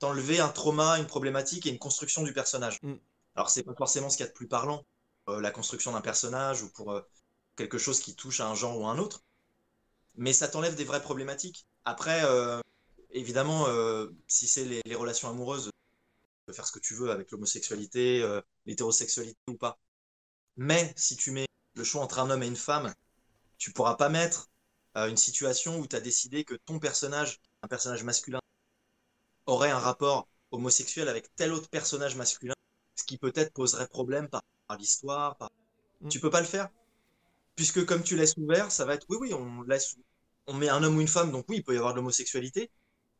t'enlever 0.00 0.40
un 0.40 0.48
trauma, 0.48 0.98
une 0.98 1.06
problématique 1.06 1.66
et 1.66 1.70
une 1.70 1.78
construction 1.78 2.22
du 2.24 2.32
personnage. 2.32 2.80
Mm. 2.82 2.94
Alors 3.36 3.48
c'est 3.50 3.62
pas 3.62 3.74
forcément 3.74 4.10
ce 4.10 4.16
qu'il 4.16 4.26
y 4.26 4.28
a 4.28 4.30
de 4.30 4.36
plus 4.36 4.48
parlant, 4.48 4.84
euh, 5.28 5.40
la 5.40 5.50
construction 5.52 5.92
d'un 5.92 6.02
personnage 6.02 6.62
ou 6.62 6.70
pour 6.70 6.92
euh, 6.92 7.00
quelque 7.56 7.78
chose 7.78 8.00
qui 8.00 8.14
touche 8.16 8.40
à 8.40 8.48
un 8.48 8.54
genre 8.54 8.78
ou 8.78 8.86
à 8.86 8.90
un 8.90 8.98
autre, 8.98 9.22
mais 10.16 10.32
ça 10.32 10.48
t'enlève 10.48 10.74
des 10.74 10.84
vraies 10.84 11.02
problématiques. 11.02 11.66
Après, 11.84 12.22
euh, 12.24 12.60
évidemment, 13.10 13.66
euh, 13.68 14.08
si 14.28 14.48
c'est 14.48 14.64
les, 14.64 14.82
les 14.84 14.94
relations 14.94 15.28
amoureuses, 15.28 15.66
tu 15.66 15.70
peux 16.46 16.52
faire 16.52 16.66
ce 16.66 16.72
que 16.72 16.80
tu 16.80 16.94
veux 16.94 17.10
avec 17.10 17.30
l'homosexualité, 17.30 18.22
euh, 18.22 18.40
l'hétérosexualité 18.66 19.38
ou 19.48 19.54
pas. 19.56 19.78
Mais 20.56 20.92
si 20.96 21.16
tu 21.16 21.30
mets 21.30 21.46
le 21.74 21.84
choix 21.84 22.02
entre 22.02 22.18
un 22.18 22.30
homme 22.30 22.42
et 22.42 22.46
une 22.48 22.56
femme, 22.56 22.92
tu 23.58 23.72
pourras 23.72 23.96
pas 23.96 24.08
mettre 24.08 24.50
euh, 24.96 25.08
une 25.08 25.16
situation 25.16 25.78
où 25.78 25.86
tu 25.86 25.96
as 25.96 26.00
décidé 26.00 26.44
que 26.44 26.54
ton 26.54 26.78
personnage, 26.80 27.40
un 27.62 27.68
personnage 27.68 28.04
masculin, 28.04 28.40
aurait 29.46 29.70
un 29.70 29.78
rapport 29.78 30.28
homosexuel 30.50 31.08
avec 31.08 31.34
tel 31.36 31.52
autre 31.52 31.68
personnage 31.68 32.16
masculin, 32.16 32.54
ce 32.96 33.04
qui 33.04 33.18
peut-être 33.18 33.52
poserait 33.52 33.88
problème 33.88 34.28
par, 34.28 34.42
par 34.68 34.78
l'histoire. 34.78 35.36
Par... 35.36 35.50
Mm. 36.00 36.08
Tu 36.08 36.20
peux 36.20 36.30
pas 36.30 36.40
le 36.40 36.46
faire? 36.46 36.68
Puisque 37.56 37.84
comme 37.86 38.02
tu 38.02 38.16
laisses 38.16 38.36
ouvert, 38.36 38.72
ça 38.72 38.84
va 38.84 38.94
être 38.94 39.06
oui, 39.10 39.18
oui, 39.20 39.34
on 39.34 39.62
laisse, 39.62 39.96
on 40.46 40.54
met 40.54 40.68
un 40.68 40.82
homme 40.82 40.96
ou 40.96 41.00
une 41.00 41.08
femme, 41.08 41.32
donc 41.32 41.46
oui, 41.48 41.58
il 41.58 41.64
peut 41.64 41.74
y 41.74 41.78
avoir 41.78 41.92
de 41.94 41.98
l'homosexualité, 41.98 42.70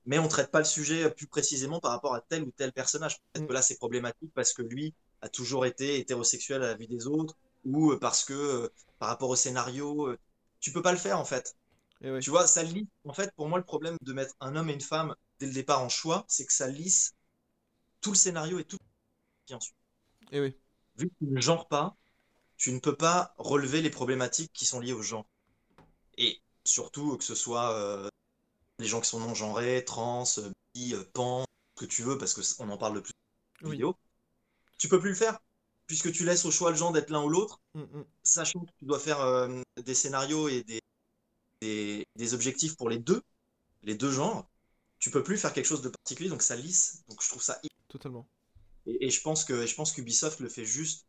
mais 0.06 0.19
on 0.19 0.28
traite 0.28 0.51
pas 0.51 0.61
le 0.61 0.65
sujet 0.66 1.11
plus 1.11 1.27
précisément 1.28 1.81
par 1.81 1.93
rapport 1.93 2.15
à 2.15 2.20
tel 2.23 2.44
ou 2.44 2.52
tel 2.52 2.73
personnage. 2.73 3.19
Peut-être 3.32 3.44
Mm. 3.44 3.48
que 3.48 3.52
là, 3.55 3.62
c'est 3.62 3.77
problématique 3.77 4.32
parce 4.35 4.52
que 4.52 4.62
lui 4.62 4.94
a 5.24 5.28
toujours 5.30 5.66
été 5.66 5.98
hétérosexuel 5.98 6.62
à 6.62 6.68
la 6.68 6.74
vue 6.76 6.86
des 6.86 7.06
autres, 7.06 7.36
ou 7.64 7.92
euh, 7.92 7.98
parce 7.98 8.24
que 8.24 8.34
euh, 8.34 8.68
par 8.98 9.09
rapport 9.09 9.30
au 9.30 9.36
scénario, 9.36 10.09
euh, 10.09 10.18
tu 10.60 10.72
peux 10.72 10.82
pas 10.82 10.92
le 10.92 10.98
faire 10.98 11.18
en 11.18 11.24
fait. 11.24 11.56
Et 12.02 12.10
ouais. 12.10 12.20
Tu 12.20 12.30
vois, 12.30 12.46
ça 12.46 12.62
lisse. 12.62 12.86
En 13.06 13.14
fait, 13.14 13.32
pour 13.36 13.48
moi, 13.48 13.59
le 13.59 13.64
problème 13.64 13.96
de 14.02 14.12
mettre 14.12 14.34
un 14.40 14.56
homme 14.56 14.70
et 14.70 14.74
une 14.74 14.80
femme 14.80 15.14
dès 15.40 15.46
le 15.46 15.52
départ 15.52 15.82
en 15.82 15.88
choix, 15.88 16.24
c'est 16.28 16.46
que 16.46 16.52
ça 16.52 16.68
lisse 16.68 17.14
tout 18.01 18.10
le 18.12 18.16
scénario 18.16 18.59
et 18.59 18.64
tout. 18.64 18.78
ensuite. 19.52 19.76
Et 20.32 20.36
Eh 20.36 20.40
oui. 20.40 20.55
Vu 20.96 21.09
que 21.09 21.14
tu 21.20 21.26
ne 21.26 21.40
genres 21.40 21.68
pas, 21.68 21.96
tu 22.56 22.72
ne 22.72 22.80
peux 22.80 22.96
pas 22.96 23.34
relever 23.38 23.82
les 23.82 23.90
problématiques 23.90 24.52
qui 24.52 24.66
sont 24.66 24.80
liées 24.80 24.92
au 24.92 25.02
genre. 25.02 25.26
Et 26.18 26.40
surtout 26.64 27.16
que 27.18 27.24
ce 27.24 27.34
soit 27.34 27.72
euh, 27.74 28.09
les 28.78 28.86
gens 28.86 29.01
qui 29.01 29.09
sont 29.09 29.20
non 29.20 29.34
genrés, 29.34 29.84
trans, 29.84 30.24
bi, 30.74 30.94
pan, 31.14 31.44
ce 31.76 31.86
que 31.86 31.90
tu 31.90 32.02
veux, 32.02 32.18
parce 32.18 32.34
qu'on 32.34 32.68
en 32.70 32.78
parle 32.78 32.96
de 32.96 33.01
plus 33.01 33.12
Oui. 33.62 33.72
vidéo. 33.72 33.96
Tu 34.78 34.88
peux 34.88 35.01
plus 35.01 35.10
le 35.10 35.16
faire, 35.16 35.38
puisque 35.86 36.12
tu 36.12 36.24
laisses 36.24 36.44
au 36.44 36.51
choix 36.51 36.70
le 36.70 36.76
genre 36.76 36.92
d'être 36.92 37.10
l'un 37.10 37.22
ou 37.22 37.28
l'autre, 37.28 37.60
Mm, 37.74 37.80
mm. 37.82 38.05
sachant 38.24 38.60
que 38.60 38.72
tu 38.78 38.86
dois 38.86 39.01
faire 39.01 39.20
euh, 39.20 39.62
des 39.84 39.94
scénarios 39.94 40.48
et 40.48 40.62
des, 40.64 40.80
des, 41.62 42.06
des 42.16 42.34
objectifs 42.34 42.76
pour 42.76 42.90
les 42.90 42.98
deux, 42.98 43.22
les 43.82 43.94
deux 43.96 44.12
genres. 44.12 44.48
Tu 45.01 45.10
peux 45.10 45.22
plus 45.24 45.38
faire 45.38 45.52
quelque 45.55 45.66
chose 45.66 45.82
de 45.82 45.90
particulier, 45.90 46.30
donc 46.30 46.42
ça 46.42 46.56
lisse. 46.56 47.05
Donc 47.09 47.22
je 47.22 47.28
trouve 47.30 47.42
ça 47.42 47.60
Totalement. 47.88 48.28
et, 48.86 49.06
et 49.06 49.10
je 49.10 49.20
pense 49.20 49.44
que 49.44 49.66
je 49.66 49.74
pense 49.74 49.92
qu'Ubisoft 49.92 50.40
le 50.40 50.48
fait 50.48 50.64
juste 50.64 51.06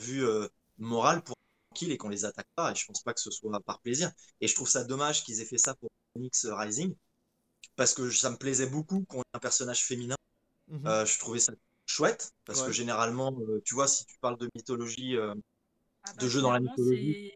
vu 0.00 0.24
euh, 0.26 0.48
moral 0.78 1.22
pour 1.24 1.36
tranquille 1.70 1.92
et 1.92 1.98
qu'on 1.98 2.10
les 2.10 2.24
attaque 2.24 2.48
pas. 2.56 2.72
Et 2.72 2.74
je 2.74 2.86
pense 2.86 3.02
pas 3.02 3.14
que 3.14 3.20
ce 3.20 3.32
soit 3.32 3.60
par 3.62 3.80
plaisir. 3.80 4.12
Et 4.42 4.48
je 4.48 4.54
trouve 4.54 4.68
ça 4.68 4.84
dommage 4.84 5.24
qu'ils 5.24 5.40
aient 5.40 5.44
fait 5.46 5.58
ça 5.58 5.74
pour 5.76 5.90
Phoenix 6.14 6.46
Rising 6.46 6.94
parce 7.76 7.94
que 7.94 8.10
ça 8.10 8.30
me 8.30 8.36
plaisait 8.38 8.68
beaucoup 8.68 9.04
qu'on 9.08 9.20
ait 9.22 9.34
un 9.34 9.38
personnage 9.40 9.84
féminin. 9.84 10.16
Mhm. 10.68 10.86
Euh, 10.86 11.06
je 11.06 11.18
trouvais 11.18 11.40
ça 11.40 11.52
chouette 11.86 12.30
parce 12.44 12.60
Ouais. 12.60 12.66
que 12.68 12.72
généralement, 12.72 13.32
euh, 13.48 13.60
tu 13.64 13.74
vois, 13.74 13.88
si 13.88 14.04
tu 14.06 14.16
parles 14.18 14.38
de 14.38 14.48
mythologie, 14.54 15.16
euh, 15.16 15.34
Ah 16.04 16.12
de 16.14 16.28
jeux 16.28 16.40
dans 16.42 16.52
la 16.52 16.60
mythologie. 16.60 17.32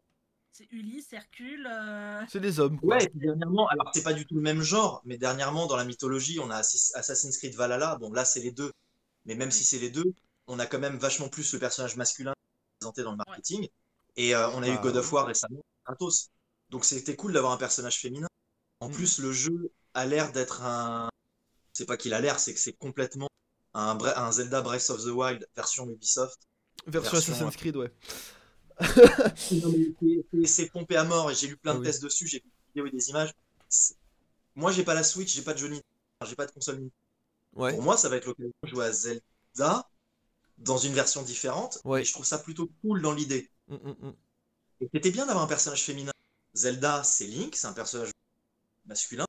c'est- 0.53 0.69
Ulysse, 0.73 1.12
Hercule. 1.12 1.66
euh, 1.70 2.23
C'est 2.29 2.41
des 2.41 2.59
hommes, 2.59 2.81
quoi. 2.81 2.97
ouais. 2.97 3.05
Et 3.05 3.09
puis 3.09 3.20
dernièrement, 3.20 3.69
alors 3.69 3.91
c'est 3.95 4.03
pas 4.03 4.12
du 4.12 4.27
tout 4.27 4.35
le 4.35 4.41
même 4.41 4.61
genre, 4.61 5.01
mais 5.05 5.16
dernièrement 5.16 5.66
dans 5.66 5.77
la 5.77 5.85
mythologie, 5.85 6.41
on 6.41 6.51
a 6.51 6.61
Assass- 6.62 6.91
Assassin's 6.97 7.39
Creed 7.39 7.55
Valhalla. 7.55 7.97
Bon 7.97 8.12
là, 8.12 8.25
c'est 8.25 8.41
les 8.41 8.51
deux, 8.51 8.73
mais 9.25 9.37
même 9.37 9.51
si 9.53 9.62
c'est 9.65 9.79
les 9.79 9.91
deux, 9.91 10.12
on 10.49 10.59
a 10.59 10.66
quand 10.66 10.81
même 10.81 10.97
vachement 10.99 11.29
plus 11.29 11.53
le 11.53 11.61
personnage 11.61 11.97
masculin 11.97 12.35
présenté 12.81 13.03
dans 13.05 13.12
le 13.12 13.19
marketing. 13.19 13.69
Et 14.16 14.35
euh, 14.35 14.49
on 14.51 14.62
a 14.65 14.69
eu 14.69 14.73
Ah, 14.73 14.81
God 14.83 14.97
of. 14.97 15.12
War 15.12 15.27
récemment, 15.27 15.62
Kratos. 15.85 16.31
Donc 16.70 16.85
c'était 16.85 17.15
cool 17.16 17.33
d'avoir 17.33 17.53
un 17.53 17.57
personnage 17.57 18.01
féminin. 18.01 18.27
En 18.81 18.89
Mhm. 18.89 18.95
plus, 18.95 19.19
le 19.20 19.33
jeu 19.33 19.73
a 19.95 20.07
l'air 20.07 20.33
d'être 20.33 20.62
un. 20.62 21.09
C'est 21.73 21.87
pas 21.87 21.97
qu'il 21.97 22.15
a 22.15 22.20
l'air, 22.20 22.41
c'est 22.41 22.53
que 22.55 22.61
c'est 22.61 22.73
complètement 22.73 23.29
un, 23.74 23.95
Bre- 23.97 24.16
un 24.16 24.32
Zelda 24.32 24.61
Breath 24.62 24.90
of 24.90 25.03
the 25.05 25.09
Wild 25.09 25.47
version 25.57 25.86
Ubisoft. 25.89 26.39
Version 26.86 27.12
version, 27.12 27.32
Assassin's 27.32 27.57
Creed, 27.57 27.77
ouais. 27.77 27.93
C'est- 30.47 30.70
pompé 30.70 30.97
à 30.97 31.05
mort 31.05 31.31
et 31.31 31.35
j'ai 31.35 31.49
lu 31.49 31.57
plein 31.57 31.73
Ah 31.73 31.74
de 31.74 31.81
oui. 31.81 31.86
tests 31.86 32.03
dessus, 32.03 32.27
j'ai 32.27 32.39
vu 32.39 32.45
des 32.45 32.82
vidéos 32.82 32.86
et 32.86 32.90
des 32.90 33.11
images. 33.11 33.32
Moi, 34.55 34.73
j'ai 34.73 34.85
pas 34.85 34.95
la 34.95 35.03
Switch, 35.03 35.35
j'ai 35.35 35.43
pas 35.43 35.55
de 35.55 35.59
Johnny, 35.59 35.81
j'ai 36.27 36.35
pas 36.36 36.47
de 36.47 36.53
console. 36.53 36.89
Ouais. 37.55 37.73
Pour 37.73 37.82
moi, 37.82 37.97
ça 37.97 38.09
va 38.09 38.16
être 38.16 38.27
l'occasion 38.27 38.53
de 38.62 38.69
jouer 38.69 38.86
à 38.86 38.93
Zelda 38.93 39.89
dans 40.59 40.78
une 40.78 40.93
version 40.93 41.23
différente. 41.23 41.78
Ouais. 41.85 42.03
Et 42.03 42.05
je 42.05 42.12
trouve 42.12 42.27
ça 42.27 42.39
plutôt 42.39 42.70
cool 42.82 43.03
dans 43.03 43.12
l'idée. 43.12 43.51
Mm, 43.69 43.74
mm. 43.74 44.12
Et 44.81 44.89
c'était 44.93 45.11
bien 45.11 45.27
d'avoir 45.27 45.45
un 45.45 45.49
personnage 45.49 45.82
féminin. 45.82 46.12
Zelda, 46.55 47.03
c'est 47.05 47.27
Link, 47.27 47.57
c'est 47.57 47.66
un 47.66 47.73
personnage 47.73 48.11
masculin. 48.86 49.27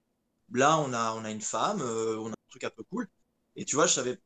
Là, 0.54 0.78
on 0.80 0.94
a, 0.94 1.14
on 1.14 1.26
a 1.26 1.32
une 1.32 1.42
femme, 1.42 1.82
euh, 1.82 2.18
on 2.20 2.28
a 2.30 2.32
un 2.32 2.50
truc 2.50 2.64
un 2.64 2.70
peu 2.70 2.84
cool. 2.84 3.08
Et 3.56 3.66
tu 3.66 3.76
vois, 3.76 3.88
je 3.88 3.94
savais. 3.94 4.20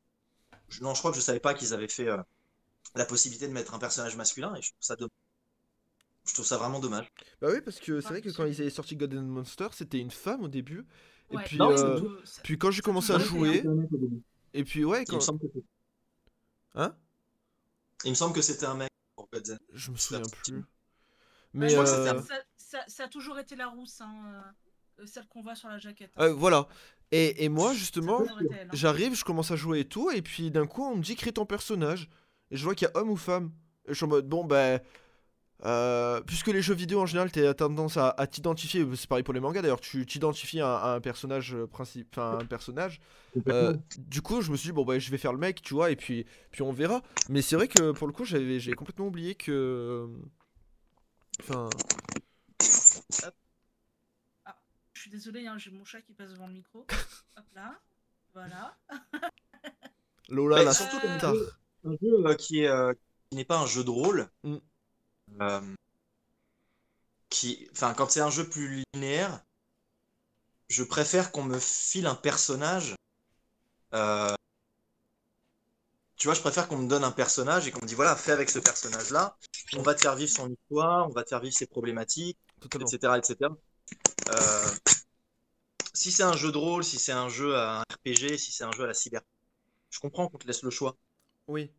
Je- 0.69 0.81
non, 0.83 0.93
je 0.93 0.99
crois 0.99 1.11
que 1.11 1.17
je 1.17 1.21
savais 1.21 1.39
pas 1.39 1.53
qu'ils 1.53 1.73
avaient 1.73 1.87
fait 1.87 2.07
euh, 2.09 2.17
la 2.95 3.05
possibilité 3.05 3.47
de 3.47 3.53
mettre 3.53 3.73
un 3.73 3.79
personnage 3.79 4.15
masculin 4.17 4.55
et 4.55 4.61
je 4.61 4.69
trouve 4.71 4.81
ça 4.83 4.95
dommage. 4.95 5.11
Je 6.25 6.33
trouve 6.33 6.45
ça 6.45 6.57
vraiment 6.57 6.79
dommage. 6.79 7.11
Bah 7.41 7.49
oui, 7.51 7.61
parce 7.61 7.79
que 7.79 7.99
c'est 7.99 8.07
vrai 8.07 8.21
que 8.21 8.29
quand 8.29 8.45
ils 8.45 8.61
avaient 8.61 8.69
sorti 8.69 8.95
God 8.95 9.13
and 9.13 9.23
Monster, 9.23 9.67
c'était 9.73 9.99
une 9.99 10.11
femme 10.11 10.41
au 10.43 10.47
début. 10.47 10.85
Et 11.31 11.35
ouais, 11.37 11.43
puis, 11.43 11.57
Non, 11.57 11.71
euh, 11.71 11.99
tout- 11.99 12.17
puis 12.43 12.57
quand 12.57 12.71
j'ai 12.71 12.81
commencé 12.81 13.11
à 13.11 13.19
jouer, 13.19 13.63
hein. 13.67 13.87
et 14.53 14.63
puis 14.63 14.85
ouais, 14.85 15.03
Il 15.03 15.07
quand... 15.07 15.15
me 15.15 15.21
semble 15.21 15.39
que 15.39 15.47
Hein? 16.75 16.95
Il 18.05 18.11
me 18.11 18.15
semble 18.15 18.33
que 18.35 18.41
c'était 18.41 18.65
un 18.65 18.75
mec 18.75 18.89
pour 19.15 19.27
Godzilla. 19.31 19.59
Je 19.73 19.91
me 19.91 19.97
souviens 19.97 20.21
plus. 20.43 20.55
Ouais, 20.57 20.63
Mais 21.53 21.69
je 21.69 21.75
crois 21.75 21.85
que 21.85 21.89
euh, 21.91 22.13
un- 22.19 22.21
ça, 22.21 22.35
ça- 22.57 22.85
ça 22.87 23.03
a 23.03 23.07
toujours 23.07 23.37
été 23.39 23.55
la 23.55 23.67
rousse, 23.67 24.01
hein, 24.01 24.43
euh, 24.99 25.05
celle 25.05 25.27
qu'on 25.27 25.41
voit 25.41 25.55
sur 25.55 25.69
la 25.69 25.77
jaquette. 25.77 26.11
euh, 26.19 26.33
voilà. 26.33 26.67
Et, 27.15 27.43
et 27.43 27.49
moi, 27.49 27.73
justement, 27.75 28.21
hein. 28.21 28.45
j'arrive, 28.73 29.13
je 29.15 29.23
commence 29.23 29.51
à 29.51 29.55
jouer 29.55 29.81
et 29.81 29.85
tout, 29.85 30.09
et 30.09 30.23
puis 30.23 30.49
d'un 30.49 30.65
coup, 30.65 30.83
on 30.83 30.95
me 30.95 31.03
dit 31.03 31.15
crée 31.15 31.31
ton 31.31 31.45
personnage. 31.45 32.09
Et 32.49 32.57
je 32.57 32.63
vois 32.63 32.73
qu'il 32.73 32.87
y 32.87 32.91
a 32.91 32.97
homme 32.99 33.11
ou 33.11 33.15
femme. 33.17 33.51
Et 33.85 33.89
je 33.89 33.93
suis 33.93 34.05
en 34.05 34.07
mode, 34.07 34.27
bon, 34.27 34.43
ben. 34.43 34.81
euh, 35.65 36.21
puisque 36.21 36.47
les 36.47 36.61
jeux 36.63 36.73
vidéo 36.73 37.01
en 37.01 37.05
général, 37.05 37.31
t'as 37.31 37.53
tendance 37.53 37.97
à, 37.97 38.09
à 38.09 38.25
t'identifier, 38.25 38.83
c'est 38.95 39.07
pareil 39.07 39.23
pour 39.23 39.33
les 39.35 39.39
mangas 39.39 39.61
d'ailleurs, 39.61 39.79
tu 39.79 40.05
t'identifies 40.05 40.59
à, 40.59 40.75
à 40.75 40.95
un 40.95 41.01
personnage 41.01 41.53
euh, 41.53 41.67
principe, 41.67 42.07
enfin 42.17 42.39
un 42.41 42.45
personnage. 42.45 42.99
Euh, 43.47 43.75
du 43.97 44.21
coup, 44.21 44.41
je 44.41 44.51
me 44.51 44.57
suis 44.57 44.69
dit, 44.69 44.73
bon, 44.73 44.83
bah, 44.83 44.97
je 44.97 45.11
vais 45.11 45.17
faire 45.19 45.33
le 45.33 45.39
mec, 45.39 45.61
tu 45.61 45.75
vois, 45.75 45.91
et 45.91 45.95
puis, 45.95 46.25
puis 46.51 46.63
on 46.63 46.73
verra. 46.73 47.01
Mais 47.29 47.41
c'est 47.41 47.55
vrai 47.55 47.67
que 47.67 47.91
pour 47.91 48.07
le 48.07 48.13
coup, 48.13 48.25
j'avais 48.25 48.59
j'ai 48.59 48.73
complètement 48.73 49.05
oublié 49.07 49.35
que. 49.35 50.07
Enfin. 51.41 51.69
Je 55.03 55.09
suis 55.09 55.17
désolée, 55.17 55.47
hein, 55.47 55.57
j'ai 55.57 55.69
mon 55.69 55.83
chat 55.83 56.01
qui 56.01 56.13
passe 56.13 56.31
devant 56.31 56.47
le 56.47 56.53
micro. 56.53 56.87
Hop 57.37 57.43
là, 57.55 57.77
voilà. 58.33 58.73
Lola, 60.29 60.55
Ouais, 60.59 60.63
la 60.63 60.73
surtout 60.73 60.97
comme 61.01 61.17
star. 61.17 61.35
jeu- 61.35 61.51
un 61.83 61.91
jeu 62.01 62.25
euh, 62.25 62.35
qui 62.35 62.59
est 62.61 62.67
euh, 62.69 62.93
qui 63.29 63.35
n'est 63.35 63.43
pas 63.43 63.59
un 63.59 63.65
jeu 63.65 63.83
de 63.83 63.89
rôle. 63.89 64.29
Mm. 64.43 64.55
Euh, 65.41 65.75
qui, 67.27 67.67
enfin, 67.73 67.93
quand 67.93 68.09
c'est 68.11 68.21
un 68.21 68.29
jeu 68.29 68.47
plus 68.47 68.81
linéaire, 68.93 69.43
je 70.69 70.83
préfère 70.83 71.33
qu'on 71.33 71.43
me 71.43 71.59
file 71.59 72.07
un 72.07 72.15
personnage. 72.15 72.95
euh, 73.93 74.33
tu 76.15 76.29
vois, 76.29 76.33
je 76.33 76.39
préfère 76.39 76.69
qu'on 76.69 76.77
me 76.77 76.87
donne 76.87 77.03
un 77.03 77.11
personnage 77.11 77.67
et 77.67 77.71
qu'on 77.71 77.81
me 77.81 77.87
dit 77.87 77.95
voilà, 77.95 78.15
fais 78.15 78.31
avec 78.31 78.49
ce 78.49 78.59
personnage-là. 78.59 79.35
On 79.75 79.81
va 79.81 79.95
te 79.95 79.99
faire 79.99 80.15
vivre 80.15 80.31
son 80.31 80.49
histoire, 80.49 81.09
on 81.09 81.11
va 81.11 81.25
te 81.25 81.29
faire 81.29 81.41
vivre 81.41 81.53
ses 81.53 81.67
problématiques, 81.67 82.39
Totalement. 82.61 82.87
etc., 82.87 83.17
etc. 83.17 83.49
Euh, 84.29 84.69
si 85.93 86.11
c'est 86.11 86.23
un 86.23 86.35
jeu 86.35 86.51
de 86.51 86.57
rôle, 86.57 86.83
si 86.83 86.97
c'est 86.97 87.11
un 87.11 87.29
jeu 87.29 87.55
à 87.55 87.79
un 87.79 87.81
RPG, 87.81 88.37
si 88.37 88.51
c'est 88.51 88.63
un 88.63 88.71
jeu 88.71 88.83
à 88.83 88.87
la 88.87 88.93
cyber, 88.93 89.21
je 89.89 89.99
comprends 89.99 90.27
qu'on 90.27 90.37
te 90.37 90.47
laisse 90.47 90.63
le 90.63 90.69
choix. 90.69 90.97
Oui. 91.47 91.71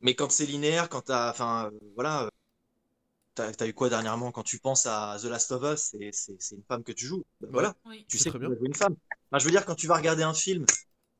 Mais 0.00 0.14
quand 0.14 0.30
c'est 0.30 0.46
linéaire, 0.46 0.88
quand 0.88 1.02
t'as, 1.02 1.30
enfin, 1.30 1.70
euh, 1.72 1.78
voilà, 1.94 2.24
euh, 2.24 3.52
t'as, 3.52 3.66
eu 3.66 3.74
quoi 3.74 3.88
dernièrement? 3.88 4.32
Quand 4.32 4.42
tu 4.42 4.58
penses 4.58 4.86
à 4.86 5.16
The 5.20 5.24
Last 5.24 5.52
of 5.52 5.62
Us, 5.62 5.94
c'est, 6.12 6.52
une 6.52 6.62
femme 6.64 6.82
que 6.82 6.92
tu 6.92 7.06
joues. 7.06 7.24
Ben 7.40 7.48
voilà, 7.50 7.74
Oui. 7.84 8.04
tu 8.08 8.18
sais 8.18 8.30
très 8.30 8.38
que 8.38 8.44
tu 8.44 8.48
bien. 8.48 8.56
jouer 8.56 8.68
une 8.68 8.74
femme. 8.74 8.96
Je 9.32 9.44
veux 9.44 9.50
dire, 9.50 9.64
quand 9.64 9.74
tu 9.74 9.86
vas 9.86 9.96
regarder 9.96 10.22
un 10.22 10.34
film, 10.34 10.64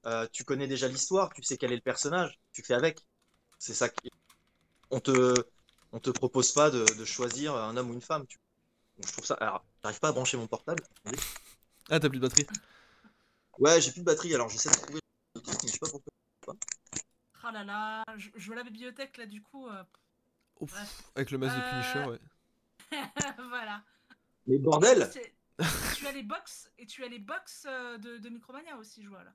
euh, 0.06 0.26
tu 0.32 0.44
connais 0.44 0.66
déjà 0.66 0.88
l'histoire, 0.88 1.32
tu 1.34 1.42
sais 1.42 1.56
quel 1.56 1.72
est 1.72 1.76
le 1.76 1.82
personnage, 1.82 2.38
tu 2.52 2.62
fais 2.62 2.74
avec. 2.74 3.00
C'est 3.58 3.74
ça 3.74 3.88
qui, 3.88 4.10
on 4.90 5.00
te, 5.00 5.34
on 5.92 6.00
te 6.00 6.10
propose 6.10 6.52
pas 6.52 6.70
de, 6.70 6.84
de 6.98 7.04
choisir 7.04 7.54
un 7.54 7.76
homme 7.76 7.90
ou 7.90 7.94
une 7.94 8.00
femme. 8.00 8.26
Tu... 8.26 8.38
Donc, 8.98 9.06
je 9.06 9.12
trouve 9.12 9.24
ça. 9.24 9.34
Alors, 9.34 9.64
j'arrive 9.82 10.00
pas 10.00 10.08
à 10.08 10.12
brancher 10.12 10.36
mon 10.36 10.46
portable. 10.46 10.82
Ah, 11.90 12.00
t'as 12.00 12.08
plus 12.08 12.18
de 12.18 12.26
batterie. 12.28 12.46
Ouais, 13.58 13.80
j'ai 13.80 13.90
plus 13.92 14.00
de 14.00 14.04
batterie, 14.04 14.34
alors 14.34 14.48
j'essaie 14.48 14.68
de 14.70 14.74
trouver 14.74 15.00
le 15.34 15.40
truc, 15.40 15.56
mais 15.62 15.68
je 15.68 15.72
sais 15.72 15.78
pas 15.78 15.88
pourquoi. 15.90 16.56
Ah 17.42 17.52
là 17.52 17.64
là, 17.64 18.04
je, 18.16 18.28
je 18.36 18.46
vois 18.46 18.56
la 18.56 18.62
bibliothèque 18.64 19.16
là 19.16 19.26
du 19.26 19.42
coup. 19.42 19.68
euh, 19.68 19.82
Ouf, 20.60 20.74
avec 21.14 21.30
le 21.30 21.38
masque 21.38 21.56
de 21.56 21.60
Euh, 21.62 21.70
Punisher, 21.70 22.04
ouais. 22.10 22.20
voilà. 23.48 23.82
Mais 24.46 24.58
bordel! 24.58 25.10
Tu 25.96 26.06
as 26.06 26.12
les 26.12 26.22
box 26.22 26.70
et 26.78 26.86
tu 26.86 27.04
as 27.04 27.08
les 27.08 27.18
box 27.18 27.66
euh, 27.68 27.98
de, 27.98 28.18
de 28.18 28.28
Micromania 28.28 28.76
aussi, 28.76 29.02
je 29.02 29.08
vois 29.08 29.24
là. 29.24 29.32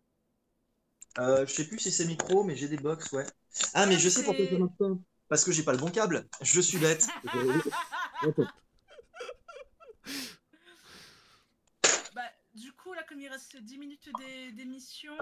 Euh, 1.19 1.45
je 1.45 1.53
sais 1.53 1.68
plus 1.68 1.80
si 1.80 1.91
c'est 1.91 2.06
micro, 2.06 2.44
mais 2.44 2.56
j'ai 2.56 2.68
des 2.68 2.77
box, 2.77 3.11
ouais. 3.11 3.26
Ah, 3.73 3.85
mais 3.85 3.94
Ouais, 3.95 3.99
je 3.99 4.10
sais 4.10 4.23
pourquoi 4.23 4.45
ça 4.45 4.52
c'est- 4.52 4.57
marche 4.57 4.77
pas. 4.77 4.85
Parce 5.27 5.44
que 5.44 5.52
j'ai 5.52 5.64
pas 5.64 5.72
le 5.73 5.77
bon 5.77 5.90
câble. 5.91 6.27
Je 6.41 6.61
suis 6.61 6.77
bête. 6.77 7.07
Attends. 8.22 8.48
Bah, 12.15 12.21
du 12.55 12.71
coup, 12.73 12.93
là, 12.93 13.03
comme 13.03 13.19
il 13.19 13.27
reste 13.27 13.57
10 13.57 13.77
minutes 13.77 14.09
d'é- 14.17 14.51
d'émission, 14.51 15.13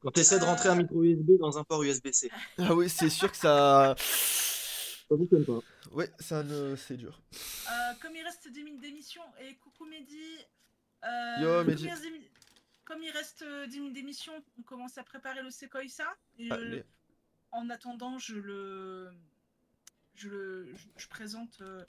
Quand 0.00 0.10
tu 0.12 0.20
essaies 0.20 0.38
de 0.38 0.44
rentrer 0.44 0.68
un 0.68 0.76
micro 0.76 1.02
USB 1.02 1.32
dans 1.38 1.58
un 1.58 1.64
port 1.64 1.82
USB-C, 1.82 2.30
Ah 2.58 2.74
oui, 2.74 2.88
c'est 2.88 3.10
sûr 3.10 3.30
que 3.30 3.36
ça. 3.36 3.94
ça 3.98 5.16
fonctionne 5.16 5.44
pas. 5.44 5.60
Ouais, 5.90 6.10
ça 6.20 6.42
ne... 6.42 6.76
c'est 6.76 6.96
dur. 6.96 7.20
euh, 7.34 7.94
comme 8.00 8.14
il 8.16 8.22
reste 8.22 8.48
10 8.48 8.62
minutes 8.64 8.80
d'émission, 8.80 9.22
et 9.40 9.56
coucou 9.56 9.84
Mehdi. 9.86 10.16
euh, 11.04 11.36
Yo, 11.40 11.48
comme 11.58 11.66
Mehdi. 11.68 11.84
il 11.84 11.90
reste 11.90 12.02
10 12.02 12.10
mi- 12.10 12.30
Comme 12.84 13.02
il 13.02 13.10
reste 13.10 13.42
euh, 13.42 13.66
10 13.66 13.80
minutes 13.80 13.94
d'émission, 13.94 14.32
on 14.58 14.62
commence 14.62 14.98
à 14.98 15.02
préparer 15.04 15.42
le 15.42 15.50
Sequoia. 15.50 16.16
Et 16.38 16.52
euh, 16.52 16.82
en 17.50 17.68
attendant, 17.70 18.18
je 18.18 18.36
le. 18.36 19.10
Je, 20.14 20.28
le, 20.28 20.68
je, 20.76 20.86
je 20.98 21.08
présente 21.08 21.60
euh, 21.62 21.82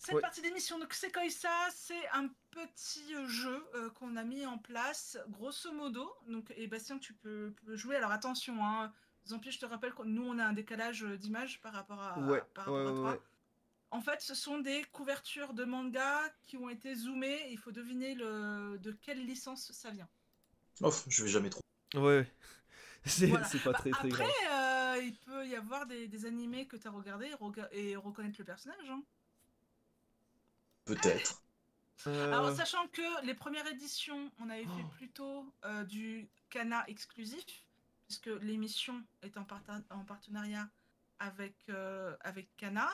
cette 0.00 0.14
Ouais. 0.14 0.20
partie 0.22 0.40
d'émission. 0.40 0.78
Donc, 0.78 0.94
Sequoia, 0.94 1.28
c'est 1.72 2.08
un 2.14 2.28
petit 2.50 3.14
euh, 3.14 3.26
jeu 3.28 3.62
euh, 3.74 3.90
qu'on 3.90 4.16
a 4.16 4.24
mis 4.24 4.46
en 4.46 4.56
place, 4.58 5.18
grosso 5.28 5.70
modo. 5.72 6.10
Donc, 6.26 6.52
et 6.56 6.66
Bastien, 6.66 6.98
tu 6.98 7.12
peux, 7.12 7.54
peux 7.64 7.76
jouer. 7.76 7.96
Alors, 7.96 8.10
attention, 8.10 8.64
hein. 8.64 8.92
Zampi, 9.26 9.50
je 9.50 9.58
te 9.60 9.66
rappelle 9.66 9.92
que 9.92 10.02
nous, 10.02 10.24
on 10.26 10.38
a 10.38 10.44
un 10.46 10.54
décalage 10.54 11.04
euh, 11.04 11.18
d'image 11.18 11.60
par 11.60 11.74
rapport 11.74 12.00
à, 12.02 12.18
Ouais, 12.20 12.42
par 12.54 12.72
ouais, 12.72 12.80
à 12.80 12.84
toi. 12.92 13.12
ouais. 13.12 13.20
En 13.90 14.00
fait, 14.00 14.22
ce 14.22 14.34
sont 14.34 14.58
des 14.58 14.84
couvertures 14.92 15.52
de 15.52 15.64
manga 15.64 16.22
qui 16.44 16.56
ont 16.56 16.70
été 16.70 16.94
zoomées. 16.94 17.50
Il 17.50 17.58
faut 17.58 17.70
deviner 17.72 18.14
le, 18.14 18.78
de 18.78 18.92
quelle 18.92 19.24
licence 19.26 19.70
ça 19.72 19.90
vient. 19.90 20.08
Oh, 20.80 20.90
je 21.08 21.24
vais 21.24 21.28
jamais 21.30 21.50
trop. 21.50 21.60
Ouais. 21.94 22.26
C'est 23.04 23.26
Voilà. 23.26 23.44
c'est 23.46 23.58
pas 23.62 23.72
Bah, 23.72 23.78
très 23.78 23.90
très 23.90 24.08
Après, 24.08 24.24
grave. 24.24 24.96
euh, 24.96 25.02
il 25.02 25.14
peut 25.16 25.46
y 25.46 25.56
avoir 25.56 25.86
des, 25.86 26.06
des 26.08 26.24
animés 26.26 26.66
que 26.66 26.76
tu 26.76 26.86
as 26.86 26.90
regardés 26.90 27.26
et, 27.28 27.34
rega- 27.34 27.68
et 27.72 27.96
reconnaître 27.96 28.36
le 28.38 28.44
personnage. 28.44 28.88
hein. 28.90 29.02
Peut-être. 30.84 31.42
Euh, 32.06 32.32
Alors, 32.32 32.56
sachant 32.56 32.86
que 32.88 33.24
les 33.26 33.34
premières 33.34 33.66
éditions, 33.66 34.30
on 34.40 34.48
avait 34.48 34.64
fait 34.64 34.84
Oh. 34.84 34.88
plutôt 34.92 35.54
euh, 35.64 35.84
du 35.84 36.28
Cana 36.48 36.84
exclusif, 36.88 37.44
puisque 38.06 38.26
l'émission 38.42 39.02
est 39.22 39.36
en, 39.36 39.44
partenariat 39.44 40.68
avec, 41.18 41.56
euh, 41.68 42.16
avec 42.20 42.48
Cana. 42.56 42.88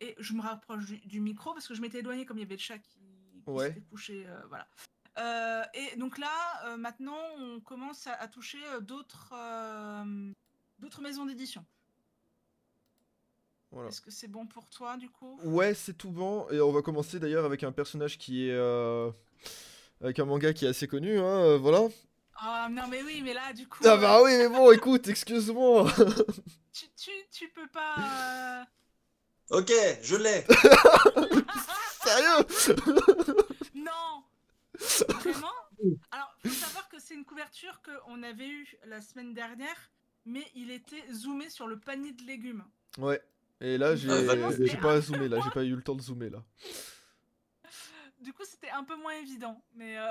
Et 0.00 0.14
je 0.18 0.32
me 0.32 0.40
rapproche 0.40 0.86
du, 0.86 0.98
du 1.00 1.20
micro 1.20 1.52
parce 1.52 1.66
que 1.68 1.74
je 1.74 1.80
m'étais 1.82 1.98
éloignée 1.98 2.24
comme 2.24 2.38
il 2.38 2.42
y 2.42 2.44
avait 2.44 2.54
le 2.54 2.60
chat 2.60 2.78
qui, 2.78 2.98
qui 3.44 3.50
Ouais. 3.50 3.68
s'était 3.68 3.80
couché. 3.82 4.26
euh, 4.26 4.40
voilà. 4.48 4.66
Euh, 5.18 5.64
et 5.74 5.96
donc 5.96 6.16
là, 6.18 6.64
euh, 6.66 6.76
maintenant, 6.76 7.20
on 7.36 7.60
commence 7.60 8.06
à, 8.06 8.14
à 8.14 8.28
toucher 8.28 8.58
d'autres 8.80 9.32
euh, 9.34 10.32
d'autres 10.78 11.02
maisons 11.02 11.26
d'édition. 11.26 11.66
Voilà. 13.72 13.88
Est-ce 13.88 14.00
que 14.00 14.10
c'est 14.10 14.28
bon 14.28 14.46
pour 14.46 14.68
toi, 14.70 14.96
du 14.96 15.08
coup? 15.08 15.38
Ouais, 15.44 15.74
c'est 15.74 15.94
tout 15.96 16.10
bon. 16.10 16.48
Et 16.50 16.60
on 16.60 16.72
va 16.72 16.82
commencer 16.82 17.18
d'ailleurs 17.20 17.44
avec 17.44 17.62
un 17.64 17.72
personnage 17.72 18.18
qui 18.18 18.48
est. 18.48 18.52
euh, 18.52 19.10
Avec 20.00 20.18
un 20.18 20.24
manga 20.24 20.52
qui 20.52 20.64
est 20.64 20.68
assez 20.68 20.88
connu, 20.88 21.18
hein, 21.18 21.22
euh, 21.44 21.58
voilà. 21.58 21.88
Ah 22.42 22.68
non, 22.70 22.88
mais 22.88 23.02
oui, 23.02 23.20
mais 23.22 23.34
là, 23.34 23.52
du 23.52 23.68
coup, 23.68 23.82
Ah 23.84 23.90
euh, 23.92 23.96
bah 23.98 24.22
oui, 24.22 24.32
mais 24.38 24.48
bon, 24.48 24.72
écoute, 24.72 25.08
excuse-moi. 25.08 25.90
tu, 26.72 26.86
tu, 26.96 27.10
tu 27.30 27.48
peux 27.50 27.68
pas. 27.68 28.62
euh, 29.52 29.58
Ok, 29.58 29.72
je 30.02 30.16
l'ai. 30.16 30.44
Sérieux? 32.02 32.46
Non 33.74 34.24
Vraiment? 35.08 35.48
Alors, 36.12 36.34
faut 36.42 36.48
savoir 36.48 36.88
que 36.88 36.98
c'est 36.98 37.14
une 37.14 37.24
couverture 37.24 37.80
qu'on 37.82 38.22
avait 38.22 38.48
eue 38.48 38.66
la 38.86 39.00
semaine 39.00 39.34
dernière, 39.34 39.90
mais 40.24 40.44
il 40.54 40.70
était 40.70 41.04
zoomé 41.12 41.50
sur 41.50 41.66
le 41.66 41.78
panier 41.78 42.12
de 42.12 42.22
légumes. 42.24 42.64
Ouais. 42.98 43.20
Et 43.60 43.76
là, 43.78 43.94
j'ai 43.94 44.08
Ah, 44.10 44.22
bah, 44.26 44.78
pas 44.80 45.00
zoomé, 45.00 45.28
là, 45.28 45.38
j'ai 45.44 45.50
pas 45.50 45.64
eu 45.64 45.74
le 45.74 45.82
temps 45.82 45.94
de 45.94 46.02
zoomer, 46.02 46.30
là. 46.30 46.42
Du 48.20 48.32
coup, 48.34 48.42
c'était 48.44 48.68
un 48.70 48.84
peu 48.84 48.96
moins 48.96 49.14
évident, 49.14 49.62
mais 49.74 49.98
euh, 49.98 50.10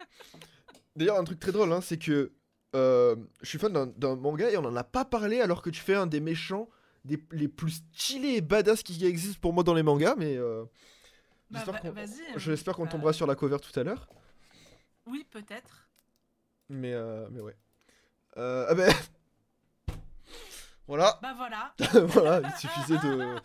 D'ailleurs, 0.96 1.18
un 1.18 1.24
truc 1.24 1.38
très 1.38 1.52
drôle, 1.52 1.72
hein, 1.72 1.80
c'est 1.80 1.98
que 1.98 2.32
euh, 2.74 3.16
je 3.42 3.48
suis 3.48 3.58
fan 3.58 3.72
d'un- 3.96 4.16
manga 4.16 4.50
et 4.50 4.56
on 4.56 4.64
en 4.64 4.74
a 4.76 4.84
pas 4.84 5.04
parlé 5.04 5.40
alors 5.40 5.62
que 5.62 5.70
tu 5.70 5.80
fais 5.80 5.94
un 5.94 6.06
des 6.06 6.20
méchants 6.20 6.68
des, 7.04 7.22
les 7.30 7.48
plus 7.48 7.82
stylés 7.92 8.36
et 8.36 8.40
badass 8.40 8.82
qui 8.82 9.04
existent 9.06 9.38
pour 9.40 9.52
moi 9.52 9.62
dans 9.62 9.74
les 9.74 9.84
mangas, 9.84 10.16
mais 10.16 10.36
euh, 10.36 10.64
bah, 11.50 11.60
j'espère 11.60 11.74
va- 11.74 11.78
qu'on 11.80 11.94
qu'on 12.74 12.84
Bah, 12.84 12.90
tombera 12.90 13.12
sur 13.12 13.26
la 13.26 13.36
cover 13.36 13.58
tout 13.60 13.78
à 13.78 13.84
l'heure. 13.84 14.08
Oui, 15.06 15.24
peut-être. 15.30 15.88
Mais, 16.68 16.92
euh, 16.92 17.28
mais 17.30 17.40
ouais. 17.40 17.56
Ah 18.36 18.74
ben... 18.74 18.92
voilà, 20.86 21.22
Bah 21.22 21.34
voilà. 21.36 21.74
voilà, 22.06 22.42
il 22.42 22.52
suffisait 22.54 22.98
de, 22.98 23.40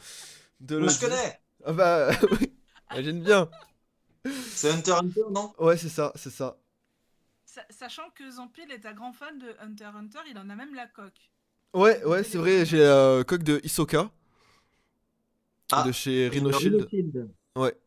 de 0.62 0.78
le 0.78 0.84
Moi, 0.84 0.94
je 0.94 1.00
connais. 1.00 1.40
Ah 1.66 1.74
bah, 1.74 2.12
oui, 2.42 2.54
imagine 2.92 3.22
bien. 3.24 3.50
C'est 4.54 4.70
Hunter 4.72 4.92
x 4.92 5.00
Hunter, 5.02 5.22
non? 5.32 5.54
Ouais, 5.60 5.78
c'est 5.78 5.90
ça, 5.90 6.12
c'est 6.16 6.30
ça. 6.32 6.58
Sa- 7.46 7.68
Sachant 7.70 8.10
que 8.16 8.28
Zampil 8.32 8.72
est 8.72 8.88
un 8.88 8.94
grand 8.94 9.14
fan 9.14 9.38
de 9.38 9.56
Hunter 9.60 9.90
x 9.90 9.96
Hunter, 9.96 10.20
il 10.32 10.40
en 10.40 10.50
a 10.50 10.56
même 10.56 10.74
la 10.74 10.88
coque. 10.88 11.32
Ouais, 11.74 12.04
ouais, 12.06 12.24
c'est 12.24 12.38
vrai, 12.38 12.66
j'ai 12.66 12.80
la 12.80 13.24
coque 13.26 13.44
de 13.44 13.60
Hisoka. 13.64 14.10
Ah, 15.72 15.86
de 15.86 15.92
chez 15.92 16.28
Rhino 16.30 16.52
Shield. 16.52 16.88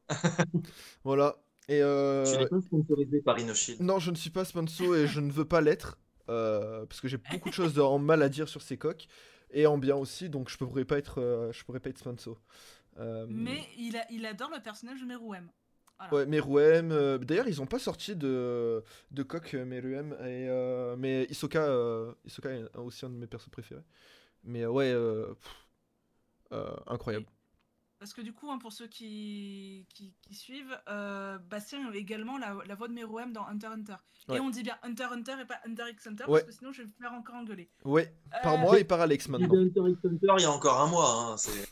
Voilà. 1.04 1.36
Et 1.68 1.80
euh... 1.82 2.24
Tu 2.24 2.38
n'es 2.38 2.46
pas 2.46 2.60
sponsorisé 2.60 3.20
par 3.22 3.38
InnoShield. 3.38 3.80
Non, 3.82 3.98
je 3.98 4.10
ne 4.10 4.16
suis 4.16 4.30
pas 4.30 4.44
sponsor 4.44 4.94
et 4.96 5.06
je 5.06 5.20
ne 5.20 5.30
veux 5.32 5.44
pas 5.44 5.60
l'être. 5.60 5.98
euh, 6.28 6.86
parce 6.86 7.00
que 7.00 7.08
j'ai 7.08 7.18
beaucoup 7.18 7.48
de 7.48 7.54
choses 7.54 7.78
en 7.78 7.98
mal 7.98 8.22
à 8.22 8.28
dire 8.28 8.48
sur 8.48 8.62
ces 8.62 8.76
coques. 8.78 9.06
Et 9.54 9.66
en 9.66 9.78
bien 9.78 9.96
aussi, 9.96 10.28
donc 10.28 10.50
je 10.50 10.58
pourrais 10.58 10.84
pas 10.84 10.98
être, 10.98 11.20
euh, 11.20 11.52
je 11.52 11.64
pourrais 11.64 11.80
pas 11.80 11.90
être 11.90 11.98
sponsor. 11.98 12.42
Euh, 12.98 13.26
Mais 13.28 13.62
il, 13.78 13.96
a- 13.96 14.06
il 14.10 14.26
adore 14.26 14.50
le 14.50 14.60
personnage 14.60 15.00
de 15.00 15.06
Meruem. 15.06 15.48
Ouais, 16.12 16.26
Meruem. 16.26 16.90
euh, 16.92 17.18
D'ailleurs, 17.18 17.48
ils 17.48 17.62
ont 17.62 17.66
pas 17.66 17.78
sorti 17.78 18.14
de, 18.16 18.82
de 19.10 19.22
euh, 19.54 19.64
Meruem. 19.64 20.12
Et, 20.20 20.48
euh, 20.48 20.96
mais 20.98 21.24
Hisoka, 21.30 21.62
euh, 21.64 22.12
Hisoka 22.24 22.50
est 22.50 22.76
aussi 22.76 23.06
un 23.06 23.10
de 23.10 23.14
mes 23.16 23.26
persos 23.26 23.48
préférés. 23.50 23.82
Mais 24.44 24.66
ouais, 24.66 24.92
pff, 25.34 25.56
incroyable. 26.86 27.26
Parce 28.04 28.12
que 28.12 28.20
du 28.20 28.34
coup, 28.34 28.50
hein, 28.50 28.58
pour 28.58 28.70
ceux 28.70 28.86
qui, 28.86 29.86
qui, 29.94 30.12
qui 30.20 30.34
suivent, 30.34 30.78
euh, 30.90 31.38
Bastien 31.38 31.90
a 31.90 31.96
également 31.96 32.36
la, 32.36 32.54
la 32.66 32.74
voix 32.74 32.86
de 32.86 32.92
Meruem 32.92 33.32
dans 33.32 33.46
Hunter 33.46 33.68
x 33.68 33.74
Hunter. 33.90 33.94
Ouais. 34.28 34.36
Et 34.36 34.40
on 34.40 34.50
dit 34.50 34.62
bien 34.62 34.76
Hunter 34.82 35.04
x 35.04 35.12
Hunter 35.14 35.36
et 35.40 35.44
pas 35.46 35.58
Hunter 35.66 35.84
x 35.90 36.06
Hunter, 36.06 36.24
Ouais. 36.28 36.40
parce 36.42 36.44
que 36.52 36.58
sinon 36.58 36.70
je 36.72 36.82
vais 36.82 36.88
me 36.88 36.92
faire 37.00 37.14
encore 37.14 37.36
engueuler. 37.36 37.70
Ouais, 37.82 38.14
par 38.42 38.56
Euh, 38.56 38.58
moi 38.58 38.78
et 38.78 38.84
par 38.84 39.00
Alex 39.00 39.26
maintenant. 39.30 39.54
Hunter 39.56 39.80
x 39.90 40.04
Hunter 40.04 40.34
il 40.36 40.42
y 40.42 40.44
a 40.44 40.50
encore 40.50 40.82
un 40.82 40.86
mois. 40.88 41.10
Hein, 41.32 41.36
c'est- 41.38 41.66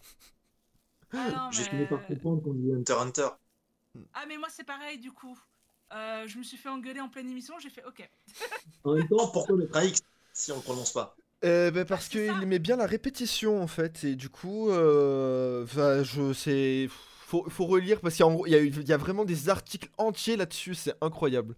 Ah, 1.12 1.30
non, 1.36 1.50
J'ai 1.50 1.64
mais- 1.64 1.68
fini 1.68 1.84
par 1.86 2.06
comprendre 2.06 2.42
qu'on 2.42 2.54
dit 2.54 2.72
Hunter 2.72 2.94
x 2.94 3.02
Hunter. 3.02 3.28
Ah, 4.14 4.24
mais 4.26 4.38
moi 4.38 4.48
c'est 4.48 4.64
pareil 4.64 4.96
du 4.98 5.12
coup. 5.12 5.38
Euh, 5.92 6.26
je 6.26 6.38
me 6.38 6.42
suis 6.42 6.56
fait 6.56 6.70
engueuler 6.70 7.00
en 7.00 7.10
pleine 7.10 7.28
émission, 7.28 7.58
j'ai 7.58 7.68
fait 7.68 7.84
ok. 7.84 8.08
En 8.84 8.94
même 8.94 9.06
temps, 9.06 9.28
pourquoi 9.34 9.54
mettre 9.56 9.76
un 9.76 9.82
X 9.84 10.00
si 10.32 10.50
on 10.50 10.56
ne 10.56 10.62
prononce 10.62 10.94
pas? 10.94 11.14
Euh, 11.44 11.72
bah, 11.72 11.84
parce 11.84 12.08
c'est 12.08 12.26
ça. 12.26 12.32
qu'il 12.34 12.42
aimait 12.42 12.60
bien 12.60 12.76
la 12.76 12.86
répétition 12.86 13.60
en 13.60 13.66
fait 13.66 14.04
et 14.04 14.14
du 14.14 14.28
coup 14.28 14.70
euh, 14.70 15.66
bah, 15.74 16.04
je 16.04 16.32
sais 16.32 16.88
faut, 16.88 17.44
faut 17.50 17.64
relire 17.66 18.00
parce 18.00 18.14
qu'il 18.14 18.24
y, 18.24 18.28
a 18.28 18.30
en 18.30 18.34
gros- 18.34 18.46
il 18.46 18.52
y, 18.52 18.54
a 18.54 18.60
eu- 18.60 18.68
il 18.68 18.88
y 18.88 18.92
a 18.92 18.96
vraiment 18.96 19.24
des 19.24 19.48
articles 19.48 19.88
entiers 19.98 20.36
là-dessus 20.36 20.76
c'est 20.76 20.94
incroyable 21.00 21.56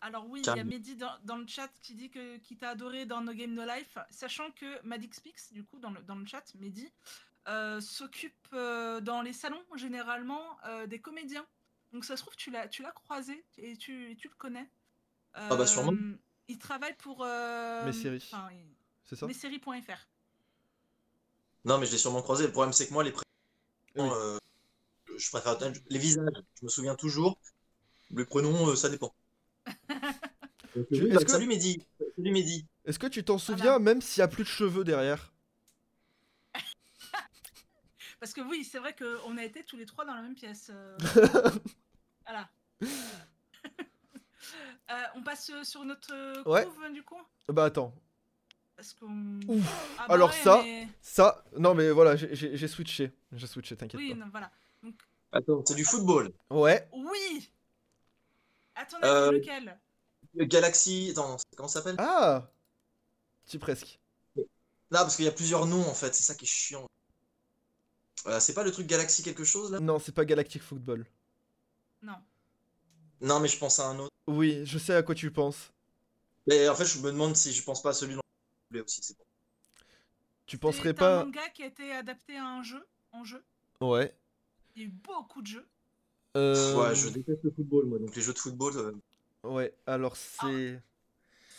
Alors 0.00 0.28
oui, 0.28 0.46
il 0.50 0.56
y 0.56 0.58
a. 0.58 0.64
Mehdi 0.64 0.96
dans, 0.96 1.12
dans 1.24 1.36
le 1.36 1.46
chat 1.46 1.68
qui 1.82 1.94
dit 1.94 2.10
que 2.10 2.36
qui 2.38 2.56
t'a 2.56 2.70
adoré 2.70 3.06
dans 3.06 3.20
No 3.20 3.32
Game 3.32 3.54
No 3.54 3.64
Life, 3.64 3.96
sachant 4.10 4.50
que 4.50 4.84
Madix 4.84 5.20
Pix, 5.20 5.52
du 5.52 5.62
coup, 5.64 5.78
dans 5.78 5.90
le, 5.90 6.02
dans 6.02 6.16
le 6.16 6.26
chat, 6.26 6.42
Mehdi, 6.56 6.88
euh, 7.48 7.80
s'occupe 7.80 8.48
euh, 8.52 9.00
dans 9.00 9.22
les 9.22 9.32
salons, 9.32 9.62
généralement, 9.76 10.58
euh, 10.66 10.86
des 10.88 11.00
comédiens. 11.00 11.46
Donc 11.92 12.04
ça 12.04 12.16
se 12.16 12.22
trouve, 12.22 12.34
tu 12.36 12.50
l'as 12.50 12.68
tu 12.68 12.82
l'as 12.82 12.92
croisé 12.92 13.44
et 13.58 13.76
tu, 13.76 14.10
et 14.10 14.16
tu 14.16 14.28
le 14.28 14.34
connais. 14.34 14.68
Ah 15.48 15.56
bah, 15.56 15.66
sûrement. 15.66 15.92
Il 16.52 16.58
travaille 16.58 16.94
pour... 16.96 17.22
euh, 17.24 17.86
Mes 17.86 17.92
séries. 17.94 18.22
enfin, 18.30 18.48
il- 18.52 18.74
c'est 19.04 19.16
ça 19.16 19.26
Messéries.fr. 19.26 20.06
Non, 21.64 21.78
mais 21.78 21.86
je 21.86 21.92
l'ai 21.92 21.98
sûrement 21.98 22.20
croisé. 22.22 22.44
Le 22.46 22.52
problème, 22.52 22.72
c'est 22.74 22.86
que 22.88 22.92
moi, 22.92 23.02
les 23.04 23.12
prénoms, 23.12 23.24
Oui. 23.96 24.10
euh, 24.14 24.38
je 25.16 25.30
préfère 25.30 25.56
les 25.88 25.98
visages. 25.98 26.26
Je 26.60 26.64
me 26.64 26.68
souviens 26.68 26.94
toujours. 26.94 27.38
Les 28.10 28.26
prénoms, 28.26 28.68
euh, 28.68 28.76
ça 28.76 28.90
dépend. 28.90 29.14
Donc, 30.76 30.86
Tu- 30.88 31.02
oui, 31.02 31.08
est-ce 31.08 31.14
bah, 31.18 31.24
que- 31.24 31.30
Salut 31.30 31.46
Mehdi. 31.46 31.86
Salut 32.16 32.32
Mehdi. 32.32 32.66
est-ce 32.84 32.98
que 32.98 33.06
tu 33.06 33.24
t'en 33.24 33.38
souviens 33.38 33.78
même 33.78 34.02
s'il 34.02 34.20
y 34.20 34.24
a 34.24 34.28
plus 34.28 34.44
de 34.44 34.48
cheveux 34.48 34.84
derrière? 34.84 35.32
Parce 38.20 38.32
que 38.34 38.40
oui, 38.42 38.64
c'est 38.64 38.78
vrai 38.78 38.94
qu'on 38.94 39.36
a 39.38 39.44
été 39.44 39.64
tous 39.64 39.76
les 39.78 39.86
trois 39.86 40.04
dans 40.04 40.14
la 40.14 40.22
même 40.22 40.34
pièce. 40.34 40.70
euh. 40.70 40.96
voilà. 42.26 42.50
Euh, 44.92 45.02
on 45.16 45.22
passe 45.22 45.50
sur 45.64 45.84
notre 45.84 46.12
Ouais. 46.48 46.64
couve, 46.64 46.92
du 46.92 47.02
coup? 47.02 47.20
Bah 47.48 47.64
attends 47.64 47.94
Parce 48.76 48.92
qu'on. 48.94 49.40
Ouf. 49.48 49.94
Ah 49.98 50.06
bah 50.08 50.14
Alors 50.14 50.30
ouais, 50.30 50.42
ça- 50.42 50.60
mais- 50.62 50.88
ça 51.00 51.44
non 51.58 51.74
mais 51.74 51.90
voilà 51.90 52.16
j'ai- 52.16 52.34
j'ai 52.34 52.56
j'ai 52.56 52.68
switché 52.68 53.12
j'ai 53.32 53.46
switché 53.46 53.76
t'inquiète 53.76 53.98
Oui, 54.00 54.10
pas 54.10 54.16
non, 54.24 54.26
voilà. 54.30 54.50
Attends, 55.32 55.62
c'est 55.66 55.74
du 55.74 55.84
football. 55.84 56.32
ouais 56.50 56.88
Oui 56.92 57.50
avis, 58.74 58.96
Euh, 59.04 59.32
lequel? 59.32 59.78
Le 60.34 60.44
Galaxy. 60.46 61.10
Attends, 61.12 61.36
comment 61.56 61.68
ça 61.68 61.80
s'appelle? 61.80 61.96
Ah 61.98 62.48
tu 63.46 63.58
presque 63.58 63.98
Non, 64.36 64.44
parce 64.90 65.16
qu'il 65.16 65.24
y 65.24 65.28
a 65.28 65.32
plusieurs 65.32 65.66
noms 65.66 65.86
en 65.88 65.94
fait. 65.94 66.14
C'est 66.14 66.22
ça 66.22 66.34
qui 66.34 66.44
est 66.44 66.48
chiant. 66.48 66.86
Euh, 68.26 68.40
c'est 68.40 68.54
pas 68.54 68.62
le 68.62 68.70
truc 68.72 68.86
Galaxy 68.86 69.22
quelque 69.22 69.44
chose 69.44 69.72
là? 69.72 69.80
Non 69.80 69.98
c'est 69.98 70.12
pas 70.12 70.24
Galactic 70.24 70.62
Football 70.62 71.06
Non. 72.02 72.16
Non, 73.22 73.40
mais 73.40 73.48
je 73.48 73.58
pense 73.58 73.78
à 73.78 73.88
un 73.88 73.98
autre. 73.98 74.10
oui 74.26 74.62
je 74.64 74.78
sais 74.78 74.94
à 74.94 75.02
quoi 75.02 75.14
tu 75.14 75.30
penses 75.30 75.72
Mais 76.46 76.68
en 76.68 76.74
fait, 76.74 76.84
je 76.84 76.98
me 76.98 77.10
demande 77.12 77.36
si 77.36 77.52
je 77.52 77.62
pense 77.62 77.80
pas 77.82 77.90
à 77.90 77.92
celui 77.94 78.14
dont 78.16 78.20
je 78.24 78.68
voulais 78.70 78.84
aussi. 78.84 79.00
C'est 79.02 79.16
bon. 79.16 79.24
tu 80.46 80.58
penserais 80.58 80.88
C'est 80.90 80.94
pas 80.94 81.20
un 81.20 81.24
manga 81.24 81.48
qui 81.50 81.62
a 81.62 81.66
été 81.66 81.92
adapté 81.92 82.36
à 82.36 82.44
un 82.46 82.62
jeu, 82.62 82.84
en 83.12 83.24
jeu. 83.24 83.44
ouais 83.80 84.14
Il 84.76 84.82
y 84.82 84.84
a 84.84 84.88
eu 84.88 84.90
beaucoup 84.90 85.40
de 85.42 85.46
jeux. 85.46 85.68
euh... 86.36 86.74
Ouais, 86.76 86.94
je 86.94 87.08
déteste 87.10 87.42
le 87.44 87.50
football 87.52 87.86
moi. 87.86 87.98
Donc 87.98 88.14
les 88.16 88.22
jeux 88.22 88.32
de 88.34 88.38
football. 88.38 88.76
euh, 88.76 89.48
ouais 89.48 89.72
alors 89.86 90.16
c'est 90.16 90.82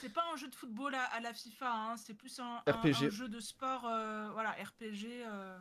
C'est 0.01 0.09
pas 0.13 0.23
un 0.33 0.35
jeu 0.35 0.49
de 0.49 0.55
football 0.55 0.93
à, 0.95 1.03
à 1.05 1.19
la 1.21 1.33
FIFA, 1.33 1.71
hein, 1.73 1.95
c'est 1.97 2.13
plus 2.13 2.37
un, 2.39 2.61
un- 2.65 2.71
RPG. 2.71 3.05
un 3.05 3.09
jeu 3.09 3.29
de 3.29 3.39
sport, 3.39 3.85
euh, 3.87 4.29
voilà, 4.33 4.51
RPG. 4.51 5.23
euh. 5.25 5.57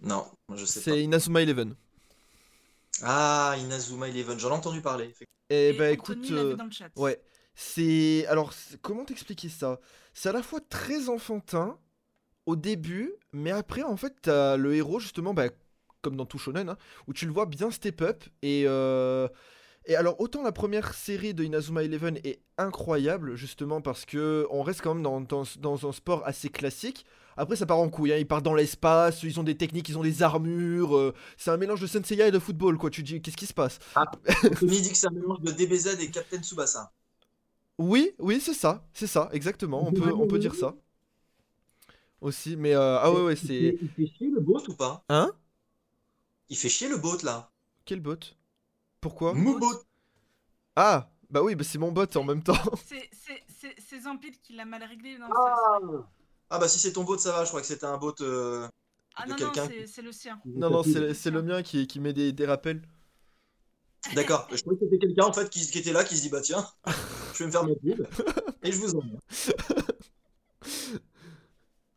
Non, 0.00 0.30
je 0.54 0.64
sais 0.64 0.78
pas. 0.80 0.84
c'est 0.92 1.02
Inazuma 1.02 1.42
Eleven 1.42 1.74
Ah, 3.02 3.54
Inazuma 3.58 4.08
Eleven, 4.08 4.38
j'en 4.38 4.50
ai 4.50 4.52
entendu 4.52 4.82
parler. 4.82 5.14
Eh 5.50 5.72
Et 5.72 5.72
bah 5.72 5.90
Anthony 5.90 6.28
écoute, 6.30 6.30
euh, 6.30 6.56
dans 6.56 6.64
le 6.64 6.70
chat. 6.70 6.90
ouais, 6.96 7.20
c'est... 7.54 8.26
Alors, 8.26 8.52
comment 8.82 9.04
t'expliquer 9.04 9.48
ça? 9.48 9.80
C'est 10.12 10.28
à 10.28 10.32
la 10.32 10.42
fois 10.42 10.60
très 10.68 11.08
enfantin 11.08 11.78
au 12.46 12.56
début, 12.56 13.12
mais 13.32 13.52
après, 13.52 13.82
en 13.82 13.96
fait, 13.96 14.14
t'as 14.22 14.56
le 14.56 14.74
héros, 14.74 15.00
justement, 15.00 15.34
bah, 15.34 15.48
comme 16.02 16.16
dans 16.16 16.26
tout 16.26 16.38
shonen, 16.38 16.70
hein, 16.70 16.78
où 17.08 17.14
tu 17.14 17.26
le 17.26 17.32
vois 17.32 17.46
bien 17.46 17.70
step 17.70 18.02
up, 18.02 18.24
et, 18.42 18.64
euh, 18.66 19.28
Et 19.86 19.96
alors, 19.96 20.20
autant 20.20 20.42
la 20.42 20.52
première 20.52 20.94
série 20.94 21.34
de 21.34 21.44
Inazuma 21.44 21.82
Eleven 21.84 22.18
est 22.24 22.42
incroyable, 22.58 23.36
justement 23.36 23.80
parce 23.82 24.04
que 24.06 24.46
on 24.50 24.62
reste 24.62 24.82
quand 24.82 24.94
même 24.94 25.02
dans, 25.04 25.20
dans- 25.22 25.44
dans 25.58 25.88
un 25.88 25.92
sport 25.92 26.22
assez 26.26 26.50
classique. 26.50 27.06
Après, 27.38 27.56
ça 27.56 27.64
part 27.66 27.78
en 27.78 27.88
couille, 27.88 28.12
hein, 28.12 28.16
ils 28.18 28.26
partent 28.26 28.44
dans 28.44 28.54
l'espace, 28.54 29.22
ils 29.22 29.38
ont 29.38 29.44
des 29.44 29.56
techniques, 29.56 29.88
ils 29.88 29.96
ont 29.96 30.02
des 30.02 30.22
armures. 30.22 30.96
euh, 30.96 31.14
c'est 31.36 31.50
un 31.50 31.56
mélange 31.56 31.80
de 31.80 31.86
Senseiya 31.86 32.26
et 32.28 32.30
de 32.30 32.38
football, 32.38 32.76
quoi. 32.76 32.90
Tu 32.90 33.02
te 33.02 33.06
dis, 33.08 33.22
qu'est-ce 33.22 33.36
qui 33.36 33.46
se 33.46 33.54
passe? 33.54 33.78
Tony 34.60 34.80
dit 34.82 34.90
que 34.90 34.96
c'est 34.96 35.06
un 35.06 35.10
mélange 35.10 35.40
de 35.40 35.52
DBZ 35.52 35.98
et 36.00 36.10
Captain 36.10 36.42
Tsubasa. 36.42 36.92
Oui, 37.78 38.10
oui, 38.18 38.40
c'est 38.40 38.54
ça, 38.54 38.84
c'est 38.92 39.06
ça, 39.06 39.28
exactement. 39.32 39.86
On 39.86 39.92
peut, 39.92 40.12
on 40.12 40.26
peut 40.26 40.38
dire 40.40 40.54
ça. 40.54 40.74
Aussi, 42.20 42.56
mais 42.56 42.74
euh, 42.74 42.98
ah 43.00 43.12
ouais, 43.12 43.22
ouais, 43.22 43.34
Il 43.34 43.36
fait- 43.38 43.46
c'est. 43.46 43.78
Il 43.80 43.88
fait 43.90 44.12
chier 44.16 44.30
le 44.30 44.40
bot 44.40 44.60
ou 44.68 44.74
pas? 44.74 45.04
Hein? 45.08 45.30
Il 46.48 46.56
fait 46.56 46.68
chier 46.68 46.88
le 46.88 46.96
bot 46.98 47.18
là. 47.22 47.50
Quel 47.84 48.00
bot? 48.00 48.16
Pourquoi? 49.00 49.32
Moobot. 49.34 49.84
Ah, 50.74 51.08
bah 51.30 51.42
oui, 51.44 51.54
bah 51.54 51.62
c'est 51.62 51.78
mon 51.78 51.92
bot 51.92 52.04
en 52.16 52.24
même 52.24 52.42
temps. 52.42 52.56
C'est- 52.86 53.08
C'est 53.12 53.42
c'est- 53.60 53.76
c'est 53.78 54.00
Zampid 54.00 54.40
qui 54.40 54.54
l'a 54.54 54.64
mal 54.64 54.82
réglé. 54.82 55.16
Non, 55.18 55.26
Ah. 55.32 55.78
Ah 56.50 56.58
bah 56.58 56.68
si 56.68 56.78
c'est 56.78 56.92
ton 56.92 57.04
bot 57.04 57.18
ça 57.18 57.32
va, 57.32 57.44
je 57.44 57.48
crois 57.48 57.60
que 57.60 57.66
c'était 57.66 57.86
un 57.86 57.98
bot. 57.98 58.14
euh, 58.20 58.68
ah 59.16 59.24
de 59.26 59.30
non, 59.30 59.36
non, 59.38 59.50
quelqu'un 59.52 59.66
c'est 59.66 59.86
c'est 59.86 60.02
le 60.02 60.12
sien. 60.12 60.40
Non, 60.44 60.70
non, 60.70 60.82
c'est 60.82 61.14
c'est 61.14 61.30
le 61.30 61.42
mien 61.42 61.62
qui, 61.62 61.86
qui 61.86 62.00
met 62.00 62.12
des, 62.12 62.32
des 62.32 62.46
rappels. 62.46 62.82
D'accord, 64.14 64.48
je 64.50 64.60
croyais 64.62 64.78
que 64.78 64.84
c'était 64.86 64.98
quelqu'un 65.06 65.24
en 65.26 65.32
fait 65.32 65.50
qui, 65.50 65.68
qui 65.70 65.78
était 65.78 65.92
là, 65.92 66.04
qui 66.04 66.16
se 66.16 66.22
dit 66.22 66.30
bah 66.30 66.40
tiens, 66.40 66.66
je 67.34 67.38
vais 67.40 67.46
me 67.46 67.50
faire 67.50 67.64
ma 67.64 67.74
pub 67.74 68.06
et 68.62 68.72
je 68.72 68.78
vous 68.78 68.94
emmène. 68.94 69.18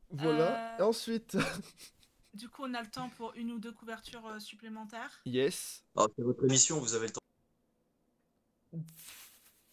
Voilà. 0.09 0.75
Euh. 0.75 0.79
Et 0.79 0.81
ensuite, 0.81 1.37
Du 2.33 2.49
coup, 2.49 2.63
on 2.65 2.73
a 2.73 2.81
le 2.81 2.89
temps 2.89 3.09
pour 3.09 3.33
une 3.35 3.51
ou 3.51 3.59
deux 3.59 3.71
couvertures 3.73 4.25
euh, 4.27 4.39
supplémentaires. 4.39 5.25
yes. 5.25 5.83
Ah, 5.95 6.05
c'est 6.15 6.23
votre 6.23 6.43
émission, 6.45 6.79
vous 6.79 6.93
avez 6.93 7.07
le 7.07 7.13
temps. 7.13 7.21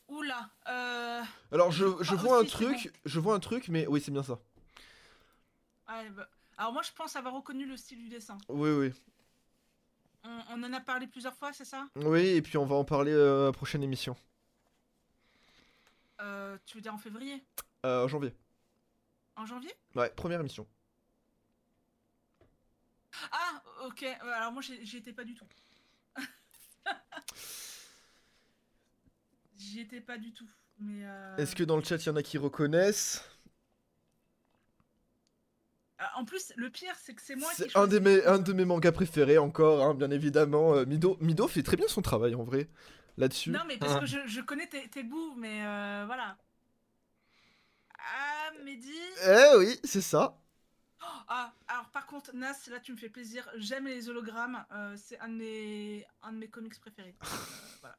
Oula. 0.09 0.51
Euh... 0.69 1.23
Alors 1.53 1.71
je, 1.71 1.87
je 2.03 2.15
Ah, 2.15 2.17
vois 2.17 2.39
un 2.39 2.41
aussi, 2.43 2.51
truc, 2.51 2.93
je 3.05 3.21
vois 3.21 3.35
un 3.35 3.41
truc, 3.41 3.69
mais 3.69 3.87
oui, 3.87 4.01
c'est 4.01 4.11
bien 4.11 4.23
ça. 4.23 4.41
Ouais, 5.89 6.11
bah, 6.11 6.29
Alors 6.57 6.73
moi, 6.73 6.83
je 6.83 6.91
pense 6.93 7.17
avoir 7.17 7.35
reconnu 7.35 7.67
le 7.67 7.77
style 7.77 7.99
du 7.99 8.09
dessin. 8.09 8.39
Oui, 8.49 8.71
oui. 8.71 8.93
On, 10.25 10.41
on 10.51 10.63
en 10.65 10.73
a 10.73 10.81
parlé 10.81 11.07
plusieurs 11.07 11.35
fois, 11.35 11.53
c'est 11.53 11.65
ça? 11.65 11.89
Oui, 11.97 12.27
et 12.27 12.43
puis 12.43 12.57
on 12.59 12.67
va 12.67 12.75
en 12.77 12.85
parler 12.85 13.13
euh, 13.13 13.43
à 13.43 13.45
la 13.47 13.53
prochaine 13.53 13.83
émission. 13.83 14.17
Euh, 16.21 16.59
Tu 16.67 16.77
veux 16.77 16.81
dire 16.81 16.95
en 16.95 16.99
février? 16.99 17.45
Euh, 17.87 18.05
en 18.05 18.09
janvier. 18.09 18.35
En 19.37 19.47
janvier? 19.47 19.73
Ouais, 19.95 20.11
première 20.11 20.41
émission. 20.41 20.67
Ah, 23.33 23.63
ok. 23.87 24.03
Alors 24.21 24.53
moi, 24.53 24.63
j'y 24.63 24.97
étais 24.97 25.13
pas 25.13 25.25
du 25.25 25.35
tout. 25.35 25.47
J'y 29.57 29.81
étais 29.81 30.01
pas 30.01 30.19
du 30.19 30.33
tout. 30.33 30.49
Mais 30.79 31.05
euh, 31.05 31.37
Est-ce 31.37 31.57
que 31.57 31.65
dans 31.65 31.77
le 31.77 31.83
chat, 31.83 31.97
il 31.97 32.07
y 32.07 32.11
en 32.11 32.17
a 32.17 32.23
qui 32.23 32.39
reconnaissent? 32.39 33.25
En 36.19 36.25
plus, 36.25 36.53
le 36.57 36.69
pire, 36.69 36.95
c'est 37.01 37.15
que 37.15 37.23
c'est 37.23 37.37
moi 37.37 37.49
qui 37.51 37.57
C'est 37.57 37.77
un, 37.77 37.87
des 37.87 38.01
choisis 38.01 38.23
mes, 38.25 38.27
un 38.27 38.39
de 38.39 38.53
mes 38.53 38.65
mangas 38.65 38.91
préférés 38.93 39.39
encore, 39.39 39.83
hein, 39.85 39.95
bien 39.95 40.11
évidemment. 40.11 40.75
Euh, 40.75 40.85
Mido, 40.85 41.17
Mido 41.21 41.47
fait 41.47 41.63
très 41.63 41.77
bien 41.77 41.87
son 41.87 42.03
travail 42.03 42.35
en 42.35 42.43
vrai, 42.43 42.69
là-dessus. 43.17 43.51
Non, 43.51 43.61
mais 43.69 43.77
parce 43.79 43.93
Ah. 43.97 44.01
que 44.01 44.07
je, 44.07 44.19
je 44.27 44.41
connais 44.41 44.67
tes, 44.67 44.89
tes 44.89 45.05
goûts, 45.05 45.35
mais 45.37 45.65
euh, 45.65 46.05
voilà. 46.07 46.37
Ah, 47.99 48.51
Mehdi. 48.65 48.91
Eh 49.27 49.57
oui, 49.59 49.79
c'est 49.85 50.01
ça. 50.01 50.37
Ah, 51.29 51.53
alors 51.69 51.89
par 51.91 52.07
contre, 52.07 52.35
Nas, 52.35 52.57
là 52.71 52.81
tu 52.81 52.93
me 52.93 52.97
fais 52.97 53.09
plaisir. 53.11 53.49
J'aime 53.57 53.87
les 53.87 54.09
hologrammes. 54.09 54.65
euh, 54.73 54.95
c'est 54.97 55.19
un 55.21 55.29
de 55.29 55.35
mes, 55.35 56.07
un 56.23 56.33
de 56.33 56.39
mes 56.39 56.49
comics 56.49 56.79
préférés. 56.81 57.15
Euh, 57.23 57.27
voilà. 57.81 57.97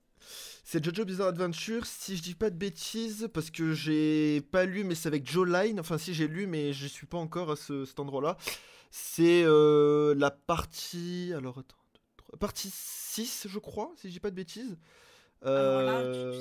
C'est 0.64 0.84
Jojo 0.84 1.04
Bizarre 1.06 1.28
Adventure, 1.30 1.86
si 1.86 2.16
je 2.16 2.22
dis 2.22 2.36
pas 2.36 2.50
de 2.50 2.56
bêtises, 2.56 3.28
parce 3.34 3.50
que 3.50 3.74
j'ai 3.74 4.42
pas 4.42 4.66
lu, 4.66 4.84
mais 4.84 4.94
c'est 4.96 5.08
avec 5.08 5.30
Joe 5.30 5.48
Line. 5.48 5.80
Enfin, 5.80 5.98
si 5.98 6.14
j'ai 6.14 6.28
lu, 6.28 6.46
mais 6.46 6.74
je 6.74 6.86
suis 6.88 7.08
pas 7.08 7.18
encore 7.18 7.52
à 7.52 7.56
ce, 7.56 7.86
cet 7.86 8.00
endroit-là. 8.00 8.38
C'est 8.92 9.44
euh, 9.46 10.14
la 10.16 10.32
partie. 10.32 11.34
Alors, 11.36 11.58
attends. 11.60 11.76
Partie 12.40 12.70
6, 12.72 13.48
je 13.50 13.60
crois, 13.60 13.92
si 13.98 14.08
je 14.10 14.14
dis 14.14 14.20
pas 14.20 14.30
de 14.30 14.36
bêtises. 14.36 14.78
Tu, 15.42 15.48
Euh, 15.48 16.34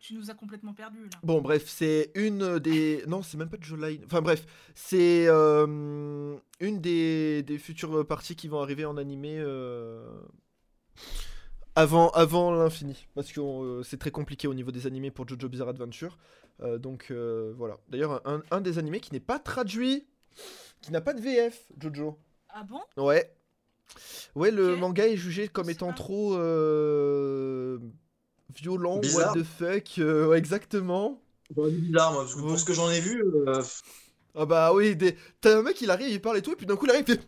tu 0.00 0.14
nous 0.14 0.30
as 0.30 0.34
complètement 0.34 0.72
perdus 0.72 1.04
là. 1.04 1.18
Bon, 1.22 1.42
bref, 1.42 1.64
c'est 1.66 2.10
une 2.14 2.58
des. 2.58 3.04
Non, 3.06 3.22
c'est 3.22 3.36
même 3.36 3.50
pas 3.50 3.58
de 3.58 3.62
Joe 3.62 3.78
Line. 3.78 4.02
Enfin, 4.06 4.22
bref, 4.22 4.46
c'est 4.74 5.26
euh, 5.28 6.36
une 6.58 6.80
des, 6.80 7.42
des 7.42 7.58
futures 7.58 8.06
parties 8.06 8.36
qui 8.36 8.48
vont 8.48 8.60
arriver 8.62 8.86
en 8.86 8.96
animé 8.96 9.36
euh, 9.38 10.18
avant, 11.78 12.10
avant 12.10 12.50
l'infini. 12.52 13.06
Parce 13.14 13.30
que 13.32 13.40
euh, 13.40 13.82
c'est 13.82 13.98
très 13.98 14.10
compliqué 14.10 14.48
au 14.48 14.54
niveau 14.54 14.70
des 14.70 14.86
animés 14.86 15.10
pour 15.10 15.28
Jojo 15.28 15.48
Bizarre 15.48 15.68
Adventure. 15.68 16.18
Euh, 16.60 16.78
donc 16.78 17.06
euh, 17.10 17.52
voilà. 17.56 17.78
D'ailleurs, 17.88 18.20
un, 18.26 18.42
un 18.50 18.60
des 18.60 18.78
animés 18.78 19.00
qui 19.00 19.12
n'est 19.12 19.20
pas 19.20 19.38
traduit, 19.38 20.06
qui 20.80 20.92
n'a 20.92 21.00
pas 21.00 21.14
de 21.14 21.20
VF, 21.20 21.66
Jojo. 21.80 22.18
Ah 22.48 22.64
bon? 22.64 22.80
Ouais. 22.96 23.32
Ouais, 24.34 24.50
le 24.50 24.76
manga 24.76 25.06
est 25.06 25.16
jugé 25.16 25.48
comme 25.48 25.70
étant 25.70 25.92
pas. 25.92 25.92
trop 25.92 26.34
euh, 26.36 27.78
violent, 28.54 28.98
Bizarre. 28.98 29.34
what 29.34 29.40
the 29.40 29.44
fuck, 29.44 29.98
euh, 29.98 30.26
ouais, 30.28 30.38
exactement. 30.38 31.22
J'aurais 31.54 31.70
dit 31.70 31.80
bizarre 31.80 32.12
moi, 32.12 32.22
parce 32.22 32.34
que 32.34 32.40
Ouais. 32.40 32.48
pour 32.48 32.58
ce 32.58 32.64
que 32.64 32.72
j'en 32.74 32.90
ai 32.90 33.00
vu, 33.00 33.22
euh, 33.24 33.62
Ah 34.34 34.46
bah 34.46 34.72
oui, 34.74 34.96
des... 34.96 35.16
t'as 35.40 35.58
un 35.58 35.62
mec, 35.62 35.80
il 35.80 35.90
arrive, 35.90 36.08
il 36.10 36.20
parle 36.20 36.38
et 36.38 36.42
tout, 36.42 36.52
et 36.52 36.56
puis 36.56 36.66
d'un 36.66 36.76
coup, 36.76 36.86
il 36.86 36.90
arrive, 36.90 37.04
il 37.08 37.14
fait... 37.16 37.20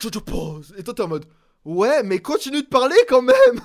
Jojo 0.00 0.20
pause 0.20 0.74
Et 0.76 0.82
toi, 0.82 0.94
t'es 0.94 1.02
en 1.02 1.08
mode... 1.08 1.26
Ouais, 1.64 2.02
mais 2.02 2.20
continue 2.20 2.62
de 2.62 2.66
parler 2.68 2.96
quand 3.08 3.22
même 3.22 3.60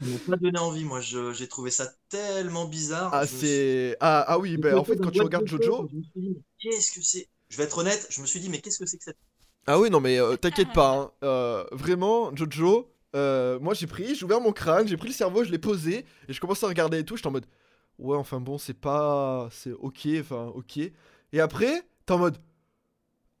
ça 0.00 0.06
m'a 0.06 0.18
pas 0.18 0.36
donné 0.36 0.58
envie. 0.58 0.84
Moi, 0.84 1.00
je- 1.00 1.32
j'ai 1.32 1.48
trouvé 1.48 1.70
ça 1.70 1.92
tellement 2.08 2.66
bizarre. 2.66 3.10
Ah, 3.14 3.24
Je 3.26 3.36
me 3.36 3.38
suis- 3.38 3.38
c'est... 3.38 3.96
Ah, 4.00 4.24
ah 4.28 4.38
oui, 4.38 4.56
bah 4.56 4.78
en 4.78 4.84
fait, 4.84 4.96
quand 5.00 5.10
tu 5.10 5.22
regardes 5.22 5.46
Jojo... 5.46 5.76
fuck, 5.76 5.90
je 5.90 5.96
me 5.96 6.02
suis 6.02 6.10
dit, 6.20 6.28
mais 6.36 6.42
Qu'est-ce 6.58 6.92
que 6.92 7.02
c'est? 7.02 7.28
Je 7.48 7.56
vais 7.56 7.64
être 7.64 7.78
honnête, 7.78 8.06
je 8.10 8.20
me 8.20 8.26
suis 8.26 8.40
dit, 8.40 8.48
mais 8.48 8.60
qu'est-ce 8.60 8.78
que 8.78 8.86
c'est 8.86 8.96
que 8.98 9.04
cette. 9.04 9.18
Ah 9.66 9.78
oui, 9.78 9.90
non, 9.90 10.00
mais 10.00 10.18
euh, 10.18 10.36
t'inquiète 10.36 10.72
pas, 10.72 10.96
hein. 10.96 11.10
Euh, 11.22 11.64
vraiment, 11.72 12.34
Jojo... 12.34 12.90
euh, 13.14 13.58
moi 13.60 13.74
j'ai 13.74 13.86
pris, 13.86 14.14
j'ai 14.14 14.24
ouvert 14.24 14.40
mon 14.40 14.52
crâne, 14.52 14.88
j'ai 14.88 14.96
pris 14.96 15.08
le 15.08 15.14
cerveau, 15.14 15.44
je 15.44 15.50
l'ai 15.50 15.58
posé, 15.58 16.04
et 16.28 16.32
je 16.32 16.40
commence 16.40 16.62
à 16.64 16.68
regarder 16.68 16.98
et 17.00 17.04
tout, 17.04 17.16
j'étais 17.16 17.28
en 17.28 17.32
mode... 17.32 17.46
Ouais, 17.98 18.16
enfin 18.16 18.40
bon, 18.40 18.58
c'est 18.58 18.74
pas... 18.74 19.48
C'est 19.52 19.72
ok, 19.72 20.08
enfin, 20.20 20.46
ok. 20.54 20.78
Et 21.32 21.40
après, 21.40 21.82
t'es 22.06 22.12
en 22.12 22.18
mode... 22.18 22.38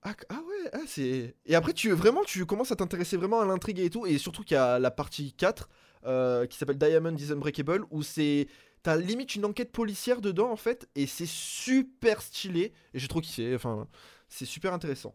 Ah, 0.04 0.14
ah 0.30 0.34
ouais, 0.40 0.70
ah, 0.72 0.78
c'est... 0.86 1.36
Et 1.46 1.54
après, 1.54 1.72
tu 1.72 1.90
vraiment, 1.92 2.24
tu 2.24 2.44
commences 2.44 2.72
à 2.72 2.76
t'intéresser 2.76 3.16
vraiment 3.16 3.40
à 3.40 3.46
l'intrigue 3.46 3.78
et 3.78 3.88
tout, 3.88 4.04
et 4.06 4.18
surtout 4.18 4.42
qu'il 4.42 4.56
y 4.56 4.58
a 4.58 4.78
la 4.80 4.90
partie 4.90 5.32
4, 5.32 5.68
euh, 6.06 6.46
qui 6.46 6.58
s'appelle 6.58 6.78
Diamond 6.78 7.16
is 7.16 7.30
Unbreakable, 7.32 7.86
où 7.90 8.02
c'est... 8.02 8.48
T'as 8.82 8.96
limite 8.96 9.36
une 9.36 9.44
enquête 9.44 9.70
policière 9.70 10.20
dedans, 10.20 10.50
en 10.50 10.56
fait, 10.56 10.88
et 10.96 11.06
c'est 11.06 11.28
super 11.28 12.20
stylé, 12.20 12.72
et 12.94 12.98
j'ai 12.98 13.06
trop 13.06 13.20
kiffé, 13.20 13.54
enfin, 13.54 13.86
c'est 14.28 14.44
super 14.44 14.74
intéressant. 14.74 15.14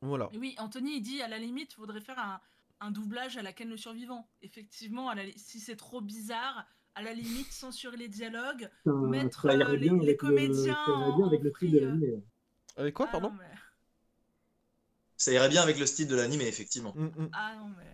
Voilà. 0.00 0.28
Et 0.32 0.38
Oui, 0.38 0.54
Anthony, 0.58 0.96
il 0.96 1.00
dit 1.02 1.22
à 1.22 1.28
la 1.28 1.38
limite, 1.38 1.72
il 1.72 1.76
faudrait 1.76 2.00
faire 2.00 2.18
un, 2.18 2.40
un 2.80 2.90
doublage 2.90 3.36
à 3.36 3.42
la 3.42 3.52
Ken 3.52 3.68
le 3.68 3.76
survivant. 3.76 4.28
Effectivement, 4.42 5.08
à 5.08 5.14
la 5.14 5.24
li- 5.26 5.34
si 5.36 5.60
c'est 5.60 5.76
trop 5.76 6.00
bizarre, 6.00 6.66
à 6.96 7.02
la 7.02 7.14
limite, 7.14 7.52
censurer 7.52 7.96
les 7.96 8.08
dialogues. 8.08 8.68
Mettre, 9.08 9.46
euh, 9.46 9.76
les- 9.76 9.88
avec 9.90 10.06
le- 10.06 10.14
comédiens 10.14 10.74
ça 10.86 10.92
irait 10.92 11.12
bien 11.16 11.24
en- 11.24 11.28
avec 11.28 11.42
le 11.42 11.50
style 11.54 11.70
de 11.70 11.78
l'animé. 11.86 12.22
Avec 12.76 12.94
quoi, 12.94 13.06
Ah 13.08 13.12
pardon 13.12 13.30
non, 13.30 13.36
mais... 13.38 13.50
Ça 15.16 15.32
irait 15.32 15.48
bien 15.48 15.62
avec 15.62 15.78
le 15.78 15.86
style 15.86 16.08
de 16.08 16.16
l'animé, 16.16 16.46
effectivement. 16.46 16.92
Mm, 16.96 17.04
mm. 17.06 17.30
Ah 17.32 17.54
non, 17.56 17.68
mais... 17.78 17.84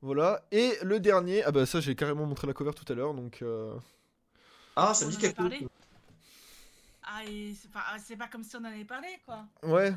Voilà. 0.00 0.44
Et 0.52 0.76
le 0.82 1.00
dernier, 1.00 1.42
ah 1.44 1.50
bah 1.50 1.66
ça 1.66 1.80
j'ai 1.80 1.96
carrément 1.96 2.24
montré 2.26 2.46
la 2.46 2.52
cover 2.52 2.72
tout 2.74 2.90
à 2.92 2.94
l'heure, 2.94 3.14
donc... 3.14 3.42
euh, 3.42 3.74
Ah, 4.76 4.94
ça 4.94 5.06
me 5.06 5.10
dit 5.10 5.18
quelque 5.18 5.42
chose. 5.42 5.68
Ah, 7.02 7.24
et 7.24 7.54
c'est 7.60 7.70
pas, 7.70 7.84
c'est 8.04 8.16
pas 8.16 8.28
comme 8.28 8.44
si 8.44 8.54
on 8.56 8.60
en 8.60 8.64
avait 8.64 8.84
parlé, 8.84 9.08
quoi. 9.24 9.44
Ouais. 9.62 9.94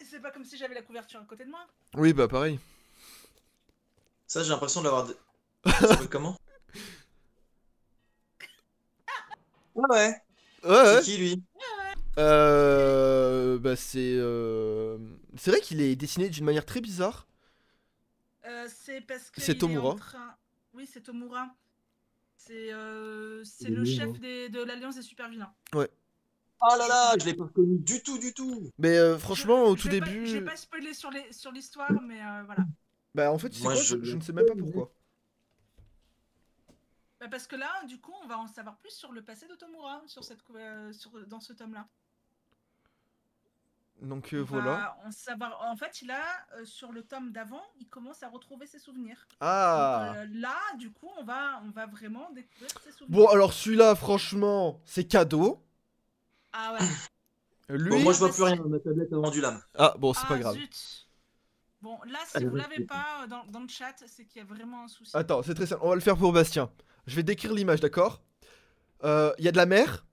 C'est 0.00 0.20
pas 0.20 0.30
comme 0.30 0.44
si 0.44 0.56
j'avais 0.56 0.74
la 0.74 0.82
couverture 0.82 1.20
à 1.20 1.24
côté 1.24 1.44
de 1.44 1.50
moi. 1.50 1.66
Oui, 1.94 2.12
bah 2.12 2.28
pareil. 2.28 2.60
Ça, 4.26 4.42
j'ai 4.42 4.50
l'impression 4.50 4.80
de 4.80 4.86
l'avoir. 4.86 5.08
Comment? 6.10 6.36
Ah 9.76 9.80
ouais. 9.90 10.22
Ouais, 10.62 10.84
C'est 10.84 10.94
ouais. 10.96 11.02
qui 11.02 11.16
lui? 11.18 11.42
Euh... 12.18 13.58
Bah 13.58 13.76
c'est... 13.76 14.14
euh, 14.16 14.98
C'est 15.36 15.50
vrai 15.50 15.60
qu'il 15.60 15.80
est 15.80 15.96
dessiné 15.96 16.28
d'une 16.28 16.44
manière 16.44 16.64
très 16.64 16.80
bizarre. 16.80 17.26
Euh, 18.46 18.68
c'est 18.68 19.00
parce 19.00 19.30
que. 19.30 19.40
C'est 19.40 19.56
Tomura. 19.56 19.94
train- 19.96 20.36
Oui, 20.74 20.86
c'est 20.90 21.00
Tomura. 21.02 21.54
C'est 22.36 22.72
euh, 22.72 23.42
c'est 23.44 23.70
le 23.70 23.84
chef 23.84 24.18
des- 24.20 24.48
de 24.50 24.62
l'Alliance 24.62 24.96
des 24.96 25.02
super 25.02 25.28
vilains. 25.30 25.52
Oh 25.74 26.76
là 26.78 26.88
là, 26.88 27.14
je 27.18 27.24
l'ai 27.26 27.34
pas 27.34 27.44
reconnu 27.44 27.78
du 27.78 28.02
tout, 28.02 28.18
du 28.18 28.32
tout. 28.32 28.70
Mais 28.78 28.96
euh, 28.96 29.18
franchement, 29.18 29.64
au 29.64 29.76
Je 29.76 29.82
tout 29.82 29.88
début... 29.88 30.26
Je 30.26 30.38
vais 30.38 30.44
pas 30.44 30.56
spoiler 30.56 30.94
sur 30.94 31.10
les- 31.10 31.32
sur 31.32 31.52
l'histoire, 31.52 31.92
mais 32.02 32.20
euh, 32.22 32.42
voilà. 32.44 32.64
Bah 33.14 33.30
en 33.32 33.38
fait, 33.38 33.48
Moi, 33.60 33.72
quoi? 33.72 33.82
je 33.82 34.02
je... 34.02 34.16
ne 34.16 34.20
sais 34.20 34.32
même 34.32 34.46
pas 34.46 34.54
pourquoi. 34.54 34.90
Bah, 37.20 37.28
parce 37.30 37.46
que 37.46 37.56
là, 37.56 37.70
du 37.86 38.00
coup, 38.00 38.12
on 38.22 38.26
va 38.26 38.38
en 38.38 38.46
savoir 38.46 38.78
plus 38.78 38.90
sur 38.92 39.12
le 39.12 39.22
passé 39.22 39.46
de 39.46 39.54
Tomura 39.54 40.02
sur 40.06 40.24
cette, 40.24 40.40
euh, 40.54 40.92
sur, 40.92 41.10
dans 41.26 41.40
ce 41.40 41.52
tome-là. 41.52 41.86
Donc 44.02 44.34
euh, 44.34 44.42
On 44.42 44.44
voilà. 44.44 44.70
va 44.72 44.96
en 45.06 45.10
savoir. 45.10 45.62
En 45.62 45.76
fait, 45.76 46.02
il 46.02 46.10
a 46.10 46.22
euh, 46.56 46.64
sur 46.64 46.92
le 46.92 47.02
tome 47.02 47.32
d'avant, 47.32 47.62
il 47.80 47.88
commence 47.88 48.22
à 48.22 48.28
retrouver 48.28 48.66
ses 48.66 48.78
souvenirs. 48.78 49.26
Donc, 49.30 49.38
Ah 49.40 50.14
euh, 50.16 50.26
là, 50.32 50.56
du 50.78 50.90
coup, 50.90 51.08
on 51.18 51.24
va, 51.24 51.62
on 51.64 51.70
va 51.70 51.86
vraiment 51.86 52.30
découvrir 52.32 52.70
ses 52.82 52.92
souvenirs. 52.92 53.18
Bon, 53.18 53.28
alors 53.28 53.52
celui-là, 53.52 53.94
franchement, 53.94 54.80
c'est 54.84 55.04
cadeau. 55.04 55.64
Ah 56.52 56.74
ouais. 56.74 56.86
Lui? 57.76 57.90
Bon, 57.90 58.02
moi 58.02 58.12
je 58.12 58.18
vois 58.18 58.28
bah, 58.28 58.34
plus 58.34 58.42
rien, 58.42 58.62
ma 58.66 58.78
tablette 58.78 59.12
a 59.12 59.16
vendu 59.16 59.40
l'âme. 59.40 59.62
Ah, 59.74 59.94
bon, 59.98 60.12
c'est 60.12 60.20
ah, 60.24 60.28
pas 60.28 60.38
grave. 60.38 60.54
zut. 60.56 61.08
Bon, 61.80 61.98
là, 62.06 62.18
si 62.26 62.36
Allez, 62.36 62.46
vous 62.46 62.56
l'avez 62.56 62.84
pas 62.84 63.22
euh, 63.22 63.26
dans, 63.26 63.44
dans 63.46 63.60
le 63.60 63.68
chat, 63.68 63.94
c'est 64.06 64.24
qu'il 64.24 64.42
y 64.42 64.44
a 64.44 64.46
vraiment 64.46 64.84
un 64.84 64.88
souci. 64.88 65.16
Attends, 65.16 65.42
c'est 65.42 65.54
très 65.54 65.66
simple. 65.66 65.80
On 65.84 65.88
va 65.90 65.94
le 65.94 66.00
faire 66.00 66.16
pour 66.16 66.32
Bastien. 66.32 66.70
Je 67.06 67.16
vais 67.16 67.22
décrire 67.22 67.52
l'image, 67.52 67.80
d'accord? 67.80 68.22
Euh, 69.02 69.32
Il 69.38 69.44
y 69.44 69.48
a 69.48 69.52
de 69.52 69.56
la 69.56 69.66
mer. 69.66 70.04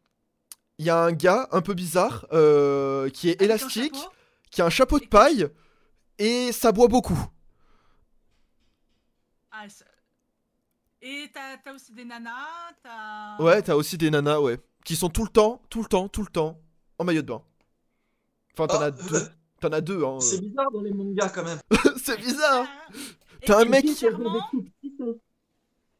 Il 0.82 0.86
y 0.86 0.90
a 0.90 0.98
un 0.98 1.12
gars 1.12 1.48
un 1.52 1.62
peu 1.62 1.76
bizarre 1.76 2.26
euh, 2.34 3.08
qui 3.12 3.30
est 3.30 3.34
Avec 3.40 3.44
élastique, 3.44 3.96
qui 4.50 4.64
a 4.64 4.66
un 4.66 4.72
chapeau 4.72 4.98
de 4.98 5.06
paille 5.06 5.48
et 6.18 6.52
ça 6.52 6.72
boit 6.72 6.88
beaucoup. 6.88 7.20
Ah, 9.52 9.70
ça- 9.70 9.86
Et 11.04 11.30
t'as 11.32 11.72
aussi 11.72 11.92
des 11.94 12.04
nanas, 12.04 12.32
t'as. 12.82 13.38
Ouais, 13.44 13.62
t'as 13.62 13.76
aussi 13.76 13.96
des 13.96 14.10
nanas, 14.10 14.40
ouais, 14.40 14.58
qui 14.84 14.96
sont 14.96 15.10
tout 15.10 15.22
le 15.22 15.30
temps, 15.30 15.62
tout 15.70 15.84
le 15.84 15.88
temps, 15.88 16.08
tout 16.08 16.22
le 16.24 16.30
temps 16.32 16.60
en 16.98 17.04
maillot 17.04 17.22
de 17.22 17.28
bain. 17.28 17.44
Enfin, 18.54 18.66
t'en 18.66 18.82
Ah, 18.82 18.86
as 18.86 18.92
deux. 18.92 19.28
T'en 19.60 19.70
as 19.74 19.82
deux, 19.82 20.04
hein. 20.04 20.20
C'est 20.20 20.42
bizarre 20.42 20.72
dans 20.72 20.82
les 20.82 20.94
mangas 20.94 21.30
quand 21.30 21.44
même. 21.44 21.60
c'est 22.04 22.18
bizarre. 22.18 22.66
T'as 23.46 23.62
un 23.62 23.66
mec- 23.66 23.86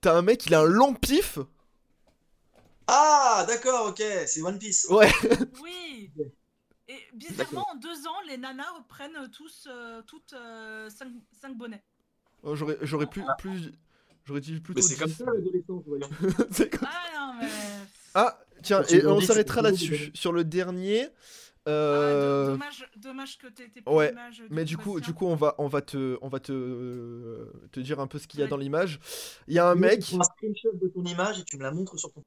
T'as 0.02 0.18
un 0.18 0.24
mec, 0.24 0.44
il 0.48 0.56
a 0.56 0.62
un 0.62 0.66
long 0.66 0.96
pif. 0.96 1.38
Ah, 2.94 3.46
d'accord, 3.48 3.88
ok, 3.90 4.04
c'est 4.26 4.42
One 4.42 4.60
Piece. 4.60 4.86
Ouais. 4.90 5.10
Oui. 5.62 6.12
Et 6.90 6.98
bizarrement, 7.14 7.66
en 7.72 7.76
deux 7.76 8.06
ans, 8.06 8.20
les 8.28 8.38
nanas 8.38 8.70
reprennent 8.78 9.30
tous, 9.32 9.66
euh, 9.72 10.02
toutes 10.06 10.36
5 10.90 11.58
bonnets. 11.58 11.84
Oh, 12.44 12.56
J'aurais, 12.56 12.78
j'aurais 12.82 13.06
plus, 13.08 13.24
plus, 13.38 13.72
j'aurais 14.26 14.42
dit 14.42 14.60
plutôt. 14.60 14.80
Mais 14.80 14.82
c'est 14.82 14.98
comme 14.98 15.08
10. 15.08 15.18
ça 15.18 15.26
l'adolescence, 15.26 15.84
voyons. 15.86 16.10
C'est 16.52 16.70
comme- 16.70 16.90
Ah 16.92 17.18
non, 17.18 17.34
mais. 17.40 17.48
Ah, 18.14 18.38
tiens, 18.62 18.84
et 18.90 19.06
on 19.06 19.22
s'arrêtera 19.22 19.62
là-dessus. 19.62 20.12
Sur 20.14 20.34
le 20.34 20.44
dernier. 20.44 21.08
Ah, 21.66 21.70
euh, 21.70 22.46
do- 22.48 22.52
dommage, 22.54 22.92
dommage 22.98 23.38
que 23.38 23.48
t'aies 23.48 23.70
tes 23.70 23.90
ouais, 23.90 24.12
images. 24.12 24.44
Mais 24.50 24.66
du 24.66 24.76
coup, 24.76 25.00
du 25.00 25.14
coup, 25.14 25.28
on 25.28 25.36
va, 25.36 25.56
on 25.60 25.68
va 25.68 25.82
te, 25.82 26.18
on 26.22 26.28
va 26.28 26.40
te, 26.42 26.52
euh, 26.52 27.54
te 27.72 27.80
dire 27.80 28.00
un 28.02 28.08
peu 28.08 28.18
ce 28.20 28.28
qu'il 28.28 28.40
y 28.40 28.44
a 28.44 28.48
Ouais. 28.48 28.50
dans 28.50 28.58
l'image. 28.58 29.00
Il 29.48 29.54
y 29.54 29.60
a 29.60 29.70
un 29.70 29.76
mec. 29.76 30.02
Tu 30.04 30.16
prends 30.16 30.20
un 30.20 30.24
screenshot 30.24 30.74
de 30.74 30.88
ton 30.90 31.06
image 31.06 31.40
et 31.40 31.46
tu 31.46 31.56
me 31.58 31.64
la 31.64 31.72
montres 31.72 31.98
sur 31.98 32.12
ton. 32.12 32.22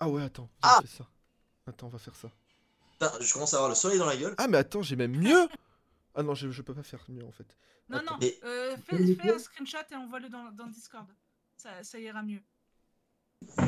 Ah 0.00 0.08
ouais, 0.08 0.22
attends. 0.22 0.48
Ah 0.62 0.78
on 0.78 0.82
fait 0.82 0.88
ça. 0.96 1.06
Attends, 1.66 1.86
on 1.86 1.90
va 1.90 1.98
faire 1.98 2.16
ça. 2.16 2.30
Putain, 2.92 3.12
je 3.20 3.32
commence 3.32 3.52
à 3.54 3.56
avoir 3.58 3.68
le 3.68 3.74
soleil 3.76 3.98
dans 3.98 4.06
la 4.06 4.16
gueule. 4.16 4.34
Ah 4.38 4.48
mais 4.48 4.58
attends, 4.58 4.82
j'ai 4.82 4.96
même 4.96 5.16
mieux. 5.16 5.48
Ah 6.16 6.24
non, 6.24 6.34
je, 6.34 6.50
je 6.50 6.60
peux 6.62 6.74
pas 6.74 6.82
faire 6.82 7.04
mieux 7.08 7.24
en 7.24 7.30
fait. 7.30 7.56
Non, 7.88 7.98
Attends. 7.98 8.18
non, 8.20 8.28
euh, 8.42 8.76
fais, 8.78 9.14
fais 9.14 9.30
un 9.32 9.38
screenshot 9.38 9.78
et 9.92 9.94
envoie-le 9.94 10.28
dans, 10.28 10.50
dans 10.50 10.66
Discord. 10.66 11.06
Ça, 11.56 11.84
ça 11.84 12.00
ira 12.00 12.20
mieux. 12.24 12.42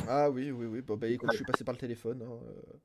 Ah 0.09 0.29
oui, 0.29 0.51
oui, 0.51 0.67
oui. 0.67 0.81
Bon 0.83 0.97
bah 0.97 1.07
écoute, 1.07 1.31
je 1.31 1.37
suis 1.37 1.45
passé 1.45 1.63
par 1.63 1.73
le 1.75 1.79
téléphone. 1.79 2.21
hein, 2.23 2.41
euh. 2.49 2.79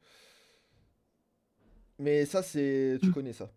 Mais 1.97 2.27
ça, 2.27 2.43
c'est, 2.43 2.99
tu 3.01 3.11
connais 3.11 3.33
ça. 3.33 3.51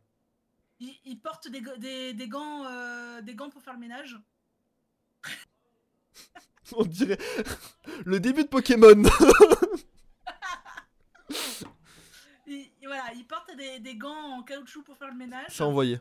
Il, 0.80 0.94
il 1.04 1.20
porte 1.20 1.48
des, 1.48 1.60
des, 1.76 2.14
des 2.14 2.28
gants, 2.28 2.64
euh, 2.64 3.20
des 3.20 3.34
gants 3.34 3.50
pour 3.50 3.60
faire 3.62 3.74
le 3.74 3.80
ménage. 3.80 4.16
On 6.76 6.84
dirait 6.84 7.18
le 8.04 8.20
début 8.20 8.44
de 8.44 8.48
Pokémon. 8.48 9.02
Il, 12.46 12.70
il- 12.80 12.86
voilà, 12.86 13.12
il 13.14 13.26
porte 13.26 13.54
des, 13.56 13.78
des 13.80 13.96
gants 13.96 14.38
en 14.38 14.42
caoutchouc 14.42 14.82
pour 14.82 14.96
faire 14.96 15.08
le 15.08 15.16
ménage. 15.16 15.46
C'est 15.48 15.62
envoyé. 15.62 16.00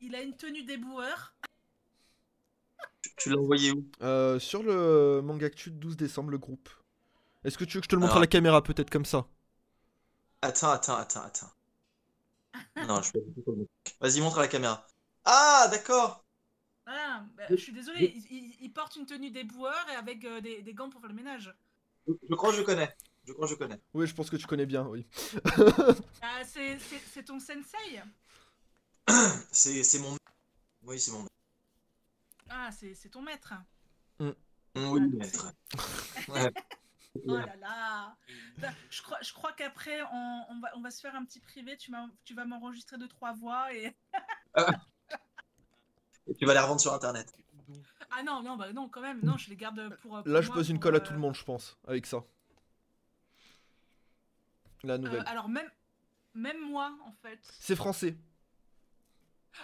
Il 0.00 0.14
a 0.14 0.22
une 0.22 0.36
tenue 0.36 0.64
déboueur. 0.64 1.34
Tu, 3.00 3.10
tu 3.16 3.30
l'as 3.30 3.38
envoyé 3.38 3.72
où? 3.72 3.84
Euh, 4.02 4.38
sur 4.38 4.62
le 4.62 5.20
manga 5.22 5.46
Actu 5.46 5.70
de 5.70 5.76
12 5.76 5.96
décembre, 5.96 6.30
le 6.30 6.38
groupe. 6.38 6.68
Est-ce 7.44 7.56
que 7.58 7.64
tu 7.64 7.76
veux 7.76 7.80
que 7.80 7.84
je 7.86 7.88
te 7.90 7.94
le 7.96 8.00
montre 8.00 8.12
Alors- 8.12 8.18
à 8.18 8.24
la 8.24 8.26
caméra, 8.26 8.62
peut-être 8.62 8.90
comme 8.90 9.04
ça? 9.04 9.26
Attends, 10.42 10.70
attends, 10.72 10.96
attends, 10.96 11.22
attends. 11.22 11.50
Non, 12.76 13.00
je 13.02 13.12
montrer. 13.18 13.68
Vas-y, 14.00 14.20
montre 14.20 14.38
à 14.38 14.42
la 14.42 14.48
caméra. 14.48 14.86
Ah, 15.24 15.68
d'accord. 15.70 16.23
Voilà, 17.14 17.26
bah, 17.36 17.44
Je- 17.50 17.56
suis 17.56 17.72
désolée, 17.72 18.12
il, 18.16 18.36
il- 18.36 18.56
il 18.60 18.72
porte 18.72 18.96
une 18.96 19.06
tenue 19.06 19.30
déboueur 19.30 19.86
et 19.92 19.96
avec 19.96 20.24
euh, 20.24 20.40
des, 20.40 20.62
des 20.62 20.74
gants 20.74 20.90
pour 20.90 21.00
faire 21.00 21.10
le 21.10 21.14
ménage. 21.16 21.54
Je, 22.06 22.34
crois 22.34 22.50
que 22.50 22.56
je 22.56 22.62
connais. 22.62 22.94
Je 23.26 23.32
crois 23.32 23.46
que 23.46 23.52
je 23.52 23.58
connais. 23.58 23.80
Oui, 23.94 24.06
je 24.06 24.14
pense 24.14 24.30
que 24.30 24.36
tu 24.36 24.46
connais 24.46 24.66
bien, 24.66 24.86
oui. 24.86 25.06
Ah, 26.22 26.42
c'est 26.44 26.78
ton 27.24 27.38
sensei 27.38 28.02
C'est 29.52 29.98
mon. 29.98 30.16
Oui, 30.82 30.98
c'est 30.98 31.12
mon. 31.12 31.26
Ah, 32.50 32.70
c'est 32.72 33.08
ton 33.10 33.22
maître. 33.22 33.54
Oui, 34.20 34.32
Ah, 34.76 34.98
maître. 35.00 35.52
Ouais. 36.28 36.52
Oh 37.28 37.36
là 37.36 37.54
là 37.60 38.16
Bah, 38.58 38.70
Je 38.90 39.00
crois, 39.00 39.18
je 39.22 39.32
crois 39.32 39.52
qu'après, 39.52 40.02
on, 40.12 40.44
on 40.50 40.58
va, 40.58 40.76
on 40.76 40.80
va 40.80 40.90
se 40.90 41.00
faire 41.00 41.14
un 41.14 41.24
petit 41.24 41.38
privé. 41.38 41.76
Tu, 41.76 41.92
tu 42.24 42.34
vas 42.34 42.44
m'enregistrer 42.44 42.98
deux, 42.98 43.06
trois 43.06 43.32
voix. 43.32 43.72
Et... 43.72 43.94
Et 46.28 46.34
tu 46.34 46.46
vas 46.46 46.54
les 46.54 46.60
revendre 46.60 46.80
sur 46.80 46.92
internet. 46.92 47.32
Ah 48.16 48.22
non, 48.22 48.42
non, 48.42 48.56
bah 48.56 48.72
non, 48.72 48.88
quand 48.88 49.00
même. 49.00 49.20
Non, 49.22 49.36
je 49.36 49.50
les 49.50 49.56
garde 49.56 49.96
pour. 49.96 50.22
pour 50.22 50.28
Là, 50.28 50.40
je 50.40 50.46
moi, 50.48 50.56
pose 50.56 50.70
une 50.70 50.76
pour, 50.76 50.84
colle 50.84 50.94
à 50.96 50.98
euh, 50.98 51.00
tout 51.02 51.12
le 51.12 51.18
monde, 51.18 51.34
je 51.34 51.44
pense, 51.44 51.76
avec 51.86 52.06
ça. 52.06 52.22
La 54.82 54.94
euh, 54.94 54.98
nouvelle. 54.98 55.22
alors, 55.26 55.48
même, 55.48 55.68
même 56.34 56.60
moi, 56.60 56.92
en 57.06 57.12
fait. 57.12 57.38
C'est 57.58 57.76
français. 57.76 58.16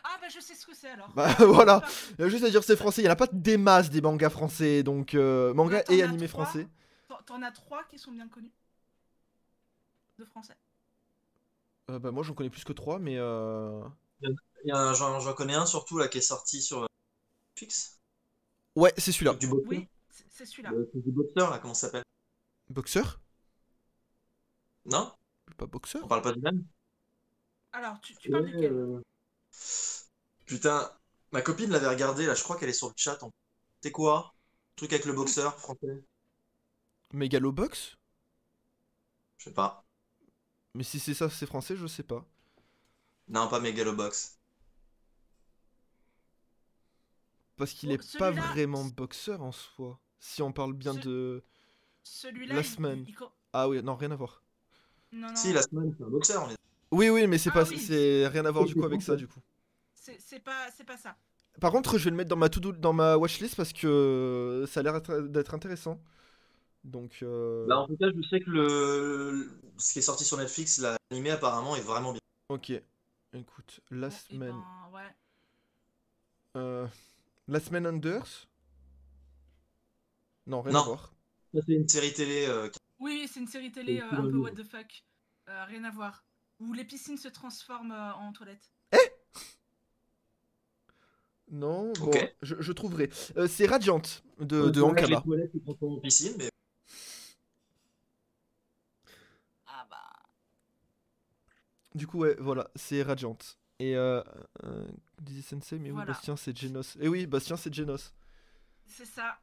Ah, 0.05 0.19
bah 0.21 0.29
je 0.33 0.39
sais 0.41 0.55
ce 0.55 0.65
que 0.67 0.75
c'est 0.75 0.91
alors. 0.91 1.13
Bah 1.15 1.35
voilà. 1.39 1.83
Il 2.19 2.23
y 2.23 2.25
a 2.25 2.29
juste 2.29 2.45
à 2.45 2.51
dire 2.51 2.63
c'est 2.63 2.77
français. 2.77 3.03
Il 3.03 3.05
n'y 3.05 3.11
en 3.11 3.13
a 3.13 3.17
pas 3.17 3.27
des 3.33 3.57
masses 3.57 3.91
des 3.91 4.01
mangas 4.01 4.31
français, 4.31 4.83
donc 4.85 5.15
euh, 5.15 5.53
manga 5.53 5.83
et 5.89 6.03
animé 6.03 6.29
trois. 6.29 6.45
français. 6.45 6.69
T'en- 7.27 7.43
as 7.43 7.51
trois 7.51 7.83
qui 7.85 7.99
sont 7.99 8.13
bien 8.13 8.29
connus. 8.29 8.53
De 10.19 10.25
français. 10.25 10.57
Euh, 11.91 11.99
bah 11.99 12.13
moi 12.13 12.23
j'en 12.23 12.35
connais 12.35 12.51
plus 12.51 12.63
que 12.65 12.73
trois, 12.73 12.99
mais 13.01 13.17
euh... 13.19 13.83
Il 14.23 14.29
y 14.29 14.33
a 14.33 14.35
un- 14.35 14.37
J'en 14.65 15.35
connais 15.35 15.55
un 15.55 15.67
surtout 15.67 15.99
là 15.99 16.09
qui 16.09 16.19
est 16.19 16.23
sorti 16.23 16.63
sur 16.63 16.83
euh, 16.83 16.87
Netflix. 17.57 18.01
ouais, 18.77 18.93
c'est 18.99 19.13
celui-là. 19.13 19.39
Du 19.39 19.47
boxeur. 19.47 19.69
Oui, 19.71 19.89
c'est- 20.11 20.45
celui-là. 20.47 20.73
Truc 20.91 21.03
du 21.05 21.11
boxeur 21.13 21.51
là, 21.51 21.59
comment 21.59 21.75
ça 21.75 21.87
s'appelle? 21.87 22.05
Boxeur? 22.71 23.21
Non? 24.85 25.07
Pas 25.57 25.67
boxeur? 25.67 26.05
On 26.05 26.09
parle 26.09 26.23
pas 26.23 26.33
du 26.33 26.41
même? 26.41 26.65
Alors, 27.73 28.01
tu, 28.01 28.17
tu 28.17 28.31
parles 28.31 28.45
Ouais, 28.45 28.53
duquel? 28.53 28.73
euh, 28.73 29.01
Putain, 30.45 30.93
ma 31.33 31.41
copine 31.41 31.71
l'avait 31.71 31.89
regardé 31.89 32.27
là, 32.27 32.35
je 32.35 32.43
crois 32.43 32.59
qu'elle 32.59 32.69
est 32.69 32.75
sur 32.75 32.89
le 32.89 32.95
chat. 32.97 33.23
en- 33.23 33.31
C'est 33.83 33.91
quoi? 33.93 34.35
Le 34.75 34.77
truc 34.77 34.93
avec 34.93 35.07
le 35.07 35.15
boxeur 35.15 35.59
français 35.59 36.05
Megalobox? 37.13 37.95
Je 39.39 39.45
sais 39.45 39.53
pas. 39.55 39.85
Mais 40.75 40.83
si 40.83 40.99
c'est 40.99 41.15
ça, 41.15 41.31
c'est 41.31 41.47
français, 41.47 41.77
je 41.77 41.87
sais 41.87 42.03
pas. 42.03 42.27
Non, 43.29 43.49
pas 43.49 43.61
Megalobox. 43.61 44.39
Parce 47.61 47.73
qu'il 47.73 47.91
Bon, 47.91 47.95
est 47.95 48.19
pas 48.19 48.31
vraiment 48.33 48.85
boxeur 48.87 49.43
en 49.43 49.53
soi. 49.53 50.01
Si 50.19 50.43
on 50.43 50.51
parle 50.53 50.73
bien 50.73 50.95
Ce- 50.95 50.99
de. 51.01 51.45
Celui-là. 52.03 52.55
La 52.57 52.63
semaine. 52.65 53.05
il- 53.07 53.15
Ah 53.53 53.69
oui, 53.69 53.83
non, 53.83 53.95
rien 53.95 54.11
à 54.11 54.17
voir. 54.17 54.43
Non, 55.13 55.29
non. 55.29 55.37
Si, 55.37 55.53
la 55.53 55.63
semaine, 55.63 55.95
c'est 55.97 56.05
un 56.05 56.09
boxeur. 56.09 56.45
On 56.47 56.51
est... 56.51 56.57
Oui, 56.91 57.09
oui, 57.11 57.27
mais 57.29 57.39
c'est 57.39 57.51
Ah 57.51 57.55
pas, 57.55 57.65
oui. 57.69 57.79
c'est 57.79 58.27
rien 58.29 58.45
à 58.47 58.51
voir 58.51 58.65
du 58.65 58.75
coup 58.75 58.85
avec 58.85 59.03
ça, 59.03 59.15
du 59.15 59.29
coup. 59.29 59.41
C'est 59.95 60.41
pas, 60.43 60.69
c'est 60.77 60.85
pas 60.85 60.97
ça. 60.97 61.17
Par 61.61 61.71
contre, 61.73 61.99
je 61.99 62.05
vais 62.05 62.11
le 62.11 62.17
mettre 62.17 62.31
dans 62.31 62.37
ma 62.37 62.49
to 62.49 62.61
dans 62.73 62.93
ma 62.93 63.17
watchlist 63.19 63.55
parce 63.57 63.73
que 63.73 64.65
ça 64.69 64.81
a 64.81 64.83
l'air 64.83 64.97
être- 64.97 65.21
d'être 65.29 65.53
intéressant. 65.55 66.01
Donc, 66.83 67.19
euh, 67.23 67.67
Là, 67.69 67.81
en 67.81 67.87
tout 67.87 67.97
cas, 67.99 68.07
je 68.17 68.23
sais 68.29 68.41
que 68.41 68.49
le... 68.51 69.51
ce 69.77 69.93
qui 69.93 69.99
est 69.99 70.03
sorti 70.03 70.25
sur 70.25 70.39
Netflix, 70.39 70.79
l'animé 71.11 71.31
apparemment 71.31 71.77
est 71.77 71.83
vraiment 71.83 72.13
bien. 72.13 72.21
ok. 72.49 72.73
Écoute, 73.35 73.81
la 73.91 74.09
eh 74.09 74.11
semaine, 74.11 74.57
ben, 74.57 74.95
ouais. 74.95 75.15
euh, 76.57 76.87
la 77.51 77.61
semaine 77.61 77.85
Unders. 77.87 78.47
Non, 80.47 80.63
rien 80.63 80.73
Non. 80.73 80.81
à 80.81 80.85
voir. 80.85 81.15
Ça, 81.53 81.61
c'est 81.67 81.73
une 81.75 81.89
série 81.89 82.13
télé. 82.13 82.47
euh, 82.49 82.71
Oui, 83.01 83.29
c'est 83.31 83.41
une 83.41 83.49
série 83.49 83.73
télé 83.73 84.01
euh, 84.01 84.11
un 84.13 84.23
peu 84.31 84.37
what 84.39 84.53
the 84.53 84.63
fuck. 84.65 85.05
Euh, 85.49 85.65
rien 85.65 85.85
à 85.85 85.91
voir. 85.91 86.25
Où 86.61 86.73
les 86.73 86.85
piscines 86.85 87.19
se 87.19 87.29
transforment 87.29 87.93
euh, 87.93 88.13
en 88.15 88.33
toilettes. 88.33 88.73
Non, 91.53 91.93
bon, 91.95 92.07
Ok. 92.11 92.37
je, 92.43 92.55
je 92.61 92.73
trouverai. 92.73 93.11
Euh, 93.37 93.49
c'est 93.49 93.67
Radiant 93.67 94.01
de, 94.39 94.71
de 94.71 94.81
transforment 94.81 95.97
en 95.97 96.01
piscine, 96.01 96.35
mais 96.39 96.49
Ah 99.67 99.85
bah. 99.91 99.97
Du 101.97 102.07
coup, 102.07 102.19
ouais, 102.19 102.37
voilà, 102.39 102.71
c'est 102.77 103.03
Radiant. 103.03 103.37
Et 103.81 103.97
euh, 103.97 104.23
euh, 104.65 104.87
Dizzy 105.21 105.43
Sensei, 105.43 105.79
mais 105.79 105.91
Voilà. 105.91 106.11
oui, 106.11 106.15
Bastien, 106.15 106.37
c'est 106.37 106.57
Genos. 106.57 106.97
Et 107.01 107.09
oui, 107.09 107.27
Bastien, 107.27 107.57
c'est 107.57 107.73
Genos. 107.73 108.13
C'est 108.87 109.07
ça. 109.07 109.41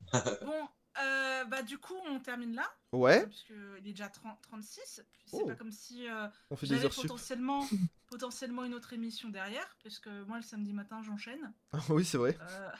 bon, 0.12 0.68
euh, 1.02 1.44
bah 1.44 1.62
du 1.62 1.76
coup, 1.78 1.94
on 2.06 2.18
termine 2.18 2.54
là, 2.54 2.66
Ouais, 2.92 3.26
puisque 3.26 3.50
il 3.80 3.88
est 3.88 3.92
déjà 3.92 4.08
30 4.08 4.40
36. 4.42 5.02
Puis 5.18 5.22
c'est 5.26 5.36
Oh. 5.42 5.46
pas 5.46 5.54
comme 5.54 5.70
si 5.72 6.08
euh, 6.08 6.28
on 6.50 6.56
fait 6.56 6.66
des 6.66 6.82
heures 6.84 6.94
potentiellement, 6.94 7.66
potentiellement 8.08 8.64
une 8.64 8.72
autre 8.74 8.92
émission 8.94 9.28
derrière, 9.28 9.76
puisque 9.80 10.06
moi 10.06 10.36
le 10.38 10.42
samedi 10.42 10.72
matin 10.72 11.02
j'enchaîne. 11.02 11.52
Ah 11.72 11.78
oui, 11.90 12.04
c'est 12.04 12.18
vrai. 12.18 12.38
Euh, 12.40 12.70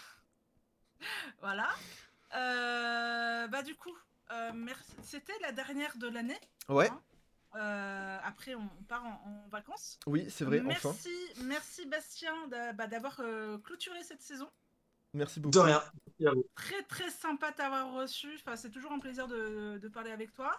voilà. 1.40 1.68
Euh, 2.34 3.46
bah 3.48 3.62
du 3.62 3.74
coup, 3.74 3.94
euh, 4.30 4.52
merci. 4.54 4.92
C'était 5.02 5.38
la 5.42 5.52
dernière 5.52 5.96
de 5.98 6.08
l'année. 6.08 6.38
Ouais, 6.68 6.88
hein. 7.54 8.13
Après, 8.34 8.56
on, 8.56 8.68
part 8.88 9.04
en, 9.04 9.44
en 9.44 9.48
vacances. 9.48 10.00
oui, 10.08 10.26
c'est 10.28 10.44
vrai, 10.44 10.60
merci, 10.60 10.86
enfin. 10.88 11.44
merci 11.44 11.86
Bastien 11.86 12.34
bah, 12.48 12.88
d'avoir 12.88 13.20
euh, 13.20 13.58
clôturé 13.58 14.02
cette 14.02 14.22
saison. 14.22 14.50
Merci 15.12 15.38
beaucoup. 15.38 15.52
De 15.52 15.60
rien. 15.60 15.80
Très 16.56 16.82
très 16.82 17.10
sympa 17.10 17.52
de 17.52 17.56
t'avoir 17.56 17.92
reçu. 17.92 18.34
Enfin, 18.34 18.56
c'est 18.56 18.70
toujours 18.70 18.90
un 18.90 18.98
plaisir 18.98 19.28
de, 19.28 19.78
de 19.80 19.88
parler 19.88 20.10
avec 20.10 20.32
toi. 20.32 20.52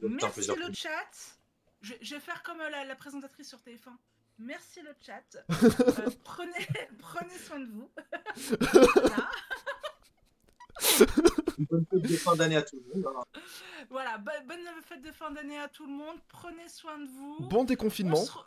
Merci 0.00 0.50
le 0.56 0.72
chat. 0.72 1.38
Je, 1.80 1.94
je 2.00 2.14
vais 2.16 2.20
faire 2.20 2.42
comme 2.42 2.60
euh, 2.60 2.70
la, 2.70 2.84
la 2.84 2.96
présentatrice 2.96 3.48
sur 3.48 3.60
TF1. 3.60 3.96
Merci 4.40 4.82
le 4.82 4.90
chat. 5.00 5.22
Euh, 5.52 6.10
prenez, 6.24 6.66
prenez 6.98 7.38
soin 7.38 7.60
de 7.60 7.70
vous. 7.70 7.88
bonne 11.70 11.86
fête 11.86 12.02
de 12.02 12.16
fin 12.16 12.36
d'année 12.36 12.56
à 12.56 12.62
tout 12.62 12.76
le 12.94 13.02
monde. 13.02 13.14
hein. 13.34 13.40
Voilà, 13.90 14.18
bo- 14.18 14.30
bonne 14.46 14.60
fête 14.82 15.02
de 15.02 15.12
fin 15.12 15.30
d'année 15.30 15.58
à 15.58 15.68
tout 15.68 15.86
le 15.86 15.92
monde. 15.92 16.16
Prenez 16.28 16.68
soin 16.68 16.98
de 16.98 17.06
vous. 17.06 17.36
Bon 17.48 17.60
On 17.60 17.64
déconfinement. 17.64 18.16
re- 18.22 18.46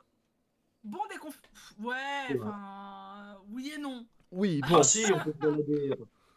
Bon 0.84 1.00
déconf... 1.10 1.40
Ouais, 1.80 2.38
enfin... 2.40 3.38
Oui 3.50 3.72
et 3.76 3.78
non. 3.80 4.06
Oui, 4.32 4.62
bon. 4.68 4.78
Ah 4.80 4.84
si, 4.84 5.04
on 5.14 5.20
peut 5.24 5.32
se 5.34 5.38
balader. 5.38 5.94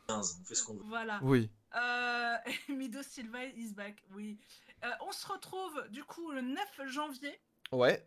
15, 0.09 0.39
on 0.41 0.45
fait 0.45 0.55
ce 0.55 0.65
qu'on 0.65 0.75
veut. 0.75 0.83
Voilà. 0.85 1.21
Oui. 1.23 1.51
Euh... 1.77 2.37
Mido 2.71 3.03
Silva 3.03 3.45
is 3.45 3.73
back, 3.75 4.03
oui. 4.15 4.39
Euh, 4.85 4.91
on 5.07 5.13
se 5.13 5.27
retrouve 5.27 5.85
du 5.91 6.03
coup 6.05 6.31
le 6.31 6.41
9 6.41 6.81
janvier 6.87 7.39
Ouais, 7.73 8.07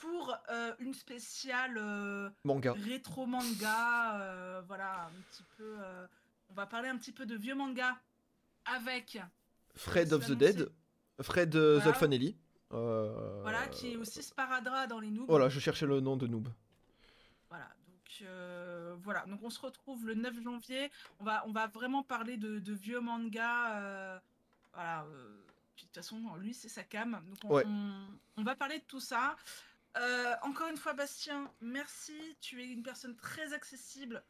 pour 0.00 0.34
euh, 0.50 0.72
une 0.78 0.94
spéciale 0.94 1.76
euh, 1.76 2.30
manga. 2.44 2.72
rétro 2.72 3.26
manga. 3.26 4.20
euh, 4.20 4.62
voilà, 4.66 5.06
un 5.06 5.20
petit 5.30 5.42
peu... 5.58 5.76
On 6.50 6.54
va 6.54 6.66
parler 6.66 6.88
un 6.88 6.96
petit 6.96 7.12
peu 7.12 7.26
de 7.26 7.36
vieux 7.36 7.54
manga 7.54 7.98
avec... 8.64 9.18
Fred 9.74 10.12
of 10.12 10.26
the. 10.26 10.32
Dead. 10.32 10.70
Fred 11.20 11.54
euh, 11.54 11.74
Voilà. 11.76 11.84
Zolfanelli. 11.84 12.36
Euh, 12.72 13.40
Voilà, 13.42 13.66
qui 13.68 13.92
est 13.92 13.96
aussi 13.96 14.22
Sparadra 14.22 14.86
dans 14.86 14.98
les 15.00 15.10
noobs. 15.10 15.28
Voilà, 15.28 15.48
je 15.48 15.60
cherchais 15.60 15.86
le 15.86 16.00
nom 16.00 16.16
de 16.16 16.26
noob. 16.26 16.48
Voilà, 17.50 17.68
donc 17.86 18.22
euh, 18.22 18.96
voilà, 19.02 19.24
donc 19.26 19.40
on 19.42 19.50
se 19.50 19.60
retrouve 19.60 20.06
le 20.06 20.14
9 20.14 20.42
janvier. 20.42 20.90
On 21.20 21.24
va, 21.24 21.44
on 21.46 21.52
va 21.52 21.66
vraiment 21.68 22.02
parler 22.02 22.36
de, 22.38 22.58
de 22.58 22.72
vieux 22.72 23.00
mangas. 23.00 23.80
euh, 23.80 24.18
voilà, 24.72 25.04
de 25.06 25.80
toute 25.80 25.94
façon, 25.94 26.34
lui, 26.36 26.54
c'est 26.54 26.68
sa 26.68 26.82
cam. 26.82 27.20
Donc 27.26 27.36
on, 27.44 27.54
Ouais. 27.54 27.64
on, 27.66 28.06
on 28.38 28.42
va 28.42 28.56
parler 28.56 28.78
de 28.78 28.84
tout 28.84 29.00
ça. 29.00 29.36
Encore 30.42 30.68
une 30.68 30.76
fois, 30.76 30.92
Bastien, 30.92 31.50
merci. 31.60 32.14
Tu 32.40 32.62
es 32.62 32.66
une 32.68 32.82
personne 32.82 33.16
très 33.16 33.52
accessible. 33.54 34.22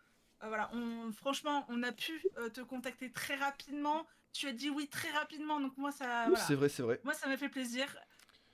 Euh, 0.42 0.48
voilà, 0.48 0.70
on, 0.74 1.12
franchement, 1.12 1.64
on 1.68 1.82
a 1.82 1.92
pu 1.92 2.22
euh, 2.38 2.48
te 2.48 2.60
contacter 2.60 3.10
très 3.10 3.36
rapidement. 3.36 4.06
Tu 4.32 4.48
as 4.48 4.52
dit 4.52 4.68
oui 4.68 4.88
très 4.88 5.10
rapidement, 5.10 5.60
donc 5.60 5.76
moi, 5.78 5.92
ça. 5.92 6.26
Voilà. 6.28 6.44
c'est 6.44 6.54
vrai, 6.54 6.68
c'est 6.68 6.82
vrai. 6.82 7.00
Moi, 7.04 7.14
ça 7.14 7.26
m'a 7.26 7.36
fait 7.36 7.48
plaisir. 7.48 7.86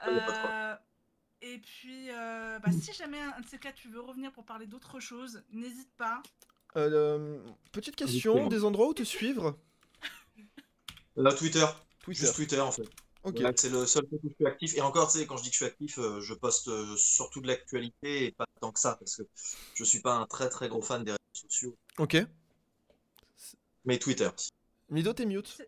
Ouais, 0.06 0.14
y 0.14 0.18
a 0.18 0.20
pas 0.20 0.32
de 0.32 0.38
problème. 0.38 0.60
Euh, 0.60 0.76
et 1.42 1.58
puis, 1.58 2.10
euh, 2.10 2.58
bah, 2.60 2.70
si 2.70 2.92
jamais 2.92 3.20
un 3.20 3.40
de 3.40 3.46
ces 3.46 3.58
cas, 3.58 3.72
tu 3.72 3.88
veux 3.88 4.00
revenir 4.00 4.32
pour 4.32 4.44
parler 4.44 4.66
d'autre 4.66 5.00
chose, 5.00 5.42
n'hésite 5.50 5.92
pas. 5.96 6.22
Euh, 6.76 7.42
petite 7.72 7.96
question, 7.96 8.46
des 8.46 8.64
endroits 8.64 8.88
où 8.88 8.94
te 8.94 9.02
suivre? 9.02 9.58
Là, 11.16 11.32
Twitter. 11.32 11.66
Twitter. 12.00 12.20
Juste 12.22 12.36
Twitter 12.36 12.60
en 12.60 12.72
fait. 12.72 12.88
Ok. 13.24 13.34
Voilà, 13.34 13.52
c'est 13.54 13.68
le 13.68 13.86
seul 13.86 14.06
truc 14.06 14.20
où 14.24 14.28
je 14.28 14.34
suis 14.34 14.46
actif. 14.46 14.76
Et 14.76 14.80
encore, 14.80 15.10
tu 15.12 15.18
sais, 15.18 15.26
quand 15.26 15.36
je 15.36 15.42
dis 15.42 15.50
que 15.50 15.54
je 15.54 15.58
suis 15.58 15.66
actif, 15.66 15.96
je 15.96 16.34
poste 16.34 16.70
surtout 16.96 17.40
de 17.40 17.48
l'actualité 17.48 18.26
et 18.26 18.32
pas 18.32 18.46
tant 18.60 18.72
que 18.72 18.80
ça, 18.80 18.96
parce 18.96 19.16
que 19.16 19.22
je 19.74 19.84
suis 19.84 20.00
pas 20.00 20.14
un 20.14 20.26
très 20.26 20.48
très 20.48 20.68
gros 20.68 20.80
fan 20.80 21.04
des 21.04 21.10
réseaux 21.10 21.21
sociaux. 21.32 21.76
Ok. 21.98 22.16
Mais 23.84 23.98
Twitter. 23.98 24.30
Mido, 24.88 25.12
t'es 25.12 25.26
mute. 25.26 25.62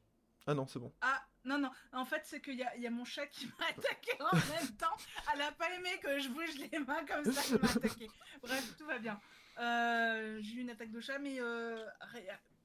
Ah 0.47 0.55
non, 0.55 0.67
c'est 0.67 0.79
bon. 0.79 0.93
Ah, 1.01 1.25
non, 1.45 1.59
non, 1.59 1.71
en 1.93 2.05
fait, 2.05 2.23
c'est 2.25 2.41
qu'il 2.41 2.55
y 2.55 2.81
y 2.81 2.87
a 2.87 2.91
mon 2.91 3.05
chat 3.05 3.27
qui 3.27 3.47
m'a 3.59 3.67
attaqué 3.67 4.13
en 4.21 4.37
même 4.37 4.77
temps. 4.77 4.97
Elle 5.33 5.43
a 5.43 5.53
pas 5.53 5.71
aimé 5.75 5.91
que 6.03 6.19
je 6.21 6.29
bouge 6.29 6.55
les 6.59 6.79
mains 6.81 7.05
comme 7.07 7.25
ça, 7.33 7.41
elle 7.51 7.61
m'a 7.61 7.71
attaqué. 7.71 8.11
Bref, 8.43 8.77
tout 8.79 8.87
va 8.87 8.99
bien. 8.99 9.21
Euh, 9.59 10.39
J'ai 10.43 10.55
eu 10.55 10.61
une 10.61 10.71
attaque 10.71 10.91
de 10.91 11.01
chat, 11.01 11.19
mais 11.19 11.41
euh, 11.41 11.85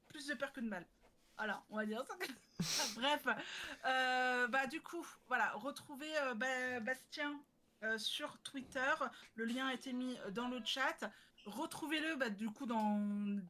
plus 0.08 0.26
de 0.26 0.34
peur 0.34 0.52
que 0.52 0.60
de 0.60 0.68
mal. 0.68 0.86
Voilà, 1.36 1.62
on 1.70 1.76
va 1.76 1.86
dire 1.86 2.04
ça. 2.04 2.14
Bref, 3.00 3.26
euh, 3.86 4.46
bah 4.48 4.66
du 4.66 4.82
coup, 4.82 5.06
voilà, 5.28 5.52
retrouvez 5.54 6.14
euh, 6.18 6.34
Ba- 6.34 6.80
Bastien 6.80 7.40
euh, 7.82 7.96
sur 7.96 8.38
Twitter. 8.42 8.92
Le 9.36 9.46
lien 9.46 9.68
a 9.68 9.74
été 9.74 9.92
mis 9.94 10.18
dans 10.32 10.48
le 10.48 10.60
chat. 10.64 11.10
Retrouvez-le 11.50 12.16
bah, 12.16 12.30
du 12.30 12.48
coup 12.50 12.66
dans, 12.66 12.98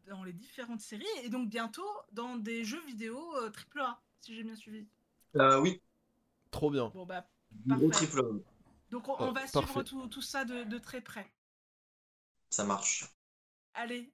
dans 0.09 0.25
les 0.25 0.33
différentes 0.33 0.81
séries 0.81 1.05
et 1.23 1.29
donc 1.29 1.49
bientôt 1.49 1.87
dans 2.13 2.37
des 2.37 2.65
jeux 2.65 2.85
vidéo 2.87 3.19
euh, 3.37 3.51
AAA, 3.77 4.03
si 4.21 4.35
j'ai 4.35 4.43
bien 4.43 4.57
suivi. 4.57 4.87
Euh, 5.37 5.61
oui, 5.61 5.81
Trop 6.51 6.71
bien. 6.71 6.89
Bon 6.89 7.07
bah 7.07 7.29
triple. 7.93 8.21
A. 8.21 8.23
donc 8.91 9.09
on, 9.09 9.13
Oh, 9.13 9.17
on 9.21 9.33
va 9.33 9.47
suivre 9.47 9.83
tout, 9.83 10.07
tout 10.09 10.23
ça 10.23 10.45
de, 10.45 10.65
de 10.65 10.79
très 10.79 11.01
près. 11.01 11.33
Ça 12.49 12.65
marche. 12.65 13.05
Allez. 13.75 14.13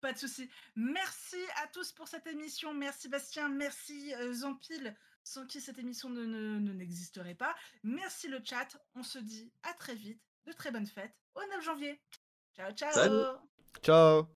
Pas 0.00 0.12
de 0.14 0.18
souci. 0.18 0.48
Merci 0.76 1.36
à 1.62 1.66
tous 1.66 1.92
pour 1.92 2.08
cette 2.08 2.26
émission. 2.26 2.72
Merci 2.72 3.08
Bastien, 3.10 3.50
merci 3.50 4.14
euh, 4.14 4.32
Zampil, 4.32 4.96
sans 5.22 5.46
qui 5.46 5.60
cette 5.60 5.78
émission 5.78 6.08
ne, 6.08 6.24
ne- 6.24 6.58
ne- 6.58 6.72
n'existerait 6.72 7.34
pas. 7.34 7.54
Merci 7.82 8.28
le 8.28 8.40
chat. 8.42 8.80
On 8.94 9.02
se 9.02 9.18
dit 9.18 9.52
à 9.62 9.74
très 9.74 9.94
vite. 9.94 10.22
De 10.50 10.54
très 10.56 10.72
bonnes 10.72 10.86
fêtes 10.86 11.14
au 11.36 11.40
9 11.48 11.64
janvier. 11.64 12.02
Ciao 12.56 12.72
ciao. 12.72 12.92
Salut. 12.92 13.38
Ciao 13.84 14.26